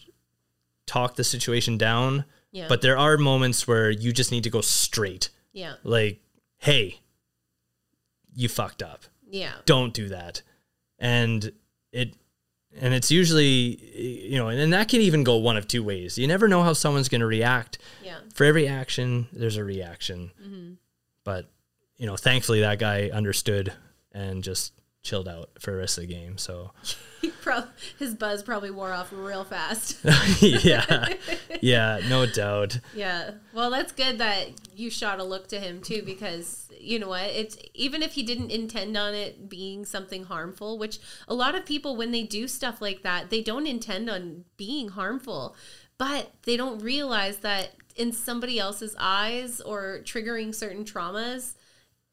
talk 0.86 1.16
the 1.16 1.24
situation 1.24 1.78
down. 1.78 2.24
Yeah. 2.52 2.66
But 2.68 2.82
there 2.82 2.96
are 2.96 3.16
moments 3.16 3.66
where 3.66 3.90
you 3.90 4.12
just 4.12 4.32
need 4.32 4.44
to 4.44 4.50
go 4.50 4.60
straight 4.60 5.30
yeah. 5.52 5.74
like, 5.82 6.20
hey, 6.58 7.00
you 8.34 8.48
fucked 8.48 8.82
up. 8.82 9.04
Yeah. 9.28 9.52
Don't 9.64 9.92
do 9.92 10.08
that. 10.08 10.42
And 10.98 11.52
it 11.92 12.14
and 12.80 12.94
it's 12.94 13.10
usually 13.10 13.80
you 14.26 14.38
know, 14.38 14.48
and, 14.48 14.60
and 14.60 14.72
that 14.72 14.88
can 14.88 15.00
even 15.00 15.24
go 15.24 15.36
one 15.36 15.56
of 15.56 15.66
two 15.66 15.82
ways. 15.82 16.18
You 16.18 16.26
never 16.26 16.48
know 16.48 16.62
how 16.62 16.72
someone's 16.72 17.08
gonna 17.08 17.26
react. 17.26 17.78
Yeah. 18.02 18.18
For 18.34 18.44
every 18.44 18.68
action, 18.68 19.28
there's 19.32 19.56
a 19.56 19.64
reaction. 19.64 20.30
Mm-hmm. 20.42 20.72
But, 21.24 21.48
you 21.96 22.06
know, 22.06 22.16
thankfully 22.16 22.60
that 22.60 22.78
guy 22.78 23.10
understood 23.12 23.72
and 24.12 24.44
just 24.44 24.72
chilled 25.02 25.28
out 25.28 25.50
for 25.58 25.72
the 25.72 25.78
rest 25.78 25.98
of 25.98 26.06
the 26.06 26.14
game. 26.14 26.38
So 26.38 26.72
His 27.98 28.14
buzz 28.14 28.42
probably 28.42 28.70
wore 28.70 28.92
off 28.92 29.12
real 29.12 29.44
fast. 29.44 29.98
yeah. 30.40 31.14
Yeah, 31.62 32.00
no 32.08 32.26
doubt. 32.26 32.80
Yeah. 32.94 33.30
Well, 33.54 33.70
that's 33.70 33.90
good 33.90 34.18
that 34.18 34.48
you 34.74 34.90
shot 34.90 35.20
a 35.20 35.24
look 35.24 35.48
to 35.48 35.58
him 35.58 35.80
too, 35.80 36.02
because 36.04 36.68
you 36.78 36.98
know 36.98 37.08
what? 37.08 37.24
It's 37.24 37.56
even 37.72 38.02
if 38.02 38.12
he 38.12 38.22
didn't 38.22 38.50
intend 38.50 38.94
on 38.96 39.14
it 39.14 39.48
being 39.48 39.86
something 39.86 40.24
harmful, 40.24 40.78
which 40.78 40.98
a 41.26 41.34
lot 41.34 41.54
of 41.54 41.64
people, 41.64 41.96
when 41.96 42.10
they 42.10 42.24
do 42.24 42.46
stuff 42.46 42.82
like 42.82 43.02
that, 43.02 43.30
they 43.30 43.42
don't 43.42 43.66
intend 43.66 44.10
on 44.10 44.44
being 44.58 44.90
harmful, 44.90 45.56
but 45.96 46.32
they 46.42 46.56
don't 46.56 46.82
realize 46.82 47.38
that 47.38 47.70
in 47.96 48.12
somebody 48.12 48.58
else's 48.58 48.94
eyes 48.98 49.60
or 49.62 50.00
triggering 50.04 50.54
certain 50.54 50.84
traumas, 50.84 51.54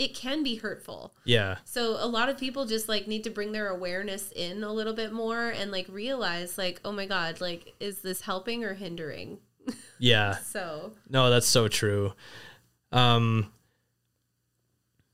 it 0.03 0.13
can 0.13 0.43
be 0.43 0.55
hurtful. 0.55 1.13
Yeah. 1.23 1.57
So 1.63 1.97
a 1.99 2.07
lot 2.07 2.29
of 2.29 2.37
people 2.37 2.65
just 2.65 2.89
like 2.89 3.07
need 3.07 3.23
to 3.23 3.29
bring 3.29 3.53
their 3.53 3.69
awareness 3.69 4.31
in 4.35 4.63
a 4.63 4.71
little 4.71 4.93
bit 4.93 5.13
more 5.13 5.49
and 5.49 5.71
like 5.71 5.87
realize 5.89 6.57
like, 6.57 6.81
oh 6.83 6.91
my 6.91 7.05
God, 7.05 7.39
like, 7.41 7.73
is 7.79 7.99
this 7.99 8.21
helping 8.21 8.63
or 8.63 8.73
hindering? 8.73 9.39
Yeah. 9.99 10.35
So 10.39 10.91
No, 11.09 11.29
that's 11.29 11.47
so 11.47 11.69
true. 11.69 12.11
Um, 12.91 13.53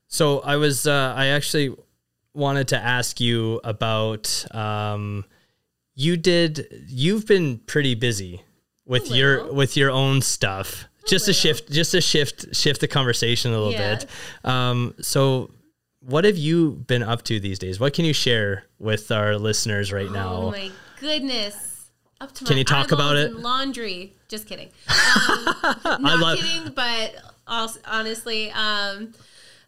so 0.08 0.40
I 0.40 0.56
was, 0.56 0.88
uh, 0.88 1.14
I 1.16 1.26
actually 1.26 1.76
wanted 2.34 2.66
to 2.68 2.76
ask 2.76 3.20
you 3.20 3.60
about, 3.62 4.44
um, 4.52 5.24
you 5.94 6.16
did, 6.16 6.66
you've 6.88 7.24
been 7.24 7.58
pretty 7.58 7.94
busy 7.94 8.42
with 8.84 9.12
your, 9.12 9.52
with 9.52 9.76
your 9.76 9.92
own 9.92 10.22
stuff. 10.22 10.88
Just 11.06 11.26
to 11.26 11.32
shift, 11.32 11.70
just 11.70 11.92
to 11.92 12.00
shift, 12.00 12.54
shift 12.54 12.80
the 12.80 12.88
conversation 12.88 13.52
a 13.52 13.56
little 13.58 13.72
Yeah. 13.72 13.96
bit. 13.96 14.06
Um, 14.44 14.94
so 15.00 15.50
what 16.00 16.24
have 16.24 16.36
you 16.36 16.72
been 16.86 17.02
up 17.02 17.22
to 17.24 17.40
these 17.40 17.58
days? 17.58 17.80
What 17.80 17.94
can 17.94 18.04
you 18.04 18.12
share 18.12 18.64
with 18.78 19.10
our 19.10 19.36
listeners 19.36 19.92
right 19.92 20.10
now? 20.10 20.32
Oh 20.34 20.50
my 20.50 20.70
goodness. 21.00 21.90
Up 22.20 22.32
to 22.34 22.44
Can 22.44 22.54
my 22.54 22.58
you 22.58 22.64
talk 22.64 22.92
about 22.92 23.16
it? 23.16 23.34
Laundry. 23.34 24.14
Just 24.28 24.46
kidding. 24.46 24.68
Um, 25.84 26.02
not 26.02 26.18
love- 26.20 26.38
kidding, 26.38 26.72
but 26.74 27.14
also, 27.46 27.80
honestly, 27.86 28.50
um, 28.52 29.12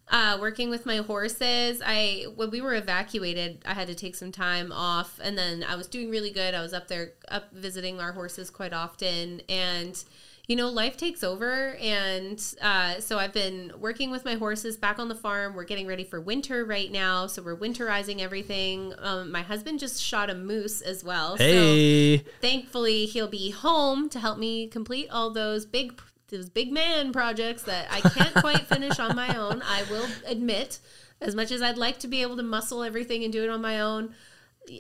uh, 0.09 0.37
working 0.41 0.69
with 0.71 0.85
my 0.87 0.99
horses, 0.99 1.81
I 1.85 2.27
when 2.37 2.51
we 2.51 2.61
were 2.61 2.75
evacuated, 2.75 3.63
I 3.65 3.73
had 3.75 3.89
to 3.89 3.95
take 3.95 4.15
some 4.15 4.31
time 4.31 4.71
off, 4.71 5.19
and 5.23 5.37
then 5.39 5.65
I 5.67 5.75
was 5.77 5.87
doing 5.87 6.11
really 6.11 6.31
good. 6.31 6.55
I 6.55 6.61
was 6.61 6.75
up 6.75 6.89
there, 6.89 7.13
up 7.29 7.53
visiting 7.53 7.99
our 8.01 8.13
horses 8.13 8.51
quite 8.51 8.73
often, 8.75 9.41
and 9.49 10.03
you 10.49 10.57
know, 10.57 10.69
life 10.69 10.97
takes 10.97 11.23
over, 11.23 11.77
and 11.81 12.43
uh, 12.61 12.99
so 12.99 13.19
I've 13.19 13.33
been 13.33 13.73
working 13.79 14.11
with 14.11 14.25
my 14.25 14.35
horses 14.35 14.77
back 14.77 14.99
on 14.99 15.09
the 15.09 15.15
farm. 15.15 15.55
We're 15.55 15.65
getting 15.65 15.87
ready 15.87 16.03
for 16.03 16.21
winter 16.21 16.65
right 16.65 16.91
now, 16.91 17.29
so 17.29 17.43
we're 17.43 17.57
winterizing 17.57 18.19
everything. 18.21 18.93
Um, 18.99 19.31
my 19.31 19.43
husband 19.43 19.79
just 19.79 20.03
shot 20.03 20.31
a 20.31 20.35
moose 20.35 20.81
as 20.81 21.05
well. 21.05 21.37
So 21.37 21.45
Hey, 21.45 22.19
thankfully 22.41 23.07
he'll 23.07 23.29
be 23.29 23.51
home 23.51 24.09
to 24.09 24.19
help 24.19 24.39
me 24.39 24.67
complete 24.67 25.09
all 25.11 25.31
those 25.31 25.65
big 25.65 26.01
those 26.29 26.49
big 26.49 26.73
man 26.73 27.13
projects 27.13 27.63
that 27.65 27.87
I 27.91 28.01
can't 28.01 28.35
quite 28.35 28.67
finish 28.67 28.99
on 28.99 29.15
my 29.15 29.37
own. 29.37 29.63
I 29.65 29.85
will 29.91 30.09
admit, 30.27 30.81
as 31.21 31.35
much 31.35 31.53
as 31.53 31.63
I'd 31.63 31.77
like 31.79 31.99
to 32.01 32.09
be 32.09 32.23
able 32.23 32.37
to 32.39 32.43
muscle 32.43 32.83
everything 32.83 33.23
and 33.23 33.33
do 33.33 33.45
it 33.45 33.51
on 33.51 33.61
my 33.61 33.81
own, 33.81 34.15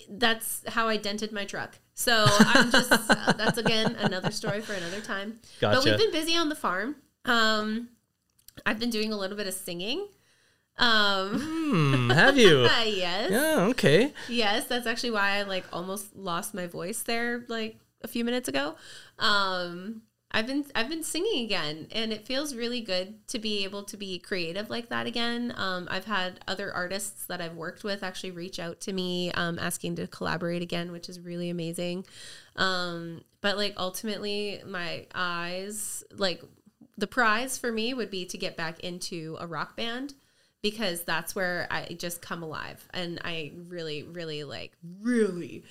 that's 0.09 0.63
how 0.69 0.89
I 0.89 0.97
dented 0.97 1.33
my 1.33 1.45
truck. 1.45 1.79
So 1.95 2.25
I'm 2.29 2.71
just 2.71 2.93
uh, 3.11 3.33
that's 3.33 3.59
again 3.59 3.97
another 3.97 4.31
story 4.31 4.61
for 4.61 4.73
another 4.73 5.01
time. 5.01 5.41
But 5.61 5.85
we've 5.85 5.99
been 5.99 6.13
busy 6.13 6.37
on 6.37 6.49
the 6.49 6.55
farm. 6.55 6.97
Um, 7.25 7.89
I've 8.67 8.79
been 8.79 8.91
doing 8.91 9.13
a 9.13 9.17
little 9.17 9.37
bit 9.37 9.47
of 9.47 9.55
singing. 9.55 10.09
Um, 10.79 11.41
hmm, 11.41 12.11
have 12.11 12.37
you? 12.39 12.63
yes. 12.63 13.31
yeah, 13.31 13.67
okay. 13.71 14.13
Yes, 14.29 14.67
that's 14.67 14.87
actually 14.87 15.11
why 15.11 15.39
I 15.39 15.43
like 15.43 15.65
almost 15.73 16.17
lost 16.17 16.55
my 16.55 16.67
voice 16.67 17.03
there 17.03 17.45
like 17.49 17.77
a 18.03 18.09
few 18.09 18.25
minutes 18.25 18.49
ago. 18.49 18.77
Um 19.19 20.03
I've 20.33 20.47
been 20.47 20.65
I've 20.75 20.89
been 20.89 21.03
singing 21.03 21.45
again 21.45 21.89
and 21.93 22.13
it 22.13 22.27
feels 22.27 22.55
really 22.55 22.81
good 22.81 23.27
to 23.29 23.39
be 23.39 23.65
able 23.65 23.85
to 23.85 23.97
be 23.97 24.19
creative 24.19 24.71
like 24.71 24.89
that 24.89 25.07
again. 25.07 25.53
Um 25.57 25.87
I've 25.91 26.07
had 26.07 26.41
other 26.49 26.73
artists 26.73 27.27
that 27.27 27.41
I've 27.41 27.55
worked 27.55 27.85
with 27.85 28.03
actually 28.03 28.31
reach 28.33 28.59
out 28.59 28.81
to 28.81 28.93
me 28.93 29.31
um 29.33 29.59
asking 29.59 29.97
to 29.97 30.07
collaborate 30.07 30.63
again, 30.63 30.91
which 30.91 31.09
is 31.09 31.21
really 31.21 31.51
amazing. 31.51 32.07
Um 32.57 33.23
but 33.43 33.57
like 33.57 33.75
ultimately 33.77 34.63
my 34.67 35.07
eyes 35.15 36.03
like 36.17 36.43
the 36.97 37.07
prize 37.07 37.59
for 37.59 37.71
me 37.73 37.95
would 37.95 38.11
be 38.11 38.25
to 38.27 38.39
get 38.39 38.57
back 38.57 38.81
into 38.81 39.37
a 39.41 39.47
rock 39.47 39.77
band. 39.77 40.15
because 40.63 41.03
that's 41.03 41.35
where 41.35 41.67
I 41.71 41.97
just 41.99 42.23
come 42.23 42.43
alive. 42.43 42.87
And 42.95 43.21
I 43.25 43.53
really, 43.69 44.05
really 44.05 44.45
like, 44.45 44.73
really 45.01 45.65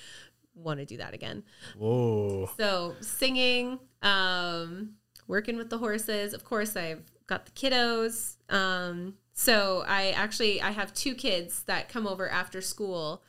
want 0.54 0.80
to 0.80 0.86
do 0.86 0.98
that 0.98 1.14
again. 1.14 1.44
Whoa. 1.78 2.50
So 2.58 2.96
singing, 3.00 3.78
um, 4.02 4.94
working 5.26 5.56
with 5.56 5.70
the 5.70 5.78
horses. 5.78 6.34
Of 6.34 6.44
course, 6.44 6.76
I've 6.76 7.02
got 7.26 7.46
the 7.46 7.52
kiddos. 7.52 8.36
Um, 8.48 9.14
so 9.32 9.84
I 9.86 10.10
actually 10.10 10.60
I 10.60 10.72
have 10.72 10.92
two 10.92 11.14
kids 11.14 11.62
that 11.64 11.88
come 11.88 12.06
over 12.06 12.28
after 12.28 12.60
school 12.60 13.22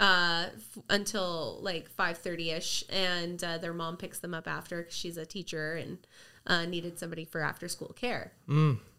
uh, 0.00 0.46
f- 0.54 0.82
until 0.90 1.58
like 1.62 1.88
five 1.88 2.18
thirty 2.18 2.50
ish, 2.50 2.84
and 2.90 3.42
uh, 3.44 3.58
their 3.58 3.72
mom 3.72 3.96
picks 3.96 4.18
them 4.18 4.34
up 4.34 4.48
after 4.48 4.78
because 4.82 4.96
she's 4.96 5.16
a 5.16 5.26
teacher 5.26 5.74
and 5.74 5.98
uh, 6.46 6.64
needed 6.66 6.98
somebody 6.98 7.24
for 7.24 7.40
after 7.40 7.68
school 7.68 7.92
care. 7.94 8.32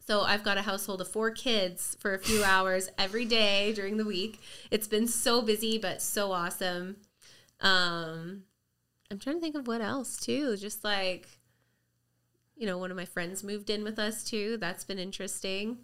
So 0.08 0.22
I've 0.22 0.44
got 0.44 0.58
a 0.58 0.62
household 0.62 1.02
of 1.02 1.08
four 1.08 1.32
kids 1.32 1.98
for 2.00 2.14
a 2.14 2.20
few 2.20 2.44
hours 2.44 2.90
every 2.98 3.26
day 3.26 3.74
during 3.74 3.98
the 3.98 4.06
week. 4.06 4.40
It's 4.70 4.88
been 4.88 5.08
so 5.08 5.42
busy, 5.42 5.80
but 5.80 6.00
so 6.02 6.32
awesome. 6.32 6.98
Um, 7.60 8.44
I'm 9.10 9.20
trying 9.20 9.38
to 9.38 9.42
think 9.42 9.56
of 9.56 9.68
what 9.68 9.82
else 9.82 10.18
too. 10.18 10.58
Just 10.58 10.84
like, 10.84 11.28
you 12.56 12.66
know, 12.66 12.78
one 12.78 12.92
of 12.92 12.98
my 12.98 13.06
friends 13.06 13.44
moved 13.44 13.70
in 13.70 13.84
with 13.84 14.00
us 14.00 14.24
too. 14.24 14.58
That's 14.58 14.84
been 14.84 15.00
interesting. 15.00 15.80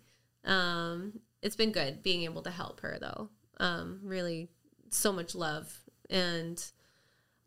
Um, 0.45 1.19
it's 1.41 1.55
been 1.55 1.71
good 1.71 2.01
being 2.03 2.23
able 2.23 2.41
to 2.43 2.51
help 2.51 2.81
her 2.81 2.97
though. 2.99 3.29
Um, 3.59 3.99
really, 4.03 4.49
so 4.89 5.13
much 5.13 5.35
love 5.35 5.81
and 6.09 6.63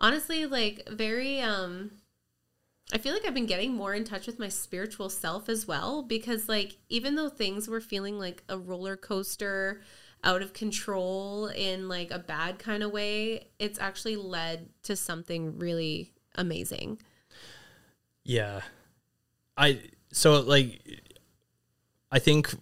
honestly, 0.00 0.46
like 0.46 0.88
very. 0.90 1.40
Um, 1.40 1.92
I 2.92 2.98
feel 2.98 3.14
like 3.14 3.26
I've 3.26 3.34
been 3.34 3.46
getting 3.46 3.72
more 3.72 3.94
in 3.94 4.04
touch 4.04 4.26
with 4.26 4.38
my 4.38 4.48
spiritual 4.48 5.08
self 5.08 5.48
as 5.48 5.66
well 5.66 6.02
because, 6.02 6.50
like, 6.50 6.76
even 6.90 7.14
though 7.14 7.30
things 7.30 7.66
were 7.66 7.80
feeling 7.80 8.18
like 8.18 8.44
a 8.48 8.58
roller 8.58 8.94
coaster, 8.96 9.80
out 10.24 10.42
of 10.42 10.52
control 10.52 11.46
in 11.46 11.88
like 11.88 12.10
a 12.10 12.18
bad 12.18 12.58
kind 12.58 12.82
of 12.82 12.90
way, 12.90 13.48
it's 13.58 13.78
actually 13.78 14.16
led 14.16 14.68
to 14.82 14.96
something 14.96 15.58
really 15.58 16.12
amazing. 16.34 16.98
Yeah. 18.24 18.62
I 19.56 19.80
so 20.10 20.40
like 20.40 20.80
I 22.10 22.18
think 22.18 22.52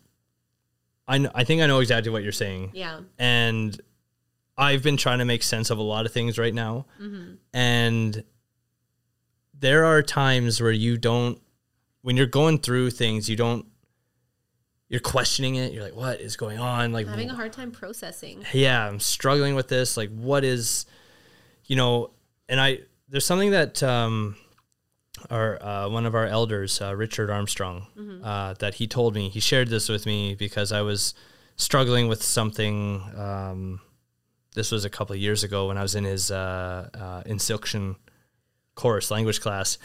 I 1.09 1.29
I 1.35 1.45
think 1.45 1.63
I 1.63 1.67
know 1.67 1.81
exactly 1.81 2.11
what 2.11 2.23
you're 2.23 2.33
saying. 2.33 2.73
Yeah. 2.75 3.01
And 3.19 3.81
I've 4.59 4.83
been 4.83 4.97
trying 4.97 5.21
to 5.21 5.25
make 5.25 5.43
sense 5.43 5.71
of 5.71 5.79
a 5.79 5.83
lot 5.83 6.05
of 6.05 6.13
things 6.13 6.39
right 6.39 6.53
now. 6.53 6.87
Mm-hmm. 7.01 7.35
And 7.55 8.25
there 9.59 9.85
are 9.85 10.03
times 10.03 10.61
where 10.61 10.73
you 10.73 10.99
don't 10.99 11.41
when 12.03 12.17
you're 12.17 12.27
going 12.27 12.59
through 12.59 12.91
things, 12.91 13.31
you 13.31 13.37
don't 13.37 13.67
you're 14.93 15.01
questioning 15.01 15.55
it. 15.55 15.73
You're 15.73 15.83
like, 15.83 15.97
what 15.97 16.21
is 16.21 16.37
going 16.37 16.59
on? 16.59 16.93
Like 16.93 17.07
Having 17.07 17.31
a 17.31 17.35
hard 17.35 17.51
time 17.55 17.71
processing. 17.71 18.45
yeah, 18.53 18.87
I'm 18.87 19.01
struggling 19.01 19.55
with 19.55 19.69
this. 19.69 19.97
Like, 19.97 20.11
what 20.11 20.45
is, 20.45 20.85
you 21.65 21.77
know, 21.77 22.11
and 22.47 22.61
I, 22.61 22.81
there's 23.09 23.25
something 23.25 23.53
that 23.53 23.83
um, 23.83 24.37
our, 25.31 25.61
uh, 25.63 25.89
one 25.89 26.05
of 26.05 26.15
our 26.15 26.27
elders, 26.27 26.79
uh, 26.83 26.95
Richard 26.95 27.31
Armstrong, 27.31 27.87
uh, 28.23 28.53
that 28.59 28.75
he 28.75 28.87
told 28.87 29.15
me, 29.15 29.31
he 29.31 29.41
shared 29.41 29.69
this 29.69 29.89
with 29.89 30.05
me 30.05 30.35
because 30.35 30.73
I 30.73 30.83
was 30.83 31.15
struggling 31.57 32.07
with 32.07 32.23
something. 32.23 33.03
Um, 33.17 33.81
this 34.55 34.71
was 34.71 34.85
a 34.85 34.91
couple 34.91 35.15
of 35.15 35.21
years 35.23 35.43
ago 35.43 35.69
when 35.69 35.79
I 35.79 35.83
was 35.83 35.95
in 35.95 36.05
his 36.05 36.31
uh, 36.31 36.91
uh, 36.93 37.23
instruction 37.25 37.97
course, 38.75 39.11
language 39.11 39.41
class. 39.41 39.79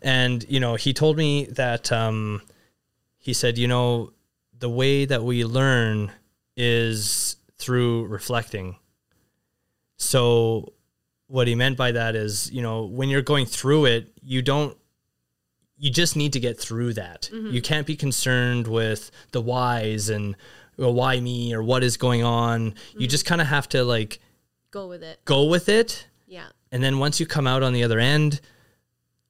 And, 0.00 0.46
you 0.48 0.60
know, 0.60 0.76
he 0.76 0.94
told 0.94 1.18
me 1.18 1.44
that, 1.50 1.92
um, 1.92 2.40
he 3.18 3.34
said, 3.34 3.58
you 3.58 3.68
know, 3.68 4.12
the 4.58 4.68
way 4.68 5.04
that 5.04 5.22
we 5.22 5.44
learn 5.44 6.12
is 6.56 7.36
through 7.58 8.06
reflecting. 8.06 8.76
So, 9.96 10.72
what 11.28 11.48
he 11.48 11.54
meant 11.54 11.76
by 11.76 11.92
that 11.92 12.14
is, 12.14 12.50
you 12.52 12.62
know, 12.62 12.84
when 12.84 13.08
you're 13.08 13.22
going 13.22 13.46
through 13.46 13.86
it, 13.86 14.12
you 14.22 14.42
don't, 14.42 14.76
you 15.76 15.90
just 15.90 16.16
need 16.16 16.32
to 16.34 16.40
get 16.40 16.58
through 16.58 16.94
that. 16.94 17.28
Mm-hmm. 17.32 17.54
You 17.54 17.62
can't 17.62 17.86
be 17.86 17.96
concerned 17.96 18.68
with 18.68 19.10
the 19.32 19.40
whys 19.40 20.08
and 20.08 20.36
well, 20.76 20.92
why 20.92 21.18
me 21.20 21.54
or 21.54 21.62
what 21.62 21.82
is 21.82 21.96
going 21.96 22.22
on. 22.22 22.64
You 22.64 22.70
mm-hmm. 22.70 23.04
just 23.06 23.26
kind 23.26 23.40
of 23.40 23.46
have 23.46 23.68
to 23.70 23.84
like 23.84 24.20
Go 24.70 24.88
with 24.88 25.02
it. 25.02 25.24
go 25.24 25.44
with 25.44 25.68
it. 25.68 26.06
Yeah. 26.26 26.48
And 26.70 26.82
then 26.82 26.98
once 26.98 27.18
you 27.18 27.26
come 27.26 27.46
out 27.46 27.62
on 27.62 27.72
the 27.72 27.82
other 27.82 27.98
end, 27.98 28.40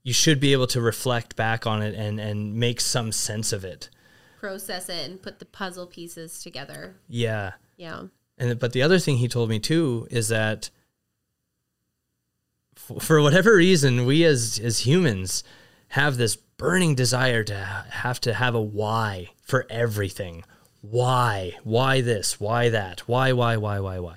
you 0.02 0.12
should 0.12 0.40
be 0.40 0.52
able 0.52 0.66
to 0.68 0.80
reflect 0.80 1.36
back 1.36 1.66
on 1.66 1.82
it 1.82 1.94
and, 1.94 2.18
and 2.18 2.54
make 2.54 2.80
some 2.80 3.12
sense 3.12 3.52
of 3.52 3.64
it. 3.64 3.90
Process 4.38 4.88
it 4.88 5.08
and 5.08 5.22
put 5.22 5.38
the 5.38 5.44
puzzle 5.44 5.86
pieces 5.86 6.42
together. 6.42 6.96
Yeah. 7.08 7.52
Yeah. 7.76 8.04
And 8.38 8.58
but 8.58 8.72
the 8.72 8.82
other 8.82 8.98
thing 8.98 9.16
he 9.16 9.28
told 9.28 9.48
me 9.48 9.58
too 9.58 10.06
is 10.10 10.28
that 10.28 10.70
f- 12.76 13.02
for 13.02 13.20
whatever 13.20 13.56
reason, 13.56 14.06
we 14.06 14.24
as 14.24 14.60
as 14.62 14.80
humans 14.80 15.42
have 15.88 16.16
this 16.16 16.36
burning 16.36 16.94
desire 16.94 17.42
to 17.44 17.54
have 17.54 18.20
to 18.20 18.34
have 18.34 18.54
a 18.54 18.60
why 18.60 19.30
for 19.42 19.66
everything. 19.70 20.44
Why? 20.80 21.54
Why 21.64 22.00
this? 22.00 22.38
Why 22.38 22.68
that? 22.68 23.00
Why? 23.08 23.32
Why? 23.32 23.56
Why? 23.56 23.80
Why? 23.80 23.98
Why? 23.98 24.16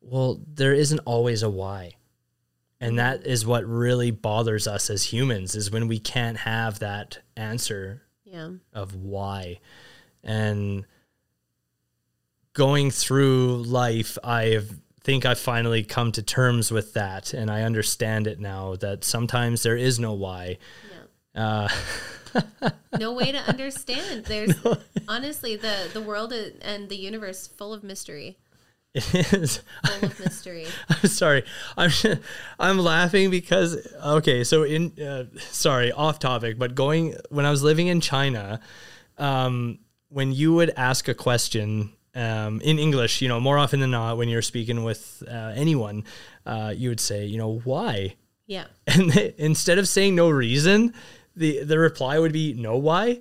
Well, 0.00 0.40
there 0.46 0.74
isn't 0.74 1.00
always 1.00 1.42
a 1.42 1.50
why. 1.50 1.92
And 2.80 2.98
that 2.98 3.26
is 3.26 3.46
what 3.46 3.64
really 3.64 4.10
bothers 4.10 4.66
us 4.66 4.90
as 4.90 5.04
humans 5.04 5.54
is 5.54 5.70
when 5.70 5.88
we 5.88 5.98
can't 5.98 6.38
have 6.38 6.78
that 6.80 7.20
answer 7.36 8.02
Yeah. 8.26 8.50
of 8.72 8.94
why. 8.94 9.60
And 10.22 10.84
going 12.52 12.90
through 12.90 13.62
life, 13.62 14.18
I 14.24 14.60
think 15.02 15.24
I 15.24 15.34
finally 15.34 15.84
come 15.84 16.10
to 16.12 16.22
terms 16.22 16.72
with 16.72 16.94
that, 16.94 17.32
and 17.32 17.50
I 17.50 17.62
understand 17.62 18.26
it 18.26 18.40
now 18.40 18.74
that 18.76 19.04
sometimes 19.04 19.62
there 19.62 19.76
is 19.76 20.00
no 20.00 20.12
why. 20.14 20.58
Yeah. 21.34 21.68
Uh, 22.34 22.70
no 22.98 23.12
way 23.12 23.30
to 23.30 23.38
understand. 23.38 24.24
There's 24.24 24.54
honestly 25.08 25.54
the 25.54 25.88
the 25.92 26.00
world 26.00 26.32
and 26.32 26.88
the 26.88 26.96
universe 26.96 27.46
full 27.46 27.72
of 27.72 27.84
mystery. 27.84 28.38
It 28.96 29.32
is. 29.32 29.60
Full 29.84 30.08
of 30.08 30.20
mystery. 30.20 30.66
I'm 30.88 31.08
sorry. 31.08 31.44
I'm 31.76 31.90
I'm 32.58 32.78
laughing 32.78 33.30
because 33.30 33.86
okay. 34.04 34.44
So 34.44 34.62
in 34.64 34.92
uh, 35.00 35.24
sorry, 35.38 35.92
off 35.92 36.18
topic, 36.18 36.58
but 36.58 36.74
going 36.74 37.14
when 37.30 37.44
I 37.46 37.50
was 37.50 37.62
living 37.62 37.86
in 37.88 38.00
China, 38.00 38.60
um, 39.18 39.78
when 40.08 40.32
you 40.32 40.54
would 40.54 40.70
ask 40.76 41.08
a 41.08 41.14
question 41.14 41.92
um, 42.14 42.60
in 42.62 42.78
English, 42.78 43.20
you 43.22 43.28
know, 43.28 43.38
more 43.40 43.58
often 43.58 43.80
than 43.80 43.90
not, 43.90 44.16
when 44.16 44.28
you're 44.28 44.42
speaking 44.42 44.84
with 44.84 45.22
uh, 45.28 45.52
anyone, 45.54 46.04
uh, 46.46 46.72
you 46.76 46.88
would 46.88 47.00
say, 47.00 47.26
you 47.26 47.36
know, 47.38 47.60
why, 47.64 48.14
Yeah. 48.46 48.64
and 48.86 49.10
they, 49.10 49.34
instead 49.38 49.78
of 49.78 49.86
saying 49.88 50.14
no 50.14 50.30
reason, 50.30 50.94
the 51.34 51.62
the 51.64 51.78
reply 51.78 52.18
would 52.18 52.32
be 52.32 52.54
no 52.54 52.76
why. 52.76 53.20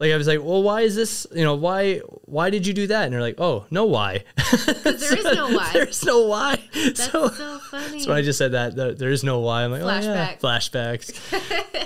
Like 0.00 0.12
I 0.12 0.16
was 0.16 0.28
like, 0.28 0.38
well, 0.38 0.62
why 0.62 0.82
is 0.82 0.94
this? 0.94 1.26
You 1.34 1.42
know, 1.42 1.56
why 1.56 1.98
why 2.22 2.50
did 2.50 2.66
you 2.66 2.72
do 2.72 2.86
that? 2.86 3.04
And 3.04 3.12
they're 3.12 3.20
like, 3.20 3.40
oh, 3.40 3.66
no 3.70 3.84
why. 3.84 4.24
Because 4.50 5.00
there 5.00 5.18
is 5.18 5.24
no 5.24 5.50
why. 5.50 5.70
There's 5.72 6.04
no 6.04 6.26
why. 6.26 6.62
That's 6.74 7.10
so, 7.10 7.28
so, 7.28 7.58
funny. 7.58 8.00
so 8.00 8.10
when 8.10 8.18
I 8.18 8.22
just 8.22 8.38
said 8.38 8.52
that 8.52 8.76
there, 8.76 8.94
there 8.94 9.10
is 9.10 9.24
no 9.24 9.40
why. 9.40 9.64
I'm 9.64 9.72
like, 9.72 9.82
oh 9.82 9.86
yeah, 9.86 10.36
flashbacks. 10.36 11.12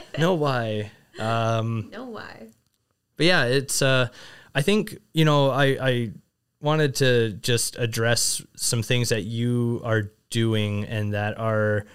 no 0.19 0.35
why. 0.35 0.91
Um, 1.19 1.89
no 1.91 2.05
why. 2.05 2.49
but 3.17 3.27
yeah, 3.27 3.45
it's. 3.45 3.81
Uh, 3.81 4.09
I 4.55 4.61
think 4.61 4.99
you 5.15 5.25
know, 5.25 5.51
I 5.51 5.65
I 5.81 6.11
wanted 6.61 6.95
to 6.97 7.33
just 7.33 7.79
address 7.79 8.43
some 8.57 8.83
things 8.83 9.09
that 9.09 9.23
you 9.25 9.81
are 9.85 10.13
doing 10.31 10.85
and 10.85 11.15
that 11.15 11.39
are, 11.39 11.87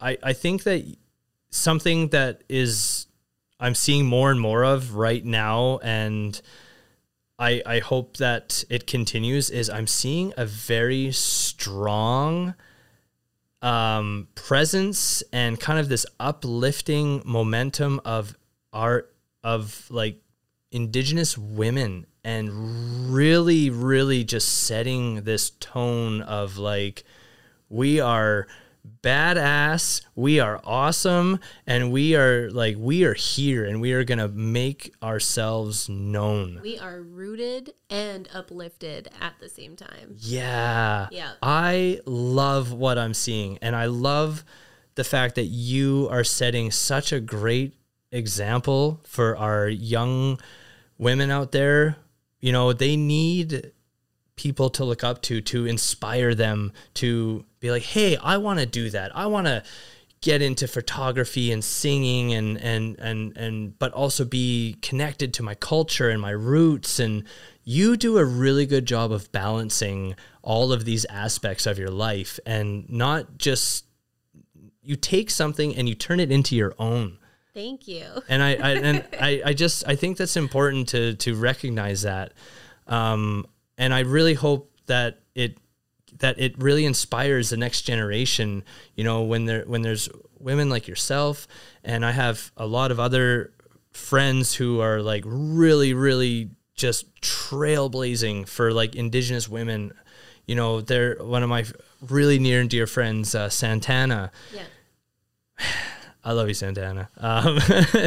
I 0.00 0.18
I 0.22 0.32
think 0.34 0.64
that 0.64 0.84
something 1.50 2.08
that 2.08 2.42
is 2.48 3.06
I'm 3.58 3.74
seeing 3.74 4.06
more 4.06 4.30
and 4.30 4.40
more 4.40 4.64
of 4.64 4.94
right 4.94 5.24
now 5.24 5.78
and. 5.82 6.40
I, 7.38 7.60
I 7.66 7.78
hope 7.80 8.16
that 8.16 8.64
it 8.70 8.86
continues 8.86 9.50
is 9.50 9.68
I'm 9.68 9.86
seeing 9.86 10.32
a 10.38 10.46
very 10.46 11.12
strong 11.12 12.54
um, 13.62 14.28
presence 14.34 15.22
and 15.32 15.58
kind 15.58 15.78
of 15.78 15.88
this 15.88 16.06
uplifting 16.20 17.22
momentum 17.24 18.00
of 18.04 18.36
art 18.72 19.12
of 19.42 19.86
like 19.90 20.20
indigenous 20.70 21.38
women 21.38 22.06
and 22.24 23.12
really 23.12 23.70
really 23.70 24.24
just 24.24 24.48
setting 24.48 25.22
this 25.22 25.50
tone 25.50 26.22
of 26.22 26.58
like 26.58 27.04
we 27.68 28.00
are 28.00 28.46
badass 29.02 30.02
we 30.14 30.40
are 30.40 30.60
awesome 30.64 31.38
and 31.66 31.92
we 31.92 32.14
are 32.16 32.50
like 32.50 32.76
we 32.78 33.04
are 33.04 33.14
here 33.14 33.64
and 33.64 33.80
we 33.80 33.92
are 33.92 34.04
going 34.04 34.18
to 34.18 34.28
make 34.28 34.94
ourselves 35.02 35.88
known 35.88 36.60
We 36.62 36.78
are 36.78 37.00
rooted 37.00 37.72
and 37.90 38.28
uplifted 38.34 39.08
at 39.20 39.34
the 39.40 39.48
same 39.48 39.76
time. 39.76 40.14
yeah. 40.18 41.08
Yeah. 41.10 41.32
I 41.42 42.00
love 42.04 42.72
what 42.72 42.98
I'm 42.98 43.14
seeing. 43.14 43.58
And 43.62 43.76
I 43.76 43.86
love 43.86 44.44
the 44.94 45.04
fact 45.04 45.34
that 45.36 45.44
you 45.44 46.08
are 46.10 46.24
setting 46.24 46.70
such 46.70 47.12
a 47.12 47.20
great 47.20 47.74
example 48.10 49.00
for 49.04 49.36
our 49.36 49.68
young 49.68 50.40
women 50.98 51.30
out 51.30 51.52
there 51.52 51.96
you 52.40 52.52
know, 52.52 52.72
they 52.72 52.96
need 52.96 53.72
people 54.36 54.68
to 54.70 54.84
look 54.84 55.02
up 55.02 55.22
to 55.22 55.40
to 55.40 55.66
inspire 55.66 56.34
them 56.34 56.72
to 56.94 57.44
be 57.66 57.70
like, 57.70 57.82
"Hey, 57.82 58.16
I 58.16 58.36
want 58.38 58.60
to 58.60 58.66
do 58.66 58.90
that. 58.90 59.16
I 59.16 59.26
want 59.26 59.46
to 59.46 59.62
get 60.20 60.42
into 60.42 60.66
photography 60.66 61.52
and 61.52 61.62
singing 61.62 62.32
and 62.32 62.58
and 62.58 62.98
and 62.98 63.36
and 63.36 63.78
but 63.78 63.92
also 63.92 64.24
be 64.24 64.76
connected 64.82 65.34
to 65.34 65.42
my 65.42 65.54
culture 65.54 66.08
and 66.08 66.20
my 66.20 66.30
roots 66.30 66.98
and 66.98 67.22
you 67.64 67.96
do 67.96 68.16
a 68.16 68.24
really 68.24 68.64
good 68.66 68.86
job 68.86 69.12
of 69.12 69.30
balancing 69.30 70.14
all 70.42 70.72
of 70.72 70.84
these 70.84 71.04
aspects 71.06 71.66
of 71.66 71.78
your 71.78 71.90
life 71.90 72.40
and 72.46 72.88
not 72.88 73.36
just 73.36 73.84
you 74.82 74.96
take 74.96 75.30
something 75.30 75.76
and 75.76 75.88
you 75.88 75.94
turn 75.94 76.18
it 76.18 76.32
into 76.32 76.56
your 76.56 76.74
own 76.78 77.18
Thank 77.56 77.88
you. 77.88 78.04
and 78.28 78.42
I, 78.42 78.50
I 78.50 78.70
and 78.72 79.04
I, 79.18 79.42
I 79.46 79.52
just 79.54 79.88
I 79.88 79.96
think 79.96 80.18
that's 80.18 80.36
important 80.36 80.88
to 80.90 81.14
to 81.14 81.34
recognize 81.34 82.02
that, 82.02 82.34
um, 82.86 83.46
and 83.78 83.94
I 83.94 84.00
really 84.00 84.34
hope 84.34 84.70
that 84.86 85.20
it 85.34 85.56
that 86.18 86.38
it 86.38 86.56
really 86.58 86.84
inspires 86.84 87.50
the 87.50 87.56
next 87.56 87.82
generation. 87.82 88.64
You 88.94 89.04
know, 89.04 89.22
when 89.22 89.44
there 89.46 89.64
when 89.66 89.82
there's 89.82 90.08
women 90.38 90.68
like 90.70 90.86
yourself, 90.88 91.46
and 91.84 92.04
I 92.04 92.12
have 92.12 92.52
a 92.56 92.66
lot 92.66 92.90
of 92.90 93.00
other 93.00 93.52
friends 93.92 94.54
who 94.54 94.80
are 94.80 95.00
like 95.00 95.24
really 95.26 95.94
really 95.94 96.50
just 96.74 97.06
trailblazing 97.22 98.46
for 98.48 98.72
like 98.72 98.94
Indigenous 98.94 99.48
women. 99.48 99.92
You 100.46 100.54
know, 100.54 100.80
they're 100.80 101.16
one 101.22 101.42
of 101.42 101.48
my 101.48 101.64
really 102.08 102.38
near 102.38 102.60
and 102.60 102.70
dear 102.70 102.86
friends, 102.86 103.34
uh, 103.34 103.48
Santana. 103.48 104.30
Yeah. 104.54 104.62
I 106.24 106.32
love 106.32 106.48
you, 106.48 106.54
Santana. 106.54 107.08
Um, 107.18 107.58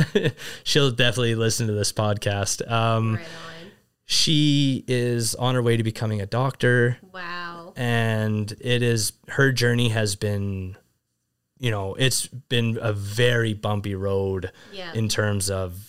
she'll 0.63 0.91
definitely 0.91 1.35
listen 1.35 1.67
to 1.67 1.73
this 1.73 1.93
podcast. 1.93 2.69
Um, 2.69 3.15
Right 3.15 3.23
on. 3.23 3.71
she 4.05 4.83
is 4.89 5.35
on 5.35 5.55
her 5.55 5.61
way 5.61 5.77
to 5.77 5.83
becoming 5.83 6.19
a 6.21 6.25
doctor, 6.25 6.97
Wow. 7.13 7.58
And 7.79 8.51
it 8.59 8.83
is 8.83 9.13
her 9.29 9.51
journey 9.53 9.89
has 9.89 10.15
been, 10.15 10.75
you 11.59 11.71
know, 11.71 11.93
it's 11.95 12.27
been 12.27 12.77
a 12.81 12.91
very 12.93 13.53
bumpy 13.53 13.95
road 13.95 14.51
Yeah. 14.73 14.91
in 14.93 15.07
terms 15.07 15.49
of 15.49 15.79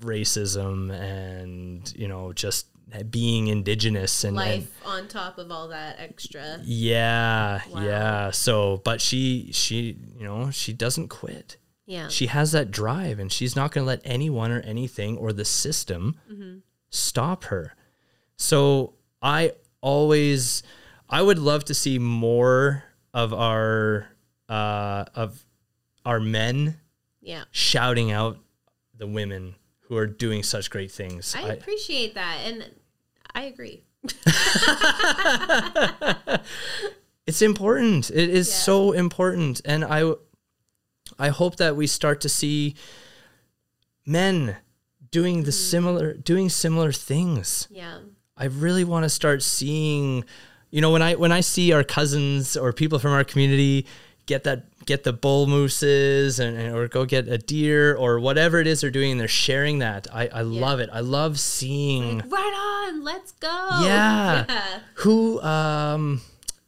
racism 0.00 0.90
and 0.92 1.92
you 1.96 2.08
know 2.08 2.32
just 2.32 2.66
being 3.10 3.46
indigenous 3.48 4.24
and, 4.24 4.36
and 4.38 4.46
Life 4.62 4.80
on 4.84 5.08
top 5.08 5.38
of 5.38 5.50
all 5.50 5.68
that 5.68 5.96
extra. 6.00 6.58
yeah 6.64 7.60
Wow. 7.70 7.82
yeah 7.82 8.30
so 8.30 8.78
but 8.84 9.00
she 9.00 9.50
she 9.52 9.96
you 10.16 10.24
know 10.24 10.50
she 10.50 10.72
doesn't 10.72 11.08
quit 11.08 11.56
Yeah. 11.86 12.08
she 12.08 12.26
has 12.26 12.52
that 12.52 12.70
drive 12.70 13.18
and 13.18 13.30
she's 13.30 13.54
not 13.54 13.72
going 13.72 13.84
to 13.84 13.88
let 13.88 14.00
anyone 14.04 14.50
or 14.50 14.60
anything 14.60 15.16
or 15.16 15.32
the 15.32 15.44
system 15.44 16.16
Mm-hmm. 16.30 16.58
stop 16.90 17.44
her 17.44 17.74
so 18.36 18.94
i 19.22 19.52
always 19.80 20.62
i 21.10 21.20
would 21.22 21.38
love 21.38 21.64
to 21.64 21.74
see 21.74 21.98
more 21.98 22.84
of 23.14 23.32
our 23.32 24.06
uh 24.48 25.04
of 25.14 25.44
our 26.04 26.20
men 26.20 26.78
Yeah. 27.20 27.44
shouting 27.50 28.10
out 28.12 28.38
the 28.96 29.06
women 29.06 29.54
who 29.82 29.96
are 29.96 30.06
doing 30.06 30.42
such 30.42 30.70
great 30.70 30.90
things 30.90 31.34
I 31.36 31.42
I- 31.42 31.52
appreciate 31.52 32.14
that. 32.14 32.38
And 32.44 32.64
I 33.34 33.42
agree. 33.42 33.84
it's 37.26 37.42
important 37.42 38.10
it 38.10 38.28
is 38.30 38.48
Yeah. 38.48 38.54
so 38.54 38.92
important 38.92 39.60
and 39.64 39.84
i 39.84 40.12
i 41.18 41.28
hope 41.28 41.56
that 41.56 41.76
we 41.76 41.86
start 41.86 42.20
to 42.22 42.28
see 42.28 42.74
men 44.06 44.56
doing 45.10 45.42
the 45.42 45.52
similar 45.52 46.14
doing 46.14 46.48
similar 46.48 46.92
things 46.92 47.66
Yeah. 47.70 47.98
i 48.36 48.44
really 48.46 48.84
want 48.84 49.04
to 49.04 49.08
start 49.10 49.42
seeing 49.42 50.24
you 50.70 50.80
know 50.80 50.90
when 50.90 51.02
i 51.02 51.14
when 51.14 51.32
i 51.32 51.40
see 51.40 51.72
our 51.72 51.84
cousins 51.84 52.56
or 52.56 52.72
people 52.72 52.98
from 52.98 53.12
our 53.12 53.24
community 53.24 53.86
get 54.26 54.44
that 54.44 54.64
get 54.84 55.04
the 55.04 55.12
bull 55.12 55.46
mooses 55.46 56.38
and, 56.40 56.74
or 56.74 56.88
go 56.88 57.04
get 57.04 57.28
a 57.28 57.36
deer 57.38 57.94
or 57.94 58.18
whatever 58.20 58.58
it 58.58 58.66
is 58.66 58.80
they're 58.80 58.90
doing 58.90 59.12
and 59.12 59.20
they're 59.20 59.28
sharing 59.28 59.78
that 59.80 60.06
i 60.12 60.28
i 60.28 60.40
love 60.42 60.80
it 60.80 60.88
i 60.92 61.00
love 61.00 61.38
seeing 61.38 62.18
Right 62.28 62.86
on. 62.88 63.04
Let's 63.04 63.32
go. 63.32 63.48
Yeah. 63.82 64.44
Yeah. 64.48 64.80
who 64.94 65.40
um 65.42 66.20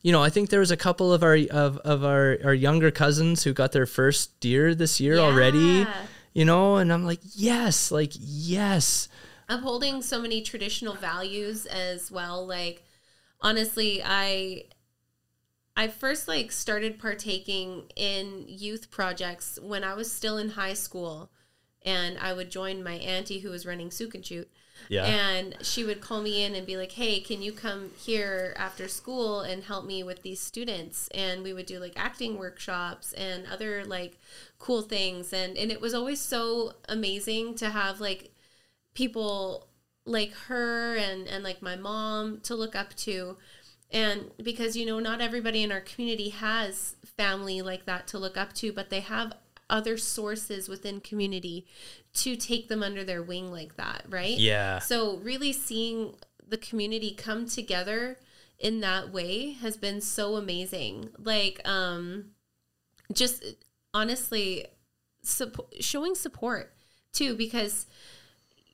you 0.03 0.13
know 0.13 0.23
i 0.23 0.29
think 0.31 0.51
there 0.51 0.61
was 0.61 0.71
a 0.71 0.77
couple 0.77 1.13
of 1.13 1.23
our 1.23 1.37
of, 1.51 1.77
of 1.79 2.05
our 2.05 2.39
our 2.45 2.55
younger 2.55 2.91
cousins 2.91 3.43
who 3.45 3.53
got 3.53 3.73
their 3.73 3.87
first 3.87 4.39
deer 4.41 4.75
this 4.75 5.01
year 5.01 5.19
already 5.19 5.87
you 6.35 6.45
know 6.45 6.77
and 6.77 6.93
i'm 6.93 7.05
like 7.05 7.21
yes 7.35 7.91
like 7.91 8.13
yes 8.19 9.09
upholding 9.49 10.01
so 10.03 10.21
many 10.21 10.41
traditional 10.43 10.95
values 10.95 11.67
as 11.67 12.11
well 12.11 12.47
like 12.47 12.83
honestly 13.43 14.03
i 14.05 14.65
i 15.77 15.89
first 15.89 16.29
like 16.29 16.53
started 16.53 16.99
partaking 16.99 17.85
in 17.97 18.45
youth 18.47 18.91
projects 18.91 19.59
when 19.63 19.85
i 19.85 19.95
was 19.95 20.11
still 20.11 20.37
in 20.39 20.51
high 20.51 20.75
school 20.75 21.31
and 21.83 22.19
i 22.19 22.33
would 22.33 22.51
join 22.51 22.83
my 22.83 22.95
auntie 22.95 23.41
who 23.41 23.51
was 23.51 23.67
running 23.67 23.91
Sook 23.91 24.15
and 24.15 24.25
Shoot. 24.25 24.51
Yeah. 24.89 25.05
and 25.05 25.57
she 25.61 25.85
would 25.85 26.01
call 26.01 26.23
me 26.23 26.43
in 26.43 26.55
and 26.55 26.67
be 26.67 26.79
like 26.79 26.93
hey 26.93 27.21
can 27.21 27.43
you 27.43 27.53
come 27.53 27.91
here 27.99 28.55
after 28.57 28.89
school 28.89 29.41
and 29.41 29.65
help 29.65 29.85
me 29.85 30.03
with 30.03 30.23
these 30.23 30.41
students 30.41 31.09
and 31.09 31.43
we 31.43 31.53
would 31.53 31.67
do 31.67 31.79
like 31.79 31.93
acting 31.97 32.39
workshops 32.39 33.13
and 33.13 33.47
other 33.47 33.85
like 33.85 34.19
cool 34.59 34.81
things 34.81 35.35
and 35.35 35.59
and 35.59 35.71
it 35.71 35.83
was 35.83 35.93
always 35.93 36.19
so 36.19 36.73
amazing 36.89 37.55
to 37.57 37.69
have 37.69 38.01
like 38.01 38.33
people 38.95 39.69
like 40.05 40.33
her 40.49 40.97
and 40.97 41.27
and 41.29 41.45
like 41.45 41.63
my 41.63 41.77
mom 41.77 42.41
to 42.41 42.55
look 42.55 42.75
up 42.75 42.95
to. 42.95 43.37
And 43.93 44.31
because 44.43 44.77
you 44.77 44.87
know 44.87 45.01
not 45.01 45.21
everybody 45.21 45.63
in 45.63 45.73
our 45.73 45.81
community 45.81 46.31
has 46.31 46.97
family 47.17 47.61
like 47.61 47.87
that 47.87 48.07
to 48.09 48.19
look 48.19 48.37
up 48.37 48.53
to 48.55 48.73
but 48.73 48.89
they 48.89 49.01
have 49.01 49.33
other 49.69 49.97
sources 49.97 50.69
within 50.69 51.01
community 51.01 51.67
to 52.13 52.35
take 52.35 52.69
them 52.69 52.83
under 52.83 53.05
their 53.05 53.23
wing 53.23 53.51
like 53.51 53.77
that 53.77 54.05
right? 54.09 54.39
Yeah. 54.39 54.79
So 54.79 55.17
really 55.19 55.53
seeing 55.53 56.15
the 56.47 56.57
community 56.57 57.13
come 57.13 57.47
together 57.47 58.19
in 58.59 58.81
that 58.81 59.11
way 59.11 59.53
has 59.55 59.77
been 59.77 60.01
so 60.01 60.37
amazing. 60.37 61.11
Like 61.19 61.61
um 61.65 62.27
just 63.13 63.45
honestly 63.93 64.67
suppo- 65.25 65.67
showing 65.81 66.15
support 66.15 66.73
too 67.13 67.35
because 67.35 67.87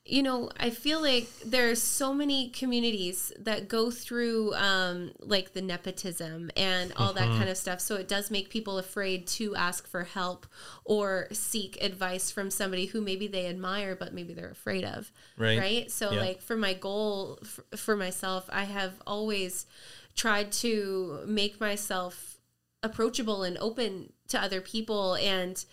you 0.09 0.23
know, 0.23 0.51
I 0.57 0.71
feel 0.71 1.03
like 1.03 1.29
there's 1.45 1.83
so 1.83 2.15
many 2.15 2.49
communities 2.51 3.33
that 3.41 3.67
go 3.67 3.91
through 3.91 4.55
um, 4.55 5.11
like 5.19 5.53
the 5.53 5.61
nepotism 5.61 6.51
and 6.57 6.93
all 6.97 7.13
that 7.13 7.27
kind 7.27 7.49
of 7.49 7.57
stuff. 7.57 7.81
So 7.81 7.97
it 7.97 8.07
does 8.07 8.31
make 8.31 8.49
people 8.49 8.79
afraid 8.79 9.27
to 9.29 9.57
ask 9.57 9.87
for 9.89 10.05
help 10.05 10.47
or 10.85 11.27
seek 11.33 11.83
advice 11.83 12.31
from 12.31 12.51
somebody 12.53 12.87
who 12.87 13.01
maybe 13.01 13.27
they 13.27 13.47
admire, 13.49 13.97
but 13.97 14.15
maybe 14.15 14.33
they're 14.33 14.51
afraid 14.51 14.85
of. 14.85 15.11
Right. 15.37 15.59
Right. 15.59 15.91
So, 15.91 16.13
Yeah. 16.13 16.21
like, 16.21 16.41
for 16.41 16.57
my 16.57 16.73
goal 16.75 17.41
f- 17.43 17.61
for 17.79 17.97
myself, 17.97 18.49
I 18.49 18.65
have 18.65 18.93
always 19.09 19.67
tried 20.15 20.53
to 20.53 21.21
make 21.27 21.61
myself 21.61 22.39
approachable 22.85 23.43
and 23.43 23.59
open 23.59 24.13
to 24.29 24.41
other 24.41 24.61
people 24.61 25.15
and 25.15 25.65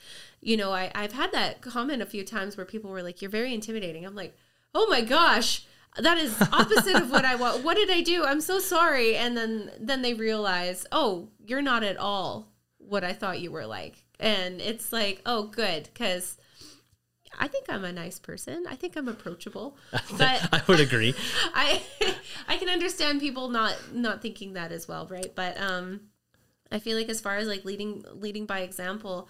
you 0.44 0.58
know 0.58 0.72
I, 0.72 0.92
i've 0.94 1.14
had 1.14 1.32
that 1.32 1.62
comment 1.62 2.02
a 2.02 2.06
few 2.06 2.24
times 2.24 2.58
where 2.58 2.66
people 2.66 2.92
were 2.92 3.04
like 3.04 3.22
you're 3.22 3.32
very 3.32 3.54
intimidating. 3.54 4.06
I'm 4.06 4.16
like 4.16 4.36
oh 4.76 4.88
my 4.90 5.02
gosh 5.02 5.66
that 5.98 6.18
is 6.18 6.40
opposite 6.52 6.96
of 6.96 7.12
what 7.12 7.26
i 7.26 7.36
want. 7.36 7.64
What 7.64 7.78
did 7.78 7.90
i 7.90 8.02
do? 8.02 8.26
I'm 8.26 8.42
so 8.42 8.60
sorry. 8.60 9.16
And 9.16 9.38
then 9.38 9.72
then 9.80 10.02
they 10.02 10.14
realize 10.14 10.86
oh 10.92 11.30
you're 11.46 11.62
not 11.62 11.84
at 11.84 11.98
all 11.98 12.52
what 12.78 13.04
i 13.04 13.14
thought 13.14 13.40
you 13.40 13.52
were 13.52 13.66
like. 13.66 14.04
And 14.20 14.62
it's 14.62 14.92
like 14.92 15.22
oh 15.26 15.44
good 15.44 15.84
because 15.94 16.38
i 17.40 17.48
think 17.48 17.66
i'm 17.70 17.84
a 17.84 17.92
nice 17.92 18.20
person. 18.20 18.66
I 18.70 18.76
think 18.76 18.96
i'm 18.96 19.08
approachable. 19.08 19.78
But 20.18 20.50
i 20.52 20.62
would 20.68 20.80
agree. 20.80 21.14
I 21.54 21.82
I 22.48 22.58
can 22.58 22.70
understand 22.70 23.22
people 23.22 23.50
not 23.50 23.76
not 23.94 24.22
thinking 24.22 24.54
that 24.54 24.72
as 24.72 24.88
well, 24.88 25.08
right? 25.08 25.34
But 25.36 25.60
um 25.62 26.02
I 26.72 26.80
feel 26.80 26.98
like 26.98 27.10
as 27.10 27.22
far 27.22 27.38
as 27.38 27.48
like 27.48 27.66
leading 27.66 28.04
leading 28.14 28.48
by 28.48 28.62
example, 28.62 29.30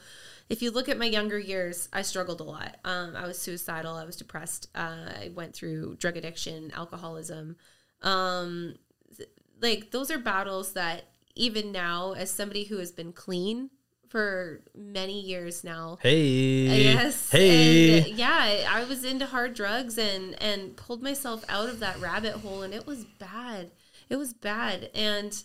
if 0.50 0.62
you 0.62 0.72
look 0.72 0.90
at 0.90 0.98
my 0.98 1.06
younger 1.06 1.40
years, 1.40 1.90
I 1.94 2.02
struggled 2.02 2.42
a 2.42 2.44
lot. 2.44 2.78
Um, 2.84 3.16
I 3.16 3.26
was 3.26 3.40
suicidal. 3.40 3.96
I 3.96 4.06
was 4.06 4.16
depressed. 4.18 4.70
Uh, 4.76 5.10
I 5.22 5.32
went 5.34 5.54
through 5.56 5.96
drug 5.96 6.18
addiction, 6.18 6.72
alcoholism. 6.76 7.56
Um, 8.02 8.76
th- 9.16 9.30
like 9.62 9.92
those 9.92 10.12
are 10.12 10.20
battles 10.20 10.74
that 10.74 11.06
even 11.36 11.72
now, 11.72 12.14
as 12.14 12.30
somebody 12.30 12.66
who 12.66 12.78
has 12.78 12.92
been 12.92 13.14
clean 13.14 13.70
for 14.10 14.62
many 14.76 15.20
years 15.22 15.64
now, 15.64 15.98
hey 16.02 16.84
Yes. 16.84 17.32
hey 17.32 17.98
And, 17.98 18.06
uh, 18.06 18.16
yeah, 18.16 18.70
I 18.70 18.84
was 18.84 19.04
into 19.04 19.26
hard 19.26 19.54
drugs 19.56 19.98
and 19.98 20.40
and 20.42 20.76
pulled 20.76 21.02
myself 21.02 21.44
out 21.50 21.70
of 21.70 21.80
that 21.80 22.00
rabbit 22.00 22.34
hole 22.34 22.62
and 22.62 22.74
it 22.74 22.86
was 22.86 23.06
bad. 23.06 23.72
It 24.10 24.18
was 24.18 24.34
bad. 24.34 24.92
And 24.94 25.42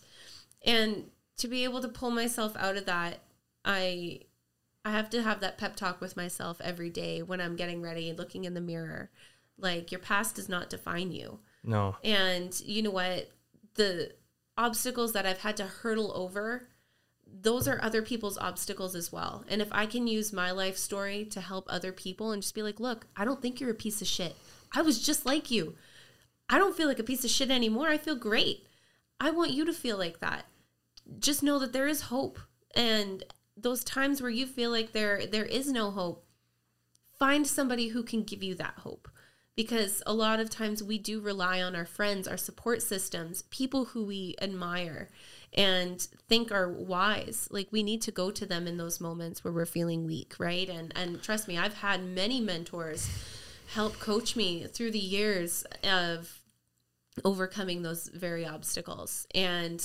and 0.66 1.10
to 1.38 1.48
be 1.48 1.64
able 1.64 1.80
to 1.80 1.88
pull 1.88 2.10
myself 2.10 2.56
out 2.56 2.76
of 2.76 2.84
that, 2.86 3.20
I 3.64 4.22
I 4.88 4.92
have 4.92 5.10
to 5.10 5.22
have 5.22 5.40
that 5.40 5.58
pep 5.58 5.76
talk 5.76 6.00
with 6.00 6.16
myself 6.16 6.62
every 6.64 6.88
day 6.88 7.20
when 7.20 7.42
I'm 7.42 7.56
getting 7.56 7.82
ready 7.82 8.08
and 8.08 8.18
looking 8.18 8.44
in 8.44 8.54
the 8.54 8.60
mirror. 8.60 9.10
Like 9.58 9.92
your 9.92 10.00
past 10.00 10.36
does 10.36 10.48
not 10.48 10.70
define 10.70 11.12
you. 11.12 11.40
No. 11.62 11.96
And 12.02 12.58
you 12.60 12.80
know 12.80 12.90
what? 12.90 13.28
The 13.74 14.12
obstacles 14.56 15.12
that 15.12 15.26
I've 15.26 15.40
had 15.40 15.58
to 15.58 15.64
hurdle 15.64 16.10
over, 16.16 16.68
those 17.26 17.68
are 17.68 17.78
other 17.82 18.00
people's 18.00 18.38
obstacles 18.38 18.94
as 18.94 19.12
well. 19.12 19.44
And 19.48 19.60
if 19.60 19.68
I 19.72 19.84
can 19.84 20.06
use 20.06 20.32
my 20.32 20.52
life 20.52 20.78
story 20.78 21.26
to 21.26 21.42
help 21.42 21.66
other 21.68 21.92
people 21.92 22.32
and 22.32 22.40
just 22.40 22.54
be 22.54 22.62
like, 22.62 22.80
look, 22.80 23.06
I 23.14 23.26
don't 23.26 23.42
think 23.42 23.60
you're 23.60 23.70
a 23.70 23.74
piece 23.74 24.00
of 24.00 24.06
shit. 24.06 24.36
I 24.74 24.80
was 24.80 25.04
just 25.04 25.26
like 25.26 25.50
you. 25.50 25.74
I 26.48 26.56
don't 26.56 26.74
feel 26.74 26.88
like 26.88 26.98
a 26.98 27.04
piece 27.04 27.24
of 27.24 27.30
shit 27.30 27.50
anymore. 27.50 27.88
I 27.88 27.98
feel 27.98 28.16
great. 28.16 28.66
I 29.20 29.32
want 29.32 29.50
you 29.50 29.66
to 29.66 29.72
feel 29.74 29.98
like 29.98 30.20
that. 30.20 30.46
Just 31.18 31.42
know 31.42 31.58
that 31.58 31.74
there 31.74 31.86
is 31.88 32.02
hope. 32.02 32.38
And 32.74 33.22
those 33.62 33.84
times 33.84 34.20
where 34.20 34.30
you 34.30 34.46
feel 34.46 34.70
like 34.70 34.92
there 34.92 35.26
there 35.26 35.44
is 35.44 35.70
no 35.70 35.90
hope, 35.90 36.24
find 37.18 37.46
somebody 37.46 37.88
who 37.88 38.02
can 38.02 38.22
give 38.22 38.42
you 38.42 38.54
that 38.56 38.74
hope 38.78 39.08
because 39.58 40.02
a 40.06 40.14
lot 40.14 40.38
of 40.38 40.48
times 40.48 40.84
we 40.84 40.98
do 40.98 41.20
rely 41.20 41.60
on 41.60 41.74
our 41.74 41.84
friends, 41.84 42.28
our 42.28 42.36
support 42.36 42.80
systems, 42.80 43.42
people 43.50 43.86
who 43.86 44.04
we 44.04 44.36
admire 44.40 45.08
and 45.52 46.00
think 46.28 46.52
are 46.52 46.70
wise. 46.70 47.48
Like 47.50 47.66
we 47.72 47.82
need 47.82 48.00
to 48.02 48.12
go 48.12 48.30
to 48.30 48.46
them 48.46 48.68
in 48.68 48.76
those 48.76 49.00
moments 49.00 49.42
where 49.42 49.52
we're 49.52 49.66
feeling 49.66 50.06
weak, 50.06 50.34
right? 50.38 50.68
And 50.68 50.92
and 50.94 51.20
trust 51.20 51.48
me, 51.48 51.58
I've 51.58 51.74
had 51.74 52.04
many 52.04 52.40
mentors 52.40 53.10
help 53.74 53.98
coach 53.98 54.36
me 54.36 54.64
through 54.64 54.92
the 54.92 54.98
years 54.98 55.64
of 55.82 56.40
overcoming 57.24 57.82
those 57.82 58.08
very 58.08 58.46
obstacles. 58.46 59.26
And 59.34 59.82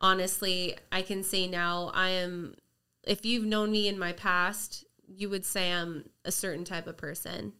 honestly, 0.00 0.76
I 0.90 1.02
can 1.02 1.22
say 1.22 1.46
now 1.46 1.92
I 1.94 2.08
am 2.10 2.56
if 3.06 3.24
you've 3.24 3.44
known 3.44 3.70
me 3.70 3.88
in 3.88 3.98
my 3.98 4.12
past, 4.12 4.84
you 5.06 5.28
would 5.28 5.44
say 5.44 5.72
I'm 5.72 6.08
a 6.24 6.32
certain 6.32 6.64
type 6.64 6.86
of 6.86 6.96
person 6.96 7.52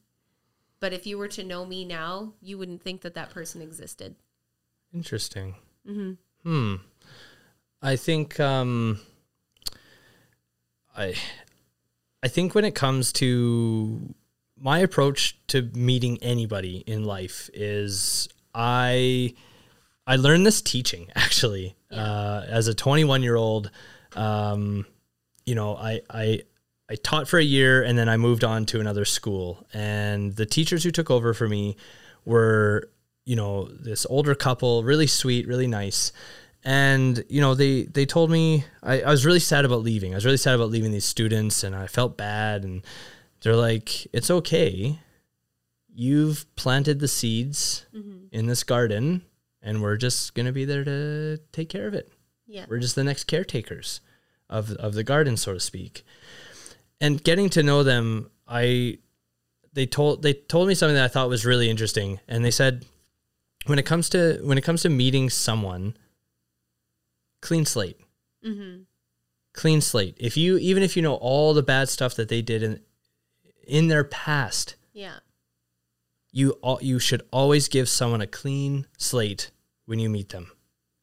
but 0.85 0.93
if 0.93 1.07
you 1.07 1.17
were 1.17 1.29
to 1.29 1.43
know 1.43 1.65
me 1.65 1.87
now, 1.87 2.35
you 2.43 2.59
wouldn't 2.59 2.83
think 2.83 3.01
that 3.01 3.15
that 3.15 3.31
person 3.31 3.63
existed. 3.63 4.17
Interesting. 4.93 5.55
Mm-hmm. 5.89 6.13
Hmm. 6.43 6.75
I 7.81 7.97
think 7.97 8.39
um, 8.39 9.01
I 10.95 11.15
I 12.23 12.29
think 12.29 12.55
when 12.55 12.67
it 12.67 12.75
comes 12.75 13.15
to 13.15 14.15
my 14.59 14.81
approach 14.81 15.39
to 15.47 15.63
meeting 15.73 16.19
anybody 16.21 16.85
in 16.87 17.05
life 17.05 17.49
is 17.55 18.29
I 18.55 19.33
I 20.07 20.17
learned 20.17 20.45
this 20.45 20.61
teaching 20.61 21.11
actually 21.17 21.77
yeah. 21.91 21.97
uh, 22.05 22.47
as 22.47 22.69
a 22.69 22.75
21 22.75 23.23
year 23.23 23.37
old. 23.37 23.71
Um, 24.15 24.85
you 25.47 25.55
know, 25.55 25.77
I 25.77 26.01
I 26.11 26.43
I 26.89 26.97
taught 26.97 27.29
for 27.29 27.39
a 27.39 27.45
year 27.45 27.83
and 27.83 27.99
then 27.99 28.09
I 28.09 28.17
moved 28.17 28.45
on 28.45 28.67
to 28.67 28.81
another 28.81 29.05
school. 29.05 29.67
And 29.73 30.37
the 30.37 30.47
teachers 30.47 30.85
who 30.85 30.91
took 30.91 31.11
over 31.11 31.33
for 31.33 31.49
me 31.49 31.77
were, 32.25 32.91
you 33.25 33.37
know, 33.37 33.69
this 33.69 34.07
older 34.11 34.35
couple, 34.35 34.85
really 34.85 35.07
sweet, 35.07 35.47
really 35.47 35.67
nice. 35.67 36.13
And, 36.63 37.25
you 37.29 37.41
know, 37.41 37.55
they, 37.55 37.85
they 37.85 38.07
told 38.07 38.31
me 38.31 38.65
I, 38.83 39.03
I 39.03 39.11
was 39.11 39.25
really 39.25 39.41
sad 39.41 39.65
about 39.65 39.83
leaving. 39.83 40.13
I 40.13 40.17
was 40.17 40.25
really 40.25 40.37
sad 40.37 40.55
about 40.55 40.71
leaving 40.71 40.93
these 40.93 41.05
students 41.05 41.65
and 41.65 41.75
I 41.75 41.87
felt 41.87 42.17
bad. 42.17 42.65
And 42.65 42.83
they're 43.43 43.57
like, 43.57 44.07
it's 44.15 44.31
okay. 44.31 44.99
You've 45.95 46.45
planted 46.57 47.01
the 47.01 47.09
seeds 47.09 47.87
mm-hmm. 47.95 48.27
in 48.31 48.47
this 48.47 48.63
garden 48.63 49.23
and 49.63 49.81
we're 49.83 49.97
just 49.97 50.35
going 50.35 50.47
to 50.47 50.53
be 50.53 50.67
there 50.67 50.85
to 50.85 51.39
take 51.53 51.71
care 51.71 51.87
of 51.87 51.95
it. 51.95 52.13
Yeah. 52.47 52.67
We're 52.69 52.79
just 52.79 52.95
the 52.95 53.05
next 53.05 53.25
caretakers 53.25 54.01
of, 54.49 54.73
of 54.73 54.95
the 54.95 55.05
garden, 55.05 55.37
so 55.37 55.55
to 55.55 55.61
speak 55.61 56.05
and 57.01 57.23
getting 57.23 57.51
to 57.51 57.63
know 57.63 57.83
them, 57.83 58.31
I 58.47 58.99
they 59.73 59.87
told 59.87 60.23
they 60.23 60.33
told 60.33 60.69
me 60.69 60.75
something 60.75 60.95
that 60.95 61.05
I 61.05 61.09
thought 61.09 61.29
was 61.29 61.45
really 61.45 61.69
interesting, 61.69 62.21
and 62.29 62.45
they 62.45 62.51
said 62.51 62.85
when 63.67 63.79
it 63.79 63.85
comes 63.85 64.09
to 64.11 64.41
when 64.43 64.59
it 64.59 64.65
comes 64.65 64.83
to 64.83 64.89
meeting 64.89 65.31
someone, 65.31 65.97
clean 67.43 67.65
slate. 67.65 68.01
Mm-hmm. 68.45 68.83
Clean 69.53 69.81
slate. 69.81 70.17
If 70.19 70.37
you 70.37 70.57
even 70.59 70.83
if 70.83 70.97
you 70.97 71.03
know 71.03 71.15
all 71.15 71.55
the 71.55 71.63
bad 71.63 71.89
stuff 71.89 72.15
that 72.15 72.29
they 72.29 72.43
did 72.43 72.63
in 72.63 72.81
in 73.67 73.89
their 73.89 74.05
past, 74.05 74.77
yeah, 74.93 75.19
you 76.33 76.53
all, 76.63 76.79
you 76.81 76.99
should 76.99 77.23
always 77.31 77.69
give 77.69 77.89
someone 77.89 78.21
a 78.21 78.27
clean 78.27 78.87
slate 78.99 79.51
when 79.87 79.99
you 79.99 80.09
meet 80.09 80.31
them, 80.31 80.53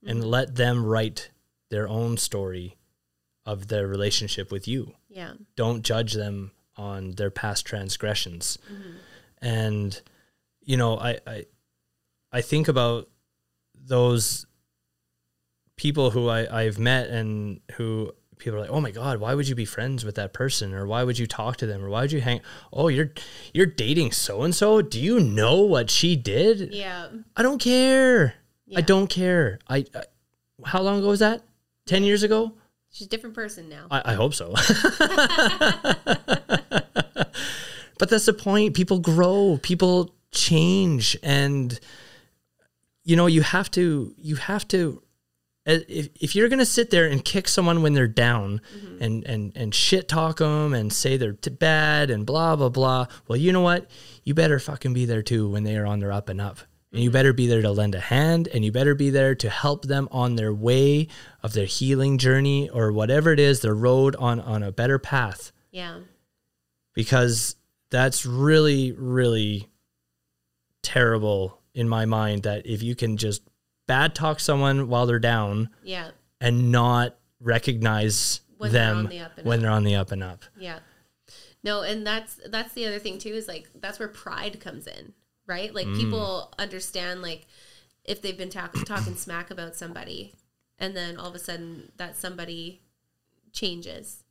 mm-hmm. 0.04 0.10
and 0.10 0.24
let 0.24 0.56
them 0.56 0.86
write 0.86 1.30
their 1.70 1.88
own 1.88 2.18
story 2.18 2.76
of 3.46 3.68
their 3.68 3.88
relationship 3.88 4.52
with 4.52 4.68
you. 4.68 4.94
Yeah. 5.10 5.34
Don't 5.56 5.84
judge 5.84 6.14
them 6.14 6.52
on 6.78 7.12
their 7.12 7.32
past 7.32 7.66
transgressions. 7.66 8.58
Mm-hmm. 8.72 8.92
And 9.42 10.02
you 10.62 10.78
know, 10.78 10.98
I, 10.98 11.20
I 11.26 11.46
I 12.32 12.42
think 12.42 12.68
about 12.68 13.10
those 13.74 14.46
people 15.76 16.12
who 16.12 16.30
I, 16.30 16.64
I've 16.66 16.78
met 16.78 17.10
and 17.10 17.60
who 17.74 18.14
people 18.38 18.58
are 18.58 18.62
like, 18.62 18.70
oh 18.70 18.82
my 18.82 18.92
God, 18.92 19.20
why 19.20 19.34
would 19.34 19.48
you 19.48 19.56
be 19.56 19.66
friends 19.66 20.06
with 20.06 20.16
that 20.16 20.34
person? 20.34 20.74
Or 20.74 20.86
why 20.86 21.04
would 21.04 21.18
you 21.18 21.28
talk 21.28 21.58
to 21.58 21.66
them? 21.66 21.84
Or 21.84 21.90
why 21.90 22.02
would 22.02 22.12
you 22.12 22.22
hang 22.22 22.42
oh, 22.72 22.88
you're 22.88 23.12
you're 23.54 23.66
dating 23.66 24.12
so 24.12 24.44
and 24.44 24.54
so? 24.54 24.82
Do 24.82 25.00
you 25.00 25.20
know 25.20 25.62
what 25.62 25.90
she 25.90 26.16
did? 26.16 26.74
Yeah. 26.74 27.08
I 27.36 27.44
don't 27.44 27.60
care. 27.60 28.36
Yeah. 28.66 28.80
I 28.80 28.82
don't 28.82 29.08
care. 29.08 29.60
I, 29.68 29.86
I 29.96 30.04
how 30.66 30.82
long 30.82 31.00
ago 31.00 31.08
was 31.08 31.20
that? 31.20 31.42
Ten 31.88 32.04
years 32.04 32.24
ago? 32.24 32.54
She's 32.92 33.08
a 33.08 33.10
different 33.10 33.36
person 33.36 33.70
now. 33.70 33.88
I, 33.90 34.02
I 34.12 34.14
hope 34.16 34.34
so. 34.34 34.50
but 37.98 38.10
that's 38.10 38.26
the 38.26 38.34
point. 38.38 38.74
People 38.74 39.00
grow, 39.00 39.60
people 39.62 40.14
change, 40.32 41.18
and 41.24 41.80
you 43.04 43.16
know 43.16 43.28
you 43.28 43.42
have 43.42 43.72
to 43.72 44.14
you 44.18 44.36
have 44.36 44.68
to 44.70 45.02
uh, 45.68 45.78
if, 45.88 46.10
if 46.20 46.36
you're 46.36 46.50
gonna 46.50 46.66
sit 46.66 46.90
there 46.90 47.08
and 47.08 47.24
kick 47.24 47.48
someone 47.48 47.82
when 47.82 47.94
they're 47.94 48.08
down 48.08 48.60
mm-hmm. 48.76 49.04
and 49.04 49.24
and 49.26 49.54
and 49.56 49.74
shit 49.76 50.08
talk 50.08 50.38
them 50.38 50.74
and 50.74 50.92
say 50.92 51.18
they're 51.18 51.34
t- 51.34 51.50
bad 51.50 52.10
and 52.10 52.26
blah 52.26 52.56
blah 52.56 52.70
blah 52.70 53.06
well 53.28 53.38
you 53.38 53.52
know 53.52 53.62
what 53.62 53.90
you 54.24 54.34
better 54.34 54.60
fucking 54.60 54.94
be 54.94 55.06
there 55.06 55.22
too 55.22 55.50
when 55.50 55.64
they 55.64 55.78
are 55.78 55.86
on 55.86 56.00
their 56.00 56.12
up 56.12 56.30
and 56.30 56.42
up 56.42 56.60
and 56.92 57.02
you 57.02 57.10
better 57.10 57.34
be 57.34 57.48
there 57.48 57.62
to 57.62 57.72
lend 57.72 57.96
a 57.96 58.00
hand 58.00 58.48
and 58.54 58.66
you 58.66 58.72
better 58.72 58.96
be 58.96 59.10
there 59.10 59.34
to 59.36 59.50
help 59.50 59.86
them 59.86 60.10
on 60.12 60.36
their 60.36 60.54
way 60.54 61.08
of 61.42 61.54
their 61.54 61.66
healing 61.66 62.18
journey 62.18 62.70
or 62.70 62.92
whatever 62.92 63.32
it 63.32 63.40
is, 63.40 63.62
their 63.62 63.76
road 63.76 64.16
on, 64.18 64.40
on 64.42 64.62
a 64.62 64.72
better 64.72 65.00
path. 65.00 65.52
Yeah. 65.72 66.00
Because 66.94 67.56
that's 67.90 68.26
really, 68.26 68.92
really 68.92 69.70
terrible 70.84 71.60
in 71.74 71.88
my 71.88 72.06
mind 72.06 72.44
that 72.44 72.66
if 72.66 72.84
you 72.84 72.96
can 72.96 73.16
just 73.16 73.42
bad 73.88 74.14
talk 74.14 74.40
someone 74.40 74.90
while 74.90 75.06
they're 75.06 75.20
down 75.20 75.70
yeah. 75.84 76.12
and 76.42 76.72
not 76.72 77.16
recognize 77.40 78.42
when 78.58 78.72
them 78.74 79.08
they're 79.08 79.32
the 79.36 79.44
when 79.44 79.60
up. 79.60 79.62
they're 79.62 79.72
on 79.72 79.84
the 79.84 79.96
up 79.96 80.12
and 80.12 80.24
up. 80.24 80.44
Yeah. 80.60 80.80
No, 81.64 81.82
and 81.84 82.06
that's 82.06 82.40
that's 82.50 82.74
the 82.74 82.86
other 82.88 83.00
thing 83.00 83.18
too 83.18 83.30
is 83.30 83.48
like 83.48 83.70
that's 83.76 84.00
where 84.00 84.08
pride 84.08 84.60
comes 84.60 84.88
in 84.88 85.14
right? 85.52 85.76
Like 85.76 85.88
mm. 85.88 85.98
people 85.98 86.54
understand 86.58 87.22
like 87.22 87.46
if 88.06 88.22
they've 88.22 88.38
been 88.38 88.50
ta- 88.50 88.72
talking 88.86 89.16
smack 89.16 89.52
about 89.52 89.76
somebody 89.76 90.34
and 90.80 90.96
then 90.96 91.18
all 91.18 91.28
of 91.28 91.36
a 91.36 91.40
sudden 91.40 91.92
that 91.98 92.16
somebody 92.16 92.82
changes. 93.52 94.24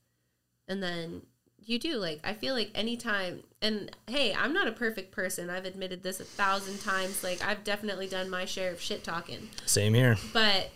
And 0.67 0.83
then 0.83 1.23
you 1.63 1.79
do 1.79 1.99
like 1.99 2.19
i 2.25 2.33
feel 2.33 2.55
like 2.55 2.71
anytime 2.75 3.43
and 3.61 3.95
hey 4.07 4.33
i'm 4.33 4.55
not 4.55 4.67
a 4.67 4.73
perfect 4.73 5.13
person. 5.13 5.51
I've 5.51 5.67
admitted 5.67 6.03
this 6.03 6.19
a 6.21 6.25
thousand 6.25 6.81
times. 6.81 7.23
Like 7.23 7.45
i've 7.45 7.65
definitely 7.65 8.07
done 8.07 8.31
my 8.31 8.47
share 8.47 8.73
of 8.73 8.81
shit 8.81 9.05
talking. 9.05 9.51
Same 9.67 9.93
here. 9.93 10.17
But 10.33 10.71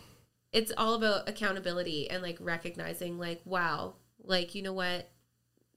it's 0.53 0.73
all 0.77 0.95
about 0.95 1.27
accountability 1.27 2.11
and 2.11 2.23
like 2.23 2.37
recognizing 2.39 3.19
like 3.19 3.41
wow 3.47 3.95
like 4.23 4.55
you 4.55 4.63
know 4.63 4.75
what 4.75 5.09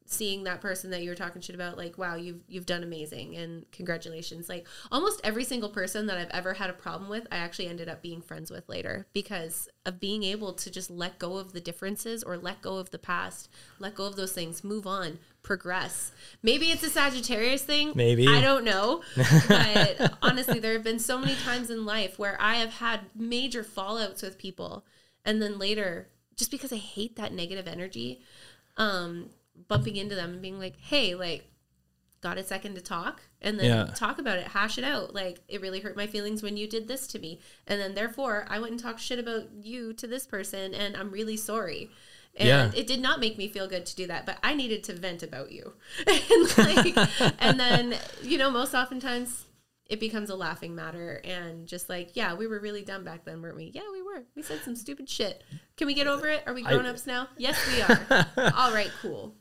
seeing 0.09 0.45
that 0.45 0.61
person 0.61 0.89
that 0.89 1.03
you 1.03 1.09
were 1.09 1.15
talking 1.15 1.41
shit 1.41 1.53
about 1.53 1.77
like 1.77 1.97
wow 1.97 2.15
you've 2.15 2.39
you've 2.47 2.65
done 2.65 2.81
amazing 2.81 3.35
and 3.35 3.69
congratulations. 3.71 4.47
Like 4.47 4.65
almost 4.89 5.19
every 5.23 5.43
single 5.43 5.69
person 5.69 6.07
that 6.07 6.17
I've 6.17 6.29
ever 6.29 6.53
had 6.53 6.69
a 6.69 6.73
problem 6.73 7.09
with 7.09 7.27
I 7.29 7.35
actually 7.35 7.67
ended 7.67 7.89
up 7.89 8.01
being 8.01 8.21
friends 8.21 8.49
with 8.49 8.67
later 8.69 9.05
because 9.11 9.67
of 9.85 9.99
being 9.99 10.23
able 10.23 10.53
to 10.53 10.71
just 10.71 10.89
let 10.89 11.19
go 11.19 11.37
of 11.37 11.51
the 11.51 11.59
differences 11.59 12.23
or 12.23 12.37
let 12.37 12.61
go 12.61 12.77
of 12.77 12.91
the 12.91 12.97
past 12.97 13.49
let 13.79 13.95
go 13.95 14.05
of 14.05 14.15
those 14.15 14.31
things 14.31 14.63
move 14.63 14.87
on 14.87 15.19
progress. 15.43 16.13
Maybe 16.41 16.71
it's 16.71 16.83
a 16.83 16.89
Sagittarius 16.89 17.63
thing. 17.63 17.91
Maybe. 17.95 18.27
I 18.27 18.41
don't 18.41 18.63
know. 18.63 19.01
But 19.47 20.13
honestly 20.21 20.59
there 20.59 20.73
have 20.73 20.83
been 20.83 20.99
so 20.99 21.17
many 21.17 21.35
times 21.35 21.69
in 21.69 21.85
life 21.85 22.17
where 22.17 22.37
I 22.39 22.55
have 22.55 22.73
had 22.75 23.01
major 23.13 23.63
fallouts 23.63 24.21
with 24.23 24.37
people 24.37 24.85
and 25.25 25.41
then 25.41 25.59
later 25.59 26.07
just 26.37 26.49
because 26.49 26.71
I 26.71 26.77
hate 26.77 27.17
that 27.17 27.33
negative 27.33 27.67
energy 27.67 28.21
um 28.77 29.29
bumping 29.67 29.95
into 29.95 30.15
them 30.15 30.33
and 30.33 30.41
being 30.41 30.59
like, 30.59 30.77
hey, 30.77 31.15
like, 31.15 31.45
got 32.21 32.37
a 32.37 32.43
second 32.43 32.75
to 32.75 32.81
talk 32.81 33.21
and 33.41 33.59
then 33.59 33.65
yeah. 33.65 33.93
talk 33.93 34.19
about 34.19 34.39
it, 34.39 34.47
hash 34.47 34.77
it 34.77 34.83
out. 34.83 35.13
Like, 35.13 35.39
it 35.47 35.61
really 35.61 35.79
hurt 35.79 35.95
my 35.95 36.07
feelings 36.07 36.41
when 36.41 36.57
you 36.57 36.67
did 36.67 36.87
this 36.87 37.07
to 37.07 37.19
me. 37.19 37.39
And 37.67 37.79
then, 37.79 37.93
therefore, 37.93 38.45
I 38.49 38.59
went 38.59 38.71
and 38.71 38.79
talked 38.79 38.99
shit 38.99 39.19
about 39.19 39.43
you 39.61 39.93
to 39.93 40.07
this 40.07 40.25
person 40.25 40.73
and 40.73 40.95
I'm 40.95 41.11
really 41.11 41.37
sorry. 41.37 41.89
And 42.35 42.47
yeah. 42.47 42.71
it 42.79 42.85
did 42.85 43.01
not 43.01 43.19
make 43.19 43.37
me 43.37 43.47
feel 43.47 43.67
good 43.67 43.85
to 43.87 43.95
do 43.95 44.07
that, 44.07 44.25
but 44.25 44.37
I 44.43 44.53
needed 44.53 44.83
to 44.85 44.93
vent 44.93 45.23
about 45.23 45.51
you. 45.51 45.73
and 46.07 46.57
like, 46.57 46.97
and 47.39 47.59
then, 47.59 47.95
you 48.21 48.37
know, 48.37 48.51
most 48.51 48.75
oftentimes 48.75 49.45
it 49.89 49.99
becomes 49.99 50.29
a 50.29 50.35
laughing 50.35 50.75
matter 50.75 51.21
and 51.23 51.67
just 51.67 51.89
like, 51.89 52.15
yeah, 52.15 52.33
we 52.33 52.47
were 52.47 52.59
really 52.59 52.83
dumb 52.83 53.03
back 53.03 53.25
then, 53.25 53.41
weren't 53.41 53.55
we? 53.55 53.71
Yeah, 53.73 53.89
we 53.91 54.01
were. 54.01 54.23
We 54.35 54.41
said 54.41 54.61
some 54.63 54.75
stupid 54.75 55.09
shit. 55.09 55.43
Can 55.77 55.87
we 55.87 55.93
get 55.93 56.07
over 56.07 56.27
it? 56.27 56.43
Are 56.45 56.53
we 56.53 56.63
grown 56.63 56.85
ups 56.85 57.07
now? 57.07 57.27
Yes, 57.37 57.57
we 57.71 57.81
are. 57.81 58.27
All 58.55 58.73
right, 58.73 58.91
cool. 59.01 59.35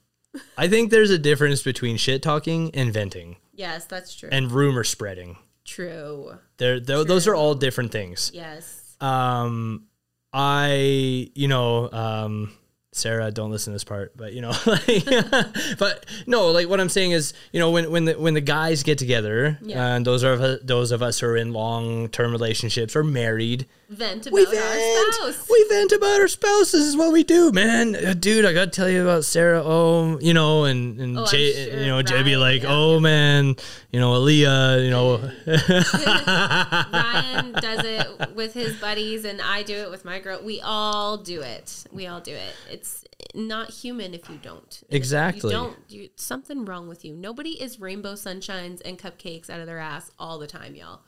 I 0.59 0.69
think 0.69 0.91
there's 0.91 1.11
a 1.11 1.19
difference 1.19 1.63
between 1.63 1.97
shit 1.97 2.23
talking 2.23 2.71
and 2.75 2.93
venting 2.93 3.37
Yes, 3.55 3.85
that's 3.87 4.15
true. 4.15 4.29
and 4.33 4.51
rumor 4.53 4.85
spreading. 4.85 5.39
true. 5.65 6.39
There, 6.59 6.79
those 6.81 7.27
are 7.29 7.35
all 7.35 7.55
different 7.55 7.93
things. 7.93 8.31
Yes. 8.35 8.97
Um, 9.01 9.87
I, 10.33 11.31
you 11.35 11.49
know, 11.49 11.91
um, 11.93 12.53
Sarah, 12.93 13.31
don't 13.31 13.51
listen 13.51 13.73
to 13.73 13.75
this 13.75 13.85
part, 13.85 14.17
but 14.17 14.33
you 14.33 14.41
know, 14.41 14.53
like, 14.67 15.05
but 15.79 16.07
no, 16.27 16.51
like 16.51 16.69
what 16.69 16.81
I'm 16.81 16.89
saying 16.89 17.11
is, 17.13 17.35
you 17.53 17.61
know, 17.61 17.71
when 17.71 17.91
when 17.91 18.05
the 18.07 18.15
when 18.15 18.35
the 18.35 18.41
guys 18.41 18.83
get 18.83 18.97
together, 18.99 19.59
Yeah. 19.63 19.95
and 19.97 20.07
those 20.07 20.25
are 20.25 20.57
those 20.59 20.93
of 20.93 21.03
us 21.03 21.21
who 21.21 21.27
are 21.27 21.37
in 21.37 21.53
long 21.53 22.09
term 22.09 22.33
relationships 22.33 22.97
or 22.97 23.05
married, 23.05 23.67
Vent 23.89 24.27
about 24.27 24.35
we 24.35 24.47
our 24.47 24.53
vent, 24.53 25.15
spouse. 25.15 25.49
we 25.49 25.65
vent 25.69 25.93
about 25.93 26.21
our 26.21 26.27
spouse. 26.27 26.73
This 26.73 26.83
is 26.83 26.97
what 26.97 27.13
we 27.13 27.23
do, 27.23 27.53
man. 27.53 27.95
Uh, 27.95 28.15
Dude, 28.15 28.45
I 28.45 28.53
gotta 28.53 28.71
tell 28.71 28.89
you 28.89 29.03
about 29.03 29.25
Sarah. 29.25 29.63
Oh, 29.65 30.19
you 30.19 30.35
know, 30.35 30.65
and 30.65 31.01
and 31.01 31.19
Oh, 31.19 31.27
Jay, 31.27 31.53
sure, 31.53 31.79
you 31.79 31.87
know, 31.87 32.03
Jay 32.03 32.25
be 32.25 32.37
like, 32.37 32.65
yeah, 32.65 32.73
oh 32.73 32.99
man, 32.99 33.55
you 33.93 34.01
know, 34.01 34.13
Aaliyah, 34.15 34.85
you 34.85 34.91
know, 34.91 35.19
Ryan 36.93 37.53
does 37.53 37.85
it 37.85 38.35
with 38.35 38.55
his 38.55 38.77
buddies, 38.81 39.25
and 39.25 39.41
I 39.41 39.63
do 39.63 39.77
it 39.77 39.91
with 39.91 40.05
my 40.05 40.19
girl. 40.19 40.41
We 40.43 40.61
all 40.61 41.19
do 41.19 41.43
it. 41.43 41.85
We 41.93 42.09
all 42.09 42.21
do 42.21 42.35
it. 42.35 42.57
It's 42.69 43.05
not 43.35 43.71
human 43.71 44.15
if 44.15 44.29
you 44.29 44.39
don't. 44.43 44.83
And 44.89 44.97
Exactly. 44.97 45.53
You 45.53 45.59
don't. 45.59 45.77
You, 45.89 46.09
something 46.17 46.65
wrong 46.65 46.89
with 46.89 47.05
you. 47.05 47.15
Nobody 47.15 47.51
is 47.63 47.79
rainbow 47.79 48.15
sunshines 48.15 48.83
and 48.85 48.99
cupcakes 48.99 49.49
out 49.49 49.61
of 49.61 49.67
their 49.67 49.79
ass 49.79 50.11
all 50.19 50.41
the 50.41 50.49
time, 50.49 50.75
y'all. 50.75 51.03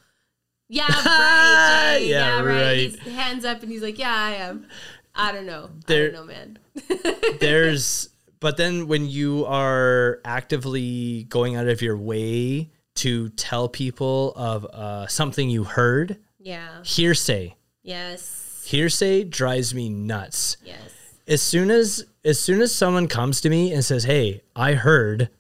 Yeah, 0.69 0.87
right. 0.89 1.97
Jay. 2.01 2.09
Yeah, 2.11 2.37
yeah, 2.39 2.43
right. 2.43 2.63
right. 2.63 2.77
He's 2.79 2.99
hands 2.99 3.45
up, 3.45 3.63
and 3.63 3.71
he's 3.73 3.83
like, 3.83 3.99
"Yeah, 3.99 4.15
I 4.15 4.33
am." 4.35 4.67
I 5.15 5.33
don't 5.33 5.47
know. 5.47 5.71
There- 5.87 6.09
I 6.09 6.13
don't 6.13 6.27
know, 6.29 6.33
man. 6.33 6.59
there's 7.41 8.11
but 8.41 8.57
then 8.57 8.87
when 8.87 9.09
you 9.09 9.45
are 9.47 10.21
actively 10.25 11.25
going 11.29 11.57
out 11.57 11.67
of 11.67 11.83
your 11.83 11.97
way 11.97 12.71
to 12.97 13.29
tell 13.31 13.69
people 13.69 14.33
of 14.37 14.65
uh, 14.67 15.07
something 15.09 15.51
you 15.51 15.65
heard 15.65 16.19
Yeah. 16.39 16.83
hearsay 16.85 17.57
Yes. 17.83 18.63
hearsay 18.67 19.25
drives 19.25 19.75
me 19.75 19.89
nuts 19.89 20.57
Yes. 20.65 20.79
as 21.27 21.43
soon 21.43 21.71
as 21.71 22.05
as 22.25 22.39
soon 22.39 22.61
as 22.61 22.73
someone 22.75 23.09
comes 23.09 23.41
to 23.41 23.51
me 23.51 23.73
and 23.73 23.85
says 23.85 24.05
hey 24.05 24.43
i 24.55 24.75
heard 24.75 25.31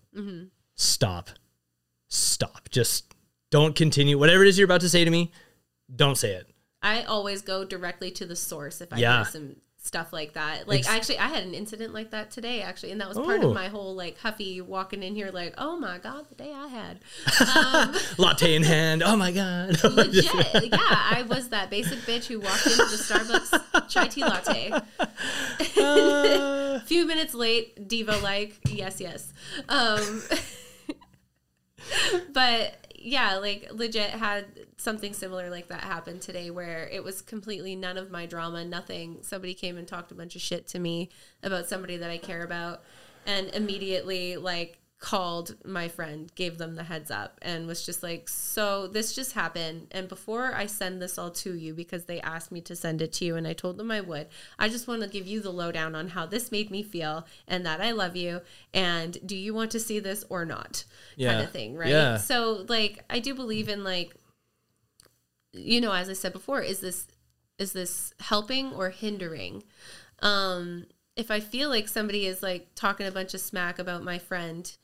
stop 0.74 1.30
stop 2.08 2.68
just 2.70 3.14
don't 3.50 3.74
continue 3.74 4.18
whatever 4.18 4.42
it 4.42 4.48
is 4.48 4.58
you're 4.58 4.64
about 4.66 4.80
to 4.82 4.88
say 4.88 5.04
to 5.04 5.10
me 5.10 5.30
don't 5.94 6.16
say 6.16 6.32
it 6.32 6.46
I 6.82 7.02
always 7.02 7.42
go 7.42 7.64
directly 7.64 8.10
to 8.12 8.26
the 8.26 8.36
source 8.36 8.80
if 8.80 8.92
I 8.92 8.98
Yeah. 8.98 9.16
hear 9.16 9.24
some 9.24 9.56
stuff 9.80 10.12
like 10.12 10.34
that. 10.34 10.68
Like 10.68 10.88
actually 10.88 11.18
I 11.18 11.26
had 11.28 11.42
an 11.44 11.54
incident 11.54 11.94
like 11.94 12.10
that 12.10 12.30
today 12.30 12.60
actually 12.62 12.92
and 12.92 13.00
that 13.00 13.08
was 13.08 13.16
part 13.18 13.42
of 13.42 13.52
my 13.54 13.68
whole 13.68 13.94
like 13.96 14.18
huffy 14.18 14.60
walking 14.60 15.02
in 15.02 15.14
here 15.14 15.30
like, 15.32 15.54
"Oh 15.56 15.78
my 15.78 15.98
god, 15.98 16.26
the 16.28 16.34
day 16.34 16.52
I 16.54 16.66
had." 16.68 17.00
latte 18.18 18.54
in 18.54 18.62
hand 18.64 19.02
oh 19.02 19.16
my 19.16 19.32
god 19.32 19.82
Legit. 19.92 20.24
yeah, 20.24 20.78
I 20.80 21.24
was 21.28 21.48
that 21.48 21.70
basic 21.70 21.98
bitch 22.00 22.26
who 22.26 22.38
walked 22.40 22.66
into 22.66 22.76
the 22.76 22.96
Starbucks 22.96 23.88
chai 23.88 24.06
tea 24.08 24.22
latte. 24.24 24.72
A 25.78 26.80
few 26.86 27.06
minutes 27.06 27.32
late, 27.34 27.88
diva 27.88 28.18
like, 28.18 28.56
yes, 28.68 29.00
yes. 29.00 29.32
Um 29.68 30.22
but 32.32 32.87
yeah, 33.00 33.36
like 33.36 33.68
legit 33.72 34.10
had 34.10 34.46
something 34.76 35.12
similar 35.12 35.50
like 35.50 35.68
that 35.68 35.82
happen 35.82 36.18
today 36.18 36.50
where 36.50 36.88
it 36.88 37.02
was 37.02 37.22
completely 37.22 37.76
none 37.76 37.96
of 37.96 38.10
my 38.10 38.26
drama, 38.26 38.64
nothing. 38.64 39.18
Somebody 39.22 39.54
came 39.54 39.76
and 39.76 39.86
talked 39.86 40.10
a 40.10 40.14
bunch 40.14 40.34
of 40.34 40.42
shit 40.42 40.66
to 40.68 40.78
me 40.78 41.10
about 41.42 41.68
somebody 41.68 41.96
that 41.96 42.10
I 42.10 42.18
care 42.18 42.42
about 42.42 42.82
and 43.26 43.48
immediately 43.54 44.36
like 44.36 44.77
called 44.98 45.54
my 45.64 45.86
friend, 45.86 46.32
gave 46.34 46.58
them 46.58 46.74
the 46.74 46.82
heads 46.82 47.08
up 47.08 47.38
and 47.40 47.68
was 47.68 47.86
just 47.86 48.02
like, 48.02 48.28
"So 48.28 48.88
this 48.88 49.14
just 49.14 49.32
happened 49.32 49.86
and 49.92 50.08
before 50.08 50.52
I 50.54 50.66
send 50.66 51.00
this 51.00 51.16
all 51.16 51.30
to 51.30 51.54
you 51.54 51.72
because 51.72 52.06
they 52.06 52.20
asked 52.20 52.50
me 52.50 52.60
to 52.62 52.74
send 52.74 53.00
it 53.00 53.12
to 53.14 53.24
you 53.24 53.36
and 53.36 53.46
I 53.46 53.52
told 53.52 53.76
them 53.76 53.92
I 53.92 54.00
would. 54.00 54.26
I 54.58 54.68
just 54.68 54.88
want 54.88 55.02
to 55.02 55.08
give 55.08 55.26
you 55.26 55.40
the 55.40 55.52
lowdown 55.52 55.94
on 55.94 56.08
how 56.08 56.26
this 56.26 56.50
made 56.50 56.70
me 56.70 56.82
feel 56.82 57.26
and 57.46 57.64
that 57.64 57.80
I 57.80 57.92
love 57.92 58.16
you 58.16 58.40
and 58.74 59.16
do 59.24 59.36
you 59.36 59.54
want 59.54 59.70
to 59.72 59.80
see 59.80 60.00
this 60.00 60.24
or 60.28 60.44
not?" 60.44 60.84
kind 61.34 61.44
of 61.44 61.52
thing, 61.52 61.76
right? 61.76 61.90
Yeah. 61.90 62.16
So 62.16 62.66
like 62.68 63.04
I 63.08 63.20
do 63.20 63.34
believe 63.34 63.68
in 63.68 63.84
like 63.84 64.16
you 65.52 65.80
know, 65.80 65.92
as 65.92 66.10
I 66.10 66.12
said 66.14 66.32
before, 66.32 66.60
is 66.60 66.80
this 66.80 67.06
is 67.56 67.72
this 67.72 68.14
helping 68.18 68.72
or 68.72 68.90
hindering? 68.90 69.62
Um 70.22 70.86
if 71.14 71.30
I 71.30 71.38
feel 71.38 71.68
like 71.68 71.86
somebody 71.86 72.26
is 72.26 72.42
like 72.42 72.68
talking 72.74 73.06
a 73.06 73.12
bunch 73.12 73.32
of 73.34 73.40
smack 73.40 73.78
about 73.78 74.02
my 74.02 74.18
friend 74.18 74.76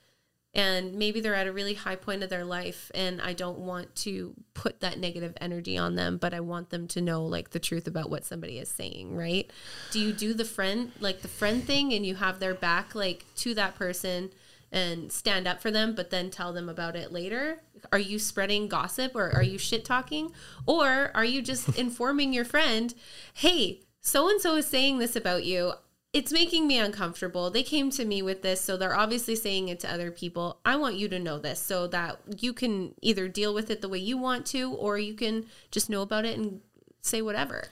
and 0.55 0.95
maybe 0.95 1.21
they're 1.21 1.35
at 1.35 1.47
a 1.47 1.53
really 1.53 1.75
high 1.75 1.97
point 1.97 2.23
of 2.23 2.31
their 2.31 2.45
life 2.45 2.91
and 2.95 3.21
I 3.21 3.33
don't 3.33 3.59
want 3.59 3.95
to 3.97 4.35
put 4.55 4.81
that 4.81 4.99
negative 4.99 5.35
energy 5.41 5.77
on 5.77 5.97
them, 5.97 6.17
but 6.17 6.33
I 6.33 6.41
want 6.41 6.71
them 6.71 6.87
to 6.89 7.01
know 7.01 7.25
like 7.25 7.51
the 7.51 7.59
truth 7.59 7.89
about 7.89 8.09
what 8.09 8.25
somebody 8.25 8.59
is 8.59 8.69
saying, 8.69 9.17
right? 9.17 9.51
Do 9.91 9.99
you 9.99 10.13
do 10.13 10.33
the 10.33 10.45
friend 10.45 10.93
like 11.01 11.23
the 11.23 11.29
friend 11.29 11.65
thing 11.65 11.93
and 11.93 12.07
you 12.07 12.15
have 12.17 12.39
their 12.39 12.55
back 12.55 12.95
like 12.95 13.25
to 13.37 13.55
that 13.55 13.75
person 13.75 14.31
and 14.71 15.11
stand 15.11 15.47
up 15.47 15.61
for 15.61 15.71
them 15.71 15.95
but 15.95 16.11
then 16.11 16.31
tell 16.31 16.53
them 16.53 16.69
about 16.69 16.95
it 16.95 17.11
later? 17.13 17.63
Are 17.91 17.99
you 17.99 18.21
spreading 18.21 18.69
gossip 18.69 19.17
or 19.17 19.31
are 19.31 19.43
you 19.43 19.59
shit 19.59 19.85
talking? 19.85 20.31
Or 20.67 21.11
are 21.15 21.25
you 21.25 21.43
just 21.43 21.69
informing 21.79 22.33
your 22.33 22.45
friend, 22.45 22.95
"Hey, 23.35 23.81
so 24.01 24.29
and 24.29 24.41
so 24.41 24.55
is 24.55 24.67
saying 24.67 24.99
this 24.99 25.17
about 25.17 25.45
you 25.45 25.73
it's 26.15 26.33
making 26.33 26.69
me 26.69 26.79
uncomfortable. 26.79 27.51
They 27.51 27.65
came 27.65 27.91
to 27.91 28.05
me 28.05 28.23
with 28.23 28.43
this, 28.43 28.61
so 28.61 28.77
they're 28.77 28.97
obviously 28.97 29.35
saying 29.35 29.69
it 29.69 29.81
to 29.81 29.93
other 29.93 30.13
people. 30.13 30.61
I 30.65 30.77
want 30.77 30.95
you 30.95 31.09
to 31.09 31.19
know 31.19 31.41
this 31.41 31.59
so 31.59 31.89
that 31.89 32.21
you 32.39 32.53
can 32.53 32.95
either 33.03 33.27
deal 33.27 33.53
with 33.53 33.69
it 33.69 33.81
the 33.81 33.89
way 33.89 33.99
you 33.99 34.17
want 34.17 34.47
to, 34.47 34.73
or 34.73 34.97
you 34.97 35.15
can 35.15 35.47
just 35.73 35.91
know 35.91 36.03
about 36.03 36.25
it 36.25 36.39
and 36.39 36.61
say 37.01 37.21
whatever. 37.21 37.65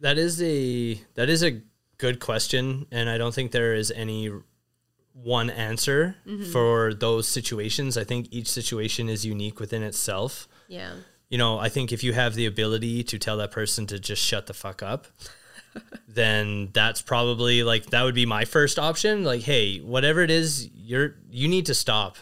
That 0.00 0.18
is 0.18 0.42
a 0.42 1.00
that 1.14 1.30
is 1.30 1.44
a 1.44 1.62
good 1.98 2.18
question, 2.18 2.86
and 2.90 3.08
I 3.08 3.16
don't 3.16 3.32
think 3.32 3.52
there 3.52 3.74
is 3.74 3.92
any 3.92 4.32
one 5.12 5.48
answer 5.48 6.16
mm-hmm. 6.26 6.50
for 6.50 6.92
those 6.94 7.28
situations. 7.28 7.96
I 7.96 8.02
think 8.02 8.26
each 8.32 8.48
situation 8.48 9.08
is 9.08 9.24
unique 9.24 9.60
within 9.60 9.84
itself. 9.84 10.48
Yeah. 10.66 10.94
You 11.30 11.38
know, 11.38 11.58
I 11.58 11.68
think 11.68 11.92
if 11.92 12.02
you 12.02 12.12
have 12.12 12.34
the 12.34 12.46
ability 12.46 13.04
to 13.04 13.18
tell 13.18 13.36
that 13.38 13.52
person 13.52 13.86
to 13.86 14.00
just 14.00 14.22
shut 14.22 14.46
the 14.46 14.54
fuck 14.54 14.82
up, 14.82 15.06
then 16.08 16.70
that's 16.72 17.02
probably 17.02 17.62
like 17.62 17.86
that 17.86 18.02
would 18.02 18.14
be 18.14 18.26
my 18.26 18.44
first 18.44 18.78
option. 18.78 19.24
Like, 19.24 19.42
hey, 19.42 19.78
whatever 19.78 20.22
it 20.22 20.30
is, 20.30 20.68
you're 20.74 21.16
you 21.30 21.48
need 21.48 21.66
to 21.66 21.74
stop 21.74 22.16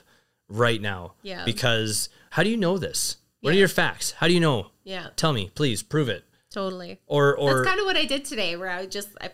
right 0.48 0.80
now. 0.80 1.14
Yeah. 1.22 1.44
Because 1.44 2.08
how 2.30 2.42
do 2.42 2.50
you 2.50 2.56
know 2.56 2.78
this? 2.78 3.16
What 3.40 3.52
are 3.54 3.58
your 3.58 3.68
facts? 3.68 4.12
How 4.12 4.26
do 4.26 4.32
you 4.32 4.40
know? 4.40 4.70
Yeah. 4.84 5.08
Tell 5.16 5.34
me, 5.34 5.50
please, 5.54 5.82
prove 5.82 6.08
it. 6.08 6.24
Totally. 6.50 7.00
Or 7.06 7.36
or 7.36 7.56
That's 7.56 7.68
kind 7.68 7.80
of 7.80 7.84
what 7.84 7.96
I 7.96 8.06
did 8.06 8.24
today, 8.24 8.56
where 8.56 8.70
I 8.70 8.86
just, 8.86 9.08
I, 9.20 9.30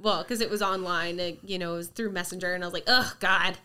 well, 0.00 0.22
because 0.22 0.40
it 0.40 0.50
was 0.50 0.62
online, 0.62 1.18
uh, 1.18 1.32
you 1.42 1.58
know, 1.58 1.74
it 1.74 1.76
was 1.76 1.88
through 1.88 2.12
Messenger, 2.12 2.54
and 2.54 2.62
I 2.62 2.66
was 2.66 2.74
like, 2.74 2.84
oh, 2.86 3.12
God, 3.20 3.58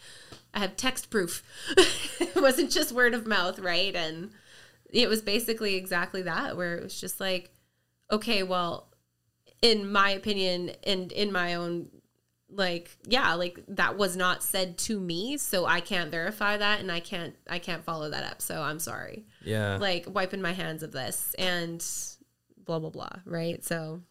I 0.53 0.59
have 0.59 0.77
text 0.77 1.09
proof. 1.09 1.43
it 1.77 2.41
wasn't 2.41 2.71
just 2.71 2.91
word 2.91 3.13
of 3.13 3.27
mouth, 3.27 3.59
right? 3.59 3.95
And 3.95 4.31
it 4.89 5.09
was 5.09 5.21
basically 5.21 5.75
exactly 5.75 6.23
that, 6.23 6.57
where 6.57 6.75
it 6.75 6.83
was 6.83 6.99
just 6.99 7.19
like, 7.19 7.51
okay, 8.09 8.41
well, 8.41 8.87
in 9.63 9.91
my 9.91 10.11
opinion, 10.11 10.71
and 10.85 11.11
in 11.11 11.31
my 11.31 11.55
own, 11.55 11.89
like, 12.49 12.95
yeah, 13.05 13.33
like 13.33 13.59
that 13.69 13.97
was 13.97 14.15
not 14.15 14.43
said 14.43 14.77
to 14.79 14.99
me, 14.99 15.37
so 15.37 15.65
I 15.65 15.79
can't 15.79 16.11
verify 16.11 16.57
that, 16.57 16.81
and 16.81 16.91
I 16.91 16.99
can't, 16.99 17.33
I 17.49 17.57
can't 17.57 17.83
follow 17.83 18.11
that 18.11 18.23
up. 18.23 18.41
So 18.41 18.61
I'm 18.61 18.79
sorry 18.79 19.25
yeah. 19.45 19.77
like 19.77 20.05
wiping 20.07 20.41
my 20.41 20.53
hands 20.53 20.83
of 20.83 20.91
this 20.91 21.35
and 21.37 21.85
blah 22.65 22.79
blah 22.79 22.89
blah 22.89 23.09
right 23.25 23.63
so 23.63 24.01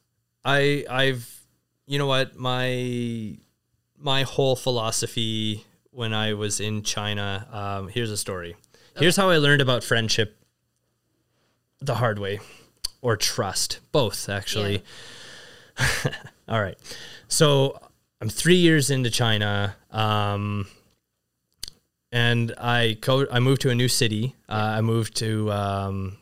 I 0.44 0.84
I've 0.88 1.42
you 1.86 1.98
know 1.98 2.06
what 2.06 2.36
my 2.36 3.36
my 3.98 4.22
whole 4.22 4.56
philosophy 4.56 5.64
when 5.90 6.12
I 6.12 6.32
was 6.32 6.58
in 6.58 6.82
China. 6.82 7.46
Um, 7.52 7.88
here's 7.88 8.10
a 8.10 8.16
story. 8.16 8.56
Here's 8.96 9.14
how 9.14 9.30
I 9.30 9.36
learned 9.36 9.60
about 9.60 9.84
friendship 9.84 10.36
the 11.80 11.94
hard 11.94 12.18
way, 12.18 12.40
or 13.00 13.16
trust, 13.16 13.78
both 13.92 14.28
actually. 14.28 14.82
All 16.48 16.60
right, 16.60 16.78
so 17.28 17.78
I'm 18.20 18.28
three 18.28 18.56
years 18.56 18.90
into 18.90 19.10
China. 19.10 19.76
Um, 19.90 20.66
and 22.12 22.54
I 22.58 22.98
co- 23.00 23.26
I 23.32 23.40
moved 23.40 23.62
to 23.62 23.70
a 23.70 23.74
new 23.74 23.88
city. 23.88 24.36
Uh, 24.48 24.74
I 24.76 24.80
moved 24.82 25.16
to 25.16 25.50
um, 25.50 26.18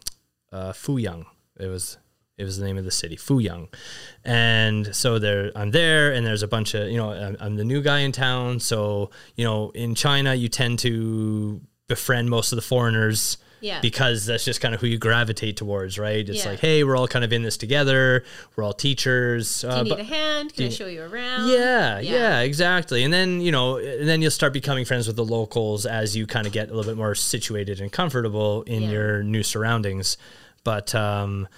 uh, 0.53 0.73
Fuyang. 0.73 1.27
It 1.59 1.67
was 1.67 1.99
it 2.39 2.45
was 2.45 2.57
the 2.57 2.65
name 2.65 2.79
of 2.79 2.85
the 2.85 2.91
city, 2.91 3.17
Fuyang. 3.17 3.69
And 4.25 4.95
so 4.97 5.19
there, 5.19 5.53
I'm 5.55 5.73
there, 5.73 6.13
and 6.13 6.25
there's 6.25 6.43
a 6.43 6.49
bunch 6.49 6.75
of 6.75 6.89
you 6.89 6.97
know, 6.97 7.11
I'm, 7.11 7.37
I'm 7.41 7.57
the 7.57 7.65
new 7.65 7.83
guy 7.83 7.99
in 7.99 8.13
town. 8.13 8.61
So 8.61 9.11
you 9.35 9.45
know, 9.45 9.71
in 9.71 9.95
China, 9.95 10.35
you 10.35 10.49
tend 10.49 10.79
to 10.81 11.61
befriend 11.89 12.31
most 12.31 12.53
of 12.53 12.57
the 12.57 12.63
foreigners 12.63 13.37
Yeah. 13.61 13.81
Because 13.81 14.27
that's 14.27 14.45
just 14.45 14.61
kind 14.61 14.75
of 14.75 14.81
who 14.81 14.87
you 14.87 14.99
gravitate 14.99 15.57
towards, 15.57 15.99
right? 15.99 16.27
It's 16.29 16.45
Yeah. 16.45 16.51
like, 16.53 16.61
hey, 16.61 16.83
we're 16.85 16.97
all 16.97 17.07
kind 17.09 17.25
of 17.25 17.33
in 17.33 17.43
this 17.43 17.57
together. 17.57 18.25
We're 18.57 18.65
all 18.65 18.73
teachers. 18.73 19.61
Do 19.61 19.69
uh, 19.69 19.77
you 19.79 19.85
need 19.85 19.91
but- 19.91 20.01
a 20.01 20.05
hand? 20.05 20.55
Can 20.55 20.67
I 20.67 20.69
show 20.71 20.87
you 20.87 21.03
around? 21.03 21.51
yeah, 21.51 22.01
yeah, 22.01 22.41
exactly. 22.41 23.05
And 23.05 23.13
then, 23.13 23.41
you 23.41 23.53
know, 23.53 23.77
and 23.77 24.09
then 24.09 24.23
you'll 24.23 24.31
start 24.31 24.53
becoming 24.53 24.85
friends 24.85 25.07
with 25.07 25.17
the 25.17 25.25
locals 25.25 25.85
as 25.87 26.17
you 26.17 26.27
kind 26.27 26.47
of 26.47 26.53
get 26.53 26.71
a 26.71 26.75
little 26.75 26.91
bit 26.91 26.97
more 26.97 27.15
situated 27.15 27.81
and 27.81 27.93
comfortable 27.93 28.63
in 28.63 28.83
Yeah. 28.85 28.91
your 28.91 29.23
new 29.23 29.43
surroundings. 29.43 30.17
But 30.65 30.95
um 30.95 31.49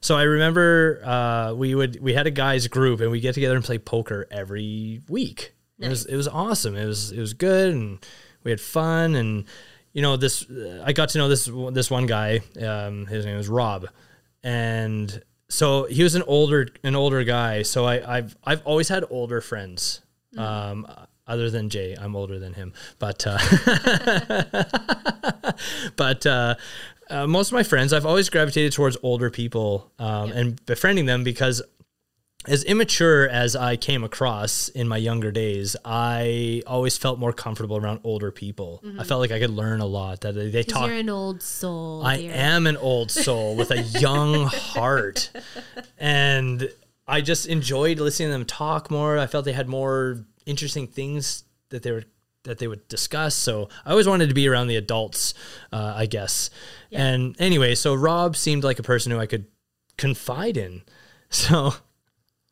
so 0.00 0.16
I 0.16 0.22
remember 0.22 1.00
uh 1.04 1.54
we 1.54 1.74
would 1.74 2.00
we 2.00 2.14
had 2.14 2.26
a 2.26 2.30
guys 2.30 2.66
group 2.68 3.00
and 3.00 3.10
we 3.10 3.18
get 3.20 3.34
together 3.34 3.56
and 3.56 3.64
play 3.64 3.78
poker 3.78 4.26
every 4.30 5.00
week. 5.08 5.54
It 5.80 5.88
was 5.88 6.06
it 6.06 6.16
was 6.16 6.28
awesome. 6.28 6.76
It 6.76 6.86
was 6.86 7.10
it 7.12 7.20
was 7.20 7.34
good 7.34 7.72
and 7.74 7.98
we 8.44 8.50
had 8.52 8.60
fun 8.60 9.14
and 9.14 9.44
you 9.92 10.02
know 10.02 10.16
this 10.16 10.46
I 10.84 10.92
got 10.92 11.10
to 11.10 11.18
know 11.18 11.28
this 11.28 11.50
this 11.72 11.90
one 11.90 12.06
guy 12.06 12.40
um 12.60 13.06
his 13.06 13.24
name 13.24 13.36
was 13.36 13.48
Rob. 13.48 13.88
And 14.42 15.22
so 15.48 15.84
he 15.84 16.02
was 16.02 16.14
an 16.14 16.22
older 16.22 16.68
an 16.82 16.94
older 16.94 17.24
guy. 17.24 17.62
So 17.62 17.84
I 17.84 18.18
I've 18.18 18.36
I've 18.44 18.64
always 18.66 18.88
had 18.88 19.04
older 19.10 19.40
friends 19.40 20.02
um 20.36 20.86
other 21.26 21.50
than 21.50 21.68
Jay. 21.68 21.96
I'm 21.98 22.16
older 22.16 22.38
than 22.38 22.54
him. 22.54 22.72
But 22.98 23.26
uh 23.26 23.38
but 25.96 26.26
uh 26.26 26.54
uh, 27.10 27.26
most 27.26 27.48
of 27.48 27.54
my 27.54 27.62
friends, 27.62 27.94
I've 27.94 28.04
always 28.04 28.28
gravitated 28.28 28.72
towards 28.72 28.98
older 29.02 29.30
people 29.30 29.90
um, 29.98 30.30
and 30.32 30.66
befriending 30.66 31.06
them 31.06 31.24
because 31.24 31.62
as 32.46 32.62
immature 32.64 33.28
as 33.28 33.56
I 33.56 33.76
came 33.76 34.04
across 34.04 34.68
in 34.68 34.86
my 34.86 34.96
younger 34.96 35.32
days, 35.32 35.74
I 35.84 36.62
always 36.66 36.96
felt 36.96 37.18
more 37.18 37.32
comfortable 37.32 37.76
around 37.76 38.00
older 38.04 38.30
people. 38.30 38.82
I 38.98 39.04
felt 39.04 39.20
like 39.20 39.32
I 39.32 39.40
could 39.40 39.50
learn 39.50 39.80
a 39.80 39.86
lot. 39.86 40.20
That 40.20 40.34
they, 40.34 40.50
they 40.50 40.62
talk. 40.62 40.86
you're 40.86 40.96
an 40.96 41.10
old 41.10 41.42
soul. 41.42 42.02
I 42.04 42.18
dear. 42.18 42.32
am 42.32 42.66
an 42.66 42.76
old 42.76 43.10
soul 43.10 43.56
with 43.56 43.70
a 43.70 43.82
young 43.82 44.44
heart, 44.46 45.30
and 45.98 46.70
I 47.08 47.20
just 47.22 47.46
enjoyed 47.46 47.98
listening 47.98 48.28
to 48.28 48.32
them 48.32 48.44
talk 48.44 48.90
more. 48.90 49.18
I 49.18 49.26
felt 49.26 49.44
they 49.44 49.52
had 49.52 49.68
more 49.68 50.24
interesting 50.46 50.86
things 50.86 51.44
that 51.70 51.82
they 51.82 51.90
were 51.90 52.04
that 52.44 52.58
they 52.58 52.68
would 52.68 52.86
discuss. 52.88 53.34
So 53.34 53.68
I 53.84 53.90
always 53.90 54.06
wanted 54.06 54.28
to 54.28 54.34
be 54.34 54.48
around 54.48 54.68
the 54.68 54.76
adults, 54.76 55.34
uh, 55.72 55.92
I 55.96 56.06
guess. 56.06 56.50
And 56.92 57.34
anyway, 57.40 57.74
so 57.74 57.94
Rob 57.94 58.36
seemed 58.36 58.62
like 58.64 58.78
a 58.78 58.82
person 58.84 59.10
who 59.12 59.18
I 59.18 59.26
could 59.26 59.46
confide 59.96 60.56
in. 60.56 60.82
So, 61.30 61.74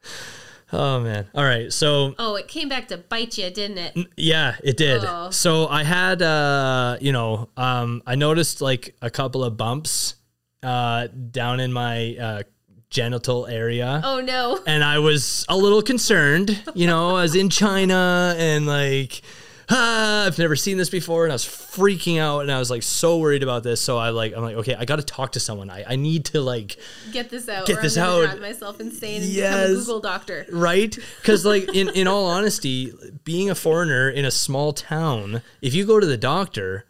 oh 0.73 1.01
man, 1.01 1.27
all 1.35 1.45
right. 1.45 1.73
So 1.73 2.15
Oh, 2.19 2.35
it 2.37 2.49
came 2.49 2.69
back 2.69 2.89
to 2.89 2.97
bite 2.99 3.39
you, 3.39 3.51
didn't 3.51 3.79
it? 3.79 4.07
yeah, 4.17 4.57
it 4.65 4.77
did. 4.77 5.03
Oh. 5.05 5.31
So 5.31 5.69
I 5.69 5.83
had, 5.85 6.23
uh, 6.23 6.97
you 7.01 7.13
know, 7.13 7.49
um, 7.57 8.03
I 8.07 8.15
noticed 8.15 8.61
like 8.61 8.95
a 9.03 9.11
couple 9.11 9.45
of 9.45 9.57
bumps 9.57 10.15
uh, 10.63 11.09
down 11.31 11.61
in 11.61 11.73
my 11.73 12.17
uh, 12.17 12.43
genital 12.91 13.47
area. 13.47 14.01
Oh 14.05 14.21
no. 14.21 14.61
And 14.67 14.83
I 14.83 14.99
was 14.99 15.45
a 15.49 15.57
little 15.57 15.83
concerned, 15.83 16.61
you 16.75 16.87
know, 16.87 17.11
I 17.17 17.23
was 17.23 17.35
in 17.35 17.51
China 17.51 18.35
and 18.39 18.67
like, 18.67 19.23
ah, 19.69 20.27
I've 20.27 20.39
never 20.39 20.57
seen 20.57 20.77
this 20.77 20.91
before. 20.91 21.25
And 21.25 21.33
I 21.33 21.35
was 21.35 21.45
freaking 21.45 22.19
out 22.21 22.41
and 22.41 22.53
I 22.53 22.59
was 22.59 22.71
like 22.71 22.83
so 22.83 23.19
worried 23.19 23.43
about 23.43 23.63
this. 23.63 23.81
So 23.81 23.99
I 23.99 24.11
like, 24.11 24.35
I'm 24.37 24.43
like, 24.43 24.57
okay, 24.57 24.75
I 24.75 24.85
got 24.85 24.97
to 24.97 25.03
talk 25.03 25.33
to 25.33 25.41
someone. 25.41 25.71
I, 25.71 25.85
I 25.89 25.97
need 25.97 26.25
to 26.27 26.41
like, 26.41 26.77
Get 27.13 27.31
this 27.31 27.49
out. 27.49 27.67
Get 27.67 27.79
or 27.79 27.83
this 27.83 27.97
out. 27.99 28.23
drive 28.25 28.41
myself 28.41 28.81
insane 28.81 29.23
and 29.23 29.31
Yes. 29.31 29.53
become 29.69 29.71
a 29.71 29.75
Google 29.81 30.01
doctor. 30.01 30.47
right? 30.53 30.97
Because 31.21 31.45
like 31.45 31.69
in 31.75 31.89
in 31.91 32.07
all 32.07 32.27
honesty, 32.27 32.93
being 33.25 33.51
a 33.51 33.55
foreigner 33.55 34.09
in 34.09 34.25
a 34.25 34.31
small 34.31 34.73
town, 34.73 35.43
if 35.63 35.75
you 35.75 35.85
go 35.87 36.01
to 36.01 36.07
the 36.07 36.17
doctor, 36.17 36.87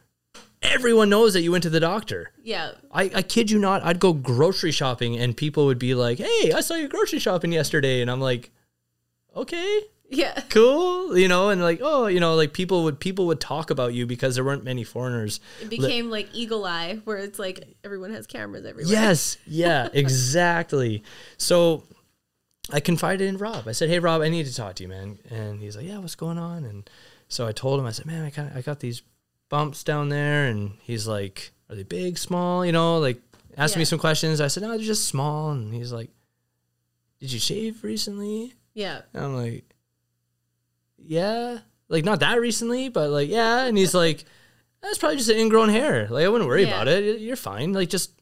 everyone 0.62 1.08
knows 1.08 1.32
that 1.34 1.42
you 1.42 1.52
went 1.52 1.62
to 1.62 1.70
the 1.70 1.80
doctor. 1.80 2.32
Yeah. 2.42 2.72
I, 2.92 3.10
I 3.14 3.22
kid 3.22 3.50
you 3.50 3.58
not, 3.58 3.84
I'd 3.84 4.00
go 4.00 4.12
grocery 4.12 4.72
shopping 4.72 5.16
and 5.16 5.36
people 5.36 5.66
would 5.66 5.78
be 5.78 5.94
like, 5.94 6.18
"Hey, 6.18 6.52
I 6.52 6.60
saw 6.60 6.74
you 6.74 6.88
grocery 6.88 7.18
shopping 7.18 7.52
yesterday," 7.52 8.00
and 8.00 8.10
I'm 8.10 8.20
like, 8.20 8.50
"Okay." 9.34 9.80
Yeah. 10.08 10.40
Cool, 10.50 11.16
you 11.16 11.28
know, 11.28 11.50
and 11.50 11.60
like, 11.60 11.80
oh, 11.82 12.06
you 12.06 12.20
know, 12.20 12.34
like 12.34 12.52
people 12.52 12.84
would 12.84 13.00
people 13.00 13.26
would 13.26 13.40
talk 13.40 13.70
about 13.70 13.94
you 13.94 14.06
because 14.06 14.34
there 14.34 14.44
weren't 14.44 14.64
many 14.64 14.84
foreigners. 14.84 15.40
It 15.60 15.70
became 15.70 16.10
like 16.10 16.28
Eagle 16.32 16.64
Eye, 16.64 17.00
where 17.04 17.18
it's 17.18 17.38
like 17.38 17.76
everyone 17.84 18.12
has 18.12 18.26
cameras 18.26 18.64
everywhere. 18.64 18.92
Yes, 18.92 19.36
yeah, 19.46 19.88
exactly. 19.92 21.02
So 21.38 21.84
I 22.72 22.80
confided 22.80 23.28
in 23.28 23.36
Rob. 23.38 23.66
I 23.66 23.72
said, 23.72 23.88
"Hey, 23.88 23.98
Rob, 23.98 24.22
I 24.22 24.28
need 24.28 24.46
to 24.46 24.54
talk 24.54 24.76
to 24.76 24.82
you, 24.82 24.88
man." 24.88 25.18
And 25.30 25.60
he's 25.60 25.76
like, 25.76 25.86
"Yeah, 25.86 25.98
what's 25.98 26.14
going 26.14 26.38
on?" 26.38 26.64
And 26.64 26.88
so 27.28 27.46
I 27.46 27.52
told 27.52 27.80
him, 27.80 27.86
I 27.86 27.90
said, 27.92 28.06
"Man, 28.06 28.24
I 28.24 28.30
kind 28.30 28.50
of 28.50 28.56
I 28.56 28.62
got 28.62 28.80
these 28.80 29.02
bumps 29.48 29.82
down 29.84 30.08
there," 30.08 30.46
and 30.46 30.72
he's 30.82 31.08
like, 31.08 31.52
"Are 31.68 31.76
they 31.76 31.82
big, 31.82 32.18
small?" 32.18 32.64
You 32.64 32.72
know, 32.72 32.98
like 32.98 33.20
asking 33.56 33.80
me 33.80 33.84
some 33.84 33.98
questions. 33.98 34.40
I 34.40 34.46
said, 34.48 34.62
"No, 34.62 34.70
they're 34.70 34.78
just 34.78 35.06
small." 35.08 35.50
And 35.50 35.74
he's 35.74 35.92
like, 35.92 36.10
"Did 37.20 37.32
you 37.32 37.40
shave 37.40 37.82
recently?" 37.82 38.54
Yeah. 38.74 39.00
And 39.14 39.24
I'm 39.24 39.36
like, 39.36 39.64
"Yeah, 41.08 41.58
like 41.88 42.04
not 42.04 42.20
that 42.20 42.40
recently, 42.40 42.88
but 42.88 43.10
like 43.10 43.28
yeah." 43.28 43.64
And 43.64 43.76
he's 43.78 43.94
like, 43.94 44.24
"That's 44.82 44.98
probably 44.98 45.16
just 45.16 45.30
an 45.30 45.36
ingrown 45.38 45.68
hair. 45.70 46.08
Like 46.10 46.24
I 46.24 46.28
wouldn't 46.28 46.48
worry 46.48 46.62
Yeah. 46.62 46.68
about 46.68 46.88
it. 46.88 47.20
You're 47.20 47.36
fine. 47.36 47.72
Like 47.72 47.88
just." 47.90 48.12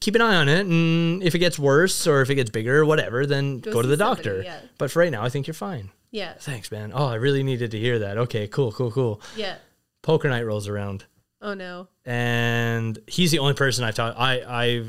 Keep 0.00 0.16
an 0.16 0.20
eye 0.20 0.34
on 0.34 0.48
it, 0.48 0.66
and 0.66 1.22
if 1.22 1.36
it 1.36 1.38
gets 1.38 1.60
worse 1.60 2.08
or 2.08 2.22
if 2.22 2.30
it 2.30 2.34
gets 2.34 2.50
bigger 2.50 2.78
or 2.80 2.84
whatever, 2.84 3.24
then 3.24 3.60
go, 3.60 3.72
Go 3.74 3.82
to 3.82 3.86
the 3.88 3.96
somebody, 3.96 4.16
doctor. 4.24 4.42
yeah. 4.42 4.58
But 4.76 4.90
for 4.90 4.98
right 4.98 5.12
now, 5.12 5.22
I 5.22 5.28
think 5.28 5.46
you're 5.46 5.54
fine. 5.54 5.90
Yeah. 6.10 6.34
Thanks, 6.40 6.72
man. 6.72 6.90
Oh, 6.92 7.06
I 7.06 7.14
really 7.14 7.44
needed 7.44 7.70
to 7.70 7.78
hear 7.78 8.00
that. 8.00 8.18
Okay, 8.18 8.48
cool, 8.48 8.72
cool, 8.72 8.90
cool. 8.90 9.22
Yeah. 9.36 9.58
Poker 10.02 10.28
night 10.28 10.44
rolls 10.44 10.66
around, 10.66 11.04
Oh 11.40 11.54
no. 11.54 11.86
and 12.04 12.98
he's 13.06 13.30
the 13.30 13.38
only 13.38 13.54
person 13.54 13.84
I've 13.84 13.94
talked. 13.94 14.18
I, 14.18 14.40
I, 14.44 14.84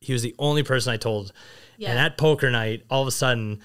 he 0.00 0.14
was 0.14 0.22
the 0.22 0.34
only 0.38 0.62
person 0.62 0.90
I 0.90 0.96
told. 0.96 1.32
Yeah. 1.76 1.90
And 1.90 1.98
at 1.98 2.16
poker 2.16 2.50
night, 2.50 2.84
all 2.88 3.02
of 3.02 3.08
a 3.08 3.12
sudden, 3.12 3.60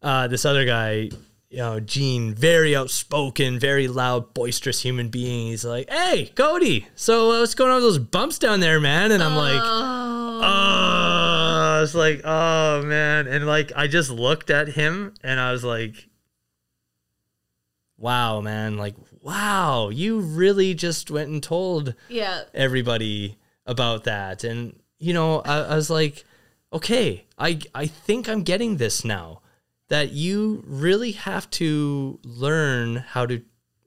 uh, 0.00 0.28
this 0.28 0.46
other 0.46 0.64
guy, 0.64 1.10
you 1.48 1.58
know, 1.58 1.80
Gene, 1.80 2.34
very 2.34 2.74
outspoken, 2.74 3.58
very 3.58 3.88
loud, 3.88 4.34
boisterous 4.34 4.82
human 4.82 5.08
being. 5.08 5.48
He's 5.48 5.64
like, 5.64 5.88
"Hey, 5.90 6.32
Cody, 6.34 6.86
so 6.94 7.30
uh, 7.30 7.40
what's 7.40 7.54
going 7.54 7.70
on 7.70 7.76
with 7.76 7.84
those 7.84 7.98
bumps 7.98 8.38
down 8.38 8.60
there, 8.60 8.80
man?" 8.80 9.12
And 9.12 9.22
I'm 9.22 9.36
like, 9.36 9.60
oh. 9.62 10.40
oh, 10.42 11.82
it's 11.82 11.94
like, 11.94 12.20
oh 12.24 12.82
man. 12.82 13.26
And 13.28 13.46
like, 13.46 13.72
I 13.76 13.86
just 13.86 14.10
looked 14.10 14.50
at 14.50 14.68
him 14.68 15.14
and 15.22 15.38
I 15.40 15.52
was 15.52 15.62
like, 15.64 16.08
wow, 17.96 18.40
man. 18.40 18.76
Like, 18.76 18.94
wow, 19.20 19.88
you 19.88 20.20
really 20.20 20.74
just 20.74 21.10
went 21.10 21.30
and 21.30 21.42
told 21.42 21.94
Yeah. 22.08 22.42
everybody 22.54 23.38
about 23.66 24.04
that. 24.04 24.44
And, 24.44 24.78
you 24.98 25.12
know, 25.14 25.40
I, 25.40 25.58
I 25.60 25.76
was 25.76 25.90
like, 25.90 26.24
okay, 26.72 27.24
I, 27.38 27.60
I 27.74 27.86
think 27.86 28.28
I'm 28.28 28.42
getting 28.42 28.76
this 28.76 29.04
now 29.04 29.40
that 29.88 30.12
you 30.12 30.62
really 30.66 31.12
have 31.12 31.48
to 31.50 32.18
learn 32.24 32.96
how 32.96 33.26
to, 33.26 33.42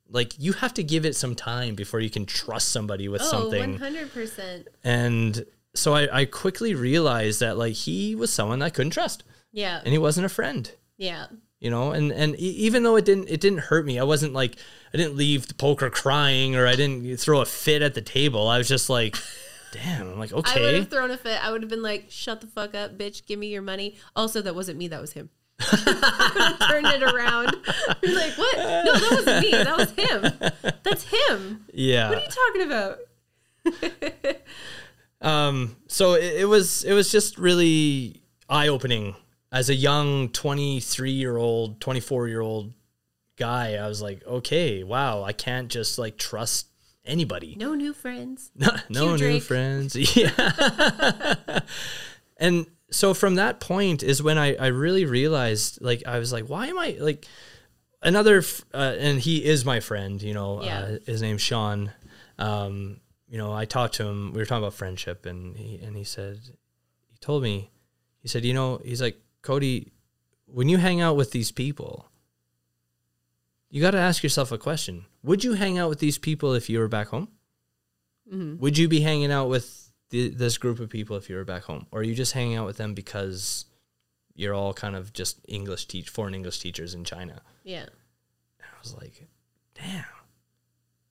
like, 0.10 0.34
you 0.40 0.54
have 0.54 0.74
to 0.76 0.84
give 0.84 1.06
it 1.06 1.16
some 1.16 1.36
time 1.36 1.76
before 1.76 2.00
you 2.00 2.10
can 2.10 2.26
trust 2.26 2.70
somebody 2.70 3.08
with 3.10 3.22
Oh, 3.22 3.26
something. 3.26 3.78
100%. 3.78 4.66
And 4.84 5.46
so 5.76 5.94
I, 5.96 6.22
I 6.22 6.26
quickly 6.26 6.74
realized 6.74 7.42
that 7.42 7.58
like 7.58 7.74
he 7.74 8.16
was 8.16 8.32
someone 8.34 8.62
I 8.62 8.70
couldn't 8.70 8.92
trust 8.92 9.24
Yeah. 9.52 9.80
and 9.84 9.92
he 9.92 9.98
wasn't 9.98 10.26
a 10.26 10.30
friend, 10.30 10.72
Yeah. 10.98 11.28
you 11.60 11.70
know, 11.70 11.92
and, 11.92 12.12
and 12.12 12.36
even 12.38 12.84
though 12.84 12.96
it 12.96 13.06
didn't, 13.06 13.30
it 13.30 13.40
didn't 13.40 13.60
hurt 13.60 13.86
me. 13.86 14.00
I 14.00 14.04
wasn't 14.04 14.34
like, 14.34 14.56
I 14.94 14.98
didn't 14.98 15.16
leave 15.16 15.48
the 15.48 15.54
poker 15.54 15.90
crying 15.92 16.56
or 16.56 16.66
I 16.66 16.76
didn't 16.76 17.18
throw 17.20 17.42
a 17.42 17.46
fit 17.46 17.82
at 17.84 17.94
the 17.94 18.02
table. 18.02 18.48
I 18.48 18.58
was 18.58 18.68
just 18.68 18.90
like, 18.90 19.16
damn, 19.72 20.08
I'm 20.10 20.18
like, 20.20 20.34
okay 20.34 20.60
I 20.60 20.66
would 20.66 20.74
have 20.76 20.90
thrown 20.90 21.12
a 21.12 21.18
fit. 21.18 21.44
I 21.46 21.52
would 21.52 21.62
have 21.62 21.70
been 21.70 21.84
like, 21.84 22.06
shut 22.10 22.42
the 22.42 22.48
fuck 22.48 22.74
up, 22.74 22.98
bitch. 22.98 23.26
Give 23.28 23.38
me 23.38 23.48
your 23.48 23.62
money. 23.62 23.96
Also, 24.16 24.42
that 24.42 24.56
wasn't 24.56 24.80
me. 24.80 24.88
That 24.88 25.02
was 25.02 25.14
him. 25.14 25.30
Turned 26.70 26.88
it 26.88 27.04
around. 27.04 27.56
You're 28.02 28.16
like, 28.16 28.38
what? 28.38 28.58
No, 28.58 28.94
that 28.94 29.08
wasn't 29.12 29.46
me. 29.46 29.52
That 29.52 29.78
was 29.78 29.92
him. 29.92 30.74
That's 30.84 31.04
him. 31.04 31.66
yeah. 31.74 32.10
What 32.10 32.18
are 32.18 32.22
you 32.22 32.28
talking 32.30 32.62
about? 34.22 34.36
Um, 35.22 35.76
so 35.88 36.14
it, 36.14 36.42
it 36.42 36.46
was, 36.46 36.84
it 36.86 36.94
was 36.94 37.12
just 37.12 37.38
really 37.38 38.22
eye 38.48 38.70
opening 38.70 39.16
as 39.52 39.70
a 39.70 39.76
young 39.76 40.30
23 40.30 41.12
year 41.12 41.38
old, 41.38 41.82
24 41.82 42.28
year 42.28 42.42
old 42.42 42.74
guy. 43.36 43.76
I 43.76 43.88
was 43.88 44.02
like, 44.02 44.26
okay, 44.26 44.84
wow, 44.84 45.24
I 45.24 45.34
can't 45.34 45.70
just 45.70 45.98
like 46.00 46.18
trust 46.18 46.68
anybody. 47.06 47.56
No 47.58 47.76
new 47.76 47.94
friends. 47.94 48.52
no 48.90 49.18
Cue 49.18 49.28
new 49.28 49.40
friends. 49.40 49.96
Yeah. 50.16 51.60
and 52.38 52.68
so 52.92 53.14
from 53.14 53.36
that 53.36 53.60
point 53.60 54.02
is 54.04 54.22
when 54.24 54.38
I, 54.38 54.56
I 54.56 54.68
really 54.68 55.06
realized, 55.06 55.80
like, 55.82 56.04
I 56.08 56.20
was 56.20 56.32
like, 56.34 56.46
why 56.46 56.68
am 56.68 56.78
I 56.80 56.98
like 57.00 57.28
another, 58.02 58.44
uh, 58.74 58.96
and 59.00 59.20
he 59.20 59.44
is 59.46 59.66
my 59.66 59.80
friend, 59.80 60.22
you 60.22 60.34
know, 60.34 60.64
Yeah. 60.64 60.80
uh, 60.80 60.98
his 61.06 61.22
name's 61.22 61.42
Sean. 61.42 61.92
Um, 62.38 63.00
you 63.28 63.38
know, 63.38 63.52
I 63.54 63.66
talked 63.66 63.96
to 63.96 64.06
him, 64.08 64.32
we 64.34 64.40
were 64.40 64.46
talking 64.46 64.64
about 64.64 64.74
friendship 64.74 65.26
and 65.26 65.56
he, 65.58 65.78
and 65.84 65.96
he 65.96 66.04
said, 66.04 66.40
he 67.08 67.18
told 67.20 67.44
me, 67.44 67.70
he 68.22 68.28
said, 68.28 68.44
you 68.46 68.54
know, 68.54 68.82
he's 68.84 69.02
like, 69.02 69.20
Cody, 69.42 69.92
when 70.46 70.68
you 70.70 70.78
hang 70.78 71.00
out 71.02 71.16
with 71.16 71.32
these 71.32 71.52
people, 71.52 72.10
you 73.70 73.82
got 73.82 73.92
to 73.92 74.00
ask 74.00 74.24
yourself 74.24 74.52
a 74.52 74.58
question. 74.58 75.06
Would 75.24 75.44
you 75.44 75.54
hang 75.54 75.78
out 75.78 75.90
with 75.90 76.00
these 76.00 76.18
people 76.18 76.54
if 76.54 76.70
you 76.70 76.80
were 76.80 76.88
back 76.88 77.10
home? 77.10 77.30
would 78.32 78.78
you 78.78 78.88
be 78.88 79.02
hanging 79.02 79.32
out 79.32 79.50
with 79.50 79.89
the, 80.10 80.30
this 80.30 80.58
group 80.58 80.80
of 80.80 80.90
people 80.90 81.16
if 81.18 81.30
you 81.30 81.36
were 81.36 81.46
back 81.46 81.64
home, 81.64 81.86
or 81.92 82.02
are 82.02 82.04
you 82.04 82.16
just 82.16 82.34
hanging 82.34 82.58
out 82.58 82.66
with 82.66 82.78
them 82.78 82.94
because 82.94 83.66
you're 84.36 84.54
all 84.54 84.74
kind 84.74 84.96
of 84.96 85.14
just 85.14 85.40
English 85.48 85.86
teach 85.88 86.10
foreign 86.10 86.34
English 86.34 86.60
teachers 86.60 86.94
in 86.94 87.04
China? 87.04 87.42
Yeah. 87.64 87.86
I 88.62 88.82
was 88.82 88.96
like, 88.96 89.28
damn. 89.76 90.06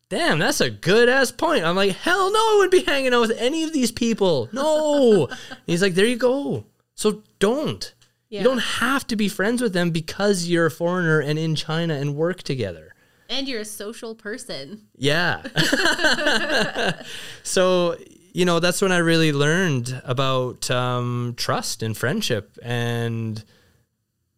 Damn, 0.09 0.39
that's 0.39 0.63
a 0.63 0.71
good 0.71 1.11
ass 1.11 1.31
point. 1.31 1.65
I'm 1.65 1.77
like, 1.77 1.93
hell 1.93 2.33
no, 2.33 2.39
I 2.39 2.55
wouldn't 2.57 2.73
be 2.73 2.91
hanging 2.91 3.13
out 3.13 3.21
with 3.21 3.39
any 3.39 3.63
of 3.65 3.75
these 3.75 3.93
people. 3.93 4.49
No. 4.53 5.29
He's 5.67 5.83
like, 5.83 5.95
there 5.95 6.07
you 6.07 6.17
go. 6.17 6.65
So 6.95 7.23
don't. 7.39 7.95
Yeah. 8.31 8.41
You 8.41 8.45
don't 8.45 8.59
have 8.59 9.07
to 9.09 9.17
be 9.17 9.29
friends 9.29 9.61
with 9.61 9.75
them 9.75 9.91
because 9.91 10.49
you're 10.49 10.67
a 10.67 10.71
foreigner 10.71 11.21
and 11.21 11.39
in 11.39 11.55
China 11.55 11.95
and 11.95 12.17
work 12.17 12.43
together. 12.43 12.95
And 13.29 13.47
you're 13.47 13.61
a 13.61 13.67
social 13.67 14.15
person. 14.15 14.89
Yeah. 14.97 15.43
so, 17.43 17.97
you 18.33 18.45
know, 18.45 18.61
that's 18.61 18.83
when 18.83 18.93
I 18.93 18.99
really 18.99 19.33
learned 19.33 20.01
about 20.05 20.71
um, 20.71 21.35
trust 21.37 21.83
and 21.83 21.97
friendship 21.97 22.59
and 22.63 23.43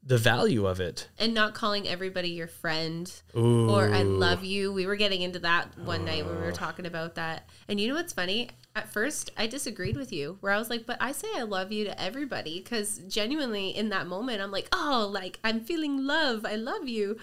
the 0.03 0.19
value 0.19 0.67
of 0.67 0.81
it. 0.81 1.09
And 1.19 1.35
not 1.35 1.55
calling 1.55 1.87
everybody 1.87 2.31
your 2.31 2.47
friend 2.49 3.13
Ooh. 3.37 3.71
or 3.71 3.93
I 3.93 4.03
love 4.03 4.43
you. 4.45 4.73
We 4.73 4.87
were 4.87 4.97
getting 4.97 5.23
into 5.23 5.39
that 5.41 5.79
one 5.79 6.05
night 6.05 6.27
when 6.27 6.37
we 6.37 6.43
were 6.43 6.53
talking 6.53 6.87
about 6.87 7.15
that. 7.17 7.49
And 7.69 7.79
you 7.79 7.89
know 7.89 7.95
what's 7.95 8.13
funny? 8.13 8.51
At 8.75 8.93
first, 8.93 9.31
I 9.37 9.47
disagreed 9.47 9.97
with 9.97 10.13
you, 10.13 10.39
where 10.41 10.53
I 10.53 10.59
was 10.59 10.71
like, 10.71 10.87
but 10.87 10.97
I 11.01 11.13
say 11.13 11.29
I 11.37 11.43
love 11.43 11.71
you 11.73 11.85
to 11.85 12.01
everybody 12.01 12.61
because 12.61 12.99
genuinely 13.09 13.71
in 13.71 13.91
that 13.91 14.07
moment, 14.07 14.41
I'm 14.41 14.51
like, 14.51 14.69
oh, 14.73 15.09
like 15.13 15.39
I'm 15.45 15.61
feeling 15.61 16.07
love. 16.07 16.45
I 16.45 16.57
love 16.57 16.89
you. 16.89 17.17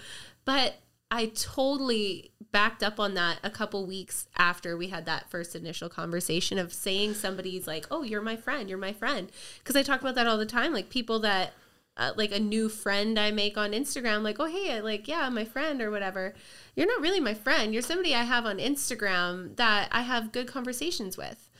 But 0.44 0.76
I 1.10 1.26
totally 1.34 2.32
backed 2.50 2.82
up 2.82 2.98
on 2.98 3.14
that 3.14 3.38
a 3.42 3.50
couple 3.50 3.86
weeks 3.86 4.26
after 4.36 4.76
we 4.76 4.88
had 4.88 5.06
that 5.06 5.30
first 5.30 5.54
initial 5.54 5.88
conversation 5.88 6.58
of 6.58 6.72
saying 6.72 7.14
somebody's 7.14 7.66
like, 7.66 7.86
oh, 7.90 8.02
you're 8.02 8.22
my 8.22 8.36
friend. 8.36 8.68
You're 8.68 8.78
my 8.78 8.92
friend. 8.92 9.30
Because 9.58 9.76
I 9.76 9.82
talk 9.82 10.00
about 10.00 10.14
that 10.14 10.26
all 10.26 10.38
the 10.38 10.46
time. 10.46 10.72
Like 10.72 10.88
people 10.88 11.18
that, 11.20 11.52
uh, 11.96 12.12
like 12.16 12.30
a 12.30 12.38
new 12.38 12.68
friend 12.68 13.18
I 13.18 13.32
make 13.32 13.58
on 13.58 13.72
Instagram, 13.72 14.22
like, 14.22 14.38
oh, 14.38 14.46
hey, 14.46 14.76
I 14.76 14.80
like, 14.80 15.08
yeah, 15.08 15.28
my 15.30 15.44
friend 15.44 15.82
or 15.82 15.90
whatever. 15.90 16.34
You're 16.76 16.86
not 16.86 17.00
really 17.00 17.18
my 17.18 17.34
friend. 17.34 17.72
You're 17.72 17.82
somebody 17.82 18.14
I 18.14 18.22
have 18.22 18.46
on 18.46 18.58
Instagram 18.58 19.56
that 19.56 19.88
I 19.90 20.02
have 20.02 20.30
good 20.30 20.46
conversations 20.46 21.16
with. 21.16 21.50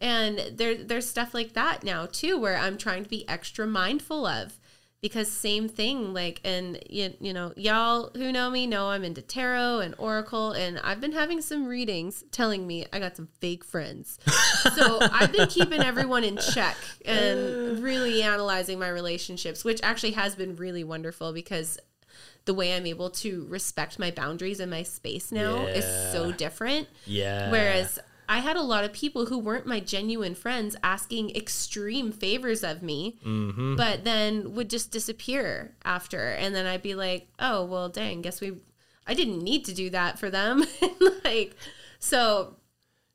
And 0.00 0.56
there, 0.56 0.76
there's 0.76 1.08
stuff 1.08 1.34
like 1.34 1.54
that 1.54 1.82
now 1.82 2.06
too, 2.06 2.38
where 2.38 2.56
I'm 2.56 2.78
trying 2.78 3.02
to 3.02 3.10
be 3.10 3.28
extra 3.28 3.66
mindful 3.66 4.26
of 4.26 4.59
because 5.02 5.30
same 5.30 5.68
thing 5.68 6.12
like 6.12 6.40
and 6.44 6.78
you, 6.88 7.12
you 7.20 7.32
know 7.32 7.52
y'all 7.56 8.10
who 8.14 8.30
know 8.30 8.50
me 8.50 8.66
know 8.66 8.88
i'm 8.88 9.02
into 9.02 9.22
tarot 9.22 9.80
and 9.80 9.94
oracle 9.98 10.52
and 10.52 10.78
i've 10.80 11.00
been 11.00 11.12
having 11.12 11.40
some 11.40 11.66
readings 11.66 12.22
telling 12.30 12.66
me 12.66 12.86
i 12.92 12.98
got 12.98 13.16
some 13.16 13.28
fake 13.40 13.64
friends. 13.64 14.18
So 14.74 14.98
i've 15.12 15.32
been 15.32 15.48
keeping 15.48 15.82
everyone 15.82 16.24
in 16.24 16.36
check 16.36 16.76
and 17.04 17.82
really 17.82 18.22
analyzing 18.22 18.78
my 18.78 18.88
relationships 18.88 19.64
which 19.64 19.80
actually 19.82 20.12
has 20.12 20.34
been 20.34 20.56
really 20.56 20.84
wonderful 20.84 21.32
because 21.32 21.78
the 22.44 22.54
way 22.54 22.74
i'm 22.74 22.86
able 22.86 23.10
to 23.10 23.46
respect 23.48 23.98
my 23.98 24.10
boundaries 24.10 24.60
and 24.60 24.70
my 24.70 24.82
space 24.82 25.30
now 25.30 25.66
is 25.66 25.84
so 26.12 26.32
different. 26.32 26.88
Yeah. 27.06 27.50
Whereas 27.50 27.98
I 28.30 28.38
had 28.38 28.56
a 28.56 28.62
lot 28.62 28.84
of 28.84 28.92
people 28.92 29.26
who 29.26 29.38
weren't 29.38 29.66
my 29.66 29.80
genuine 29.80 30.36
friends 30.36 30.76
asking 30.84 31.34
extreme 31.34 32.12
favors 32.12 32.62
of 32.62 32.80
me, 32.80 33.18
Mm-hmm. 33.26 33.74
but 33.76 34.04
then 34.04 34.54
would 34.54 34.70
just 34.70 34.92
disappear 34.92 35.74
after. 35.84 36.28
And 36.30 36.54
then 36.54 36.64
I'd 36.64 36.82
be 36.82 36.94
like, 36.94 37.28
oh, 37.40 37.64
well, 37.64 37.88
dang, 37.88 38.22
guess 38.22 38.40
we, 38.40 38.52
I 39.06 39.14
didn't 39.14 39.42
need 39.42 39.64
to 39.64 39.74
do 39.74 39.90
that 39.90 40.18
for 40.20 40.30
them. 40.30 40.64
like, 41.24 41.56
so 41.98 42.54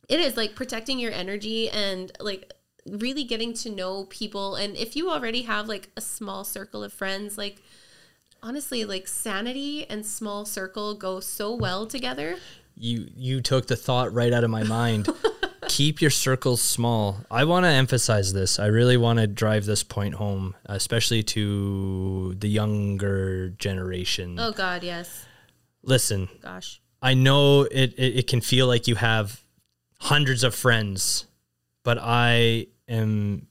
it 0.09 0.19
is 0.19 0.35
like 0.35 0.53
protecting 0.53 0.99
your 0.99 1.13
energy 1.13 1.69
and 1.69 2.11
like 2.19 2.51
really 2.85 3.23
getting 3.23 3.53
to 3.53 3.69
know 3.69 4.03
people. 4.05 4.55
And 4.55 4.75
if 4.75 4.95
you 4.97 5.09
already 5.09 5.43
have 5.43 5.69
like 5.69 5.89
a 5.95 6.01
small 6.01 6.43
circle 6.43 6.83
of 6.83 6.91
friends, 6.91 7.37
like, 7.37 7.61
honestly, 8.43 8.83
like 8.83 9.07
sanity 9.07 9.89
and 9.89 10.05
small 10.05 10.43
circle 10.45 10.93
go 10.93 11.19
so 11.21 11.55
well 11.55 11.87
together. 11.87 12.35
You 12.75 13.09
you 13.15 13.41
took 13.41 13.67
the 13.67 13.75
thought 13.75 14.13
right 14.13 14.33
out 14.33 14.43
of 14.43 14.49
my 14.49 14.63
mind. 14.63 15.09
Keep 15.67 15.99
your 15.99 16.11
circles 16.11 16.61
small. 16.61 17.21
I 17.29 17.43
want 17.43 17.65
to 17.65 17.69
emphasize 17.69 18.33
this. 18.33 18.59
I 18.59 18.67
really 18.67 18.97
want 18.97 19.19
to 19.19 19.27
drive 19.27 19.65
this 19.65 19.83
point 19.83 20.15
home, 20.15 20.55
especially 20.65 21.23
to 21.23 22.35
the 22.37 22.47
younger 22.47 23.49
generation. 23.49 24.39
Oh, 24.39 24.51
God, 24.51 24.83
yes. 24.83 25.25
Listen, 25.81 26.29
Gosh. 26.41 26.81
I 27.01 27.13
know 27.13 27.63
it, 27.63 27.93
it, 27.97 28.19
it 28.19 28.27
can 28.27 28.41
feel 28.41 28.67
like 28.67 28.87
you 28.87 28.95
have 28.95 29.43
hundreds 29.99 30.43
of 30.43 30.53
friends, 30.53 31.25
but 31.83 31.97
I 31.99 32.67
am 32.87 33.47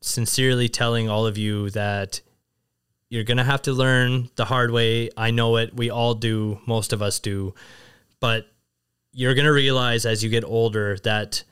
sincerely 0.00 0.68
telling 0.68 1.08
all 1.08 1.26
of 1.26 1.38
you 1.38 1.70
that 1.70 2.20
you're 3.08 3.24
going 3.24 3.36
to 3.36 3.44
have 3.44 3.62
to 3.62 3.72
learn 3.72 4.30
the 4.36 4.44
hard 4.44 4.70
way. 4.70 5.10
I 5.16 5.30
know 5.30 5.56
it. 5.56 5.74
We 5.74 5.90
all 5.90 6.14
do. 6.14 6.60
Most 6.66 6.92
of 6.92 7.02
us 7.02 7.20
do. 7.20 7.54
But 8.20 8.46
you're 9.12 9.34
going 9.34 9.46
to 9.46 9.52
realize 9.52 10.06
as 10.06 10.22
you 10.22 10.30
get 10.30 10.44
older 10.44 10.96
that 11.04 11.44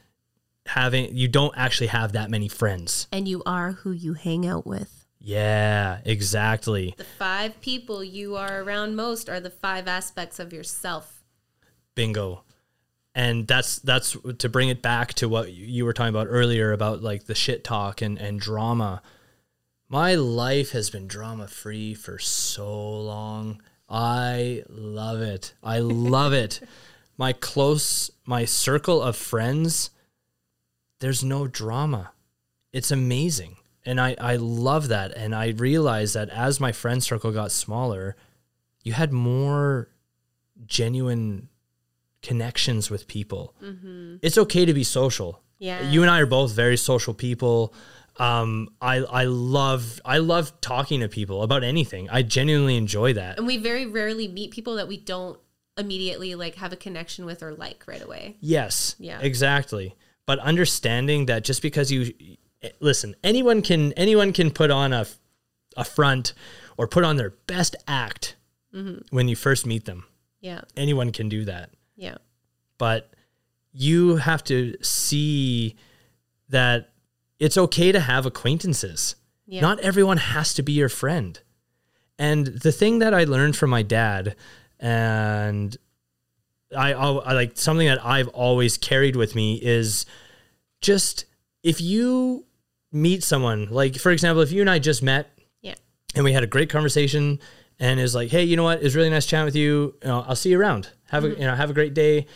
having, 0.67 1.17
you 1.17 1.29
don't 1.29 1.55
actually 1.57 1.89
have 1.89 2.13
that 2.13 2.31
many 2.31 2.49
friends. 2.49 3.07
And 3.13 3.27
you 3.29 3.43
are 3.45 3.73
who 3.73 3.93
you 3.93 4.15
hang 4.15 4.47
out 4.47 4.67
with. 4.67 5.07
Yeah, 5.19 6.01
exactly. 6.05 6.95
The 6.97 7.05
five 7.05 7.61
people 7.61 8.03
you 8.03 8.37
are 8.37 8.63
around 8.63 8.97
most 8.97 9.29
are 9.29 9.41
the 9.41 9.51
five 9.51 9.87
aspects 9.87 10.39
of 10.39 10.53
yourself. 10.53 11.23
bingo 11.95 12.45
and 13.15 13.47
that's 13.47 13.79
that's 13.81 14.17
to 14.39 14.49
bring 14.49 14.69
it 14.69 14.83
back 14.83 15.15
to 15.15 15.29
what 15.29 15.53
you 15.53 15.85
were 15.85 15.93
talking 15.93 16.15
about 16.15 16.29
earlier 16.31 16.73
about 16.73 17.03
like 17.03 17.25
the 17.25 17.35
shit 17.35 17.65
talk 17.65 18.01
and 18.03 18.19
and 18.19 18.41
drama 18.41 19.03
my 19.89 20.15
life 20.15 20.71
has 20.71 20.91
been 20.91 21.07
drama 21.07 21.49
free 21.49 21.93
for 21.93 22.19
so 22.19 23.01
long 23.01 23.61
i 23.89 24.63
love 24.69 25.21
it 25.21 25.53
i 25.63 25.79
love 25.81 26.33
it 26.33 26.61
my 27.21 27.33
close 27.33 28.11
my 28.25 28.45
circle 28.45 29.01
of 29.03 29.15
friends 29.15 29.91
there's 31.01 31.23
no 31.23 31.47
drama 31.47 32.13
it's 32.73 32.91
amazing 32.91 33.57
and 33.85 34.01
i 34.01 34.17
i 34.21 34.35
love 34.37 34.89
that 34.89 35.13
and 35.17 35.35
i 35.35 35.49
realized 35.49 36.15
that 36.15 36.29
as 36.31 36.59
my 36.59 36.73
friend 36.73 37.03
circle 37.03 37.31
got 37.31 37.53
smaller 37.53 38.17
you 38.83 38.93
had 38.93 39.13
more 39.13 39.89
genuine 40.67 41.49
connections 42.23 42.91
with 42.91 43.07
people. 43.07 43.55
It's 44.23 44.39
okay 44.39 44.65
to 44.65 44.75
be 44.75 44.85
social. 44.85 45.43
Yeah. 45.59 45.89
You 45.91 46.03
and 46.03 46.11
I 46.11 46.21
are 46.21 46.27
both 46.27 46.53
very 46.53 46.77
social 46.77 47.15
people. 47.15 47.75
Um, 48.17 48.69
I 48.81 48.97
I 48.99 49.25
love 49.25 50.01
I 50.05 50.19
love 50.19 50.61
talking 50.61 51.01
to 51.01 51.09
people 51.09 51.43
about 51.43 51.65
anything. 51.65 52.09
I 52.11 52.23
genuinely 52.23 52.77
enjoy 52.77 53.15
that. 53.15 53.39
And 53.39 53.47
we 53.47 53.57
very 53.57 53.87
rarely 53.87 54.29
meet 54.29 54.51
people 54.51 54.77
that 54.77 54.89
we 54.89 54.99
don't 54.99 55.39
immediately 55.81 56.35
like 56.35 56.55
have 56.57 56.73
a 56.73 56.77
connection 56.77 57.25
with 57.25 57.43
or 57.43 57.53
like 57.55 57.85
right 57.87 58.03
away. 58.03 58.37
Yes. 58.41 58.95
Yeah. 58.99 59.19
Exactly. 59.21 59.97
But 60.27 60.39
understanding 60.39 61.27
that 61.27 61.43
just 61.43 61.63
because 61.63 61.91
you 61.91 62.15
eh, 62.63 62.71
listen, 62.79 63.17
anyone 63.25 63.63
can 63.63 63.93
anyone 63.95 64.33
can 64.33 64.51
put 64.51 64.71
on 64.71 64.93
a 64.93 65.07
a 65.77 65.85
front 65.85 66.35
or 66.77 66.87
put 66.87 67.05
on 67.05 67.17
their 67.17 67.31
best 67.47 67.75
act 67.89 68.37
mm-hmm. 68.75 68.99
when 69.11 69.27
you 69.29 69.37
first 69.37 69.67
meet 69.67 69.85
them. 69.87 70.05
Yeah. 70.41 70.61
Anyone 70.77 71.11
can 71.13 71.29
do 71.29 71.45
that. 71.47 71.71
Yeah. 71.97 72.17
but 72.79 73.13
you 73.73 74.17
have 74.17 74.43
to 74.45 74.75
see 74.83 75.77
that 76.49 76.91
it's 77.39 77.59
okay 77.59 77.93
to 77.93 78.01
have 78.01 78.27
acquaintances. 78.27 79.17
Yeah. 79.47 79.61
Not 79.61 79.81
everyone 79.81 80.17
has 80.17 80.55
to 80.55 80.63
be 80.63 80.73
your 80.73 80.89
friend. 80.89 81.39
And 82.19 82.47
the 82.47 82.73
thing 82.73 82.99
that 82.99 83.15
I 83.15 83.25
learned 83.25 83.57
from 83.57 83.71
my 83.71 83.83
dad, 83.83 84.35
and 84.81 85.77
I, 86.77 86.93
I, 86.93 87.33
like 87.33 87.57
something 87.57 87.87
that 87.87 88.05
I've 88.05 88.29
always 88.29 88.79
carried 88.79 89.15
with 89.17 89.35
me 89.35 89.57
is 89.57 90.07
just 90.81 91.27
if 91.63 91.81
you 91.81 92.47
meet 92.93 93.23
someone, 93.23 93.69
like 93.71 93.97
for 93.97 94.11
example, 94.11 94.43
if 94.43 94.51
you 94.51 94.61
and 94.61 94.71
I 94.71 94.79
just 94.79 95.03
met 95.03 95.31
Yeah. 95.61 95.75
and 96.15 96.25
we 96.25 96.33
had 96.33 96.43
a 96.43 96.47
great 96.47 96.71
conversation 96.71 97.39
and 97.79 98.01
is 98.01 98.15
like, 98.15 98.31
hey, 98.31 98.45
you 98.45 98.57
know 98.57 98.65
what? 98.65 98.83
It's 98.83 98.95
really 98.95 99.11
nice 99.11 99.27
chatting 99.27 99.45
with 99.45 99.57
you. 99.57 99.95
you 100.03 100.09
know, 100.09 100.25
I'll 100.27 100.37
see 100.37 100.51
you 100.51 100.61
around. 100.61 100.89
Have 101.09 101.25
a 101.25 101.29
mm-hmm. 101.29 101.41
you 101.41 101.47
know, 101.47 101.55
have 101.55 101.71
a 101.71 101.75
great 101.75 101.95
day. 101.95 102.27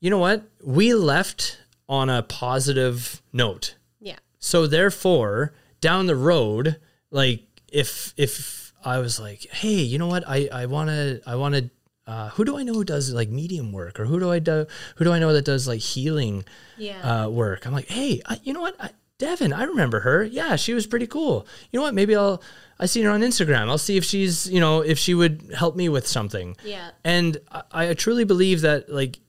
You 0.00 0.10
know 0.10 0.18
what? 0.18 0.42
We 0.62 0.94
left 0.94 1.58
on 1.88 2.10
a 2.10 2.22
positive 2.22 3.22
note. 3.32 3.76
Yeah. 4.00 4.18
So 4.38 4.66
therefore, 4.66 5.54
down 5.80 6.06
the 6.06 6.16
road, 6.16 6.76
like 7.10 7.42
if 7.72 8.14
if 8.16 8.63
I 8.84 8.98
was 8.98 9.18
like, 9.18 9.46
hey, 9.50 9.80
you 9.82 9.98
know 9.98 10.06
what? 10.08 10.24
I 10.28 10.48
I 10.52 10.66
want 10.66 10.90
to 10.90 11.20
I 11.26 11.36
want 11.36 11.54
to 11.54 11.70
uh, 12.06 12.28
who 12.30 12.44
do 12.44 12.56
I 12.58 12.62
know 12.62 12.74
who 12.74 12.84
does 12.84 13.12
like 13.12 13.30
medium 13.30 13.72
work 13.72 13.98
or 13.98 14.04
who 14.04 14.20
do 14.20 14.30
I 14.30 14.38
do 14.38 14.66
who 14.96 15.04
do 15.04 15.12
I 15.12 15.18
know 15.18 15.32
that 15.32 15.44
does 15.46 15.66
like 15.66 15.80
healing 15.80 16.44
Yeah. 16.76 17.24
uh, 17.24 17.28
work. 17.30 17.66
I'm 17.66 17.72
like, 17.72 17.88
hey, 17.88 18.20
I, 18.26 18.38
you 18.44 18.52
know 18.52 18.60
what? 18.60 18.76
I, 18.78 18.90
Devin, 19.18 19.52
I 19.52 19.62
remember 19.64 20.00
her. 20.00 20.22
Yeah, 20.24 20.56
she 20.56 20.74
was 20.74 20.86
pretty 20.86 21.06
cool. 21.06 21.46
You 21.70 21.78
know 21.78 21.84
what? 21.84 21.94
Maybe 21.94 22.14
I'll. 22.16 22.42
I 22.78 22.86
seen 22.86 23.04
her 23.04 23.10
on 23.12 23.20
Instagram. 23.20 23.68
I'll 23.70 23.78
see 23.78 23.96
if 23.96 24.04
she's, 24.04 24.50
you 24.50 24.58
know, 24.58 24.80
if 24.80 24.98
she 24.98 25.14
would 25.14 25.52
help 25.56 25.76
me 25.76 25.88
with 25.88 26.06
something. 26.08 26.56
yeah. 26.64 26.90
And 27.04 27.38
I, 27.52 27.62
I 27.90 27.94
truly 27.94 28.24
believe 28.24 28.62
that, 28.62 28.90
like, 28.90 29.20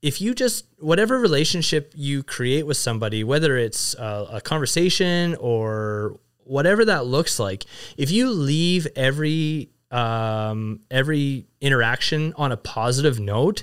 if 0.00 0.20
you 0.20 0.34
just 0.34 0.66
whatever 0.78 1.18
relationship 1.18 1.92
you 1.96 2.22
create 2.22 2.64
with 2.64 2.76
somebody, 2.76 3.24
whether 3.24 3.56
it's 3.56 3.94
a, 3.94 4.28
a 4.34 4.40
conversation 4.40 5.34
or 5.40 6.18
whatever 6.44 6.84
that 6.84 7.06
looks 7.06 7.38
like, 7.38 7.64
if 7.96 8.10
you 8.10 8.30
leave 8.30 8.86
every 8.96 9.70
um, 9.90 10.80
every 10.90 11.46
interaction 11.60 12.32
on 12.36 12.50
a 12.50 12.56
positive 12.56 13.20
note, 13.20 13.62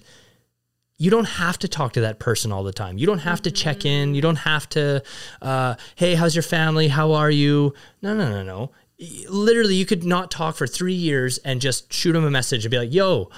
you 0.97 1.09
don't 1.09 1.25
have 1.25 1.57
to 1.59 1.67
talk 1.67 1.93
to 1.93 2.01
that 2.01 2.19
person 2.19 2.51
all 2.51 2.63
the 2.63 2.73
time. 2.73 2.97
You 2.97 3.07
don't 3.07 3.19
have 3.19 3.41
to 3.43 3.51
check 3.51 3.85
in. 3.85 4.13
You 4.13 4.21
don't 4.21 4.35
have 4.35 4.69
to, 4.69 5.01
uh, 5.41 5.75
hey, 5.95 6.13
how's 6.13 6.35
your 6.35 6.43
family? 6.43 6.89
How 6.89 7.13
are 7.13 7.31
you? 7.31 7.73
No, 8.01 8.13
no, 8.13 8.29
no, 8.29 8.43
no. 8.43 8.71
Literally, 9.29 9.75
you 9.75 9.85
could 9.85 10.03
not 10.03 10.29
talk 10.29 10.55
for 10.55 10.67
three 10.67 10.93
years 10.93 11.37
and 11.39 11.61
just 11.61 11.91
shoot 11.91 12.11
them 12.11 12.25
a 12.25 12.29
message 12.29 12.65
and 12.65 12.71
be 12.71 12.77
like, 12.77 12.93
yo, 12.93 13.29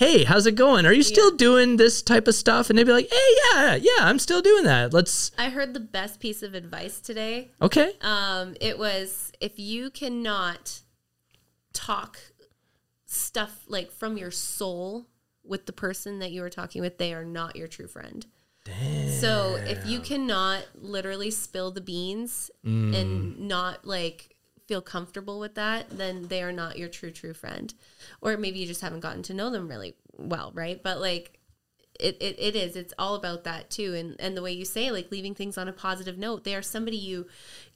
hey, 0.00 0.24
how's 0.24 0.46
it 0.46 0.54
going? 0.54 0.86
Are 0.86 0.94
you 0.94 1.02
still 1.02 1.30
doing 1.36 1.76
this 1.76 2.00
type 2.00 2.26
of 2.26 2.34
stuff? 2.34 2.70
And 2.70 2.78
they'd 2.78 2.84
be 2.84 2.92
like, 2.92 3.10
hey, 3.10 3.34
yeah, 3.44 3.74
yeah, 3.74 3.98
I'm 4.00 4.18
still 4.18 4.40
doing 4.40 4.64
that. 4.64 4.94
Let's, 4.94 5.30
I 5.36 5.50
heard 5.50 5.74
the 5.74 5.80
best 5.80 6.20
piece 6.20 6.42
of 6.42 6.54
advice 6.54 7.00
today. 7.00 7.50
okay. 7.60 7.92
Um, 8.00 8.56
it 8.62 8.78
was 8.78 9.30
if 9.42 9.58
you 9.58 9.90
cannot 9.90 10.80
talk 11.74 12.18
stuff 13.04 13.64
like 13.68 13.92
from 13.92 14.16
your 14.16 14.30
soul 14.30 15.06
with 15.44 15.66
the 15.66 15.72
person 15.72 16.18
that 16.20 16.30
you 16.30 16.42
are 16.44 16.50
talking 16.50 16.80
with, 16.80 16.96
they 16.96 17.12
are 17.12 17.24
not 17.24 17.54
your 17.54 17.68
true 17.68 17.86
friend. 17.86 18.24
Damn. 18.64 19.10
So 19.10 19.56
if 19.66 19.84
you 19.84 20.00
cannot 20.00 20.64
literally 20.76 21.30
spill 21.30 21.72
the 21.72 21.80
beans 21.82 22.50
and 22.64 23.38
not 23.38 23.86
like 23.86 24.29
feel 24.70 24.80
comfortable 24.80 25.40
with 25.40 25.56
that, 25.56 25.90
then 25.90 26.28
they 26.28 26.40
are 26.44 26.52
not 26.52 26.78
your 26.78 26.88
true 26.88 27.10
true 27.10 27.34
friend. 27.34 27.74
Or 28.20 28.36
maybe 28.36 28.60
you 28.60 28.66
just 28.68 28.82
haven't 28.82 29.00
gotten 29.00 29.24
to 29.24 29.34
know 29.34 29.50
them 29.50 29.66
really 29.68 29.96
well, 30.16 30.52
right? 30.54 30.80
But 30.80 31.00
like 31.00 31.40
it, 31.98 32.16
it, 32.20 32.36
it 32.38 32.54
is 32.54 32.76
it's 32.76 32.94
all 32.98 33.16
about 33.16 33.42
that 33.44 33.68
too 33.68 33.94
and 33.94 34.16
and 34.20 34.34
the 34.36 34.42
way 34.42 34.52
you 34.52 34.64
say 34.64 34.90
like 34.90 35.10
leaving 35.10 35.34
things 35.34 35.58
on 35.58 35.68
a 35.68 35.72
positive 35.72 36.16
note 36.16 36.44
they 36.44 36.54
are 36.54 36.62
somebody 36.62 36.96
you 36.96 37.26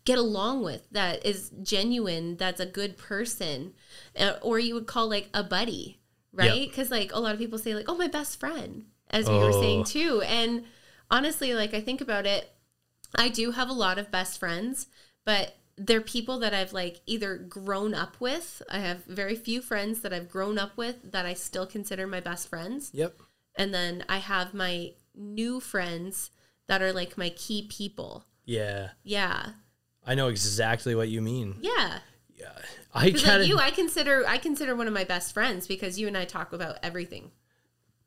get 0.06 0.16
along 0.16 0.62
with 0.64 0.88
that 0.92 1.26
is 1.26 1.50
genuine 1.62 2.36
that's 2.38 2.60
a 2.60 2.64
good 2.64 2.96
person 2.96 3.74
uh, 4.18 4.34
or 4.40 4.58
you 4.58 4.72
would 4.72 4.86
call 4.86 5.10
like 5.10 5.28
a 5.34 5.42
buddy 5.44 5.98
right 6.32 6.70
because 6.70 6.90
like 6.90 7.12
a 7.12 7.18
lot 7.20 7.34
of 7.34 7.38
people 7.38 7.58
say 7.58 7.74
like 7.74 7.84
oh 7.86 7.96
my 7.98 8.08
best 8.08 8.40
friend 8.40 8.86
as 9.10 9.28
we 9.28 9.36
were 9.36 9.52
Oh. 9.52 9.60
saying 9.60 9.84
too 9.84 10.22
and 10.22 10.64
honestly 11.10 11.52
like 11.52 11.74
i 11.74 11.80
think 11.80 12.00
about 12.00 12.24
it 12.24 12.50
i 13.16 13.28
do 13.28 13.50
have 13.50 13.68
a 13.68 13.74
lot 13.74 13.98
of 13.98 14.10
best 14.10 14.40
friends 14.40 14.86
but 15.26 15.54
they're 15.76 16.00
people 16.00 16.38
that 16.38 16.54
i've 16.54 16.72
like 16.72 17.00
either 17.06 17.36
grown 17.36 17.94
up 17.94 18.20
with 18.20 18.62
i 18.70 18.78
have 18.78 19.04
very 19.04 19.34
few 19.34 19.60
friends 19.60 20.00
that 20.00 20.12
i've 20.12 20.28
grown 20.30 20.58
up 20.58 20.76
with 20.76 21.12
that 21.12 21.26
i 21.26 21.34
still 21.34 21.66
consider 21.66 22.06
my 22.06 22.20
best 22.20 22.48
friends 22.48 22.90
Yep. 22.94 23.14
and 23.56 23.72
then 23.74 24.04
I 24.08 24.18
have 24.18 24.54
my 24.54 24.92
new 25.14 25.60
friends 25.60 26.30
that 26.66 26.82
are 26.82 26.92
like 26.92 27.16
my 27.18 27.28
key 27.30 27.68
people. 27.70 28.24
Yeah. 28.44 28.90
Yeah, 29.04 29.50
I 30.06 30.14
know 30.14 30.28
exactly 30.28 30.94
what 30.94 31.08
you 31.08 31.20
mean. 31.22 31.56
yeah. 31.60 31.98
Yeah. 32.36 32.52
I 32.92 33.08
like 33.10 33.46
you, 33.46 33.58
I 33.58 33.70
consider 33.70 34.24
I 34.26 34.38
consider 34.38 34.74
one 34.74 34.86
of 34.88 34.92
my 34.92 35.04
best 35.04 35.32
friends 35.34 35.66
because 35.66 35.98
you 36.00 36.06
and 36.08 36.16
I 36.16 36.24
talk 36.24 36.52
about 36.52 36.78
everything. 36.82 37.30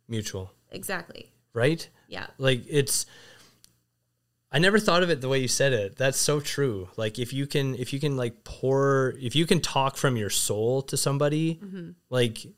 Mutual, 0.08 0.52
Exactly. 0.72 1.32
right? 1.54 1.88
Yeah. 2.08 2.28
like 2.38 2.64
it's 2.70 3.06
i 4.58 4.60
never 4.60 4.80
thought 4.80 5.04
of 5.04 5.10
it 5.14 5.22
the 5.22 5.30
way 5.30 5.40
you 5.40 5.48
said 5.48 5.72
it 5.74 5.96
that's 5.98 6.20
so 6.30 6.40
true 6.40 6.90
like 6.98 7.20
if 7.20 7.32
you 7.32 7.46
can 7.46 7.76
if 7.76 7.94
you 7.94 8.00
can 8.00 8.18
like 8.18 8.44
pour 8.44 9.14
if 9.22 9.36
you 9.36 9.46
can 9.46 9.60
talk 9.62 9.98
from 9.98 10.18
your 10.18 10.30
soul 10.32 10.82
to 10.82 10.96
somebody 10.98 11.60
like 12.10 12.36
y- 12.44 12.52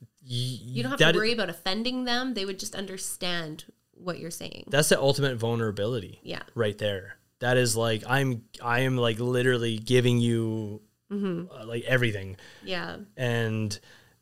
You 0.76 0.84
don't 0.84 0.92
have 0.92 1.00
that- 1.00 1.12
to 1.14 1.18
worry 1.20 1.34
about 1.34 1.50
offending 1.50 2.06
them. 2.06 2.34
They 2.36 2.46
would 2.46 2.60
just 2.60 2.76
understand 2.76 3.66
what 3.94 4.16
you're 4.20 4.32
saying. 4.44 4.64
that's 4.76 4.90
the 4.90 5.00
ultimate 5.10 5.36
vulnerability 5.38 6.20
Yeah. 6.24 6.44
right 6.56 6.78
there 6.78 7.06
that 7.40 7.58
is 7.58 7.76
like 7.76 8.02
i'm 8.08 8.44
i 8.76 8.78
am 8.88 8.96
like 9.08 9.20
literally 9.20 9.76
giving 9.78 10.18
you 10.20 10.82
uh, 11.12 11.66
like 11.66 11.84
everything 11.96 12.38
Yeah. 12.64 12.98
and 13.18 13.78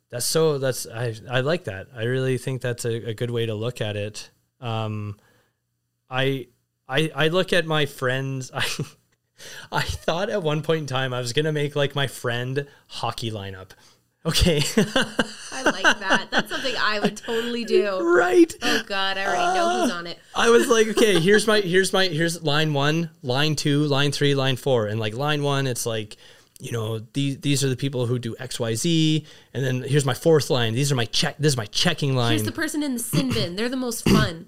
that's 0.09 0.25
so 0.25 0.57
that's 0.57 0.87
i 0.87 1.13
i 1.29 1.39
like 1.41 1.65
that 1.65 1.87
i 1.95 2.03
really 2.15 2.37
think 2.39 2.61
that's 2.61 2.85
a, 2.85 3.09
a 3.09 3.13
good 3.13 3.29
way 3.29 3.45
to 3.45 3.53
look 3.65 3.81
at 3.81 3.95
it 3.97 4.31
um 4.61 5.17
i 6.09 6.47
i 6.87 7.11
i 7.15 7.27
look 7.27 7.53
at 7.53 7.65
my 7.65 7.85
friends 7.85 8.51
i 8.53 8.65
i 9.71 9.81
thought 9.81 10.29
at 10.29 10.41
one 10.43 10.61
point 10.61 10.81
in 10.81 10.85
time 10.87 11.13
i 11.13 11.19
was 11.19 11.33
gonna 11.33 11.51
make 11.51 11.75
like 11.75 11.95
my 11.95 12.07
friend 12.07 12.67
hockey 12.87 13.31
lineup 13.31 13.71
okay 14.25 14.61
I 15.57 15.63
like 15.63 15.99
that. 15.99 16.27
That's 16.29 16.51
something 16.51 16.75
I 16.77 16.99
would 16.99 17.17
totally 17.17 17.65
do. 17.65 17.99
right 17.99 18.53
Oh 18.61 18.83
God, 18.85 19.17
I 19.17 19.25
already 19.25 19.57
know 19.57 19.81
who's 19.81 19.91
on 19.91 20.05
it. 20.07 20.19
I 20.35 20.49
was 20.49 20.67
like, 20.67 20.87
okay, 20.89 21.19
here's 21.19 21.47
my 21.47 21.61
here's 21.61 21.91
my 21.93 22.05
here's 22.05 22.43
line 22.43 22.73
one, 22.73 23.09
line 23.23 23.55
two, 23.55 23.85
line 23.85 24.11
three, 24.11 24.35
line 24.35 24.55
four, 24.55 24.85
and 24.87 24.99
like 24.99 25.15
line 25.15 25.41
one, 25.43 25.65
it's 25.65 25.85
like, 25.85 26.17
you 26.59 26.71
know, 26.71 26.99
these 27.13 27.39
these 27.39 27.63
are 27.63 27.69
the 27.69 27.75
people 27.75 28.05
who 28.05 28.19
do 28.19 28.35
X 28.39 28.59
Y 28.59 28.75
Z, 28.75 29.25
and 29.53 29.63
then 29.65 29.81
here's 29.81 30.05
my 30.05 30.13
fourth 30.13 30.49
line. 30.49 30.73
These 30.73 30.91
are 30.91 30.95
my 30.95 31.05
check. 31.05 31.37
This 31.37 31.53
is 31.53 31.57
my 31.57 31.65
checking 31.65 32.15
line. 32.15 32.31
Here's 32.31 32.43
the 32.43 32.51
person 32.51 32.83
in 32.83 32.93
the 32.93 32.99
sin 32.99 33.31
bin. 33.31 33.55
They're 33.55 33.69
the 33.69 33.77
most 33.77 34.07
fun. 34.07 34.47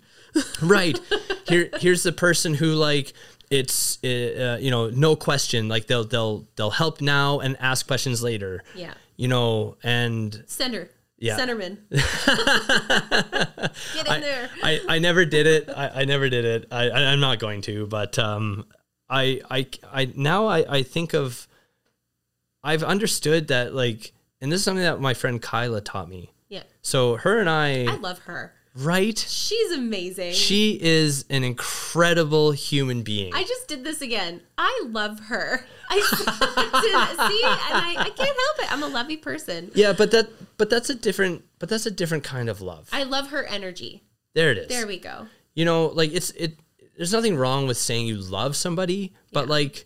Right 0.62 1.00
here. 1.48 1.70
Here's 1.80 2.04
the 2.04 2.12
person 2.12 2.54
who 2.54 2.74
like 2.74 3.14
it's 3.50 4.02
uh, 4.04 4.58
you 4.62 4.72
know 4.72 4.90
no 4.90 5.16
question 5.16 5.68
like 5.68 5.88
they'll 5.88 6.04
they'll 6.04 6.48
they'll 6.56 6.70
help 6.70 7.02
now 7.02 7.40
and 7.40 7.58
ask 7.60 7.88
questions 7.88 8.22
later. 8.22 8.64
Yeah. 8.76 8.94
You 9.18 9.28
know, 9.28 9.78
and 9.84 10.44
Center. 10.48 10.90
Yeah. 11.18 11.38
Centerman. 11.38 11.78
Get 13.94 14.08
in 14.08 14.22
there. 14.22 14.50
I, 14.64 14.80
I 14.88 15.00
never 15.00 15.26
did 15.26 15.48
it. 15.48 15.70
I, 15.70 16.02
I 16.02 16.06
never 16.06 16.30
did 16.30 16.46
it. 16.46 16.68
I, 16.72 16.90
I 16.90 17.06
I'm 17.12 17.20
not 17.20 17.40
going 17.40 17.62
to, 17.64 17.88
but 17.88 18.18
um, 18.18 18.66
I 19.10 19.42
I 19.50 19.68
I 19.92 20.12
now 20.16 20.48
I, 20.48 20.78
I 20.78 20.84
think 20.84 21.14
of 21.14 21.48
I've 22.64 22.84
understood 22.84 23.50
that 23.50 23.74
like, 23.74 24.14
and 24.42 24.52
this 24.52 24.60
is 24.60 24.64
something 24.64 24.84
that 24.84 25.02
my 25.02 25.14
friend 25.14 25.42
Kyla 25.42 25.82
taught 25.82 26.10
me. 26.10 26.32
Yeah. 26.48 26.64
So 26.82 27.16
her 27.18 27.40
and 27.40 27.50
I, 27.50 27.86
I 27.86 27.96
love 27.98 28.20
her. 28.20 28.54
Right? 28.80 29.18
She's 29.18 29.72
amazing. 29.72 30.34
She 30.34 30.80
is 30.82 31.26
an 31.30 31.44
incredible 31.44 32.52
human 32.52 33.02
being. 33.04 33.34
I 33.36 33.44
just 33.44 33.68
did 33.68 33.84
this 33.84 34.02
again. 34.02 34.42
I 34.58 34.84
love 34.88 35.20
her. 35.22 35.66
I 35.90 35.96
did, 36.00 36.10
see, 36.10 37.42
and 37.44 37.78
I, 37.78 37.96
I 37.98 38.10
can't 38.10 38.18
help 38.18 38.60
it. 38.60 38.72
I'm 38.72 38.84
a 38.84 38.88
lovey 38.88 39.18
person. 39.18 39.72
yeah, 39.74 39.94
but 39.94 40.12
that 40.12 40.30
but 40.58 40.70
that's 40.70 40.90
a 40.90 40.96
different 40.96 41.44
but 41.60 41.70
that's 41.70 41.86
a 41.86 41.92
different 41.92 42.24
kind 42.24 42.48
of 42.50 42.62
love. 42.62 42.90
I 42.92 43.04
love 43.04 43.30
her 43.30 43.44
energy. 43.44 44.04
there 44.36 44.52
it 44.52 44.58
is. 44.60 44.68
There 44.68 44.86
we 44.88 45.00
go. 45.00 45.28
you 45.56 45.66
know, 45.66 45.88
like 45.88 46.12
it's 46.14 46.30
it. 46.32 46.58
There's 46.98 47.14
nothing 47.14 47.38
wrong 47.38 47.66
with 47.66 47.78
saying 47.78 48.08
you 48.08 48.18
love 48.18 48.56
somebody, 48.58 49.14
but 49.32 49.46
Yeah. 49.46 49.50
like, 49.52 49.86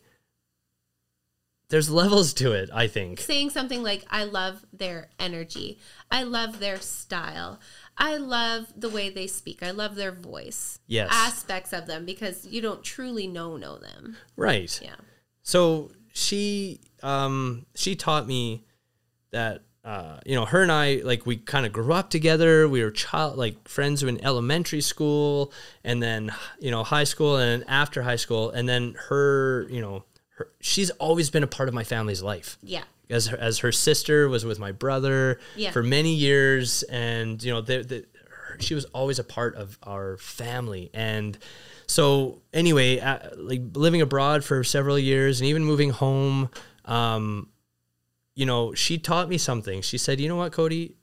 there's 1.69 1.89
levels 1.89 2.33
to 2.35 2.51
it. 2.53 2.69
I 2.73 2.87
think. 2.87 3.19
Saying 3.19 3.51
something 3.51 3.81
like, 3.83 4.03
I 4.09 4.23
love 4.25 4.65
their 4.73 5.09
energy. 5.19 5.79
I 6.11 6.23
love 6.23 6.59
their 6.59 6.79
style. 6.81 7.59
I 7.97 8.17
love 8.17 8.73
the 8.75 8.89
way 8.89 9.09
they 9.09 9.27
speak. 9.27 9.61
I 9.63 9.71
love 9.71 9.95
their 9.95 10.11
voice. 10.11 10.79
Yes. 10.87 11.09
Aspects 11.11 11.73
of 11.73 11.85
them 11.85 12.05
because 12.05 12.45
you 12.45 12.61
don't 12.61 12.83
truly 12.83 13.27
know 13.27 13.57
know 13.57 13.77
them. 13.77 14.17
Right. 14.35 14.79
Yeah. 14.81 14.95
So 15.43 15.91
she 16.13 16.81
um 17.01 17.65
she 17.75 17.95
taught 17.95 18.27
me 18.27 18.65
that 19.31 19.63
uh 19.83 20.19
you 20.25 20.35
know 20.35 20.45
her 20.45 20.63
and 20.63 20.71
I 20.71 21.01
like 21.03 21.25
we 21.25 21.37
kind 21.37 21.65
of 21.65 21.73
grew 21.73 21.93
up 21.93 22.09
together. 22.09 22.67
We 22.67 22.83
were 22.83 22.91
child 22.91 23.37
like 23.37 23.67
friends 23.67 24.01
in 24.03 24.23
elementary 24.23 24.81
school 24.81 25.51
and 25.83 26.01
then 26.01 26.33
you 26.59 26.71
know 26.71 26.83
high 26.83 27.03
school 27.03 27.37
and 27.37 27.63
after 27.67 28.01
high 28.01 28.15
school 28.15 28.49
and 28.49 28.67
then 28.67 28.95
her 29.09 29.67
you 29.69 29.81
know 29.81 30.03
her, 30.35 30.47
she's 30.59 30.89
always 30.91 31.29
been 31.29 31.43
a 31.43 31.47
part 31.47 31.67
of 31.69 31.75
my 31.75 31.83
family's 31.83 32.21
life. 32.23 32.57
Yeah. 32.63 32.83
as 33.09 33.27
her, 33.27 33.37
as 33.37 33.59
her 33.59 33.71
sister 33.71 34.27
was 34.29 34.45
with 34.45 34.59
my 34.59 34.71
brother 34.71 35.39
Yeah. 35.55 35.71
for 35.71 35.83
many 35.83 36.13
years, 36.15 36.83
and 36.83 37.41
you 37.43 37.51
know, 37.51 37.61
the, 37.61 37.83
the, 37.83 38.05
her- 38.29 38.57
she 38.59 38.73
was 38.75 38.85
always 38.85 39.19
a 39.19 39.23
part 39.23 39.55
of 39.55 39.77
our 39.83 40.17
family. 40.17 40.89
And 40.93 41.37
so, 41.85 42.41
anyway, 42.53 42.99
uh, 42.99 43.19
like 43.37 43.61
living 43.73 44.01
abroad 44.01 44.43
for 44.43 44.63
several 44.63 44.97
years, 44.97 45.39
and 45.41 45.47
even 45.49 45.63
moving 45.65 45.89
home, 45.91 46.49
um, 46.85 47.49
you 48.35 48.45
know, 48.45 48.73
she 48.73 48.97
taught 48.97 49.29
me 49.29 49.37
something. 49.37 49.81
She 49.81 49.97
said, 49.97 50.19
"You 50.19 50.29
know 50.29 50.37
what, 50.37 50.51
Cody." 50.51 50.95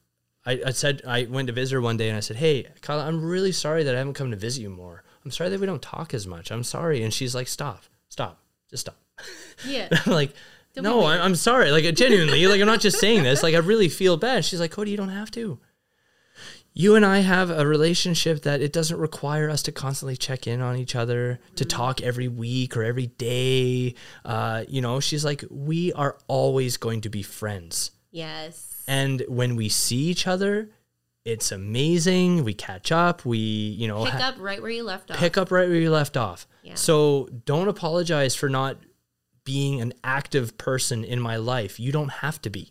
I, 0.47 0.61
I 0.67 0.71
said 0.71 1.03
I 1.07 1.25
went 1.31 1.49
to 1.49 1.53
visit 1.53 1.75
her 1.75 1.81
one 1.83 1.99
day 1.99 2.09
and 2.09 2.17
I 2.17 2.21
said, 2.21 2.37
"Hey, 2.39 2.67
Kyle, 2.81 2.99
I'm 2.99 3.23
really 3.23 3.53
sorry 3.53 3.85
that 3.85 3.95
I 3.95 3.99
haven't 3.99 4.15
come 4.15 4.31
to 4.31 4.37
visit 4.39 4.63
you 4.63 4.71
more. 4.71 5.05
I'm 5.25 5.31
sorry 5.31 5.51
that 5.51 5.61
we 5.61 5.67
don't 5.67 5.83
talk 5.83 6.15
as 6.15 6.27
much. 6.27 6.51
I'm 6.51 6.65
sorry." 6.65 7.03
And 7.03 7.13
she's 7.13 7.35
like, 7.35 7.47
"Stop, 7.47 7.85
stop, 8.09 8.41
just 8.71 8.81
stop." 8.81 8.97
Yeah. 9.67 9.89
Like, 10.07 10.33
Don't 10.75 10.85
no, 10.85 11.05
I'm. 11.07 11.21
I'm 11.21 11.35
sorry. 11.35 11.71
Like, 11.71 11.93
genuinely, 11.95 12.47
like, 12.47 12.61
I'm 12.61 12.67
not 12.67 12.81
just 12.81 12.99
saying 12.99 13.23
this. 13.25 13.43
Like, 13.43 13.55
I 13.55 13.59
really 13.59 13.89
feel 13.89 14.17
bad. 14.17 14.45
She's 14.45 14.61
like, 14.61 14.71
Cody, 14.71 14.91
you 14.93 14.97
don't 14.97 15.09
have 15.11 15.31
to. 15.33 15.59
You 16.73 16.95
and 16.95 17.05
I 17.05 17.19
have 17.19 17.51
a 17.51 17.67
relationship 17.67 18.43
that 18.43 18.61
it 18.61 18.73
doesn't 18.73 18.97
require 18.97 19.51
us 19.51 19.63
to 19.65 19.73
constantly 19.73 20.17
check 20.17 20.47
in 20.47 20.61
on 20.61 20.77
each 20.77 20.95
other, 20.95 21.41
to 21.57 21.65
talk 21.65 22.01
every 22.01 22.29
week 22.29 22.77
or 22.77 22.85
every 22.85 23.09
day. 23.09 23.97
Uh, 24.25 24.65
you 24.69 24.81
know, 24.81 25.01
she's 25.01 25.25
like, 25.25 25.45
we 25.51 25.93
are 25.95 26.17
always 26.29 26.77
going 26.77 27.01
to 27.03 27.09
be 27.11 27.23
friends. 27.23 27.91
yes. 28.13 28.67
And 28.89 29.23
when 29.29 29.55
we 29.55 29.69
see 29.69 29.97
each 30.09 30.27
other, 30.27 30.69
it's 31.25 31.53
amazing. 31.53 32.43
We 32.45 32.55
catch 32.55 32.91
up. 32.91 33.25
We, 33.25 33.39
you 33.39 33.87
know, 33.87 34.05
Pick 34.05 34.15
ha- 34.15 34.29
up 34.31 34.35
right 34.39 34.61
where 34.61 34.71
you 34.71 34.83
left 34.83 35.11
off. 35.13 35.17
pick 35.19 35.37
up 35.39 35.53
right 35.53 35.69
where 35.69 35.79
you 35.79 35.91
left 35.93 36.17
off. 36.17 36.49
Yeah. 36.65 36.75
So 36.75 37.29
don't 37.45 37.69
apologize 37.69 38.35
for 38.35 38.49
not 38.49 38.79
being 39.45 39.81
an 39.81 39.93
active 40.05 40.59
person 40.59 41.05
in 41.05 41.21
my 41.21 41.37
life. 41.37 41.81
You 41.81 41.93
don't 41.93 42.11
have 42.11 42.41
to 42.43 42.51
be. 42.51 42.71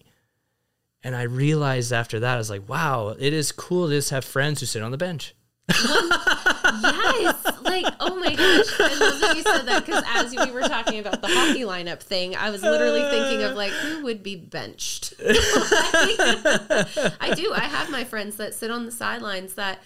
And 1.04 1.16
I 1.16 1.24
realized 1.24 1.94
after 1.94 2.20
that, 2.20 2.36
I 2.36 2.38
was 2.38 2.50
like, 2.50 2.68
wow, 2.68 3.16
it 3.18 3.34
is 3.34 3.52
cool 3.52 3.88
to 3.88 3.96
just 3.96 4.10
have 4.10 4.26
friends 4.26 4.60
who 4.60 4.66
sit 4.66 4.84
on 4.84 4.92
the 4.92 4.98
bench. 4.98 5.34
yes. 5.70 7.36
Like, 7.62 7.86
oh 8.00 8.16
my 8.16 8.36
gosh. 8.36 8.80
I 8.80 8.96
love 9.00 9.20
that 9.20 9.38
you 9.38 9.44
said 9.44 9.66
that 9.68 9.86
because 9.86 10.04
as 10.08 10.36
we 10.36 10.52
were 10.52 10.62
talking 10.62 11.00
about 11.00 11.22
the 11.22 11.28
hockey 11.28 11.62
lineup 11.62 12.02
thing, 12.02 12.36
I 12.36 12.50
was 12.50 12.64
literally 12.64 13.02
thinking 13.02 13.44
of 13.44 13.56
like, 13.56 13.72
who 13.72 14.04
would 14.04 14.24
be 14.24 14.36
benched? 14.36 15.14
I 15.22 17.34
do. 17.36 17.54
I 17.54 17.62
have 17.62 17.90
my 17.90 18.04
friends 18.04 18.36
that 18.38 18.54
sit 18.54 18.72
on 18.72 18.86
the 18.86 18.92
sidelines 18.92 19.54
that 19.54 19.80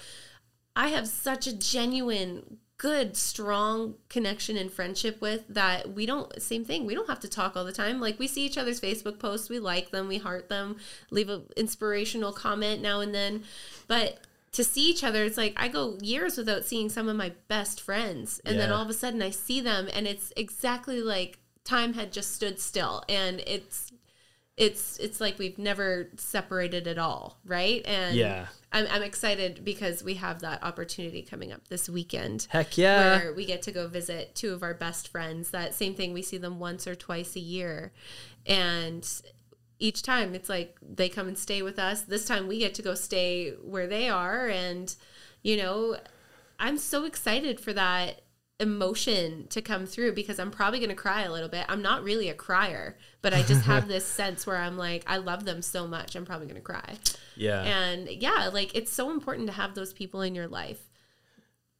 I 0.76 0.89
have 0.89 1.07
such 1.07 1.47
a 1.47 1.55
genuine, 1.55 2.57
good, 2.84 3.15
strong 3.15 3.93
connection 4.10 4.57
and 4.57 4.69
friendship 4.69 5.22
with 5.22 5.47
that 5.47 5.93
we 5.93 6.05
don't, 6.05 6.41
same 6.41 6.65
thing. 6.65 6.85
We 6.85 6.93
don't 6.93 7.07
have 7.07 7.22
to 7.22 7.30
talk 7.30 7.55
all 7.55 7.64
the 7.64 7.72
time. 7.72 8.01
Like, 8.01 8.19
we 8.19 8.27
see 8.27 8.45
each 8.45 8.57
other's 8.57 8.81
Facebook 8.81 9.19
posts, 9.19 9.49
we 9.49 9.57
like 9.57 9.91
them, 9.91 10.10
we 10.10 10.18
heart 10.18 10.49
them, 10.49 10.76
leave 11.10 11.30
an 11.30 11.43
inspirational 11.55 12.34
comment 12.34 12.81
now 12.81 12.99
and 12.99 13.15
then. 13.15 13.45
But 13.88 14.19
to 14.51 14.65
see 14.65 14.89
each 14.89 15.01
other, 15.01 15.23
it's 15.23 15.38
like 15.38 15.53
I 15.55 15.69
go 15.69 15.97
years 16.01 16.38
without 16.38 16.65
seeing 16.65 16.89
some 16.89 17.07
of 17.07 17.15
my 17.15 17.31
best 17.47 17.80
friends. 17.80 18.41
And 18.43 18.60
then 18.60 18.69
all 18.69 18.81
of 18.81 18.89
a 18.89 18.93
sudden 18.93 19.22
I 19.22 19.30
see 19.30 19.61
them 19.61 19.88
and 19.93 20.05
it's 20.05 20.34
exactly 20.35 20.99
like 20.99 21.39
time 21.64 21.93
had 21.93 22.11
just 22.11 22.35
stood 22.35 22.60
still. 22.60 23.01
And 23.07 23.39
it's, 23.47 23.93
it's 24.56 25.00
it's 25.00 25.20
like 25.20 25.40
we've 25.40 25.58
never 25.58 26.10
separated 26.16 26.88
at 26.88 27.00
all, 27.00 27.40
right? 27.46 27.82
And 27.86 28.16
Yeah. 28.16 28.48
I'm, 28.72 28.86
I'm 28.90 29.02
excited 29.02 29.66
because 29.66 30.04
we 30.04 30.16
have 30.16 30.42
that 30.42 30.64
opportunity 30.64 31.24
coming 31.24 31.52
up 31.52 31.68
this 31.70 31.90
weekend 31.90 32.48
Heck 32.50 32.78
yeah. 32.78 33.18
where 33.18 33.34
we 33.34 33.46
get 33.46 33.64
to 33.64 33.72
go 33.72 33.88
visit 33.88 34.36
two 34.36 34.54
of 34.54 34.62
our 34.62 34.74
best 34.74 35.08
friends. 35.08 35.50
That 35.50 35.74
same 35.74 35.96
thing, 35.96 36.14
we 36.14 36.22
see 36.22 36.38
them 36.38 36.60
once 36.60 36.88
or 36.88 36.94
twice 36.94 37.36
a 37.36 37.40
year. 37.40 37.94
And 38.46 39.08
each 39.80 40.04
time 40.04 40.36
it's 40.36 40.50
like 40.50 40.78
they 40.82 41.10
come 41.10 41.28
and 41.28 41.38
stay 41.38 41.64
with 41.64 41.80
us. 41.80 42.04
This 42.04 42.26
time 42.26 42.48
we 42.48 42.60
get 42.60 42.76
to 42.76 42.84
go 42.84 42.94
stay 42.94 43.52
where 43.64 43.88
they 43.88 44.08
are. 44.08 44.48
And, 44.48 44.96
you 45.42 45.58
know, 45.58 45.98
I'm 46.60 46.78
so 46.78 47.06
excited 47.06 47.60
for 47.60 47.74
that 47.74 48.22
emotion 48.60 49.48
to 49.50 49.62
come 49.62 49.86
through 49.86 50.14
because 50.14 50.40
I'm 50.40 50.52
probably 50.52 50.80
going 50.80 50.90
to 50.90 50.96
cry 50.96 51.24
a 51.24 51.32
little 51.32 51.50
bit. 51.50 51.66
I'm 51.70 51.82
not 51.82 52.04
really 52.04 52.30
a 52.30 52.34
crier, 52.34 52.98
but 53.22 53.34
I 53.34 53.42
just 53.44 53.66
have 53.66 53.88
this 53.90 54.06
sense 54.06 54.46
where 54.46 54.58
I'm 54.58 54.78
like, 54.78 55.04
I 55.08 55.18
love 55.18 55.44
them 55.46 55.62
so 55.62 55.88
much. 55.88 56.16
I'm 56.16 56.26
probably 56.26 56.48
going 56.48 56.56
to 56.56 56.62
cry. 56.62 56.98
yeah. 57.36 57.62
And 57.64 58.08
yeah, 58.10 58.50
like 58.54 58.76
it's 58.76 58.92
so 58.92 59.12
important 59.12 59.48
to 59.48 59.54
have 59.54 59.76
those 59.76 59.92
people 59.94 60.22
in 60.22 60.36
your 60.36 60.48
life. 60.48 60.80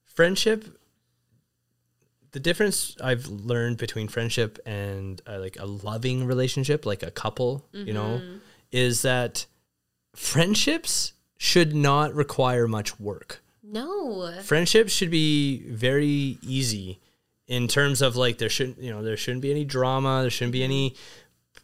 friendship 0.04 0.80
the 2.32 2.40
difference 2.40 2.98
i've 3.02 3.28
learned 3.28 3.78
between 3.78 4.08
friendship 4.08 4.58
and 4.66 5.22
uh, 5.28 5.40
like 5.40 5.56
a 5.60 5.66
loving 5.66 6.26
relationship 6.26 6.84
like 6.86 7.04
a 7.04 7.12
couple 7.12 7.64
you 7.74 7.94
know 7.94 8.20
is 8.72 9.04
that 9.04 9.46
friendships 10.16 11.14
should 11.38 11.76
not 11.76 12.14
require 12.14 12.68
much 12.68 13.00
work 13.00 13.43
No. 13.64 14.32
friendships 14.44 14.92
should 14.92 15.10
be 15.12 15.64
very 15.68 16.38
easy 16.44 17.00
in 17.48 17.68
terms 17.68 18.02
of 18.02 18.16
like 18.16 18.38
there 18.38 18.50
shouldn't 18.50 18.78
you 18.80 18.92
know 18.92 19.02
there 19.04 19.18
shouldn't 19.18 19.42
be 19.42 19.52
any 19.52 19.64
drama 19.66 20.22
there 20.22 20.30
shouldn't 20.30 20.52
be 20.54 20.64
any 20.64 20.96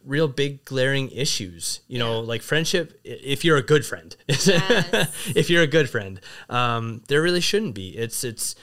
real 0.04 0.28
big 0.28 0.64
glaring 0.64 1.10
issues 1.10 1.80
you 1.88 1.98
know 1.98 2.20
like 2.20 2.40
friendship 2.42 2.98
if 3.04 3.44
you're 3.44 3.58
a 3.58 3.62
good 3.62 3.84
friend 3.84 4.16
if 4.28 5.50
you're 5.50 5.62
a 5.62 5.66
good 5.66 5.90
friend 5.90 6.20
um, 6.48 7.02
there 7.08 7.20
really 7.22 7.40
shouldn't 7.40 7.74
be 7.74 7.90
it's 7.90 8.24
it's 8.24 8.54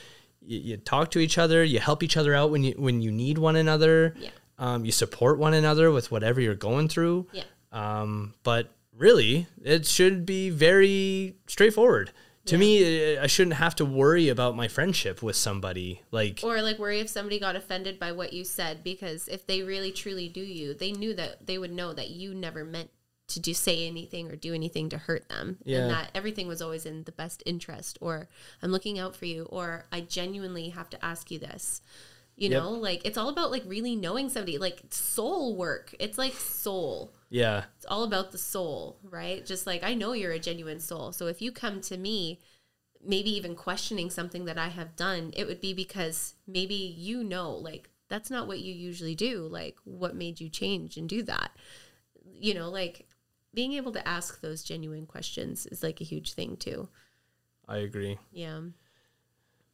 you, 0.41 0.59
you 0.59 0.77
talk 0.77 1.11
to 1.11 1.19
each 1.19 1.37
other 1.37 1.63
you 1.63 1.79
help 1.79 2.01
each 2.01 2.17
other 2.17 2.33
out 2.33 2.49
when 2.51 2.63
you 2.63 2.73
when 2.77 3.01
you 3.01 3.11
need 3.11 3.37
one 3.37 3.55
another 3.55 4.15
Yeah. 4.17 4.29
um, 4.57 4.83
you 4.85 4.91
support 4.91 5.37
one 5.37 5.53
another 5.53 5.91
with 5.91 6.11
whatever 6.11 6.41
you're 6.41 6.55
going 6.55 6.87
through 6.87 7.27
Yeah. 7.33 7.43
um, 7.71 8.33
but 8.43 8.71
really, 8.95 9.45
it 9.63 9.85
should 9.85 10.25
be 10.25 10.49
very 10.49 11.35
straightforward. 11.45 12.11
To 12.47 12.57
me, 12.57 13.17
I 13.17 13.27
shouldn't 13.27 13.55
have 13.57 13.75
to 13.75 13.85
worry 13.85 14.29
about 14.29 14.55
my 14.55 14.67
friendship 14.67 15.21
with 15.21 15.35
somebody. 15.35 16.01
Like, 16.11 16.41
Or 16.43 16.61
like 16.61 16.79
worry 16.79 16.99
if 16.99 17.09
somebody 17.09 17.39
got 17.39 17.55
offended 17.55 17.99
by 17.99 18.11
what 18.11 18.33
you 18.33 18.43
said 18.43 18.83
because 18.83 19.27
if 19.27 19.45
they 19.45 19.61
really 19.61 19.91
truly 19.91 20.27
do 20.29 20.41
you, 20.41 20.73
they 20.73 20.91
knew 20.91 21.13
that 21.15 21.45
they 21.47 21.57
would 21.57 21.71
know 21.71 21.93
that 21.93 22.09
you 22.09 22.33
never 22.33 22.63
meant 22.63 22.89
to 23.29 23.41
do 23.41 23.53
say 23.53 23.85
anything 23.85 24.31
or 24.31 24.37
do 24.37 24.53
anything 24.53 24.87
to 24.87 24.97
hurt 24.97 25.27
them 25.27 25.57
Yeah. 25.65 25.79
and 25.79 25.91
that 25.91 26.11
everything 26.15 26.47
was 26.47 26.61
always 26.61 26.85
in 26.85 27.03
the 27.03 27.11
best 27.11 27.43
interest 27.45 27.97
or 27.99 28.29
I'm 28.63 28.71
looking 28.71 28.97
out 28.97 29.17
for 29.17 29.25
you 29.25 29.43
or 29.49 29.85
I 29.91 29.99
genuinely 29.99 30.69
have 30.69 30.89
to 30.91 31.05
ask 31.05 31.29
you 31.29 31.37
this. 31.37 31.81
You 32.37 32.49
Yep. 32.49 32.63
know, 32.63 32.71
like 32.71 33.01
it's 33.05 33.17
all 33.17 33.29
about 33.29 33.51
like 33.51 33.63
really 33.67 33.95
knowing 33.97 34.29
somebody, 34.29 34.59
like 34.59 34.83
soul 34.91 35.57
work. 35.57 35.95
It's 35.99 36.19
like 36.19 36.33
soul. 36.35 37.13
yeah, 37.29 37.65
It's 37.77 37.85
all 37.87 38.03
about 38.03 38.31
the 38.31 38.37
soul, 38.39 38.99
right? 39.03 39.45
Just 39.45 39.67
like 39.67 39.83
I 39.83 39.93
know 39.95 40.13
you're 40.13 40.31
a 40.33 40.39
genuine 40.39 40.79
soul. 40.79 41.11
So 41.11 41.27
if 41.27 41.41
you 41.41 41.51
come 41.51 41.81
to 41.81 41.97
me, 41.97 42.39
maybe 43.05 43.31
even 43.35 43.55
questioning 43.55 44.09
something 44.09 44.45
that 44.45 44.57
I 44.57 44.69
have 44.69 44.95
done, 44.95 45.31
it 45.35 45.47
would 45.47 45.61
be 45.61 45.73
because 45.73 46.35
maybe 46.47 46.75
you 46.75 47.23
know, 47.23 47.51
like, 47.53 47.89
that's 48.09 48.31
not 48.31 48.47
what 48.47 48.59
you 48.59 48.73
usually 48.73 49.15
do. 49.15 49.47
Like, 49.47 49.77
what 49.85 50.15
made 50.15 50.39
you 50.41 50.49
change 50.49 50.97
and 50.97 51.09
do 51.09 51.23
that? 51.23 51.51
You 52.39 52.53
know, 52.53 52.69
like 52.69 53.07
being 53.53 53.73
able 53.73 53.91
to 53.93 54.07
ask 54.07 54.41
those 54.41 54.63
genuine 54.63 55.05
questions 55.07 55.65
is 55.67 55.83
like 55.83 56.01
a 56.01 56.05
huge 56.05 56.33
thing, 56.33 56.57
too. 56.57 56.89
I 57.67 57.77
agree. 57.77 58.17
Yeah. 58.31 58.61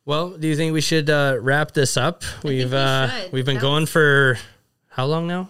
Well, 0.05 0.31
do 0.31 0.47
you 0.47 0.55
think 0.55 0.73
we 0.73 0.81
should 0.81 1.09
uh, 1.09 1.37
wrap 1.39 1.71
this 1.71 1.95
up? 1.95 2.23
We've 2.43 2.71
we 2.71 2.77
uh, 2.77 3.09
we've 3.31 3.45
been 3.45 3.55
That 3.55 3.61
going 3.61 3.83
was- 3.83 3.89
for 3.91 4.37
how 4.89 5.05
long 5.05 5.27
now? 5.27 5.49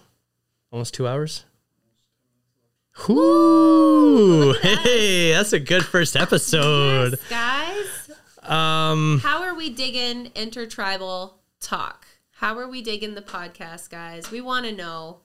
Almost 0.70 0.94
two 0.94 1.06
hours. 1.08 1.44
Whoo! 3.08 4.52
Hey, 4.62 5.32
that's 5.32 5.52
a 5.52 5.58
good 5.60 5.84
first 5.84 6.16
episode. 6.16 7.18
Yes, 7.28 8.08
guys. 8.08 8.10
Um, 8.48 9.20
How 9.22 9.42
are 9.42 9.54
we 9.54 9.70
digging 9.70 10.30
intertribal 10.34 11.38
talk? 11.60 12.06
How 12.32 12.56
are 12.58 12.68
we 12.68 12.82
digging 12.82 13.14
the 13.14 13.22
podcast, 13.22 13.90
guys? 13.90 14.30
We 14.30 14.40
want 14.40 14.66
to 14.66 14.72
know. 14.72 15.18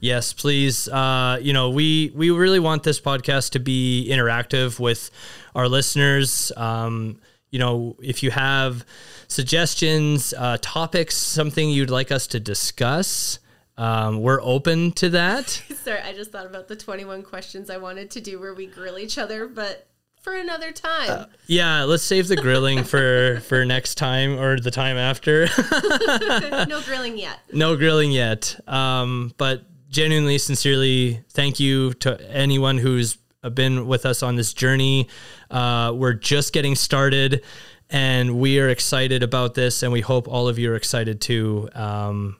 Yes, 0.00 0.32
please. 0.32 0.88
Uh, 0.88 1.38
you 1.42 1.52
know, 1.52 1.70
we 1.70 2.12
we 2.14 2.30
really 2.30 2.60
want 2.60 2.82
this 2.84 3.00
podcast 3.00 3.50
to 3.50 3.58
be 3.60 4.08
interactive 4.10 4.78
with 4.80 5.10
our 5.54 5.68
listeners. 5.68 6.52
Um, 6.56 7.18
you 7.50 7.58
know, 7.58 7.96
if 8.02 8.22
you 8.22 8.30
have 8.30 8.84
suggestions, 9.28 10.34
uh, 10.36 10.58
topics, 10.60 11.16
something 11.16 11.70
you'd 11.70 11.90
like 11.90 12.10
us 12.10 12.26
to 12.28 12.40
discuss, 12.40 13.38
um, 13.76 14.20
we're 14.20 14.42
open 14.42 14.92
to 14.92 15.08
that. 15.10 15.48
Sorry, 15.84 16.00
I 16.00 16.12
just 16.12 16.30
thought 16.30 16.46
about 16.46 16.68
the 16.68 16.76
21 16.76 17.22
questions 17.22 17.70
I 17.70 17.78
wanted 17.78 18.10
to 18.12 18.20
do 18.20 18.38
where 18.38 18.54
we 18.54 18.66
grill 18.66 18.98
each 18.98 19.16
other, 19.16 19.46
but 19.46 19.86
for 20.20 20.34
another 20.34 20.70
time. 20.70 21.26
Yeah, 21.46 21.84
let's 21.84 22.02
save 22.02 22.28
the 22.28 22.36
grilling 22.36 22.84
for 22.84 23.40
for 23.48 23.64
next 23.64 23.94
time 23.96 24.38
or 24.38 24.60
the 24.60 24.70
time 24.70 24.96
after. 24.96 25.48
no 26.68 26.82
grilling 26.84 27.16
yet. 27.16 27.40
no 27.52 27.76
grilling 27.76 28.12
yet. 28.12 28.60
Um, 28.68 29.32
but 29.38 29.62
genuinely, 29.88 30.38
sincerely, 30.38 31.24
thank 31.30 31.58
you 31.58 31.94
to 31.94 32.20
anyone 32.30 32.78
who's 32.78 33.16
been 33.48 33.86
with 33.86 34.04
us 34.04 34.22
on 34.22 34.36
this 34.36 34.52
journey. 34.52 35.08
Uh, 35.50 35.92
we're 35.94 36.12
just 36.12 36.52
getting 36.52 36.74
started, 36.74 37.42
and 37.88 38.38
we 38.38 38.60
are 38.60 38.68
excited 38.68 39.22
about 39.22 39.54
this, 39.54 39.82
and 39.82 39.92
we 39.92 40.00
hope 40.00 40.28
all 40.28 40.48
of 40.48 40.58
you 40.58 40.72
are 40.72 40.76
excited 40.76 41.20
too. 41.20 41.68
Um, 41.74 42.36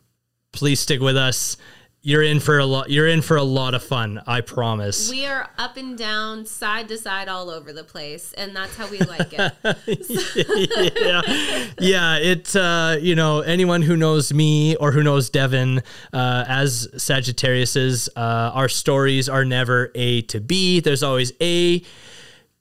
please 0.53 0.81
stick 0.81 1.01
with 1.01 1.17
us. 1.17 1.57
You're 2.03 2.23
in 2.23 2.41
for 2.41 2.59
a 2.59 2.65
lot. 2.65 2.89
You're 2.89 3.07
in 3.09 3.21
for 3.21 3.37
a 3.37 3.43
lot 3.43 3.75
of 3.75 3.83
fun. 3.83 4.23
I 4.27 4.41
promise. 4.41 5.11
We 5.11 5.27
are 5.27 5.51
up 5.59 5.77
and 5.77 5.99
down, 5.99 6.47
side 6.47 6.89
to 6.89 6.97
side, 6.97 7.29
all 7.29 7.51
over 7.51 7.75
the 7.75 7.85
place, 7.85 8.33
and 8.33 8.57
that's 8.57 8.75
how 8.75 8.89
we 8.89 8.99
like 9.01 9.35
it. 9.35 9.53
yeah, 10.99 11.67
yeah. 11.79 12.17
It 12.17 12.57
uh, 12.57 12.97
you 12.99 13.15
know 13.15 13.41
anyone 13.41 13.83
who 13.83 13.97
knows 13.97 14.33
me 14.33 14.77
or 14.77 14.93
who 14.93 15.03
knows 15.03 15.29
Devin 15.29 15.83
uh, 16.15 16.45
as 16.49 16.89
Sagittarius's, 16.97 18.09
uh, 18.17 18.51
our 18.55 18.71
stories 18.71 19.29
are 19.29 19.45
never 19.45 19.91
A 19.95 20.23
to 20.23 20.41
B. 20.41 20.81
There's 20.81 21.03
always 21.03 21.35
A, 21.43 21.83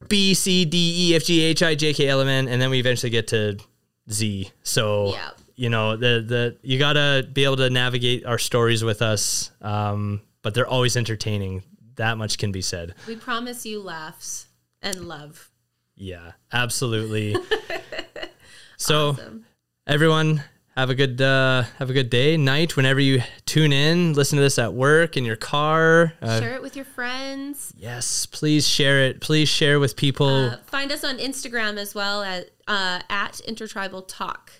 B, 0.09 0.33
C, 0.33 0.65
D, 0.65 1.11
E, 1.11 1.15
F, 1.15 1.23
G, 1.23 1.41
H, 1.43 1.63
I, 1.63 1.75
J, 1.75 1.93
K, 1.93 2.09
L, 2.09 2.19
M, 2.19 2.27
N, 2.27 2.49
and 2.49 2.61
then 2.61 2.69
we 2.69 2.79
eventually 2.79 3.09
get 3.09 3.27
to 3.27 3.57
Z. 4.11 4.51
So 4.63 5.13
Yeah. 5.13 5.29
You 5.59 5.69
know 5.69 5.97
the 5.97 6.23
the 6.25 6.57
you 6.61 6.79
gotta 6.79 7.27
be 7.31 7.43
able 7.43 7.57
to 7.57 7.69
navigate 7.69 8.25
our 8.25 8.37
stories 8.37 8.83
with 8.83 9.01
us, 9.01 9.51
um, 9.61 10.21
but 10.41 10.53
they're 10.53 10.67
always 10.67 10.95
entertaining. 10.95 11.63
That 11.95 12.17
much 12.17 12.37
can 12.37 12.53
be 12.53 12.61
said. 12.61 12.95
we 13.07 13.17
promise 13.17 13.65
you 13.65 13.81
laughs 13.81 14.47
and 14.81 15.07
love. 15.07 15.51
Yeah, 15.95 16.31
absolutely. 16.53 17.35
so, 18.77 19.17
everyone, 19.85 20.43
have 20.77 20.89
a 20.89 20.95
good 20.95 21.21
uh, 21.21 21.63
have 21.77 21.89
a 21.89 21.93
good 21.93 22.09
day, 22.09 22.37
night, 22.37 22.77
whenever 22.77 23.01
you 23.01 23.21
tune 23.45 23.73
in. 23.73 24.13
Listen 24.13 24.37
to 24.37 24.41
this 24.41 24.57
at 24.57 24.73
work 24.73 25.17
in 25.17 25.25
your 25.25 25.35
car. 25.35 26.13
Uh, 26.21 26.39
Share 26.39 26.55
it 26.55 26.61
with 26.61 26.77
your 26.77 26.85
friends. 26.85 27.73
yes, 27.77 28.25
please 28.25 28.65
share 28.65 29.01
it. 29.01 29.19
Please 29.19 29.49
share 29.49 29.77
with 29.77 29.97
people. 29.97 30.51
Uh, 30.51 30.57
find 30.67 30.93
us 30.93 31.03
on 31.03 31.17
Instagram 31.17 31.75
as 31.77 31.93
well 31.93 32.23
at 32.23 32.49
uh, 32.69 33.01
at 33.09 33.41
Intertribal 33.41 34.03
Talk. 34.03 34.53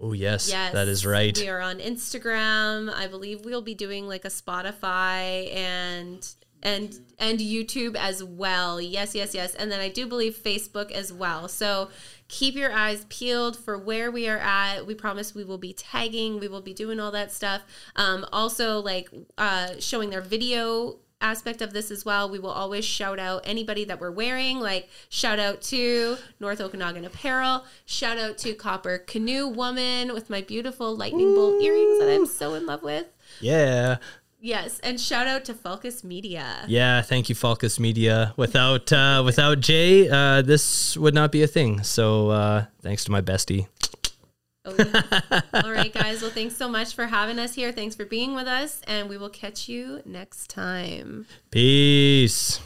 Oh 0.00 0.12
yes, 0.12 0.48
Yes, 0.48 0.72
that 0.72 0.88
is 0.88 1.04
right. 1.04 1.36
We 1.36 1.48
are 1.48 1.60
on 1.60 1.78
Instagram. 1.78 2.92
I 2.92 3.06
believe 3.06 3.44
we'll 3.44 3.62
be 3.62 3.74
doing 3.74 4.06
like 4.06 4.24
a 4.24 4.28
Spotify 4.28 5.54
and 5.54 6.26
and 6.62 6.98
and 7.18 7.38
YouTube 7.38 7.96
as 7.96 8.22
well. 8.22 8.80
Yes, 8.80 9.14
yes, 9.14 9.34
yes. 9.34 9.54
And 9.54 9.70
then 9.70 9.80
I 9.80 9.88
do 9.88 10.06
believe 10.06 10.36
Facebook 10.36 10.90
as 10.90 11.12
well. 11.12 11.48
So 11.48 11.90
keep 12.28 12.54
your 12.54 12.72
eyes 12.72 13.06
peeled 13.08 13.56
for 13.56 13.78
where 13.78 14.10
we 14.10 14.28
are 14.28 14.38
at. 14.38 14.86
We 14.86 14.94
promise 14.94 15.34
we 15.34 15.44
will 15.44 15.58
be 15.58 15.72
tagging. 15.72 16.40
We 16.40 16.48
will 16.48 16.60
be 16.60 16.74
doing 16.74 17.00
all 17.00 17.10
that 17.12 17.32
stuff. 17.32 17.62
Um, 17.96 18.26
also, 18.32 18.80
like 18.80 19.08
uh, 19.36 19.74
showing 19.78 20.10
their 20.10 20.20
video 20.20 20.98
aspect 21.20 21.62
of 21.62 21.72
this 21.72 21.90
as 21.90 22.04
well. 22.04 22.30
We 22.30 22.38
will 22.38 22.50
always 22.50 22.84
shout 22.84 23.18
out 23.18 23.42
anybody 23.44 23.84
that 23.84 24.00
we're 24.00 24.10
wearing, 24.10 24.60
like 24.60 24.88
shout 25.08 25.38
out 25.38 25.62
to 25.62 26.16
North 26.40 26.60
Okanagan 26.60 27.04
Apparel, 27.04 27.64
shout 27.86 28.18
out 28.18 28.38
to 28.38 28.54
Copper 28.54 28.98
Canoe 28.98 29.48
Woman 29.48 30.12
with 30.14 30.30
my 30.30 30.40
beautiful 30.42 30.96
lightning 30.96 31.34
bolt 31.34 31.62
earrings 31.62 31.98
that 32.00 32.10
I'm 32.14 32.26
so 32.26 32.54
in 32.54 32.66
love 32.66 32.82
with. 32.82 33.06
yeah. 33.40 33.96
Yes, 34.40 34.78
and 34.84 35.00
shout 35.00 35.26
out 35.26 35.44
to 35.46 35.52
Focus 35.54 36.04
Media. 36.04 36.64
Yeah, 36.68 37.02
thank 37.02 37.28
you, 37.28 37.34
Falcus 37.34 37.80
Media. 37.80 38.34
Without 38.36 38.92
uh, 38.92 39.20
without 39.24 39.58
Jay, 39.58 40.08
uh, 40.08 40.42
this 40.42 40.96
would 40.96 41.12
not 41.12 41.32
be 41.32 41.42
a 41.42 41.48
thing. 41.48 41.82
So 41.82 42.30
uh, 42.30 42.66
thanks 42.80 43.02
to 43.06 43.10
my 43.10 43.20
bestie. 43.20 43.66
Oh. 44.78 45.40
All 45.54 45.72
right, 45.72 45.92
guys. 45.92 46.22
Well, 46.22 46.30
thanks 46.30 46.56
so 46.56 46.68
much 46.68 46.94
for 46.94 47.06
having 47.06 47.38
us 47.38 47.54
here. 47.54 47.72
Thanks 47.72 47.94
for 47.94 48.04
being 48.04 48.34
with 48.34 48.46
us, 48.46 48.80
and 48.86 49.08
we 49.08 49.16
will 49.16 49.30
catch 49.30 49.68
you 49.68 50.02
next 50.04 50.50
time. 50.50 51.26
Peace. 51.50 52.60